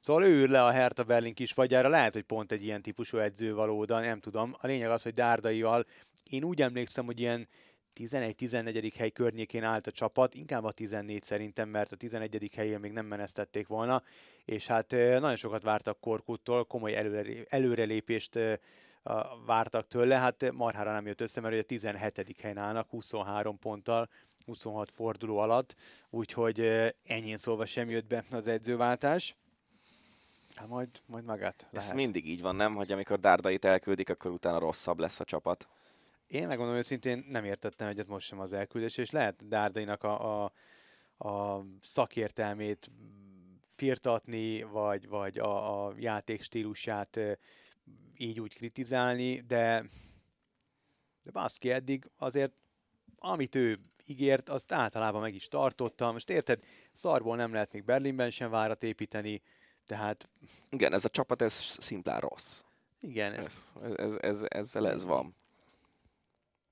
Szóval 0.00 0.24
ő 0.24 0.42
ül 0.42 0.48
le 0.48 0.64
a 0.64 0.70
Hertha 0.70 1.04
Berlin 1.04 1.34
kis 1.34 1.52
fagyára, 1.52 1.88
lehet, 1.88 2.12
hogy 2.12 2.22
pont 2.22 2.52
egy 2.52 2.64
ilyen 2.64 2.82
típusú 2.82 3.18
edző 3.18 3.54
valóda, 3.54 4.00
nem 4.00 4.20
tudom. 4.20 4.54
A 4.58 4.66
lényeg 4.66 4.90
az, 4.90 5.02
hogy 5.02 5.14
Dárdaival 5.14 5.84
én 6.30 6.44
úgy 6.44 6.62
emlékszem, 6.62 7.04
hogy 7.04 7.20
ilyen 7.20 7.48
11-14. 7.96 8.92
hely 8.96 9.10
környékén 9.10 9.64
állt 9.64 9.86
a 9.86 9.90
csapat, 9.90 10.34
inkább 10.34 10.64
a 10.64 10.72
14 10.72 11.22
szerintem, 11.22 11.68
mert 11.68 11.92
a 11.92 11.96
11. 11.96 12.50
helyén 12.56 12.80
még 12.80 12.92
nem 12.92 13.06
menesztették 13.06 13.66
volna, 13.66 14.02
és 14.44 14.66
hát 14.66 14.90
nagyon 14.90 15.36
sokat 15.36 15.62
vártak 15.62 16.00
Korkuttól, 16.00 16.64
komoly 16.64 16.96
előrelépést 17.48 18.38
vártak 19.46 19.88
tőle, 19.88 20.18
hát 20.18 20.52
marhára 20.52 20.92
nem 20.92 21.06
jött 21.06 21.20
össze, 21.20 21.40
mert 21.40 21.62
a 21.62 21.62
17. 21.62 22.36
helyen 22.40 22.58
állnak 22.58 22.90
23 22.90 23.58
ponttal, 23.58 24.08
26 24.46 24.90
forduló 24.90 25.38
alatt, 25.38 25.74
úgyhogy 26.10 26.60
ennyi 27.06 27.36
szólva 27.36 27.66
sem 27.66 27.90
jött 27.90 28.06
be 28.06 28.24
az 28.30 28.46
edzőváltás. 28.46 29.36
Hát 30.54 30.68
majd, 30.68 30.88
majd 31.06 31.24
magát 31.24 31.66
lehet. 31.70 31.88
Ez 31.88 31.94
mindig 31.94 32.28
így 32.28 32.40
van, 32.40 32.56
nem? 32.56 32.74
Hogy 32.74 32.92
amikor 32.92 33.20
Dárdait 33.20 33.64
elküldik, 33.64 34.10
akkor 34.10 34.30
utána 34.30 34.58
rosszabb 34.58 34.98
lesz 34.98 35.20
a 35.20 35.24
csapat. 35.24 35.68
Én 36.26 36.46
megmondom 36.46 36.76
őszintén, 36.76 37.24
nem 37.28 37.44
értettem 37.44 37.88
egyet 37.88 38.08
most 38.08 38.26
sem 38.26 38.38
az 38.38 38.52
elküldés, 38.52 38.96
és 38.96 39.10
lehet 39.10 39.48
Dárdainak 39.48 40.02
a, 40.02 40.44
a, 40.44 40.52
a 41.28 41.64
szakértelmét 41.82 42.90
firtatni, 43.76 44.62
vagy, 44.62 45.08
vagy 45.08 45.38
a, 45.38 45.86
a 45.86 45.92
játék 45.96 46.42
stílusát 46.42 47.20
így 48.16 48.40
úgy 48.40 48.54
kritizálni, 48.54 49.40
de, 49.40 49.84
de 51.22 51.30
baszki 51.30 51.70
eddig 51.70 52.10
azért, 52.16 52.52
amit 53.16 53.54
ő 53.54 53.78
ígért, 54.06 54.48
azt 54.48 54.72
általában 54.72 55.20
meg 55.20 55.34
is 55.34 55.48
tartotta. 55.48 56.12
Most 56.12 56.30
érted, 56.30 56.62
szarból 56.92 57.36
nem 57.36 57.52
lehet 57.52 57.72
még 57.72 57.84
Berlinben 57.84 58.30
sem 58.30 58.50
várat 58.50 58.82
építeni, 58.82 59.42
tehát... 59.86 60.28
Igen, 60.70 60.92
ez 60.92 61.04
a 61.04 61.08
csapat, 61.08 61.42
ez 61.42 61.52
szimplán 61.78 62.20
rossz. 62.20 62.62
Igen. 63.00 63.32
Ez, 63.32 63.72
ez, 63.82 63.94
ez, 63.94 64.16
ez, 64.20 64.44
ezzel 64.48 64.88
ez 64.88 65.04
van. 65.04 65.36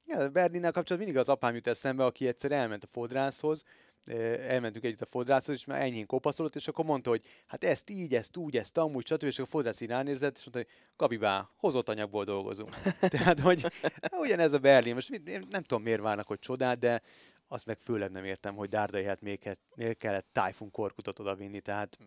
Ja, 0.06 0.28
Berlinnel 0.28 0.72
kapcsolatban 0.72 0.98
mindig 0.98 1.16
az 1.16 1.28
apám 1.28 1.54
jut 1.54 1.66
eszembe, 1.66 2.04
aki 2.04 2.26
egyszer 2.26 2.52
elment 2.52 2.84
a 2.84 2.88
fodrászhoz, 2.92 3.62
elmentünk 4.04 4.84
együtt 4.84 5.00
a 5.00 5.06
fodrászhoz, 5.06 5.54
és 5.54 5.64
már 5.64 5.80
enyhén 5.80 6.06
kopaszolott, 6.06 6.56
és 6.56 6.68
akkor 6.68 6.84
mondta, 6.84 7.10
hogy 7.10 7.22
hát 7.46 7.64
ezt 7.64 7.90
így, 7.90 8.14
ezt 8.14 8.36
úgy, 8.36 8.56
ezt 8.56 8.78
amúgy, 8.78 9.06
stb. 9.06 9.22
És 9.22 9.38
a 9.38 9.46
fodrász 9.46 9.80
így 9.80 9.88
ránézett, 9.88 10.36
és 10.36 10.44
mondta, 10.44 10.70
hogy 10.70 10.80
Gabibá, 10.96 11.48
hozott 11.56 11.88
anyagból 11.88 12.24
dolgozunk. 12.24 12.74
Tehát, 13.00 13.40
hogy 13.40 13.66
ugyanez 14.10 14.52
a 14.52 14.58
Berlin, 14.58 14.94
most 14.94 15.10
én 15.10 15.46
nem 15.50 15.62
tudom, 15.62 15.82
miért 15.82 16.00
várnak, 16.00 16.26
hogy 16.26 16.38
csodát, 16.38 16.78
de 16.78 17.02
azt 17.48 17.66
meg 17.66 17.78
főleg 17.78 18.10
nem 18.10 18.24
értem, 18.24 18.54
hogy 18.54 18.68
Dárdai 18.68 19.04
hát 19.04 19.20
miért, 19.20 19.58
kellett 19.98 20.26
Typhoon 20.32 20.70
korkutot 20.70 21.18
odavinni, 21.18 21.60
tehát 21.60 21.98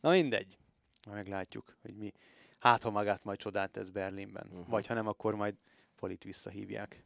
na 0.00 0.10
mindegy, 0.10 0.58
meglátjuk, 1.10 1.76
hogy 1.82 1.94
mi. 1.94 2.12
Hát, 2.58 2.82
ha 2.82 2.90
magát 2.90 3.24
majd 3.24 3.38
csodát 3.38 3.70
tesz 3.70 3.88
Berlinben. 3.88 4.46
Uh-huh. 4.50 4.68
Vagy 4.68 4.86
ha 4.86 4.94
nem, 4.94 5.06
akkor 5.06 5.34
majd 5.34 5.54
Folit 6.04 6.24
visszahívják. 6.24 7.04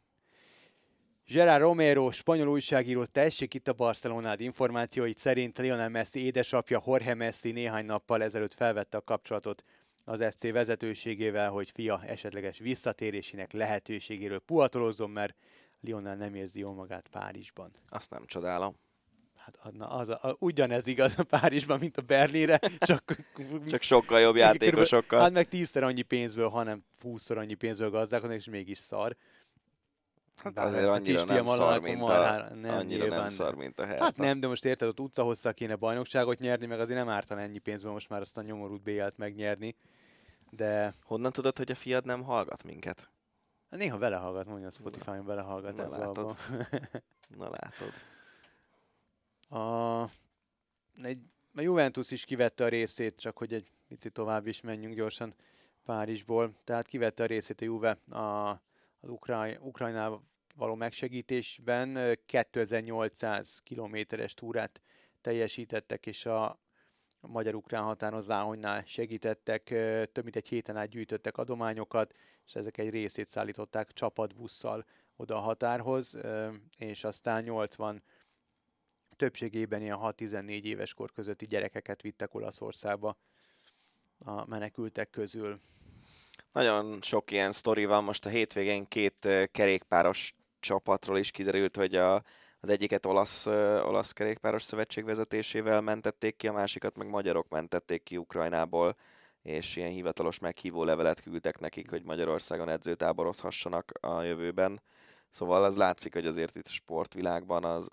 Gerard 1.27 1.61
Romero, 1.61 2.11
spanyol 2.11 2.47
újságíró, 2.47 3.05
tessék 3.05 3.53
itt 3.53 3.67
a 3.67 3.73
Barcelonád 3.73 4.39
információit 4.41 5.17
szerint 5.17 5.57
Lionel 5.57 5.89
Messi 5.89 6.19
édesapja 6.19 6.81
Jorge 6.85 7.13
Messi 7.13 7.51
néhány 7.51 7.85
nappal 7.85 8.23
ezelőtt 8.23 8.53
felvette 8.53 8.97
a 8.97 9.01
kapcsolatot 9.01 9.63
az 10.03 10.25
FC 10.29 10.51
vezetőségével, 10.51 11.49
hogy 11.49 11.69
fia 11.69 12.03
esetleges 12.05 12.57
visszatérésének 12.59 13.51
lehetőségéről 13.51 14.39
puhatolozzon, 14.39 15.09
mert 15.09 15.35
Lionel 15.81 16.15
nem 16.15 16.35
érzi 16.35 16.59
jól 16.59 16.73
magát 16.73 17.07
Párizsban. 17.07 17.71
Azt 17.89 18.09
nem 18.09 18.25
csodálom. 18.25 18.75
Hát 19.63 19.73
na, 19.73 19.87
az 19.87 20.09
a, 20.09 20.19
a, 20.21 20.35
ugyanez 20.39 20.87
igaz 20.87 21.13
a 21.17 21.23
Párizsban, 21.23 21.79
mint 21.79 21.97
a 21.97 22.01
Berlinre, 22.01 22.59
csak, 22.79 23.15
csak 23.69 23.81
sokkal 23.81 24.19
jobb 24.19 24.35
játékosokkal. 24.45 25.19
Hát 25.19 25.31
meg 25.31 25.47
tízszer 25.47 25.83
annyi 25.83 26.01
pénzből, 26.01 26.49
hanem 26.49 26.83
húszszor 27.01 27.37
annyi 27.37 27.53
pénzből 27.53 27.89
gazdálkodnak, 27.89 28.37
és 28.37 28.45
mégis 28.45 28.77
szar. 28.77 29.15
Hát 30.43 30.53
Bár 30.53 30.67
azért 30.67 30.87
annyira 30.87 31.23
nem 31.23 31.45
szar, 31.45 31.79
mint 31.79 32.01
a, 32.01 32.49
nem, 32.53 32.75
annyira 32.75 33.01
nyilván, 33.01 33.21
nem 33.21 33.29
szar, 33.29 33.55
mint 33.55 33.79
a 33.79 33.85
Hertha. 33.85 34.03
Hát 34.03 34.17
nem, 34.17 34.39
de 34.39 34.47
most 34.47 34.65
érted, 34.65 34.87
ott 34.87 34.99
utca 34.99 35.23
hosszá 35.23 35.51
kéne 35.51 35.75
bajnokságot 35.75 36.39
nyerni, 36.39 36.65
meg 36.65 36.79
azért 36.79 36.99
nem 36.99 37.09
ártan 37.09 37.37
ennyi 37.37 37.59
pénzből 37.59 37.91
most 37.91 38.09
már 38.09 38.21
azt 38.21 38.37
a 38.37 38.41
nyomorút 38.41 38.81
BL-t 38.81 39.17
megnyerni. 39.17 39.75
De... 40.49 40.93
Honnan 41.03 41.31
tudod, 41.31 41.57
hogy 41.57 41.71
a 41.71 41.75
fiad 41.75 42.05
nem 42.05 42.23
hallgat 42.23 42.63
minket? 42.63 43.09
Néha 43.69 43.97
vele 43.97 44.15
hallgat, 44.15 44.45
mondja 44.45 44.67
a 44.67 44.71
Spotify-on 44.71 45.25
vele 45.25 45.41
hallgat. 45.41 45.75
Na 45.75 45.97
látod. 45.97 46.35
Na 47.37 47.49
látod. 47.49 47.91
A, 49.49 50.03
egy, 51.03 51.19
a 51.53 51.61
Juventus 51.61 52.11
is 52.11 52.25
kivette 52.25 52.63
a 52.63 52.67
részét, 52.67 53.15
csak 53.15 53.37
hogy 53.37 53.53
egy 53.53 53.71
picit 53.87 54.13
tovább 54.13 54.47
is 54.47 54.61
menjünk 54.61 54.95
gyorsan 54.95 55.33
Párizsból. 55.85 56.53
Tehát 56.63 56.87
kivette 56.87 57.23
a 57.23 57.25
részét 57.25 57.61
a 57.61 57.65
Juve 57.65 57.91
a, 58.09 58.49
az 58.99 59.09
Ukraj, 59.09 59.57
Ukrajnával 59.61 60.23
való 60.55 60.75
megsegítésben. 60.75 62.17
2800 62.25 63.59
kilométeres 63.63 64.33
túrát 64.33 64.81
teljesítettek, 65.21 66.05
és 66.05 66.25
a 66.25 66.59
magyar-ukrán 67.21 67.83
határon 67.83 68.21
Záhonynál 68.21 68.83
segítettek, 68.85 69.63
több 70.11 70.23
mint 70.23 70.35
egy 70.35 70.47
héten 70.47 70.77
át 70.77 70.89
gyűjtöttek 70.89 71.37
adományokat, 71.37 72.13
és 72.45 72.55
ezek 72.55 72.77
egy 72.77 72.89
részét 72.89 73.27
szállították 73.27 73.91
csapatbusszal 73.91 74.85
oda 75.15 75.35
a 75.35 75.39
határhoz, 75.39 76.17
és 76.77 77.03
aztán 77.03 77.43
80 77.43 78.03
többségében 79.19 79.81
ilyen 79.81 79.97
6-14 80.01 80.63
éves 80.63 80.93
kor 80.93 81.11
közötti 81.11 81.45
gyerekeket 81.45 82.01
vittek 82.01 82.33
Olaszországba 82.33 83.17
a 84.17 84.45
menekültek 84.45 85.09
közül. 85.09 85.59
Nagyon 86.51 87.01
sok 87.01 87.31
ilyen 87.31 87.51
sztori 87.51 87.85
van, 87.85 88.03
most 88.03 88.25
a 88.25 88.29
hétvégén 88.29 88.87
két 88.87 89.27
kerékpáros 89.51 90.33
csapatról 90.59 91.17
is 91.17 91.31
kiderült, 91.31 91.75
hogy 91.75 91.95
a, 91.95 92.23
az 92.59 92.69
egyiket 92.69 93.05
olasz, 93.05 93.45
olasz 93.45 94.11
kerékpáros 94.11 94.63
szövetség 94.63 95.03
vezetésével 95.03 95.81
mentették 95.81 96.35
ki, 96.35 96.47
a 96.47 96.53
másikat 96.53 96.97
meg 96.97 97.07
magyarok 97.07 97.49
mentették 97.49 98.03
ki 98.03 98.17
Ukrajnából, 98.17 98.95
és 99.41 99.75
ilyen 99.75 99.91
hivatalos 99.91 100.39
meghívó 100.39 100.83
levelet 100.83 101.21
küldtek 101.21 101.59
nekik, 101.59 101.89
hogy 101.89 102.03
Magyarországon 102.03 102.69
edzőtáborozhassanak 102.69 103.91
a 104.01 104.21
jövőben. 104.21 104.81
Szóval 105.29 105.63
az 105.63 105.77
látszik, 105.77 106.13
hogy 106.13 106.25
azért 106.25 106.55
itt 106.55 106.65
a 106.65 106.69
sportvilágban 106.69 107.63
az 107.63 107.87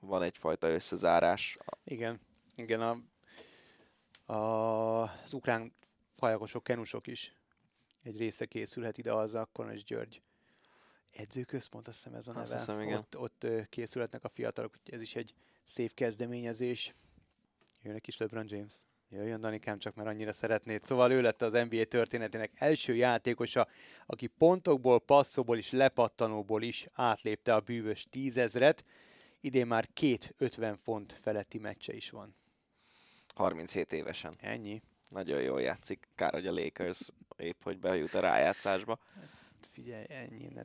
van 0.00 0.22
egyfajta 0.22 0.68
összezárás. 0.68 1.58
Igen, 1.84 2.20
igen, 2.56 2.80
a, 2.80 2.96
a, 4.32 5.02
az 5.02 5.32
ukrán 5.32 5.74
fajakosok, 6.14 6.64
kenusok 6.64 7.06
is 7.06 7.34
egy 8.02 8.16
része 8.16 8.46
készülhet 8.46 8.98
ide 8.98 9.12
az 9.12 9.34
akkor 9.34 9.72
és 9.72 9.84
György 9.84 10.22
edzőközpont, 11.10 11.88
azt 11.88 11.96
hiszem 11.96 12.14
ez 12.14 12.26
a 12.26 12.32
neve. 12.32 12.42
Azt 12.42 12.52
hiszem, 12.52 12.80
igen. 12.80 12.98
Ott, 12.98 13.18
ott 13.18 13.46
készülhetnek 13.68 14.24
a 14.24 14.28
fiatalok, 14.28 14.74
ez 14.84 15.00
is 15.00 15.16
egy 15.16 15.34
szép 15.64 15.94
kezdeményezés. 15.94 16.94
Jönnek 17.82 18.06
is 18.06 18.16
LeBron 18.16 18.46
James. 18.48 18.72
Jöjjön 19.08 19.40
Danikám, 19.40 19.78
csak 19.78 19.94
mert 19.94 20.08
annyira 20.08 20.32
szeretnéd. 20.32 20.82
Szóval 20.82 21.12
ő 21.12 21.20
lett 21.20 21.42
az 21.42 21.52
NBA 21.52 21.84
történetének 21.84 22.50
első 22.54 22.94
játékosa, 22.94 23.68
aki 24.06 24.26
pontokból, 24.26 25.00
passzóból 25.00 25.58
és 25.58 25.70
lepattanóból 25.70 26.62
is 26.62 26.86
átlépte 26.92 27.54
a 27.54 27.60
bűvös 27.60 28.06
tízezret 28.10 28.84
idén 29.46 29.66
már 29.66 29.88
két 29.92 30.34
50 30.38 30.76
font 30.76 31.12
feletti 31.12 31.58
meccse 31.58 31.92
is 31.92 32.10
van. 32.10 32.34
37 33.34 33.92
évesen. 33.92 34.36
Ennyi. 34.40 34.82
Nagyon 35.08 35.42
jól 35.42 35.60
játszik. 35.60 36.08
Kár, 36.14 36.32
hogy 36.32 36.46
a 36.46 36.52
Lakers 36.52 37.10
épp, 37.36 37.62
hogy 37.62 37.78
bejut 37.78 38.14
a 38.14 38.20
rájátszásba. 38.20 38.98
Hát 39.14 39.68
figyelj, 39.72 40.04
ennyi. 40.08 40.48
Ne... 40.54 40.62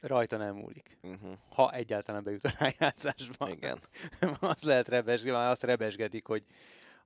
Rajta 0.00 0.36
nem 0.36 0.54
múlik. 0.54 0.98
Uh-huh. 1.02 1.36
Ha 1.48 1.72
egyáltalán 1.72 2.22
bejut 2.24 2.44
a 2.44 2.52
rájátszásba. 2.58 3.50
Igen. 3.50 3.78
azt 4.40 4.64
lehet 4.64 4.88
rebesgetni, 4.88 5.30
azt 5.30 5.62
rebesgetik, 5.62 6.26
hogy 6.26 6.44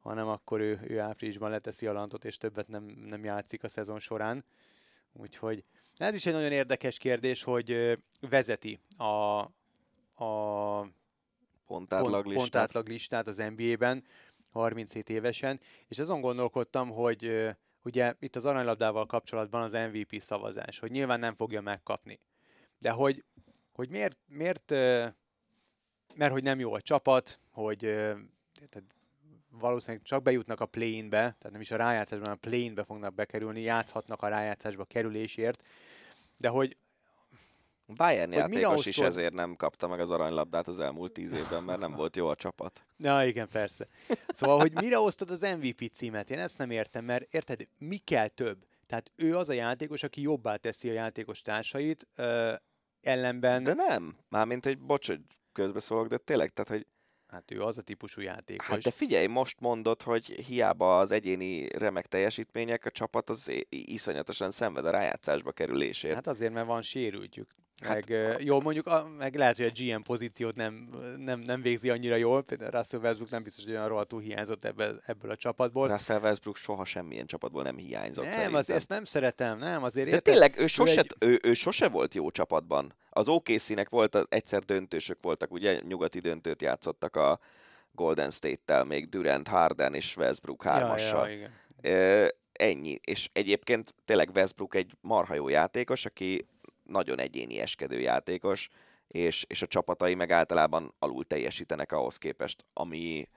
ha 0.00 0.14
nem, 0.14 0.28
akkor 0.28 0.60
ő, 0.60 0.80
ő 0.86 1.00
áprilisban 1.00 1.50
leteszi 1.50 1.86
a 1.86 1.92
lantot, 1.92 2.24
és 2.24 2.36
többet 2.36 2.68
nem, 2.68 2.84
nem 2.84 3.24
játszik 3.24 3.64
a 3.64 3.68
szezon 3.68 3.98
során. 3.98 4.44
Úgyhogy 5.12 5.64
ez 5.96 6.14
is 6.14 6.26
egy 6.26 6.32
nagyon 6.32 6.52
érdekes 6.52 6.98
kérdés, 6.98 7.42
hogy 7.42 7.98
vezeti 8.20 8.80
a, 8.96 9.44
a 10.18 10.86
pontátlag 11.66 12.12
pont, 12.12 12.26
listát. 12.26 12.50
pontátlag 12.50 12.88
listát 12.88 13.26
az 13.26 13.42
NBA-ben, 13.56 14.04
37 14.50 15.08
évesen, 15.08 15.60
és 15.86 15.98
azon 15.98 16.20
gondolkodtam, 16.20 16.90
hogy 16.90 17.48
ugye 17.82 18.14
itt 18.18 18.36
az 18.36 18.44
aranylabdával 18.44 19.06
kapcsolatban 19.06 19.62
az 19.62 19.72
MVP 19.72 20.20
szavazás, 20.20 20.78
hogy 20.78 20.90
nyilván 20.90 21.20
nem 21.20 21.34
fogja 21.34 21.60
megkapni. 21.60 22.20
De 22.78 22.90
hogy, 22.90 23.24
hogy 23.72 23.88
miért, 23.88 24.16
miért 24.26 24.70
mert 26.14 26.32
hogy 26.32 26.42
nem 26.42 26.58
jó 26.58 26.72
a 26.72 26.80
csapat, 26.80 27.38
hogy 27.50 27.78
tehát 27.78 28.82
valószínűleg 29.50 30.02
csak 30.02 30.22
bejutnak 30.22 30.60
a 30.60 30.66
play-inbe, 30.66 31.18
tehát 31.18 31.50
nem 31.50 31.60
is 31.60 31.70
a 31.70 31.76
rájátszásban, 31.76 32.32
a 32.32 32.36
play-inbe 32.36 32.84
fognak 32.84 33.14
bekerülni, 33.14 33.60
játszhatnak 33.60 34.22
a 34.22 34.28
rájátszásba 34.28 34.84
kerülésért, 34.84 35.62
de 36.36 36.48
hogy 36.48 36.76
Bayern 37.96 38.32
Hogy 38.32 38.52
játékos 38.52 38.86
is 38.86 38.98
ezért 38.98 39.32
nem 39.32 39.56
kapta 39.56 39.88
meg 39.88 40.00
az 40.00 40.10
aranylabdát 40.10 40.68
az 40.68 40.80
elmúlt 40.80 41.12
tíz 41.12 41.32
évben, 41.32 41.62
mert 41.62 41.78
nem 41.78 41.92
volt 41.92 42.16
jó 42.16 42.26
a 42.26 42.34
csapat. 42.34 42.84
Na 42.96 43.24
igen, 43.24 43.48
persze. 43.48 43.86
Szóval, 44.28 44.58
hogy 44.58 44.72
mire 44.74 44.98
osztod 44.98 45.30
az 45.30 45.40
MVP 45.40 45.90
címet? 45.92 46.30
Én 46.30 46.38
ezt 46.38 46.58
nem 46.58 46.70
értem, 46.70 47.04
mert 47.04 47.34
érted, 47.34 47.68
mi 47.78 47.96
kell 47.96 48.28
több? 48.28 48.66
Tehát 48.86 49.12
ő 49.16 49.36
az 49.36 49.48
a 49.48 49.52
játékos, 49.52 50.02
aki 50.02 50.20
jobbá 50.20 50.56
teszi 50.56 50.88
a 50.90 50.92
játékos 50.92 51.40
társait, 51.40 52.06
ö, 52.14 52.52
ellenben, 53.00 53.62
De 53.62 53.74
nem. 53.74 54.16
Mármint, 54.28 54.64
hogy 54.64 54.78
bocs, 54.78 55.06
hogy 55.06 55.20
közbeszólok, 55.52 56.06
de 56.08 56.16
tényleg, 56.16 56.50
tehát, 56.50 56.68
hogy 56.68 56.86
hát 57.28 57.50
ő 57.50 57.62
az 57.62 57.78
a 57.78 57.82
típusú 57.82 58.20
játékos. 58.20 58.66
Hát 58.66 58.80
de 58.80 58.90
figyelj, 58.90 59.26
most 59.26 59.60
mondod, 59.60 60.02
hogy 60.02 60.26
hiába 60.26 60.98
az 60.98 61.10
egyéni 61.10 61.68
remek 61.78 62.06
teljesítmények, 62.06 62.84
a 62.84 62.90
csapat 62.90 63.30
az 63.30 63.52
iszonyatosan 63.68 64.50
szenved 64.50 64.86
a 64.86 64.90
rájátszásba 64.90 65.52
kerülésért. 65.52 66.14
Hát 66.14 66.26
azért, 66.26 66.52
mert 66.52 66.66
van 66.66 66.82
sérültjük. 66.82 67.54
Hát- 67.80 68.08
Meg, 68.08 68.42
jó, 68.44 68.60
mondjuk 68.60 68.86
a, 68.86 69.08
meg 69.18 69.34
lehet, 69.34 69.56
hogy 69.56 69.66
a 69.66 69.70
GM 69.74 70.02
pozíciót 70.02 70.54
nem, 70.54 70.88
nem, 71.16 71.40
nem 71.40 71.62
végzi 71.62 71.90
annyira 71.90 72.16
jól, 72.16 72.42
például 72.42 72.70
Russell 72.70 73.00
Westbrook 73.00 73.30
nem 73.30 73.42
biztos, 73.42 73.64
hogy 73.64 73.72
olyan 73.72 73.88
rohadtul 73.88 74.20
hiányzott 74.20 74.64
ebből, 74.64 75.02
ebből 75.06 75.30
a 75.30 75.36
csapatból. 75.36 75.88
Russell 75.88 76.20
Westbrook 76.20 76.56
soha 76.56 76.84
semmilyen 76.84 77.26
csapatból 77.26 77.62
nem 77.62 77.76
hiányzott 77.76 78.24
nem, 78.24 78.32
szerintem. 78.32 78.58
az, 78.58 78.70
ezt 78.70 78.88
nem 78.88 79.04
szeretem, 79.04 79.58
nem, 79.58 79.82
azért 79.82 80.06
De 80.08 80.12
érted? 80.14 80.32
tényleg, 80.32 80.58
ő 80.58 80.66
sose, 80.66 81.00
egy- 81.00 81.14
ő, 81.18 81.38
ő 81.42 81.54
sose 81.54 81.88
volt 81.88 82.14
jó 82.14 82.30
csapatban. 82.30 82.92
Az 83.10 83.28
OKC-nek 83.28 83.88
volt, 83.88 84.14
az- 84.14 84.26
egyszer 84.28 84.62
döntősök 84.62 85.18
voltak, 85.22 85.52
ugye 85.52 85.80
nyugati 85.88 86.18
döntőt 86.20 86.62
játszottak 86.62 87.16
a 87.16 87.38
Golden 87.92 88.30
State-tel, 88.30 88.84
még 88.84 89.08
Durant, 89.08 89.48
Harden 89.48 89.94
és 89.94 90.16
Westbrook 90.16 90.62
hármassal. 90.62 91.28
Ja, 91.28 91.32
ja, 91.34 91.36
igen. 91.36 91.52
Ö, 91.82 92.26
ennyi. 92.52 93.00
És 93.04 93.28
egyébként 93.32 93.94
tényleg 94.04 94.30
Westbrook 94.34 94.74
egy 94.74 94.92
marha 95.00 95.34
jó 95.34 95.48
játékos, 95.48 96.04
aki 96.06 96.46
nagyon 96.88 97.18
egyéni 97.18 97.58
eskedő 97.60 98.00
játékos, 98.00 98.68
és, 99.08 99.44
és 99.48 99.62
a 99.62 99.66
csapatai 99.66 100.14
meg 100.14 100.30
általában 100.30 100.94
alul 100.98 101.24
teljesítenek 101.24 101.92
ahhoz 101.92 102.16
képest, 102.16 102.64
ami, 102.72 103.28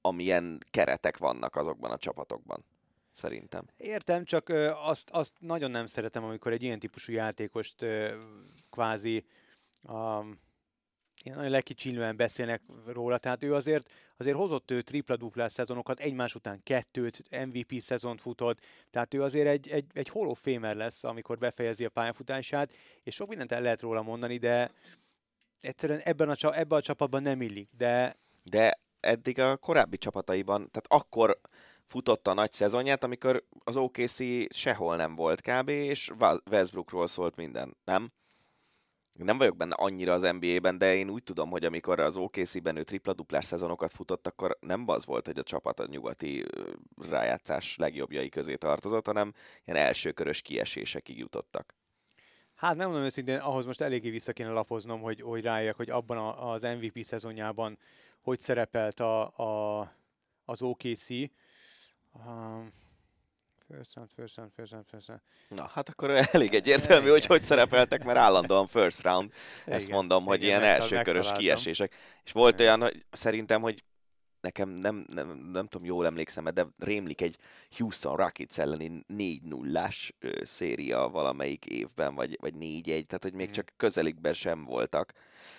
amilyen 0.00 0.58
keretek 0.70 1.18
vannak 1.18 1.56
azokban 1.56 1.90
a 1.90 1.98
csapatokban. 1.98 2.64
Szerintem. 3.10 3.64
Értem, 3.76 4.24
csak 4.24 4.48
azt, 4.74 5.10
azt 5.10 5.32
nagyon 5.38 5.70
nem 5.70 5.86
szeretem, 5.86 6.24
amikor 6.24 6.52
egy 6.52 6.62
ilyen 6.62 6.78
típusú 6.78 7.12
játékost 7.12 7.82
ö, 7.82 8.16
kvázi 8.70 9.24
um, 9.82 10.38
ilyen 11.22 11.36
nagyon 11.36 11.52
lekicsinlően 11.52 12.16
beszélnek 12.16 12.62
róla, 12.86 13.18
tehát 13.18 13.42
ő 13.42 13.54
azért, 13.54 13.90
azért 14.16 14.36
hozott 14.36 14.70
ő 14.70 14.80
tripla-duplás 14.80 15.52
szezonokat, 15.52 16.00
egymás 16.00 16.34
után 16.34 16.62
kettőt, 16.62 17.22
MVP 17.46 17.80
szezont 17.80 18.20
futott, 18.20 18.58
tehát 18.90 19.14
ő 19.14 19.22
azért 19.22 19.46
egy, 19.46 19.68
egy, 19.68 19.86
egy 19.92 20.08
Hall 20.08 20.26
of 20.26 20.40
Famer 20.42 20.74
lesz, 20.74 21.04
amikor 21.04 21.38
befejezi 21.38 21.84
a 21.84 21.90
pályafutását, 21.90 22.72
és 23.02 23.14
sok 23.14 23.28
mindent 23.28 23.52
el 23.52 23.62
lehet 23.62 23.80
róla 23.80 24.02
mondani, 24.02 24.36
de 24.36 24.70
egyszerűen 25.60 26.00
ebben 26.00 26.28
a, 26.28 26.58
ebben 26.58 26.78
a 26.78 26.82
csapatban 26.82 27.22
nem 27.22 27.42
illik, 27.42 27.68
de 27.76 28.16
De 28.44 28.80
eddig 29.00 29.38
a 29.38 29.56
korábbi 29.56 29.98
csapataiban, 29.98 30.70
tehát 30.70 31.06
akkor 31.06 31.40
futotta 31.86 32.30
a 32.30 32.34
nagy 32.34 32.52
szezonját, 32.52 33.04
amikor 33.04 33.44
az 33.64 33.76
OKC 33.76 34.18
sehol 34.54 34.96
nem 34.96 35.14
volt 35.14 35.40
kb. 35.40 35.68
és 35.68 36.12
Westbrookról 36.50 37.06
szólt 37.06 37.36
minden, 37.36 37.76
nem? 37.84 38.12
Nem 39.18 39.38
vagyok 39.38 39.56
benne 39.56 39.74
annyira 39.74 40.12
az 40.12 40.22
NBA-ben, 40.40 40.78
de 40.78 40.94
én 40.94 41.10
úgy 41.10 41.22
tudom, 41.22 41.50
hogy 41.50 41.64
amikor 41.64 42.00
az 42.00 42.16
OKC-ben 42.16 42.76
ő 42.76 42.82
tripla-duplás 42.82 43.44
szezonokat 43.44 43.92
futott, 43.92 44.26
akkor 44.26 44.56
nem 44.60 44.84
az 44.86 45.06
volt, 45.06 45.26
hogy 45.26 45.38
a 45.38 45.42
csapat 45.42 45.80
a 45.80 45.86
nyugati 45.86 46.44
rájátszás 47.08 47.76
legjobbjai 47.76 48.28
közé 48.28 48.54
tartozott, 48.54 49.06
hanem 49.06 49.32
ilyen 49.64 49.84
elsőkörös 49.86 50.42
kiesésekig 50.42 51.18
jutottak. 51.18 51.74
Hát 52.54 52.76
nem 52.76 52.86
mondom 52.86 53.04
őszintén, 53.04 53.38
ahhoz 53.38 53.64
most 53.64 53.80
eléggé 53.80 54.10
vissza 54.10 54.32
kéne 54.32 54.50
lapoznom, 54.50 55.00
hogy, 55.00 55.20
hogy 55.20 55.42
rájak, 55.42 55.76
hogy 55.76 55.90
abban 55.90 56.16
a, 56.16 56.52
az 56.52 56.62
MVP 56.62 57.02
szezonjában 57.02 57.78
hogy 58.22 58.40
szerepelt 58.40 59.00
a, 59.00 59.36
a, 59.36 59.80
az 60.44 60.62
OKC. 60.62 61.10
Um, 62.26 62.70
first 63.76 63.94
round, 63.94 64.10
first 64.16 64.36
round, 64.36 64.52
first 64.54 64.72
round, 64.72 64.86
first 64.90 65.06
round. 65.08 65.22
Na, 65.48 65.66
hát 65.74 65.88
akkor 65.88 66.10
elég 66.32 66.54
egyértelmű, 66.54 67.08
hogy 67.08 67.26
hogy 67.26 67.42
szerepeltek, 67.42 68.04
mert 68.04 68.18
állandóan 68.18 68.66
first 68.66 69.02
round. 69.02 69.32
Ezt 69.66 69.84
Igen, 69.86 69.96
mondom, 69.96 70.24
hogy 70.24 70.42
igen, 70.42 70.60
ilyen 70.60 70.74
elsőkörös 70.74 71.32
kiesések. 71.32 71.94
És 72.24 72.32
volt 72.32 72.54
Igen. 72.54 72.66
olyan, 72.66 72.80
hogy 72.80 73.04
szerintem, 73.10 73.60
hogy 73.62 73.84
nekem 74.40 74.68
nem, 74.68 75.04
nem, 75.08 75.28
nem 75.52 75.66
tudom, 75.66 75.86
jól 75.86 76.06
emlékszem, 76.06 76.44
de 76.54 76.66
rémlik 76.78 77.20
egy 77.20 77.36
Houston 77.76 78.16
Rockets 78.16 78.58
elleni 78.58 79.04
4 79.06 79.42
0 79.42 79.88
széria 80.42 81.08
valamelyik 81.08 81.66
évben, 81.66 82.14
vagy, 82.14 82.36
vagy 82.40 82.54
4-1, 82.60 82.84
tehát 82.84 83.22
hogy 83.22 83.34
még 83.34 83.46
Mhm. 83.46 83.54
csak 83.54 83.72
közelikben 83.76 84.32
sem 84.34 84.64
voltak. 84.64 85.12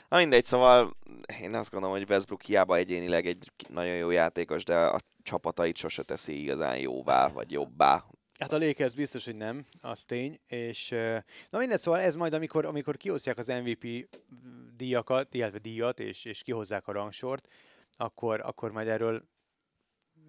Na 0.10 0.18
mindegy, 0.18 0.46
szóval 0.46 0.98
én 1.42 1.56
azt 1.56 1.72
gondolom, 1.72 1.98
hogy 1.98 2.10
Westbrook 2.10 2.42
hiába 2.42 2.76
egyénileg 2.76 3.26
egy 3.26 3.52
nagyon 3.70 3.96
jó 3.96 4.10
játékos, 4.10 4.64
de 4.64 4.76
a 4.78 5.00
csapatait 5.24 5.76
sose 5.76 6.04
teszi 6.04 6.42
igazán 6.42 6.78
jóvá, 6.78 7.28
vagy 7.28 7.52
jobbá. 7.52 8.06
Hát 8.40 8.52
a 8.52 8.58
Lakers 8.58 8.94
biztos, 8.94 9.26
hogy 9.26 9.38
nem, 9.38 9.66
az 9.82 10.04
tény, 10.04 10.40
és 10.48 10.90
na 11.50 11.58
mindegy, 11.58 11.80
szóval 11.80 12.00
ez 12.00 12.16
majd, 12.16 12.34
amikor, 12.34 12.66
amikor 12.66 12.98
kiosztják 12.98 13.38
az 13.38 13.48
MVP 13.48 14.10
díjakat, 14.76 15.34
illetve 15.34 15.58
díjat, 15.58 16.00
és, 16.00 16.26
és 16.26 16.42
kihozzák 16.42 16.88
a 16.88 16.92
rangsort, 16.92 17.48
akkor, 17.98 18.42
akkor 18.44 18.72
majd 18.72 18.88
erről 18.88 19.24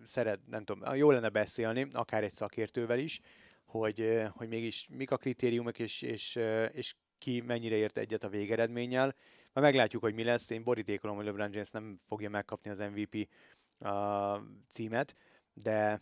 szeret, 0.04 0.40
nem 0.46 0.64
tudom, 0.64 0.94
jó 0.94 1.10
lenne 1.10 1.28
beszélni, 1.28 1.86
akár 1.92 2.24
egy 2.24 2.32
szakértővel 2.32 2.98
is, 2.98 3.20
hogy, 3.64 4.22
hogy 4.30 4.48
mégis 4.48 4.88
mik 4.90 5.10
a 5.10 5.16
kritériumok, 5.16 5.78
és, 5.78 6.02
és, 6.02 6.38
és 6.72 6.94
ki 7.18 7.40
mennyire 7.40 7.76
ért 7.76 7.98
egyet 7.98 8.24
a 8.24 8.28
végeredménnyel. 8.28 9.14
Majd 9.52 9.66
meglátjuk, 9.66 10.02
hogy 10.02 10.14
mi 10.14 10.24
lesz. 10.24 10.50
Én 10.50 10.62
borítékolom, 10.62 11.16
hogy 11.16 11.24
LeBron 11.24 11.52
James 11.52 11.70
nem 11.70 12.00
fogja 12.06 12.30
megkapni 12.30 12.70
az 12.70 12.78
MVP 12.78 13.28
uh, 13.84 14.40
címet, 14.68 15.16
de 15.52 16.00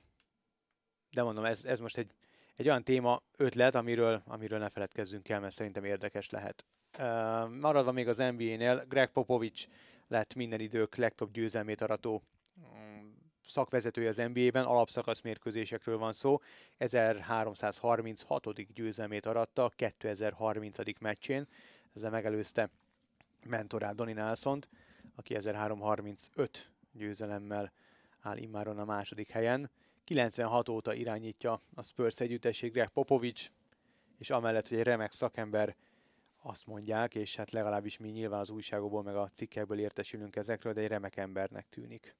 de 1.12 1.22
mondom, 1.22 1.44
ez, 1.44 1.64
ez 1.64 1.78
most 1.78 1.98
egy, 1.98 2.10
egy 2.56 2.68
olyan 2.68 2.84
téma, 2.84 3.22
ötlet, 3.36 3.74
amiről, 3.74 4.22
amiről 4.26 4.58
ne 4.58 4.68
feledkezzünk 4.68 5.28
el, 5.28 5.40
mert 5.40 5.54
szerintem 5.54 5.84
érdekes 5.84 6.30
lehet. 6.30 6.64
Maradva 7.60 7.92
még 7.92 8.08
az 8.08 8.16
NBA-nél, 8.16 8.84
Greg 8.88 9.12
Popovich 9.12 9.68
lett 10.08 10.34
minden 10.34 10.60
idők 10.60 10.94
legtöbb 10.96 11.32
győzelmét 11.32 11.80
arató 11.80 12.22
mm, 12.60 13.10
szakvezetője 13.44 14.08
az 14.08 14.16
NBA-ben, 14.16 14.64
alapszakasz 14.64 15.20
mérkőzésekről 15.20 15.98
van 15.98 16.12
szó. 16.12 16.40
1336. 16.76 18.72
győzelmét 18.72 19.26
aratta 19.26 19.72
2030. 19.76 20.98
meccsén, 21.00 21.48
ezzel 21.94 22.10
megelőzte 22.10 22.70
mentorát 23.44 23.94
Donny 23.94 24.14
Nelson-t, 24.14 24.68
aki 25.14 25.34
1335 25.34 26.71
győzelemmel 26.92 27.72
áll 28.20 28.36
immáron 28.36 28.78
a 28.78 28.84
második 28.84 29.28
helyen. 29.28 29.70
96 30.04 30.68
óta 30.68 30.94
irányítja 30.94 31.60
a 31.74 31.82
Spurs 31.82 32.20
együttesség 32.20 32.72
Greg 32.72 32.88
Popovich, 32.88 33.50
és 34.18 34.30
amellett, 34.30 34.68
hogy 34.68 34.78
egy 34.78 34.84
remek 34.84 35.12
szakember, 35.12 35.76
azt 36.42 36.66
mondják, 36.66 37.14
és 37.14 37.36
hát 37.36 37.50
legalábbis 37.50 37.98
mi 37.98 38.08
nyilván 38.08 38.40
az 38.40 38.50
újságokból, 38.50 39.02
meg 39.02 39.16
a 39.16 39.30
cikkekből 39.34 39.78
értesülünk 39.78 40.36
ezekről, 40.36 40.72
de 40.72 40.80
egy 40.80 40.88
remek 40.88 41.16
embernek 41.16 41.68
tűnik. 41.68 42.16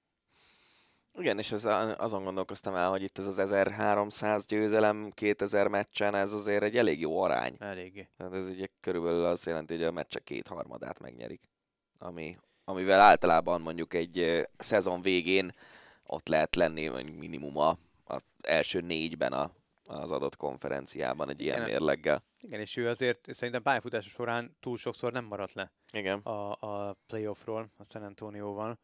Igen, 1.18 1.38
és 1.38 1.52
ez, 1.52 1.64
azon 1.98 2.24
gondolkoztam 2.24 2.74
el, 2.74 2.90
hogy 2.90 3.02
itt 3.02 3.18
ez 3.18 3.26
az 3.26 3.38
1300 3.38 4.46
győzelem 4.46 5.10
2000 5.10 5.68
meccsen, 5.68 6.14
ez 6.14 6.32
azért 6.32 6.62
egy 6.62 6.76
elég 6.76 7.00
jó 7.00 7.20
arány. 7.20 7.56
Eléggé. 7.58 8.08
Tehát 8.16 8.32
ez 8.32 8.48
ugye 8.48 8.66
körülbelül 8.80 9.24
azt 9.24 9.46
jelenti, 9.46 9.74
hogy 9.74 9.82
a 9.82 9.92
meccsek 9.92 10.22
kétharmadát 10.22 10.98
megnyerik. 10.98 11.48
Ami, 11.98 12.38
amivel 12.64 13.00
általában 13.00 13.60
mondjuk 13.60 13.94
egy 13.94 14.46
szezon 14.58 15.00
végén 15.00 15.52
ott 16.06 16.28
lehet 16.28 16.56
lenni 16.56 16.88
minimum 17.02 17.56
a, 17.56 17.68
a 18.04 18.18
első 18.40 18.80
négyben 18.80 19.32
a, 19.32 19.50
az 19.84 20.10
adott 20.10 20.36
konferenciában 20.36 21.28
egy 21.28 21.40
ilyen 21.40 21.56
Igen. 21.56 21.68
mérleggel. 21.68 22.24
Igen, 22.40 22.60
és 22.60 22.76
ő 22.76 22.88
azért 22.88 23.34
szerintem 23.34 23.62
pályafutása 23.62 24.08
során 24.08 24.56
túl 24.60 24.76
sokszor 24.76 25.12
nem 25.12 25.24
maradt 25.24 25.52
le 25.52 25.72
Igen. 25.92 26.18
a, 26.18 26.50
a 26.60 26.96
playoffról, 27.06 27.68
a 27.76 27.84
San 27.84 28.02
Antonioval. 28.02 28.78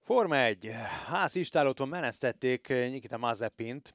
Forma 0.00 0.36
1. 0.36 0.70
Ház 1.06 1.34
istálótól 1.34 1.86
menesztették 1.86 2.68
Nikita 2.68 3.16
Mazepint, 3.16 3.94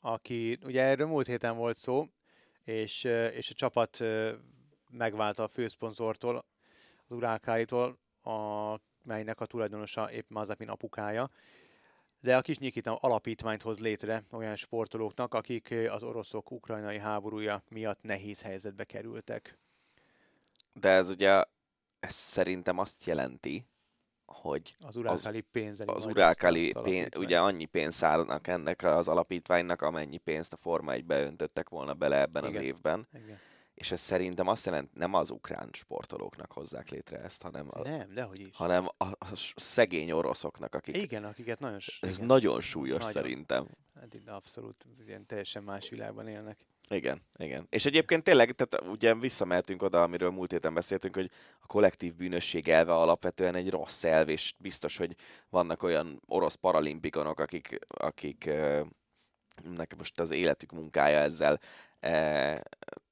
aki, 0.00 0.58
ugye 0.64 0.82
erről 0.82 1.06
múlt 1.06 1.26
héten 1.26 1.56
volt 1.56 1.76
szó, 1.76 2.06
és, 2.64 3.04
és 3.34 3.50
a 3.50 3.54
csapat 3.54 4.04
megválta 4.90 5.42
a 5.42 5.48
főszponzortól, 5.48 6.44
az 7.08 7.16
Urákáritól, 7.16 7.98
a, 8.22 8.74
melynek 9.02 9.40
a 9.40 9.46
tulajdonosa 9.46 10.10
épp 10.10 10.30
Mazepin 10.30 10.68
apukája. 10.68 11.30
De 12.20 12.36
a 12.36 12.40
kis 12.40 12.58
Nikita 12.58 12.96
alapítványt 12.96 13.62
hoz 13.62 13.78
létre 13.78 14.24
olyan 14.30 14.56
sportolóknak, 14.56 15.34
akik 15.34 15.74
az 15.88 16.02
oroszok 16.02 16.50
ukrajnai 16.50 16.98
háborúja 16.98 17.62
miatt 17.68 18.02
nehéz 18.02 18.42
helyzetbe 18.42 18.84
kerültek. 18.84 19.58
De 20.72 20.88
ez 20.88 21.08
ugye, 21.08 21.42
ez 22.00 22.14
szerintem 22.14 22.78
azt 22.78 23.04
jelenti, 23.04 23.66
hogy 24.26 24.76
az 24.80 24.96
urákali 24.96 25.40
pénzzel. 25.40 25.88
Az 25.88 26.04
urákali 26.04 26.72
pénz, 26.82 27.16
ugye 27.16 27.40
annyi 27.40 27.64
pénz 27.64 27.94
szállnak 27.94 28.46
ennek 28.46 28.82
az 28.82 29.08
alapítványnak, 29.08 29.82
amennyi 29.82 30.18
pénzt 30.18 30.52
a 30.52 30.56
Forma 30.56 30.92
1 30.92 31.04
öntöttek 31.08 31.68
volna 31.68 31.94
bele 31.94 32.20
ebben 32.20 32.44
Igen. 32.44 32.56
az 32.56 32.62
évben. 32.62 33.06
Igen. 33.12 33.38
És 33.76 33.90
ez 33.90 34.00
szerintem 34.00 34.46
azt 34.46 34.66
jelent, 34.66 34.94
nem 34.94 35.14
az 35.14 35.30
ukrán 35.30 35.68
sportolóknak 35.72 36.52
hozzák 36.52 36.88
létre 36.88 37.18
ezt, 37.18 37.42
hanem 37.42 37.66
a, 37.70 37.82
nem, 37.82 38.12
dehogy 38.14 38.40
is. 38.40 38.48
hanem 38.52 38.88
a, 38.96 39.04
a 39.04 39.32
szegény 39.54 40.10
oroszoknak, 40.10 40.74
akik... 40.74 40.96
Igen, 40.96 41.24
akiket 41.24 41.58
nagyon... 41.58 41.78
Ez 42.00 42.14
igen. 42.16 42.26
nagyon 42.26 42.60
súlyos 42.60 42.98
nagyon. 42.98 43.12
szerintem. 43.12 43.66
Hát 43.94 44.20
abszolút, 44.26 44.86
ilyen 45.06 45.26
teljesen 45.26 45.62
más 45.62 45.88
világban 45.88 46.28
élnek. 46.28 46.58
Igen, 46.88 47.22
igen. 47.36 47.66
És 47.70 47.86
egyébként 47.86 48.22
tényleg, 48.22 48.52
tehát 48.52 48.88
ugye 48.88 49.14
visszamehetünk 49.14 49.82
oda, 49.82 50.02
amiről 50.02 50.30
múlt 50.30 50.50
héten 50.50 50.74
beszéltünk, 50.74 51.14
hogy 51.14 51.30
a 51.60 51.66
kollektív 51.66 52.14
bűnösség 52.14 52.68
elve 52.68 52.94
alapvetően 52.94 53.54
egy 53.54 53.70
rossz 53.70 54.04
elv, 54.04 54.28
és 54.28 54.54
biztos, 54.58 54.96
hogy 54.96 55.16
vannak 55.48 55.82
olyan 55.82 56.22
orosz 56.26 56.54
paralimpikonok, 56.54 57.40
akik, 57.40 57.78
akik 57.86 58.44
nekem 59.62 59.98
most 59.98 60.20
az 60.20 60.30
életük 60.30 60.72
munkája 60.72 61.18
ezzel 61.18 61.60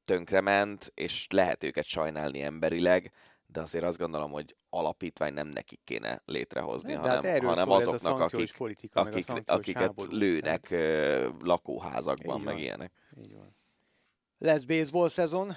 tönkrement, 0.04 0.92
és 0.94 1.26
lehet 1.30 1.64
őket 1.64 1.84
sajnálni 1.84 2.42
emberileg, 2.42 3.12
de 3.46 3.60
azért 3.60 3.84
azt 3.84 3.98
gondolom, 3.98 4.30
hogy 4.30 4.56
alapítvány 4.70 5.32
nem 5.32 5.48
nekik 5.48 5.80
kéne 5.84 6.22
létrehozni, 6.24 6.92
nem, 6.92 7.00
hanem, 7.00 7.22
hát 7.24 7.42
hanem 7.42 7.70
azoknak, 7.70 8.20
akik, 8.20 8.56
politika, 8.56 9.00
akik, 9.00 9.26
akiket 9.44 9.82
háború. 9.82 10.16
lőnek 10.16 10.60
tehát... 10.60 11.32
lakóházakban, 11.40 12.38
Így 12.38 12.44
meg 12.44 12.54
van. 12.54 12.62
ilyenek. 12.62 12.92
Így 13.22 13.34
van. 13.34 13.56
Lesz 14.38 14.62
baseball 14.62 15.08
szezon. 15.08 15.52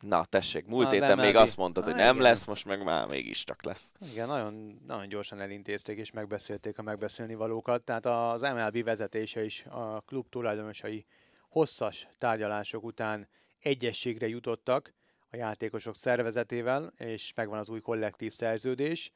Na, 0.00 0.24
tessék, 0.24 0.66
múlt 0.66 0.90
héten 0.90 1.18
még 1.18 1.36
azt 1.36 1.56
mondtad, 1.56 1.84
hogy 1.84 1.94
nem 1.94 2.14
igen. 2.14 2.28
lesz, 2.28 2.44
most 2.46 2.64
meg 2.64 2.84
már 2.84 3.08
mégis 3.08 3.44
csak 3.44 3.64
lesz. 3.64 3.92
Igen, 4.10 4.26
nagyon, 4.26 4.80
nagyon 4.86 5.08
gyorsan 5.08 5.40
elintézték 5.40 5.98
és 5.98 6.10
megbeszélték 6.10 6.78
a 6.78 6.82
megbeszélni 6.82 7.34
valókat. 7.34 7.82
Tehát 7.82 8.06
az 8.06 8.40
MLB 8.40 8.84
vezetése 8.84 9.44
is 9.44 9.64
a 9.64 10.00
klub 10.00 10.28
tulajdonosai 10.28 11.06
hosszas 11.48 12.08
tárgyalások 12.18 12.84
után 12.84 13.28
egyességre 13.60 14.28
jutottak 14.28 14.94
a 15.30 15.36
játékosok 15.36 15.96
szervezetével, 15.96 16.92
és 16.96 17.32
megvan 17.34 17.58
az 17.58 17.68
új 17.68 17.80
kollektív 17.80 18.32
szerződés. 18.32 19.10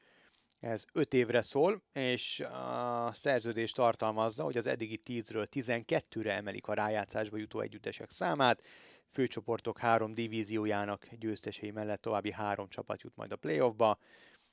Ez 0.59 0.85
5 0.93 1.13
évre 1.13 1.41
szól, 1.41 1.83
és 1.93 2.39
a 2.39 3.11
szerződés 3.13 3.71
tartalmazza, 3.71 4.43
hogy 4.43 4.57
az 4.57 4.67
eddigi 4.67 5.01
10-ről 5.05 5.47
12-re 5.51 6.33
emelik 6.33 6.67
a 6.67 6.73
rájátszásba 6.73 7.37
jutó 7.37 7.59
együttesek 7.59 8.09
számát, 8.09 8.63
főcsoportok 9.11 9.77
három 9.79 10.13
divíziójának 10.13 11.07
győztesei 11.19 11.71
mellett 11.71 12.01
további 12.01 12.31
három 12.31 12.67
csapat 12.69 13.01
jut 13.01 13.15
majd 13.15 13.31
a 13.31 13.35
playoffba, 13.35 13.97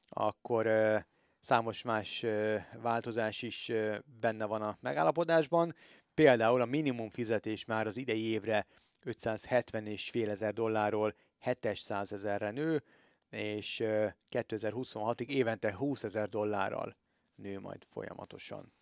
akkor 0.09 0.67
uh, 0.67 1.03
számos 1.41 1.83
más 1.83 2.23
uh, 2.23 2.57
változás 2.83 3.43
is 3.43 3.69
uh, 3.69 3.97
benne 4.21 4.45
van 4.45 4.63
a 4.63 4.79
megállapodásban. 4.81 5.75
Például 6.15 6.61
a 6.61 6.65
minimum 6.65 7.11
fizetés 7.11 7.65
már 7.65 7.87
az 7.87 7.97
idei 7.97 8.23
évre 8.23 8.67
570 9.03 9.87
és 9.87 10.11
fél 10.11 10.31
ezer 10.31 10.53
dollárról 10.53 11.15
700 11.39 12.13
ezerre 12.13 12.51
nő, 12.51 12.83
és 13.31 13.83
2026-ig 14.31 15.27
évente 15.27 15.75
20 15.75 16.03
ezer 16.03 16.29
dollárral 16.29 16.97
nő 17.35 17.61
majd 17.61 17.87
folyamatosan. 17.91 18.73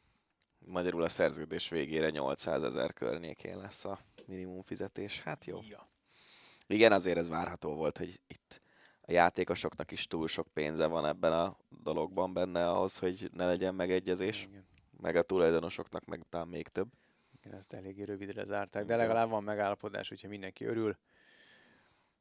Magyarul 0.59 1.03
a 1.03 1.09
szerződés 1.09 1.69
végére 1.69 2.11
800 2.11 2.63
ezer 2.63 2.93
környékén 2.93 3.59
lesz 3.59 3.85
a 3.85 3.99
minimum 4.27 4.63
fizetés. 4.63 5.21
Hát 5.21 5.45
jó. 5.45 5.61
Ja. 5.69 5.89
Igen, 6.67 6.93
azért 6.93 7.19
ez 7.19 7.29
várható 7.29 7.75
volt, 7.75 7.99
hogy 7.99 8.21
itt 8.27 8.63
a 9.01 9.13
játékosoknak 9.13 9.91
is 9.91 10.07
túl 10.07 10.29
sok 10.29 10.47
pénze 10.53 10.87
van 10.87 11.07
ebben 11.07 11.33
a 11.33 11.57
dologban 11.83 12.33
benne 12.33 12.71
ahhoz, 12.71 12.99
hogy 12.99 13.31
ne 13.33 13.47
legyen 13.47 13.75
megegyezés. 13.75 14.43
Igen. 14.43 14.67
Meg 15.01 15.17
a 15.17 15.23
tulajdonosoknak 15.23 16.05
meg 16.05 16.25
talán 16.29 16.49
még 16.49 16.69
több. 16.69 16.89
Igen, 17.47 17.59
ezt 17.59 17.73
eléggé 17.73 18.03
rövidre 18.03 18.45
zárták, 18.45 18.85
de 18.85 18.97
legalább 18.97 19.29
van 19.29 19.45
megállapodás, 19.45 20.11
úgyhogy 20.11 20.31
mindenki 20.31 20.65
örül. 20.65 20.99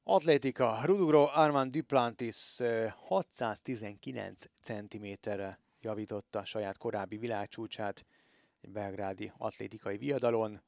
Atlétika, 0.03 0.81
Rudugro 0.83 1.29
Armand 1.33 1.71
Duplantis 1.71 2.57
619 2.95 4.43
cm-re 4.61 5.59
javította 5.81 6.45
saját 6.45 6.77
korábbi 6.77 7.17
világcsúcsát 7.17 8.05
egy 8.61 8.71
belgrádi 8.71 9.31
atlétikai 9.37 9.97
viadalon. 9.97 10.61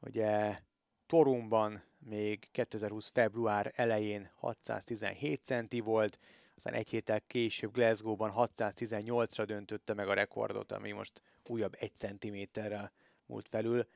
Ugye 0.00 0.58
Torumban 1.06 1.82
még 1.98 2.48
2020. 2.50 3.10
február 3.12 3.72
elején 3.74 4.30
617 4.34 5.40
centi 5.44 5.80
volt, 5.80 6.18
aztán 6.56 6.74
egy 6.74 6.88
héttel 6.88 7.20
később 7.20 7.72
Glasgow-ban 7.72 8.32
618-ra 8.36 9.44
döntötte 9.46 9.94
meg 9.94 10.08
a 10.08 10.14
rekordot, 10.14 10.72
ami 10.72 10.92
most 10.92 11.22
újabb 11.44 11.76
egy 11.78 11.92
centiméterrel 11.96 12.92
múlt 13.32 13.48
felül. 13.48 13.86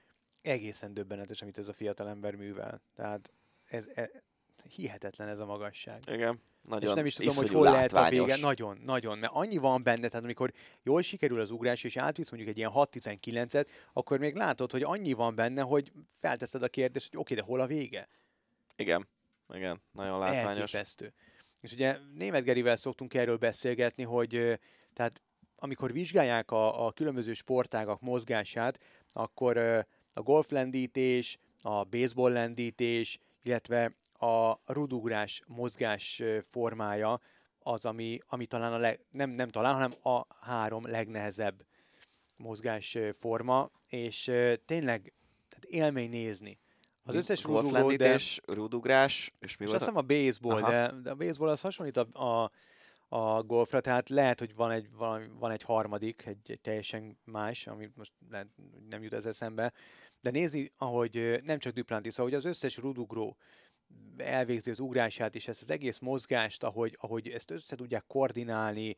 Egészen 0.42 0.94
döbbenetes, 0.94 1.42
amit 1.42 1.58
ez 1.58 1.68
a 1.68 1.72
fiatal 1.72 2.08
ember 2.08 2.34
művel. 2.34 2.80
Tehát 2.94 3.32
ez, 3.64 3.86
ez 3.94 4.08
hihetetlen 4.68 5.28
ez 5.28 5.38
a 5.38 5.46
magasság. 5.46 6.02
Igen. 6.06 6.40
Nagyon 6.62 6.88
és 6.88 6.94
nem 6.94 7.06
is 7.06 7.14
tudom, 7.14 7.36
hogy 7.36 7.48
hol 7.48 7.64
látványos. 7.64 7.92
lehet 7.92 8.20
a 8.20 8.24
vége. 8.24 8.36
Nagyon, 8.36 8.78
nagyon. 8.84 9.18
Mert 9.18 9.32
annyi 9.34 9.56
van 9.56 9.82
benne, 9.82 10.08
tehát 10.08 10.24
amikor 10.24 10.52
jól 10.82 11.02
sikerül 11.02 11.40
az 11.40 11.50
ugrás, 11.50 11.84
és 11.84 11.96
átvisz 11.96 12.30
mondjuk 12.30 12.50
egy 12.50 12.58
ilyen 12.58 12.70
6-19-et, 12.74 13.66
akkor 13.92 14.18
még 14.18 14.34
látod, 14.34 14.70
hogy 14.70 14.82
annyi 14.82 15.12
van 15.12 15.34
benne, 15.34 15.62
hogy 15.62 15.92
felteszed 16.20 16.62
a 16.62 16.68
kérdést, 16.68 17.10
hogy 17.10 17.20
oké, 17.20 17.34
de 17.34 17.42
hol 17.42 17.60
a 17.60 17.66
vége? 17.66 18.08
Igen. 18.76 19.08
Igen, 19.54 19.82
nagyon 19.92 20.18
látványos. 20.18 20.74
Elképesztő. 20.74 21.12
És 21.60 21.72
ugye 21.72 21.96
német 22.14 22.44
Gerivel 22.44 22.76
szoktunk 22.76 23.14
erről 23.14 23.36
beszélgetni, 23.36 24.02
hogy 24.02 24.60
tehát 24.92 25.22
amikor 25.58 25.92
vizsgálják 25.92 26.50
a, 26.50 26.86
a 26.86 26.92
különböző 26.92 27.32
sportágak 27.32 28.00
mozgását, 28.00 28.78
akkor 29.16 29.56
a 30.12 30.20
golflendítés, 30.22 31.38
a 31.62 31.84
baseball 31.84 32.32
lendítés, 32.32 33.18
illetve 33.42 33.94
a 34.18 34.58
rudugrás 34.72 35.42
mozgás 35.46 36.22
formája 36.50 37.20
az, 37.58 37.84
ami, 37.84 38.18
ami 38.26 38.46
talán 38.46 38.72
a 38.72 38.78
leg, 38.78 38.98
nem, 39.10 39.30
nem 39.30 39.48
talán, 39.48 39.74
hanem 39.74 39.92
a 40.02 40.26
három 40.40 40.86
legnehezebb 40.86 41.64
mozgás 42.36 42.98
forma, 43.18 43.70
és 43.88 44.30
tényleg 44.64 45.12
tehát 45.48 45.64
élmény 45.64 46.10
nézni. 46.10 46.58
Az 47.02 47.14
összes 47.14 47.44
rudugró, 47.44 47.92
de... 47.92 48.18
rudugrás, 48.46 49.32
és 49.40 49.56
mi 49.56 49.64
és 49.64 49.70
volt? 49.70 49.82
Azt 49.82 49.90
hiszem 49.90 49.96
a 49.96 50.06
baseball, 50.06 50.70
de, 50.70 50.92
de 51.02 51.10
a 51.10 51.14
baseball 51.14 51.48
az 51.48 51.60
hasonlít 51.60 51.96
a, 51.96 52.24
a, 52.42 52.50
a 53.08 53.42
golfra, 53.42 53.80
tehát 53.80 54.08
lehet, 54.08 54.38
hogy 54.38 54.54
van 54.54 54.70
egy, 54.70 54.90
van, 54.92 55.36
van 55.38 55.50
egy 55.50 55.62
harmadik, 55.62 56.26
egy, 56.26 56.50
egy 56.50 56.60
teljesen 56.60 57.18
más, 57.24 57.66
ami 57.66 57.90
most 57.94 58.12
lehet, 58.30 58.48
nem 58.90 59.02
jut 59.02 59.12
ez 59.12 59.26
eszembe, 59.26 59.72
de 60.20 60.30
nézni, 60.30 60.72
ahogy 60.76 61.40
nem 61.42 61.58
csak 61.58 61.72
Duplantis, 61.72 62.18
ahogy 62.18 62.34
az 62.34 62.44
összes 62.44 62.76
rudugró 62.76 63.36
elvégzi 64.16 64.70
az 64.70 64.80
ugrását, 64.80 65.34
és 65.34 65.48
ezt 65.48 65.60
az 65.60 65.70
egész 65.70 65.98
mozgást, 65.98 66.64
ahogy, 66.64 66.96
ahogy 67.00 67.28
ezt 67.28 67.50
össze 67.50 67.76
tudják 67.76 68.04
koordinálni, 68.06 68.96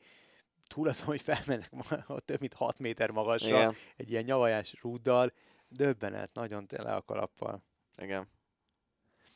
túl 0.66 0.88
azon, 0.88 1.06
hogy 1.06 1.20
felmennek 1.20 1.70
több 2.24 2.40
mint 2.40 2.54
6 2.54 2.78
méter 2.78 3.10
magasra, 3.10 3.48
Igen. 3.48 3.74
egy 3.96 4.10
ilyen 4.10 4.24
nyavajás 4.24 4.76
rúddal, 4.82 5.32
döbbenet, 5.68 6.34
nagyon 6.34 6.66
tele 6.66 6.94
a 6.94 7.02
kalappal. 7.02 7.62
Igen. 8.02 8.28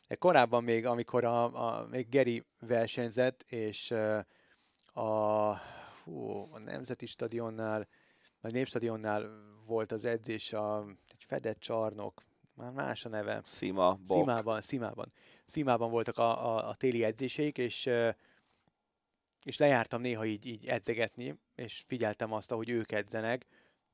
De 0.09 0.15
korábban 0.15 0.65
még, 0.65 0.87
amikor 0.87 1.25
a, 1.25 1.45
a, 1.67 1.87
még 1.87 2.09
Geri 2.09 2.45
versenyzett, 2.59 3.43
és 3.43 3.95
a, 4.93 5.55
fú, 5.95 6.49
a 6.53 6.59
Nemzeti 6.59 7.07
Stadionnál, 7.07 7.89
vagy 8.41 8.53
Népstadionnál 8.53 9.31
volt 9.67 9.93
az 9.93 10.05
edzés, 10.05 10.53
a, 10.53 10.85
egy 11.09 11.25
fedett 11.27 11.61
csarnok, 11.61 12.23
már 12.55 12.71
más 12.73 13.05
a 13.05 13.09
neve. 13.09 13.43
Szima, 13.45 13.99
Bok. 14.07 14.19
Szimában, 14.19 14.61
Szimában. 14.61 15.13
Szimában 15.47 15.91
voltak 15.91 16.19
a, 16.19 16.57
a, 16.57 16.69
a 16.69 16.75
téli 16.75 17.05
edzéseik, 17.05 17.59
és, 17.59 17.91
és 19.45 19.57
lejártam 19.57 20.01
néha 20.01 20.25
így, 20.25 20.47
így 20.47 20.67
edzegetni, 20.67 21.39
és 21.55 21.85
figyeltem 21.87 22.33
azt, 22.33 22.53
ahogy 22.53 22.69
ők 22.69 22.93
edzenek, 22.93 23.47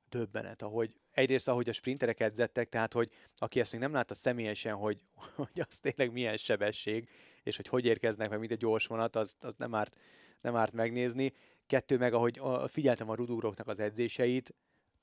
döbbenet, 0.08 0.62
ahogy 0.62 1.00
egyrészt, 1.10 1.48
ahogy 1.48 1.68
a 1.68 1.72
sprinterek 1.72 2.20
edzettek, 2.20 2.68
tehát, 2.68 2.92
hogy 2.92 3.10
aki 3.34 3.60
ezt 3.60 3.72
még 3.72 3.80
nem 3.80 3.92
látta 3.92 4.14
személyesen, 4.14 4.74
hogy, 4.74 4.98
hogy 5.36 5.64
az 5.68 5.78
tényleg 5.78 6.12
milyen 6.12 6.36
sebesség, 6.36 7.08
és 7.42 7.56
hogy 7.56 7.68
hogy 7.68 7.84
érkeznek 7.84 8.28
meg, 8.28 8.38
mint 8.38 8.52
egy 8.52 8.58
gyors 8.58 8.86
vonat, 8.86 9.16
az, 9.16 9.36
az 9.40 9.54
nem, 9.56 9.74
árt, 9.74 9.96
nem 10.40 10.56
árt 10.56 10.72
megnézni. 10.72 11.32
Kettő 11.66 11.98
meg, 11.98 12.12
ahogy 12.12 12.40
figyeltem 12.66 13.10
a 13.10 13.14
rudúroknak 13.14 13.68
az 13.68 13.80
edzéseit, 13.80 14.54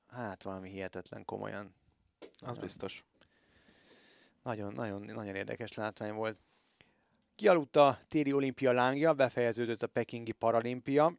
hát 0.08 0.44
valami 0.44 0.70
hihetetlen 0.70 1.26
komolyan. 1.26 1.74
Az 2.40 2.58
biztos. 2.58 3.04
Nagyon, 4.44 4.74
nagyon, 4.74 5.02
nagyon 5.02 5.36
érdekes 5.36 5.74
látvány 5.74 6.14
volt. 6.14 6.40
Kialudt 7.36 7.76
a 7.76 8.00
téli 8.08 8.34
olimpia 8.34 8.72
lángja, 8.72 9.14
befejeződött 9.14 9.84
a 9.84 9.88
pekingi 9.88 10.32
paralimpia, 10.32 11.14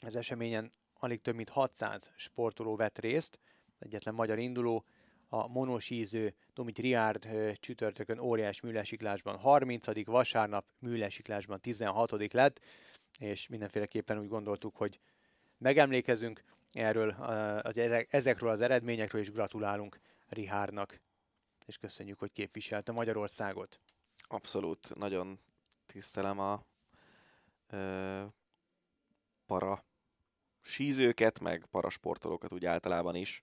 Az 0.00 0.16
eseményen 0.16 0.72
alig 0.94 1.20
több 1.20 1.34
mint 1.34 1.48
600 1.48 2.10
sportoló 2.16 2.76
vett 2.76 2.98
részt, 2.98 3.38
egyetlen 3.78 4.14
magyar 4.14 4.38
induló, 4.38 4.84
a 5.28 5.48
monosíző 5.48 6.34
Domit 6.54 6.78
Riard 6.78 7.28
csütörtökön 7.54 8.18
óriás 8.18 8.60
műlesiklásban 8.60 9.36
30 9.36 10.04
vasárnap 10.04 10.64
műlesiklásban 10.78 11.60
16 11.60 12.32
lett, 12.32 12.60
és 13.18 13.48
mindenféleképpen 13.48 14.18
úgy 14.18 14.28
gondoltuk, 14.28 14.76
hogy 14.76 15.00
megemlékezünk 15.58 16.44
erről, 16.72 17.10
ezekről 18.10 18.50
az 18.50 18.60
eredményekről, 18.60 19.20
és 19.20 19.30
gratulálunk 19.30 20.00
Rihárnak, 20.28 21.00
és 21.66 21.78
köszönjük, 21.78 22.18
hogy 22.18 22.32
képviselte 22.32 22.92
Magyarországot. 22.92 23.80
Abszolút, 24.18 24.94
nagyon 24.94 25.40
tisztelem 25.86 26.38
a 26.38 26.64
ö, 27.68 28.22
para 29.46 29.84
sízőket, 30.60 31.40
meg 31.40 31.66
parasportolókat 31.70 32.52
úgy 32.52 32.64
általában 32.64 33.14
is. 33.14 33.42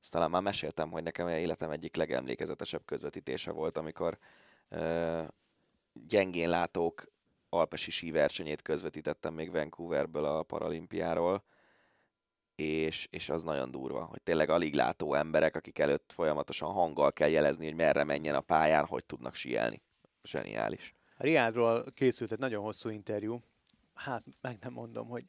Ezt 0.00 0.10
talán 0.10 0.30
már 0.30 0.42
meséltem, 0.42 0.90
hogy 0.90 1.02
nekem 1.02 1.28
életem 1.28 1.70
egyik 1.70 1.96
legemlékezetesebb 1.96 2.84
közvetítése 2.84 3.50
volt, 3.50 3.76
amikor 3.76 4.18
ö, 4.68 5.22
gyengén 5.92 6.48
látók 6.48 7.12
alpesi 7.54 7.90
síversenyét 7.90 8.62
közvetítettem 8.62 9.34
még 9.34 9.50
Vancouverből 9.50 10.24
a 10.24 10.42
paralimpiáról, 10.42 11.44
és, 12.54 13.06
és 13.10 13.28
az 13.28 13.42
nagyon 13.42 13.70
durva, 13.70 14.04
hogy 14.04 14.22
tényleg 14.22 14.48
alig 14.48 14.74
látó 14.74 15.14
emberek, 15.14 15.56
akik 15.56 15.78
előtt 15.78 16.12
folyamatosan 16.14 16.72
hanggal 16.72 17.12
kell 17.12 17.28
jelezni, 17.28 17.64
hogy 17.64 17.74
merre 17.74 18.04
menjen 18.04 18.34
a 18.34 18.40
pályán, 18.40 18.86
hogy 18.86 19.04
tudnak 19.04 19.34
sielni. 19.34 19.82
Zseniális. 20.22 20.94
Riádról 21.16 21.84
készült 21.94 22.32
egy 22.32 22.38
nagyon 22.38 22.62
hosszú 22.62 22.88
interjú. 22.88 23.40
Hát 23.94 24.24
meg 24.40 24.58
nem 24.60 24.72
mondom, 24.72 25.08
hogy 25.08 25.24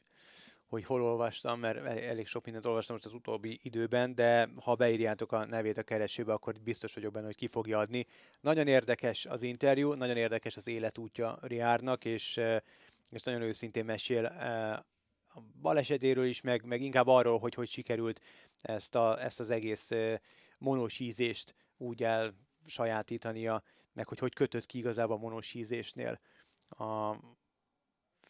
hogy 0.76 0.84
hol 0.84 1.02
olvastam, 1.02 1.60
mert 1.60 1.86
elég 1.86 2.26
sok 2.26 2.44
mindent 2.44 2.66
olvastam 2.66 2.94
most 2.94 3.08
az 3.08 3.14
utóbbi 3.14 3.58
időben, 3.62 4.14
de 4.14 4.48
ha 4.60 4.74
beírjátok 4.74 5.32
a 5.32 5.44
nevét 5.44 5.78
a 5.78 5.82
keresőbe, 5.82 6.32
akkor 6.32 6.54
biztos 6.60 6.94
vagyok 6.94 7.12
benne, 7.12 7.26
hogy 7.26 7.36
ki 7.36 7.46
fogja 7.46 7.78
adni. 7.78 8.06
Nagyon 8.40 8.66
érdekes 8.66 9.26
az 9.26 9.42
interjú, 9.42 9.92
nagyon 9.92 10.16
érdekes 10.16 10.56
az 10.56 10.66
életútja 10.66 11.38
Riárnak, 11.40 12.04
és, 12.04 12.40
és 13.10 13.22
nagyon 13.22 13.42
őszintén 13.42 13.84
mesél 13.84 14.24
a 15.34 15.40
balesetéről 15.60 16.24
is, 16.24 16.40
meg, 16.40 16.64
meg 16.64 16.80
inkább 16.80 17.06
arról, 17.06 17.38
hogy 17.38 17.54
hogy 17.54 17.68
sikerült 17.68 18.20
ezt, 18.60 18.94
a, 18.94 19.22
ezt 19.22 19.40
az 19.40 19.50
egész 19.50 19.90
monosízést 20.58 21.54
úgy 21.76 22.04
elsajátítania, 22.04 23.62
meg 23.92 24.08
hogy 24.08 24.18
hogy 24.18 24.34
kötött 24.34 24.66
ki 24.66 24.78
igazából 24.78 25.16
a 25.16 25.20
monosízésnél. 25.20 26.20
A, 26.68 27.16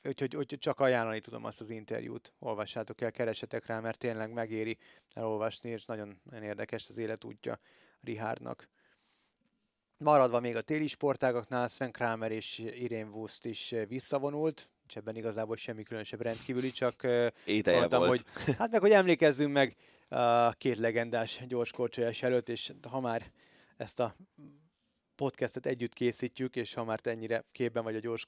úgyhogy, 0.06 0.36
úgyhogy 0.36 0.58
csak 0.58 0.80
ajánlani 0.80 1.20
tudom 1.20 1.44
azt 1.44 1.60
az 1.60 1.70
interjút. 1.70 2.32
Olvassátok 2.38 3.00
el, 3.00 3.10
keresetek 3.10 3.66
rá, 3.66 3.80
mert 3.80 3.98
tényleg 3.98 4.32
megéri 4.32 4.78
elolvasni, 5.12 5.70
és 5.70 5.84
nagyon, 5.84 6.20
nagyon 6.30 6.44
érdekes 6.44 6.88
az 6.88 6.96
életútja 6.96 7.58
Richardnak. 8.00 8.68
Maradva 9.98 10.40
még 10.40 10.56
a 10.56 10.60
téli 10.60 10.86
sportágaknál, 10.86 11.68
Sven 11.68 11.92
Kramer 11.92 12.32
és 12.32 12.58
Irene 12.58 13.10
Wust 13.10 13.44
is 13.44 13.74
visszavonult, 13.88 14.68
és 14.88 14.96
ebben 14.96 15.16
igazából 15.16 15.56
semmi 15.56 15.82
különösebb 15.82 16.20
rendkívüli, 16.20 16.70
csak 16.70 17.06
Édeje 17.44 17.78
mondtam, 17.78 18.06
volt. 18.06 18.28
hogy 18.44 18.54
hát 18.54 18.70
meg, 18.70 18.80
hogy 18.80 18.90
emlékezzünk 18.90 19.52
meg 19.52 19.76
a 20.08 20.52
két 20.52 20.76
legendás 20.78 21.46
gyors 21.46 21.72
előtt, 22.20 22.48
és 22.48 22.72
ha 22.90 23.00
már 23.00 23.32
ezt 23.76 24.00
a 24.00 24.16
podcastet 25.14 25.66
együtt 25.66 25.92
készítjük, 25.92 26.56
és 26.56 26.74
ha 26.74 26.84
már 26.84 27.00
te 27.00 27.10
ennyire 27.10 27.44
képben 27.52 27.82
vagy 27.82 27.96
a 27.96 27.98
gyors 27.98 28.24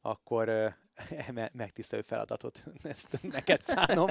akkor 0.00 0.48
uh, 0.48 1.50
megtisztelő 1.52 2.02
feladatot 2.02 2.64
ezt 2.82 3.18
neked 3.22 3.62
szánom. 3.62 4.08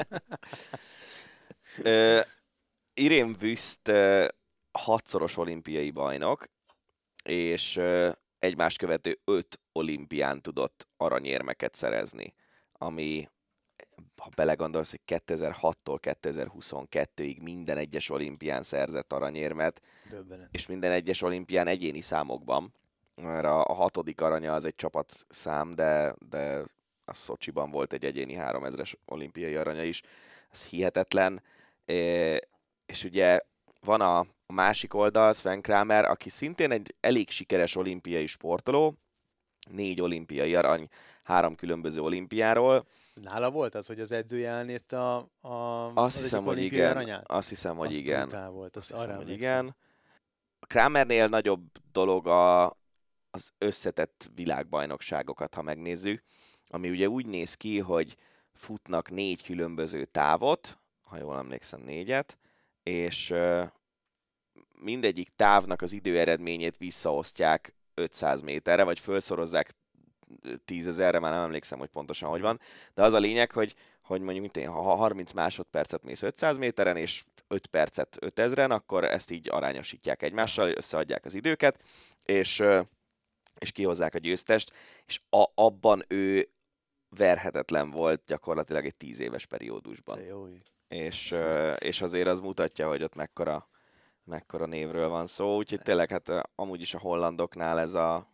Irén 2.93 3.35
Wüst 3.41 3.88
uh, 3.88 4.27
hatszoros 4.72 5.38
olimpiai 5.38 5.91
bajnok, 5.91 6.49
és 7.23 7.77
uh, 7.77 8.11
egymást 8.39 8.77
követő 8.77 9.19
öt 9.26 9.59
olimpián 9.72 10.41
tudott 10.41 10.88
aranyérmeket 10.97 11.76
szerezni, 11.76 12.34
ami 12.72 13.30
ha 14.15 14.30
belegondolsz, 14.35 14.89
hogy 14.89 15.22
2006-tól 15.26 15.99
2022-ig 16.22 17.41
minden 17.41 17.77
egyes 17.77 18.09
olimpián 18.09 18.64
szerzett 18.64 19.14
aranyérmet, 19.14 19.81
Döbbenet. 20.09 20.49
és 20.51 20.68
minden 20.68 20.91
egyes 20.91 21.22
olimpián 21.22 21.68
egyéni 21.68 22.01
számokban 22.01 22.73
mert 23.22 23.45
a, 23.45 23.65
a 23.65 23.73
hatodik 23.73 24.22
aranya 24.22 24.53
az 24.53 24.65
egy 24.65 24.76
csapat 24.76 25.26
szám, 25.30 25.72
de, 25.72 26.15
de 26.30 26.64
a 27.06 27.14
Szocsiban 27.14 27.72
volt 27.72 27.94
egy 27.94 28.06
egyéni 28.06 28.35
3000-es 28.39 28.94
olimpiai 29.06 29.56
aranya 29.56 29.84
is, 29.84 30.02
ez 30.52 30.65
hihetetlen, 30.65 31.44
és 32.85 33.03
ugye 33.03 33.39
van 33.80 34.02
a, 34.02 34.26
másik 34.53 34.94
oldal, 34.94 35.34
Sven 35.34 35.61
Kramer, 35.61 36.06
aki 36.06 36.30
szintén 36.30 36.72
egy 36.72 36.95
elég 36.99 37.30
sikeres 37.30 37.76
olimpiai 37.76 38.27
sportoló, 38.27 38.94
négy 39.69 40.02
olimpiai 40.02 40.56
arany, 40.56 40.88
három 41.23 41.56
különböző 41.56 42.02
olimpiáról. 42.02 42.88
Nála 43.14 43.52
volt 43.52 43.76
az, 43.76 43.88
hogy 43.88 43.99
az 43.99 44.11
edzője 44.11 44.49
elnézte 44.49 44.99
a, 44.99 45.15
a 45.41 45.85
azt 45.94 46.15
az 46.15 46.22
hiszem, 46.22 46.44
hogy 46.44 46.61
igen. 46.61 46.89
Aranyát? 46.89 47.23
Azt 47.27 47.49
hiszem, 47.49 47.76
hogy 47.76 47.88
azt 47.88 47.98
igen. 47.98 48.52
Volt, 48.52 48.76
azt, 48.76 48.91
azt 48.91 49.02
hiszem, 49.02 49.15
hogy 49.15 49.30
igen. 49.30 49.76
A 50.60 50.65
Kramernél 50.65 51.27
nagyobb 51.27 51.61
dolog 51.91 52.27
a, 52.27 52.65
az 53.38 53.51
összetett 53.57 54.30
világbajnokságokat, 54.35 55.53
ha 55.53 55.61
megnézzük, 55.61 56.23
ami 56.68 56.89
ugye 56.89 57.07
úgy 57.07 57.26
néz 57.26 57.53
ki, 57.53 57.80
hogy 57.80 58.18
futnak 58.53 59.09
négy 59.09 59.43
különböző 59.43 60.05
távot, 60.05 60.77
ha 61.01 61.18
jól 61.18 61.38
emlékszem 61.38 61.81
négyet, 61.81 62.38
és 62.84 63.34
mindegyik 64.80 65.30
távnak 65.35 65.81
az 65.81 65.93
időeredményét 65.93 66.77
visszaosztják 66.77 67.76
500 67.93 68.41
méterre, 68.41 68.84
vagy 68.84 68.99
felszorozzák 68.99 69.72
10 70.65 70.88
ezerre, 70.88 71.19
már 71.19 71.31
nem 71.31 71.43
emlékszem, 71.43 71.80
hogy 71.80 71.89
pontosan 71.89 72.30
hogy 72.30 72.41
van, 72.41 72.59
de 72.93 73.03
az 73.03 73.14
a 73.14 73.19
lényeg, 73.19 73.51
hogy, 73.51 73.76
hogy 74.01 74.22
mondjuk 74.22 74.55
én, 74.55 74.69
ha 74.69 74.95
30 74.95 75.31
másodpercet 75.31 76.03
mész 76.03 76.22
500 76.22 76.57
méteren, 76.57 76.97
és 76.97 77.23
5 77.47 77.68
percet 77.68 78.18
5000-en, 78.19 78.69
akkor 78.69 79.03
ezt 79.03 79.31
így 79.31 79.49
arányosítják 79.49 80.22
egymással, 80.23 80.69
összeadják 80.69 81.26
az 81.26 81.34
időket, 81.34 81.80
és 82.23 82.64
és 83.59 83.71
kihozzák 83.71 84.15
a 84.15 84.17
győztest, 84.17 84.71
és 85.05 85.21
a, 85.29 85.45
abban 85.55 86.05
ő 86.07 86.49
verhetetlen 87.09 87.89
volt 87.89 88.21
gyakorlatilag 88.25 88.85
egy 88.85 88.95
tíz 88.95 89.19
éves 89.19 89.45
periódusban. 89.45 90.17
És, 90.88 91.35
és 91.77 92.01
azért 92.01 92.27
az 92.27 92.39
mutatja, 92.39 92.88
hogy 92.88 93.03
ott 93.03 93.15
mekkora, 93.15 93.69
mekkora 94.23 94.65
névről 94.65 95.09
van 95.09 95.27
szó, 95.27 95.55
úgyhogy 95.55 95.81
tényleg 95.81 96.09
hát 96.09 96.49
amúgy 96.55 96.81
is 96.81 96.93
a 96.93 96.99
hollandoknál 96.99 97.79
ez 97.79 97.93
a, 97.93 98.31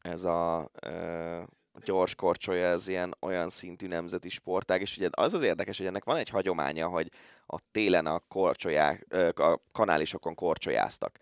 ez 0.00 0.24
a 0.24 0.70
e, 0.80 1.46
gyors 1.84 2.14
korcsolya, 2.14 2.66
ez 2.66 2.88
ilyen 2.88 3.16
olyan 3.20 3.48
szintű 3.48 3.86
nemzeti 3.86 4.28
sportág, 4.28 4.80
és 4.80 4.96
ugye 4.96 5.08
az 5.10 5.34
az 5.34 5.42
érdekes, 5.42 5.78
hogy 5.78 5.86
ennek 5.86 6.04
van 6.04 6.16
egy 6.16 6.28
hagyománya, 6.28 6.88
hogy 6.88 7.10
a 7.46 7.58
télen 7.72 8.06
a 8.06 8.18
korcsolyák, 8.18 9.06
a 9.38 9.60
kanálisokon 9.72 10.34
korcsolyáztak 10.34 11.18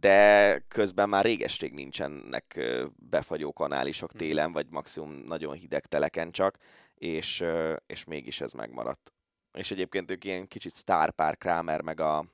de 0.00 0.58
közben 0.68 1.08
már 1.08 1.24
réges-rég 1.24 1.72
nincsenek 1.72 2.60
befagyó 2.94 3.52
kanálisok 3.52 4.10
hmm. 4.10 4.20
télen, 4.20 4.52
vagy 4.52 4.66
maximum 4.70 5.12
nagyon 5.12 5.54
hideg 5.54 5.86
teleken 5.86 6.30
csak, 6.30 6.58
és, 6.94 7.44
és 7.86 8.04
mégis 8.04 8.40
ez 8.40 8.52
megmaradt. 8.52 9.12
És 9.52 9.70
egyébként 9.70 10.10
ők 10.10 10.24
ilyen 10.24 10.48
kicsit 10.48 10.74
sztárpár 10.74 11.36
Kramer, 11.36 11.80
meg 11.80 12.00
a 12.00 12.24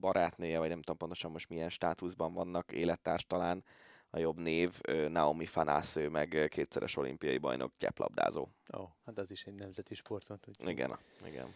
barátnője, 0.00 0.58
vagy 0.58 0.68
nem 0.68 0.80
tudom 0.80 0.96
pontosan 0.96 1.30
most 1.30 1.48
milyen 1.48 1.68
státuszban 1.68 2.32
vannak, 2.32 2.72
élettárs 2.72 3.26
talán, 3.26 3.64
a 4.10 4.18
jobb 4.18 4.38
név, 4.38 4.80
Naomi 5.08 5.46
Fanásző, 5.46 6.08
meg 6.08 6.46
kétszeres 6.48 6.96
olimpiai 6.96 7.38
bajnok, 7.38 7.72
gyeplabdázó. 7.78 8.48
Ó, 8.76 8.80
oh, 8.80 8.88
hát 9.04 9.18
az 9.18 9.30
is 9.30 9.44
egy 9.44 9.54
nemzeti 9.54 9.94
sport. 9.94 10.30
Úgy 10.30 10.68
igen, 10.68 10.98
igen. 11.26 11.46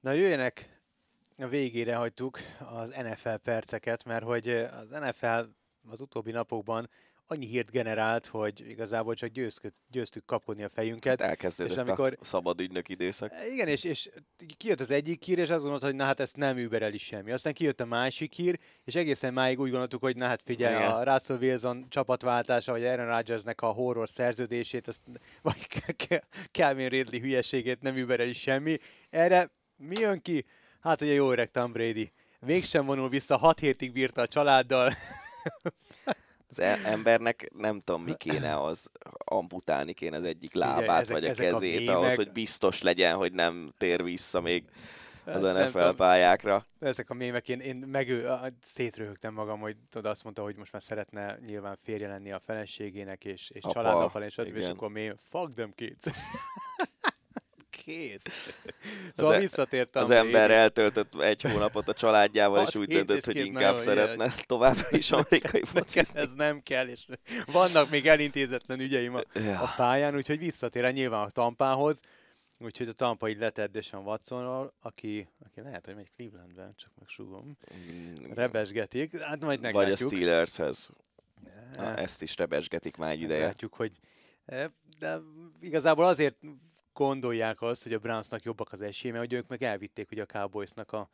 Na 0.00 0.12
jöjjenek 0.12 0.83
a 1.36 1.48
végére 1.48 1.96
hagytuk 1.96 2.38
az 2.74 2.88
NFL 2.88 3.34
perceket, 3.34 4.04
mert 4.04 4.24
hogy 4.24 4.48
az 4.48 4.88
NFL 4.88 5.42
az 5.88 6.00
utóbbi 6.00 6.30
napokban 6.30 6.88
annyi 7.26 7.46
hírt 7.46 7.70
generált, 7.70 8.26
hogy 8.26 8.68
igazából 8.68 9.14
csak 9.14 9.28
győztük, 9.28 9.74
győztük 9.90 10.24
kapkodni 10.24 10.62
a 10.62 10.68
fejünket. 10.68 11.20
Hát 11.20 11.28
elkezdődött 11.28 11.72
és 11.72 11.78
amikor, 11.78 12.16
a 12.20 12.24
szabad 12.24 12.60
ügynök 12.60 12.88
időszak. 12.88 13.32
Igen, 13.52 13.68
és, 13.68 13.84
és 13.84 14.10
kijött 14.56 14.80
az 14.80 14.90
egyik 14.90 15.24
hír, 15.24 15.38
és 15.38 15.50
azt 15.50 15.60
gondolta, 15.60 15.86
hogy 15.86 15.94
na 15.94 16.04
hát 16.04 16.20
ezt 16.20 16.36
nem 16.36 16.58
übereli 16.58 16.98
semmi. 16.98 17.32
Aztán 17.32 17.52
kijött 17.52 17.80
a 17.80 17.84
másik 17.84 18.32
hír, 18.32 18.58
és 18.84 18.94
egészen 18.94 19.32
máig 19.32 19.60
úgy 19.60 19.70
gondoltuk, 19.70 20.02
hogy 20.02 20.16
na 20.16 20.26
hát 20.26 20.42
figyelj, 20.44 20.74
Igen. 20.74 20.90
a 20.90 21.02
Russell 21.02 21.36
Wilson 21.36 21.86
csapatváltása, 21.88 22.72
vagy 22.72 22.84
Aaron 22.84 23.06
Rodgersnek 23.06 23.60
a 23.60 23.66
horror 23.66 24.08
szerződését, 24.08 24.88
azt, 24.88 25.02
vagy 25.42 25.66
Calvin 26.50 26.88
Ridley 26.88 27.20
hülyeségét 27.20 27.80
nem 27.80 27.96
übereli 27.96 28.32
semmi. 28.32 28.76
Erre 29.10 29.50
mi 29.76 29.96
jön 29.98 30.20
ki? 30.20 30.44
Hát 30.84 31.00
ugye 31.00 31.12
jó 31.12 31.30
öreg 31.32 31.50
Tom 31.50 31.72
Brady. 31.72 32.12
Mégsem 32.40 32.86
vonul 32.86 33.08
vissza, 33.08 33.36
hat 33.36 33.58
hétig 33.58 33.92
bírta 33.92 34.22
a 34.22 34.26
családdal. 34.28 34.92
Az 36.50 36.60
e- 36.60 36.80
embernek 36.84 37.50
nem 37.56 37.80
tudom, 37.84 38.02
mi 38.02 38.14
kéne 38.14 38.60
az, 38.62 38.86
amputálni 39.24 39.92
kéne 39.92 40.16
az 40.16 40.24
egyik 40.24 40.54
lábát, 40.54 41.00
ezek- 41.00 41.12
vagy 41.12 41.24
a 41.24 41.28
ezek 41.28 41.46
a 41.48 41.52
kezét, 41.52 41.78
mémek- 41.78 41.96
ahhoz, 41.96 42.14
hogy 42.14 42.32
biztos 42.32 42.82
legyen, 42.82 43.14
hogy 43.16 43.32
nem 43.32 43.72
tér 43.78 44.02
vissza 44.02 44.40
még 44.40 44.64
az 45.24 45.42
Hát 45.42 45.66
NFL 45.66 45.78
tudom. 45.78 45.96
pályákra. 45.96 46.66
Ezek 46.80 47.10
a 47.10 47.14
mémek, 47.14 47.48
én, 47.48 47.60
én 47.60 47.76
meg 47.76 48.12
szétröhögtem 48.60 49.34
magam, 49.34 49.60
hogy 49.60 49.76
tudod, 49.90 50.10
azt 50.10 50.24
mondta, 50.24 50.42
hogy 50.42 50.56
most 50.56 50.72
már 50.72 50.82
szeretne 50.82 51.38
nyilván 51.46 51.78
férje 51.82 52.08
lenni 52.08 52.32
a 52.32 52.40
feleségének, 52.44 53.24
és, 53.24 53.50
és 53.50 53.62
Apa, 53.62 53.72
családapa 53.72 54.18
lenni, 54.18 54.30
stb. 54.30 54.56
És 54.56 54.66
akkor 54.66 54.88
mém, 54.90 55.14
fuck 55.30 55.54
them 55.54 55.72
kids. 55.74 56.04
Kész. 57.84 58.22
Szóval 59.16 59.34
e- 59.34 59.38
visszatértem. 59.38 60.02
Az 60.02 60.10
ember 60.10 60.50
eltöltött 60.50 61.20
egy 61.20 61.42
hónapot 61.42 61.88
a 61.88 61.94
családjával, 61.94 62.66
és 62.68 62.74
úgy 62.74 62.88
döntött, 62.88 63.16
és 63.16 63.24
hogy 63.24 63.36
inkább 63.36 63.76
szeretne 63.76 64.34
továbbra 64.46 64.86
is 64.90 65.10
amerikai 65.22 65.62
focizni. 65.64 66.20
ez 66.20 66.28
nem 66.36 66.60
kell, 66.60 66.86
és 66.88 67.06
vannak 67.52 67.90
még 67.90 68.06
elintézetlen 68.06 68.80
ügyeim 68.80 69.14
a, 69.14 69.18
a 69.18 69.38
Ja. 69.38 69.72
pályán, 69.76 70.14
úgyhogy 70.14 70.38
visszatér 70.38 70.92
nyilván 70.92 71.24
a 71.24 71.30
Tampához, 71.30 72.00
úgyhogy 72.58 72.88
a 72.88 72.92
Tampa 72.92 73.28
így 73.28 73.38
letett 73.38 73.72
Deshaun 73.72 74.04
Watsonról, 74.04 74.74
aki, 74.80 75.28
aki 75.44 75.60
lehet, 75.60 75.86
hogy 75.86 75.94
megy 75.94 76.10
Clevelandben, 76.16 76.74
csak 76.76 76.90
megsúgom. 76.98 77.56
Rebesgetik, 78.32 79.18
hát 79.18 79.40
majd 79.40 79.60
Vagy 79.60 79.74
a 79.74 79.78
meglátjuk. 79.78 80.10
Steelershez. 80.10 80.90
Na, 81.76 81.96
ezt 81.96 82.22
is 82.22 82.36
rebesgetik 82.36 82.96
már 82.96 83.10
egy 83.10 83.20
ideje. 83.20 83.38
Meglátjuk, 83.38 83.74
hogy 83.74 83.92
eh, 84.44 84.66
de 84.98 85.18
igazából 85.60 86.04
azért 86.04 86.36
gondolják 86.94 87.62
azt, 87.62 87.82
hogy 87.82 87.92
a 87.92 87.98
Brownsnak 87.98 88.42
jobbak 88.42 88.72
az 88.72 88.80
esélye, 88.80 89.12
mert 89.12 89.24
hogy 89.24 89.34
ők 89.38 89.48
meg 89.48 89.62
elvitték 89.62 90.10
ugye 90.10 90.22
a 90.22 90.26
Cowboysnak 90.26 90.92
a, 90.92 91.08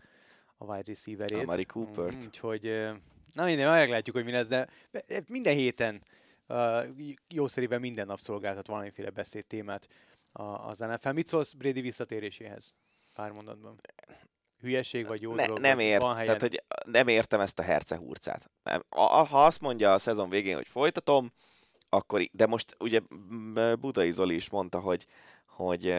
a 0.57 0.65
wide 0.65 0.83
receiverét. 0.87 1.43
Amari 1.43 1.65
Coopert. 1.65 2.17
Mm, 2.17 2.21
Úgyhogy, 2.21 2.63
na 3.33 3.45
minden, 3.45 3.71
meglátjuk, 3.71 4.17
hogy 4.17 4.25
mi 4.25 4.31
lesz, 4.31 4.47
de 4.47 4.69
minden 5.29 5.55
héten 5.55 6.03
uh, 6.49 6.87
jószerében 7.29 7.81
minden 7.81 8.07
nap 8.07 8.21
szolgáltat 8.21 8.67
valamiféle 8.67 9.11
beszéd 9.11 9.47
témát 9.47 9.89
a, 10.33 10.43
az 10.43 10.79
NFL. 10.79 11.11
Mit 11.11 11.27
szólsz 11.27 11.53
Brady 11.53 11.81
visszatéréséhez? 11.81 12.75
Pár 13.15 13.31
mondatban. 13.31 13.81
Hülyeség 14.61 15.07
vagy 15.07 15.23
jó 15.23 15.35
ne, 15.35 15.47
dolog? 15.47 15.63
nem 15.63 15.79
ért, 15.79 16.03
van 16.03 16.17
helyen? 16.17 16.27
tehát, 16.27 16.41
hogy 16.41 16.63
nem 16.93 17.09
értem 17.09 17.41
ezt 17.41 17.59
a 17.59 17.63
hercehurcát. 17.63 18.51
Nem. 18.63 18.85
A, 18.89 19.01
a, 19.01 19.25
ha 19.25 19.45
azt 19.45 19.61
mondja 19.61 19.93
a 19.93 19.99
szezon 19.99 20.29
végén, 20.29 20.57
hogy 20.57 20.69
folytatom, 20.69 21.33
akkor, 21.89 22.29
de 22.33 22.47
most 22.47 22.77
ugye 22.79 23.01
Budai 23.81 24.11
Zoli 24.11 24.35
is 24.35 24.51
mondta, 24.51 24.81
hogy, 24.81 25.07
hogy 25.61 25.95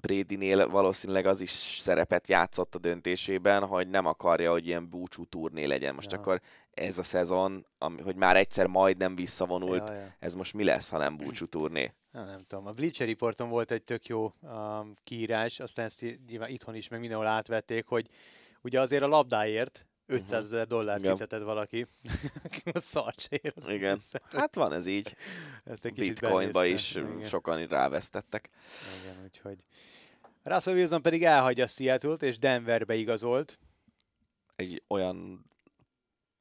Bradynél 0.00 0.68
valószínűleg 0.68 1.26
az 1.26 1.40
is 1.40 1.50
szerepet 1.80 2.28
játszott 2.28 2.74
a 2.74 2.78
döntésében, 2.78 3.66
hogy 3.66 3.88
nem 3.88 4.06
akarja, 4.06 4.50
hogy 4.50 4.66
ilyen 4.66 4.88
búcsú 4.88 5.24
turné 5.24 5.64
legyen. 5.64 5.94
Most 5.94 6.12
Ja. 6.12 6.18
akkor 6.18 6.40
ez 6.70 6.98
a 6.98 7.02
szezon, 7.02 7.66
ami, 7.78 8.00
hogy 8.02 8.16
már 8.16 8.36
egyszer 8.36 8.66
majdnem 8.66 9.14
visszavonult, 9.14 9.88
Ja, 9.88 9.94
ja. 9.94 10.14
ez 10.18 10.34
most 10.34 10.54
mi 10.54 10.64
lesz, 10.64 10.88
ha 10.90 10.98
nem 10.98 11.16
búcsú 11.16 11.46
turné? 11.46 11.92
Na, 12.10 12.24
nem 12.24 12.40
tudom. 12.46 12.66
A 12.66 12.72
Bleacher 12.72 13.06
Reporton 13.06 13.48
volt 13.48 13.70
egy 13.70 13.82
tök 13.82 14.06
jó 14.06 14.32
um, 14.40 14.94
kiírás, 15.04 15.60
aztán 15.60 15.84
ezt 15.84 16.04
nyilván 16.26 16.50
itthon 16.50 16.74
is, 16.74 16.88
meg 16.88 17.00
mindenhol 17.00 17.26
átvették, 17.26 17.86
hogy 17.86 18.08
ugye 18.62 18.80
azért 18.80 19.02
a 19.02 19.06
labdáért 19.08 19.86
500 20.06 20.44
ezer 20.44 20.66
dollárt 20.66 20.98
Igen. 20.98 21.12
fizetett 21.12 21.42
valaki. 21.42 21.86
a 22.72 22.78
szart 22.78 23.20
se 23.20 23.28
ér 23.30 23.52
az 23.56 23.68
Igen. 23.68 23.90
egészet. 23.90 24.22
Hát 24.30 24.54
van 24.54 24.72
ez 24.72 24.86
így. 24.86 25.16
Ezt 25.64 25.84
egy 25.84 25.94
Bitcoinba 25.94 26.64
is 26.64 26.94
Igen. 26.94 27.24
sokan 27.24 27.66
rávesztettek. 27.66 28.50
Igen, 29.02 29.24
úgyhogy. 29.24 29.64
Russell 30.42 30.74
Wilson 30.74 31.02
pedig 31.02 31.24
elhagyja 31.24 31.66
Seattle-t, 31.66 32.22
és 32.22 32.38
Denverbe 32.38 32.94
igazolt. 32.94 33.58
egy 34.56 34.82
olyan 34.88 35.44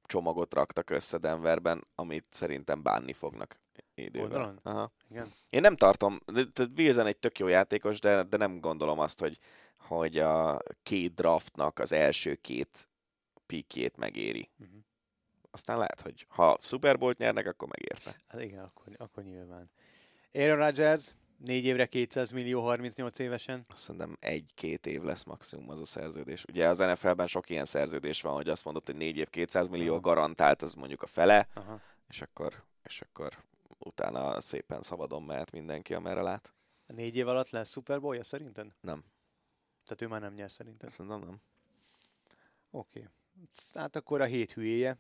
csomagot 0.04 0.54
raktak 0.54 0.90
össze 0.90 1.18
Denverben, 1.18 1.88
amit 1.96 2.26
szerintem 2.30 2.82
bánni 2.84 3.14
fognak 3.14 3.60
idővel. 3.96 4.56
Aha. 4.64 4.92
Igen. 5.10 5.34
Én 5.50 5.62
nem 5.62 5.76
tartom, 5.76 6.20
Wilson 6.78 7.06
egy 7.06 7.18
tök 7.18 7.40
jó 7.40 7.48
játékos, 7.48 8.00
de, 8.00 8.24
de 8.24 8.38
nem 8.38 8.60
gondolom 8.60 9.00
azt, 9.00 9.20
hogy, 9.20 9.38
hogy 9.78 10.18
a 10.18 10.62
két 10.84 11.14
draftnak 11.14 11.80
az 11.80 11.92
első 11.92 12.36
két 12.36 12.88
pikjét 13.46 13.98
megéri. 13.98 14.50
Uh-huh. 14.60 14.80
Aztán 15.52 15.78
lehet, 15.78 16.02
hogy 16.02 16.26
ha 16.30 16.58
Super 16.62 16.98
Bowl-t 16.98 17.18
nyernek, 17.18 17.48
akkor 17.48 17.68
megérte. 17.68 18.16
Hát 18.28 18.42
igen, 18.42 18.64
akkor, 18.64 18.88
akkor 18.98 19.24
nyilván. 19.24 19.70
Aaron 20.34 20.58
Rodgers, 20.58 21.16
négy 21.38 21.66
évre 21.66 21.86
200 21.86 22.32
millió, 22.32 22.62
38 22.62 23.20
évesen. 23.20 23.66
Azt 23.68 23.82
Szerintem 23.82 24.18
egy-két 24.20 24.86
év 24.86 25.02
lesz 25.02 25.24
maximum 25.24 25.70
az 25.70 25.80
a 25.80 25.86
szerződés. 25.86 26.46
Ugye 26.50 26.68
az 26.68 26.78
NFL-ben 26.78 27.28
sok 27.28 27.50
ilyen 27.50 27.66
szerződés 27.66 28.22
van, 28.22 28.34
hogy 28.34 28.50
azt 28.50 28.64
mondod, 28.64 28.86
hogy 28.86 28.96
négy 28.96 29.18
év 29.18 29.30
200 29.30 29.68
millió 29.68 29.92
Aha. 29.92 30.02
garantált, 30.02 30.62
az 30.62 30.74
mondjuk 30.74 31.02
a 31.02 31.08
fele, 31.08 31.48
Aha. 31.54 31.82
és 32.10 32.22
akkor, 32.22 32.64
és 32.84 33.02
akkor 33.02 33.44
utána 33.78 34.42
szépen 34.42 34.82
szabadon 34.82 35.24
mehet 35.24 35.52
mindenki, 35.52 35.94
amerre 35.94 36.22
lát. 36.22 36.54
A 36.88 36.94
négy 36.94 37.16
év 37.16 37.28
alatt 37.28 37.50
lesz 37.50 37.72
Super 37.72 38.00
Bowl-ja 38.00 38.24
szerinted? 38.24 38.76
Nem. 38.82 39.04
Tehát 39.84 40.02
ő 40.02 40.08
már 40.08 40.22
nem 40.22 40.34
nyer 40.34 40.52
szerinted. 40.52 40.90
Szerintem 40.90 41.20
nem. 41.20 41.42
Oké. 42.72 43.00
Okay. 43.00 43.12
Hát 43.74 43.96
akkor 43.96 44.22
a 44.22 44.26
hét 44.26 44.52
hülyéje. 44.52 44.98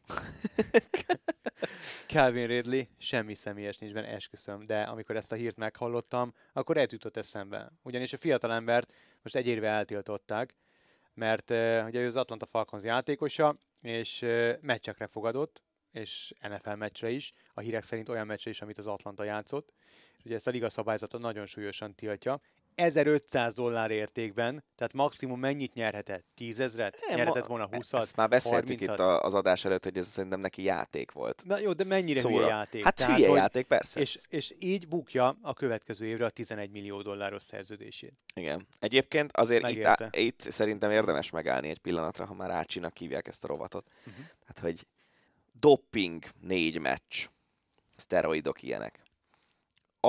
Calvin 2.07 2.47
Ridley, 2.47 2.83
semmi 2.97 3.35
személyes 3.35 3.77
nincs 3.77 3.93
benne, 3.93 4.07
esküszöm, 4.07 4.65
de 4.65 4.81
amikor 4.81 5.15
ezt 5.15 5.31
a 5.31 5.35
hírt 5.35 5.57
meghallottam, 5.57 6.33
akkor 6.53 6.77
ez 6.77 6.91
jutott 6.91 7.17
eszembe. 7.17 7.71
Ugyanis 7.83 8.13
a 8.13 8.17
fiatalembert 8.17 8.93
most 9.21 9.35
egy 9.35 9.47
évre 9.47 9.67
eltiltották, 9.67 10.55
mert 11.13 11.49
uh, 11.49 11.83
ugye 11.85 11.99
ő 11.99 12.05
az 12.05 12.15
Atlanta 12.15 12.45
Falcons 12.45 12.83
játékosa, 12.83 13.57
és 13.81 14.21
uh, 14.21 14.57
meccsekre 14.61 15.07
fogadott, 15.07 15.61
és 15.91 16.33
NFL 16.41 16.73
meccsre 16.73 17.09
is, 17.09 17.33
a 17.53 17.59
hírek 17.59 17.83
szerint 17.83 18.09
olyan 18.09 18.25
meccsre 18.25 18.49
is, 18.49 18.61
amit 18.61 18.77
az 18.77 18.87
Atlanta 18.87 19.23
játszott, 19.23 19.73
és 20.17 20.25
ugye 20.25 20.35
ezt 20.35 20.47
a 20.47 20.51
liga 20.51 20.69
szabályzata 20.69 21.17
nagyon 21.17 21.45
súlyosan 21.45 21.95
tiltja. 21.95 22.41
1500 22.75 23.53
dollár 23.53 23.91
értékben, 23.91 24.63
tehát 24.75 24.93
maximum 24.93 25.39
mennyit 25.39 25.73
nyerhetett? 25.73 26.25
10 26.35 26.59
ezret? 26.59 26.97
Nem, 27.07 27.17
Nyerhetett 27.17 27.45
volna 27.45 27.67
20 27.71 27.93
Ezt 27.93 28.15
már 28.15 28.29
beszéltük 28.29 28.79
30-at. 28.79 28.81
itt 28.81 28.99
a- 28.99 29.21
az 29.23 29.33
adás 29.33 29.65
előtt, 29.65 29.83
hogy 29.83 29.97
ez 29.97 30.07
szerintem 30.07 30.39
neki 30.39 30.63
játék 30.63 31.11
volt. 31.11 31.41
Na 31.45 31.59
jó, 31.59 31.73
de 31.73 31.83
mennyire 31.83 32.19
Szóra. 32.19 32.33
hülye 32.35 32.47
játék? 32.47 32.83
Hát 32.83 32.95
Tehát, 32.95 33.15
hülye 33.15 33.27
hogy- 33.29 33.37
játék, 33.37 33.65
persze. 33.67 33.99
És, 33.99 34.19
és 34.29 34.55
így 34.59 34.87
bukja 34.87 35.37
a 35.41 35.53
következő 35.53 36.05
évre 36.05 36.25
a 36.25 36.29
11 36.29 36.71
millió 36.71 37.01
dolláros 37.01 37.43
szerződését. 37.43 38.13
Igen. 38.33 38.67
Egyébként 38.79 39.31
azért 39.37 39.59
itt, 39.61 39.65
Megérte. 39.65 40.03
á- 40.03 40.15
itt 40.15 40.41
szerintem 40.41 40.91
érdemes 40.91 41.29
megállni 41.29 41.69
egy 41.69 41.79
pillanatra, 41.79 42.25
ha 42.25 42.33
már 42.33 42.49
Ácsinak 42.51 42.97
hívják 42.97 43.27
ezt 43.27 43.43
a 43.43 43.47
rovatot. 43.47 43.87
Uh-huh. 44.07 44.25
Hát, 44.45 44.59
hogy 44.59 44.87
doping 45.59 46.23
négy 46.41 46.79
meccs, 46.79 47.25
szteroidok 47.95 48.63
ilyenek, 48.63 48.99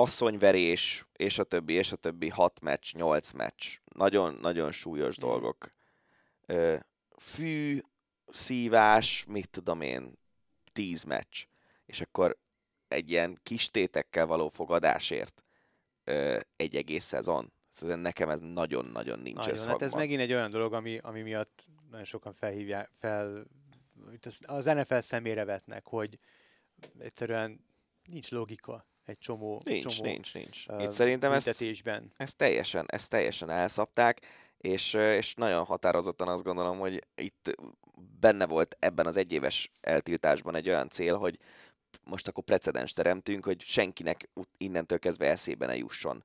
asszonyverés, 0.01 1.05
és 1.13 1.39
a 1.39 1.43
többi, 1.43 1.73
és 1.73 1.91
a 1.91 1.95
többi, 1.95 2.29
hat 2.29 2.59
meccs, 2.59 2.93
nyolc 2.93 3.31
meccs. 3.31 3.65
Nagyon-nagyon 3.93 4.71
súlyos 4.71 5.17
Mhm. 5.17 5.25
dolgok. 5.27 5.71
Fű, 7.17 7.81
szívás, 8.27 9.25
mit 9.27 9.49
tudom 9.49 9.81
én, 9.81 10.17
tíz 10.73 11.03
meccs. 11.03 11.43
És 11.85 12.01
akkor 12.01 12.37
egy 12.87 13.11
ilyen 13.11 13.39
kis 13.43 13.71
tétekkel 13.71 14.25
való 14.25 14.49
fogadásért 14.49 15.43
egy 16.55 16.75
egész 16.75 17.03
szezon. 17.03 17.51
Szóval 17.73 17.95
nekem 17.95 18.29
ez 18.29 18.39
nagyon-nagyon 18.39 19.19
nincs 19.19 19.35
Nagyon, 19.37 19.51
összhangban. 19.53 19.79
hát 19.79 19.87
ez 19.89 19.99
megint 19.99 20.21
egy 20.21 20.33
olyan 20.33 20.49
dolog, 20.49 20.73
ami, 20.73 20.97
ami 20.97 21.21
miatt 21.21 21.63
nagyon 21.89 22.05
sokan 22.05 22.33
felhívják, 22.33 22.89
fel, 22.99 23.45
az 24.41 24.65
NFL 24.65 24.97
szemére 24.99 25.45
vetnek, 25.45 25.85
hogy 25.85 26.19
egyszerűen 26.99 27.65
nincs 28.03 28.31
logika 28.31 28.85
egy 29.07 29.17
csomó, 29.17 29.61
Nincs, 29.65 29.85
csomó 29.87 30.09
nincs, 30.09 30.33
nincs. 30.33 30.63
ö, 30.67 30.81
Itt 30.81 30.91
szerintem 30.91 31.31
ezt, 31.31 31.47
ezt, 32.17 32.37
teljesen, 32.37 32.85
ezt 32.87 33.09
teljesen 33.09 33.49
elszapták, 33.49 34.21
és, 34.57 34.93
és 34.93 35.33
nagyon 35.33 35.63
határozottan 35.63 36.27
azt 36.27 36.43
gondolom, 36.43 36.79
hogy 36.79 37.03
itt 37.15 37.55
benne 38.19 38.45
volt 38.45 38.75
ebben 38.79 39.05
az 39.05 39.17
egyéves 39.17 39.71
eltiltásban 39.81 40.55
egy 40.55 40.69
olyan 40.69 40.89
cél, 40.89 41.17
hogy 41.17 41.39
most 42.03 42.27
akkor 42.27 42.43
precedens 42.43 42.93
teremtünk, 42.93 43.45
hogy 43.45 43.61
senkinek 43.61 44.29
innentől 44.57 44.99
kezdve 44.99 45.29
eszébe 45.29 45.65
ne 45.65 45.75
jusson 45.77 46.23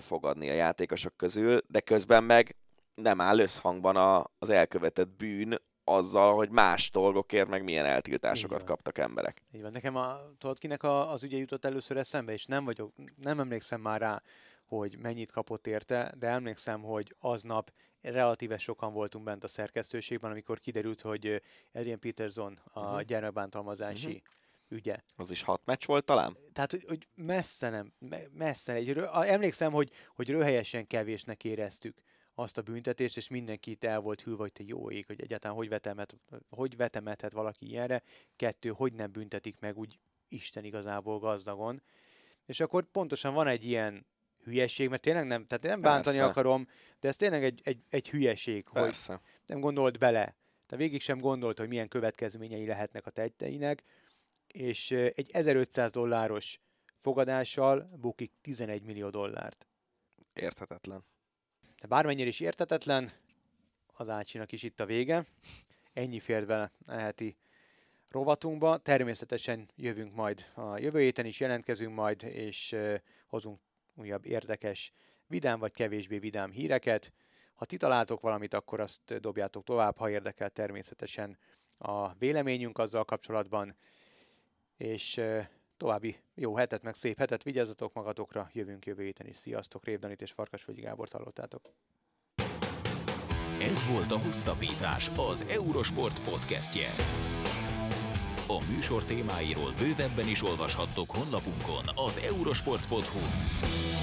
fogadni 0.00 0.50
a 0.50 0.54
játékosok 0.54 1.16
közül, 1.16 1.60
de 1.68 1.80
közben 1.80 2.24
meg 2.24 2.56
nem 2.94 3.20
áll 3.20 3.38
összhangban 3.38 3.96
a, 3.96 4.30
az 4.38 4.50
elkövetett 4.50 5.08
bűn 5.08 5.60
azzal, 5.84 6.34
hogy 6.34 6.50
más 6.50 6.90
dolgokért 6.90 7.48
meg 7.48 7.64
milyen 7.64 7.84
eltiltásokat 7.84 8.64
kaptak 8.64 8.98
emberek. 8.98 9.42
Így 9.54 9.62
van. 9.62 9.72
Nekem 9.72 9.96
a, 9.96 10.18
tudod, 10.38 10.58
kinek 10.58 10.82
a, 10.82 11.10
az 11.12 11.22
ügye 11.22 11.36
jutott 11.36 11.64
először 11.64 11.96
eszembe, 11.96 12.32
és 12.32 12.46
nem 12.46 12.64
vagyok, 12.64 12.92
nem 13.16 13.40
emlékszem 13.40 13.80
már 13.80 14.00
rá, 14.00 14.22
hogy 14.64 14.98
mennyit 14.98 15.30
kapott 15.30 15.66
érte, 15.66 16.14
de 16.18 16.26
emlékszem, 16.28 16.82
hogy 16.82 17.14
aznap 17.18 17.72
relatíve 18.02 18.58
sokan 18.58 18.92
voltunk 18.92 19.24
bent 19.24 19.44
a 19.44 19.48
szerkesztőségben, 19.48 20.30
amikor 20.30 20.60
kiderült, 20.60 21.00
hogy 21.00 21.42
Adrian 21.72 21.98
Peterson 21.98 22.58
a 22.72 22.90
Mhm. 22.94 23.00
gyermekbántalmazási 23.06 24.08
Mhm. 24.08 24.76
ügye. 24.76 24.96
Az 25.16 25.30
is 25.30 25.42
hat 25.42 25.60
meccs 25.64 25.86
volt 25.86 26.04
talán? 26.04 26.36
Tehát, 26.52 26.70
hogy, 26.70 26.84
hogy 26.88 27.06
messze 27.14 27.70
nem, 27.70 27.92
me- 27.98 28.28
messze. 28.32 28.72
Egy, 28.72 28.98
emlékszem, 29.12 29.72
hogy, 29.72 29.90
hogy 30.14 30.30
röhelyesen 30.30 30.86
kevésnek 30.86 31.44
éreztük 31.44 31.96
azt 32.40 32.58
a 32.58 32.62
büntetést, 32.62 33.16
és 33.16 33.28
mindenki 33.28 33.70
itt 33.70 33.84
el 33.84 34.00
volt 34.00 34.20
hűlve, 34.20 34.42
hogy 34.42 34.52
te 34.52 34.62
jó 34.66 34.90
ég, 34.90 35.06
hogy 35.06 35.20
egyáltalán 35.20 35.56
hogy, 35.56 35.68
vetemet, 35.68 36.16
hogy 36.48 36.76
vetemethet 36.76 37.32
valaki 37.32 37.66
ilyenre. 37.66 38.02
Kettő, 38.36 38.70
hogy 38.70 38.92
nem 38.92 39.12
büntetik 39.12 39.60
meg 39.60 39.78
úgy 39.78 39.98
Isten 40.28 40.64
igazából 40.64 41.18
gazdagon. 41.18 41.82
És 42.46 42.60
akkor 42.60 42.84
pontosan 42.84 43.34
van 43.34 43.46
egy 43.46 43.64
ilyen 43.64 44.06
hülyeség, 44.44 44.88
mert 44.88 45.02
tényleg 45.02 45.26
nem, 45.26 45.46
tehát 45.46 45.64
nem 45.64 45.80
bántani 45.80 46.16
Persze. 46.16 46.30
akarom, 46.30 46.68
de 47.00 47.08
ez 47.08 47.16
tényleg 47.16 47.44
egy, 47.44 47.60
egy, 47.64 47.84
egy 47.88 48.08
hülyeség, 48.08 48.68
hogy 48.68 48.82
Persze. 48.82 49.20
nem 49.46 49.60
gondolt 49.60 49.98
bele. 49.98 50.34
De 50.66 50.76
végig 50.76 51.00
sem 51.00 51.18
gondolt, 51.18 51.58
hogy 51.58 51.68
milyen 51.68 51.88
következményei 51.88 52.66
lehetnek 52.66 53.06
a 53.06 53.10
tetteinek, 53.10 53.82
és 54.46 54.90
egy 54.90 55.30
1500 55.30 55.90
dolláros 55.90 56.60
fogadással 57.00 57.90
bukik 58.00 58.32
11 58.40 58.82
millió 58.82 59.10
dollárt. 59.10 59.66
Érthetetlen. 60.32 61.04
De 61.80 61.86
bármennyire 61.86 62.28
is 62.28 62.40
értetetlen, 62.40 63.10
az 63.86 64.08
Ácsinak 64.08 64.52
is 64.52 64.62
itt 64.62 64.80
a 64.80 64.86
vége. 64.86 65.24
Ennyi 65.92 66.18
fért 66.18 66.46
bele 66.46 66.72
a 66.86 66.92
heti 66.92 67.36
rovatunkba. 68.08 68.78
Természetesen 68.78 69.68
jövünk 69.76 70.14
majd 70.14 70.46
a 70.54 70.78
jövő 70.78 71.00
héten 71.00 71.26
is 71.26 71.40
jelentkezünk 71.40 71.94
majd, 71.94 72.22
és 72.22 72.76
hozunk 73.26 73.58
újabb 73.94 74.26
érdekes, 74.26 74.92
vidám 75.26 75.58
vagy 75.58 75.72
kevésbé 75.72 76.18
vidám 76.18 76.50
híreket. 76.50 77.12
Ha 77.54 77.64
ti 77.64 77.76
találtok 77.76 78.20
valamit, 78.20 78.54
akkor 78.54 78.80
azt 78.80 79.20
dobjátok 79.20 79.64
tovább, 79.64 79.96
ha 79.96 80.10
érdekel 80.10 80.50
természetesen 80.50 81.38
a 81.78 82.14
véleményünk 82.14 82.78
azzal 82.78 83.04
kapcsolatban. 83.04 83.76
És 84.76 85.20
további 85.80 86.16
jó 86.34 86.56
hetet, 86.56 86.82
meg 86.82 86.94
szép 86.94 87.18
hetet, 87.18 87.42
vigyázzatok 87.42 87.92
magatokra, 87.92 88.50
jövünk 88.52 88.86
jövő 88.86 89.02
héten 89.02 89.26
is. 89.26 89.36
Sziasztok, 89.36 89.84
Révdanit 89.84 90.22
és 90.22 90.32
Farkasvölgyi 90.32 90.80
Gábort 90.80 91.12
hallottátok. 91.12 91.70
Ez 93.60 93.90
volt 93.92 94.10
a 94.10 94.18
Hosszabbítás, 94.18 95.10
az 95.16 95.44
Eurosport 95.48 96.30
podcastje. 96.30 96.88
A 98.46 98.64
műsor 98.72 99.04
témáiról 99.04 99.72
bővebben 99.78 100.28
is 100.28 100.42
olvashattok 100.42 101.10
honlapunkon 101.10 101.84
az 101.94 102.18
eurosport.hu. 102.18 103.99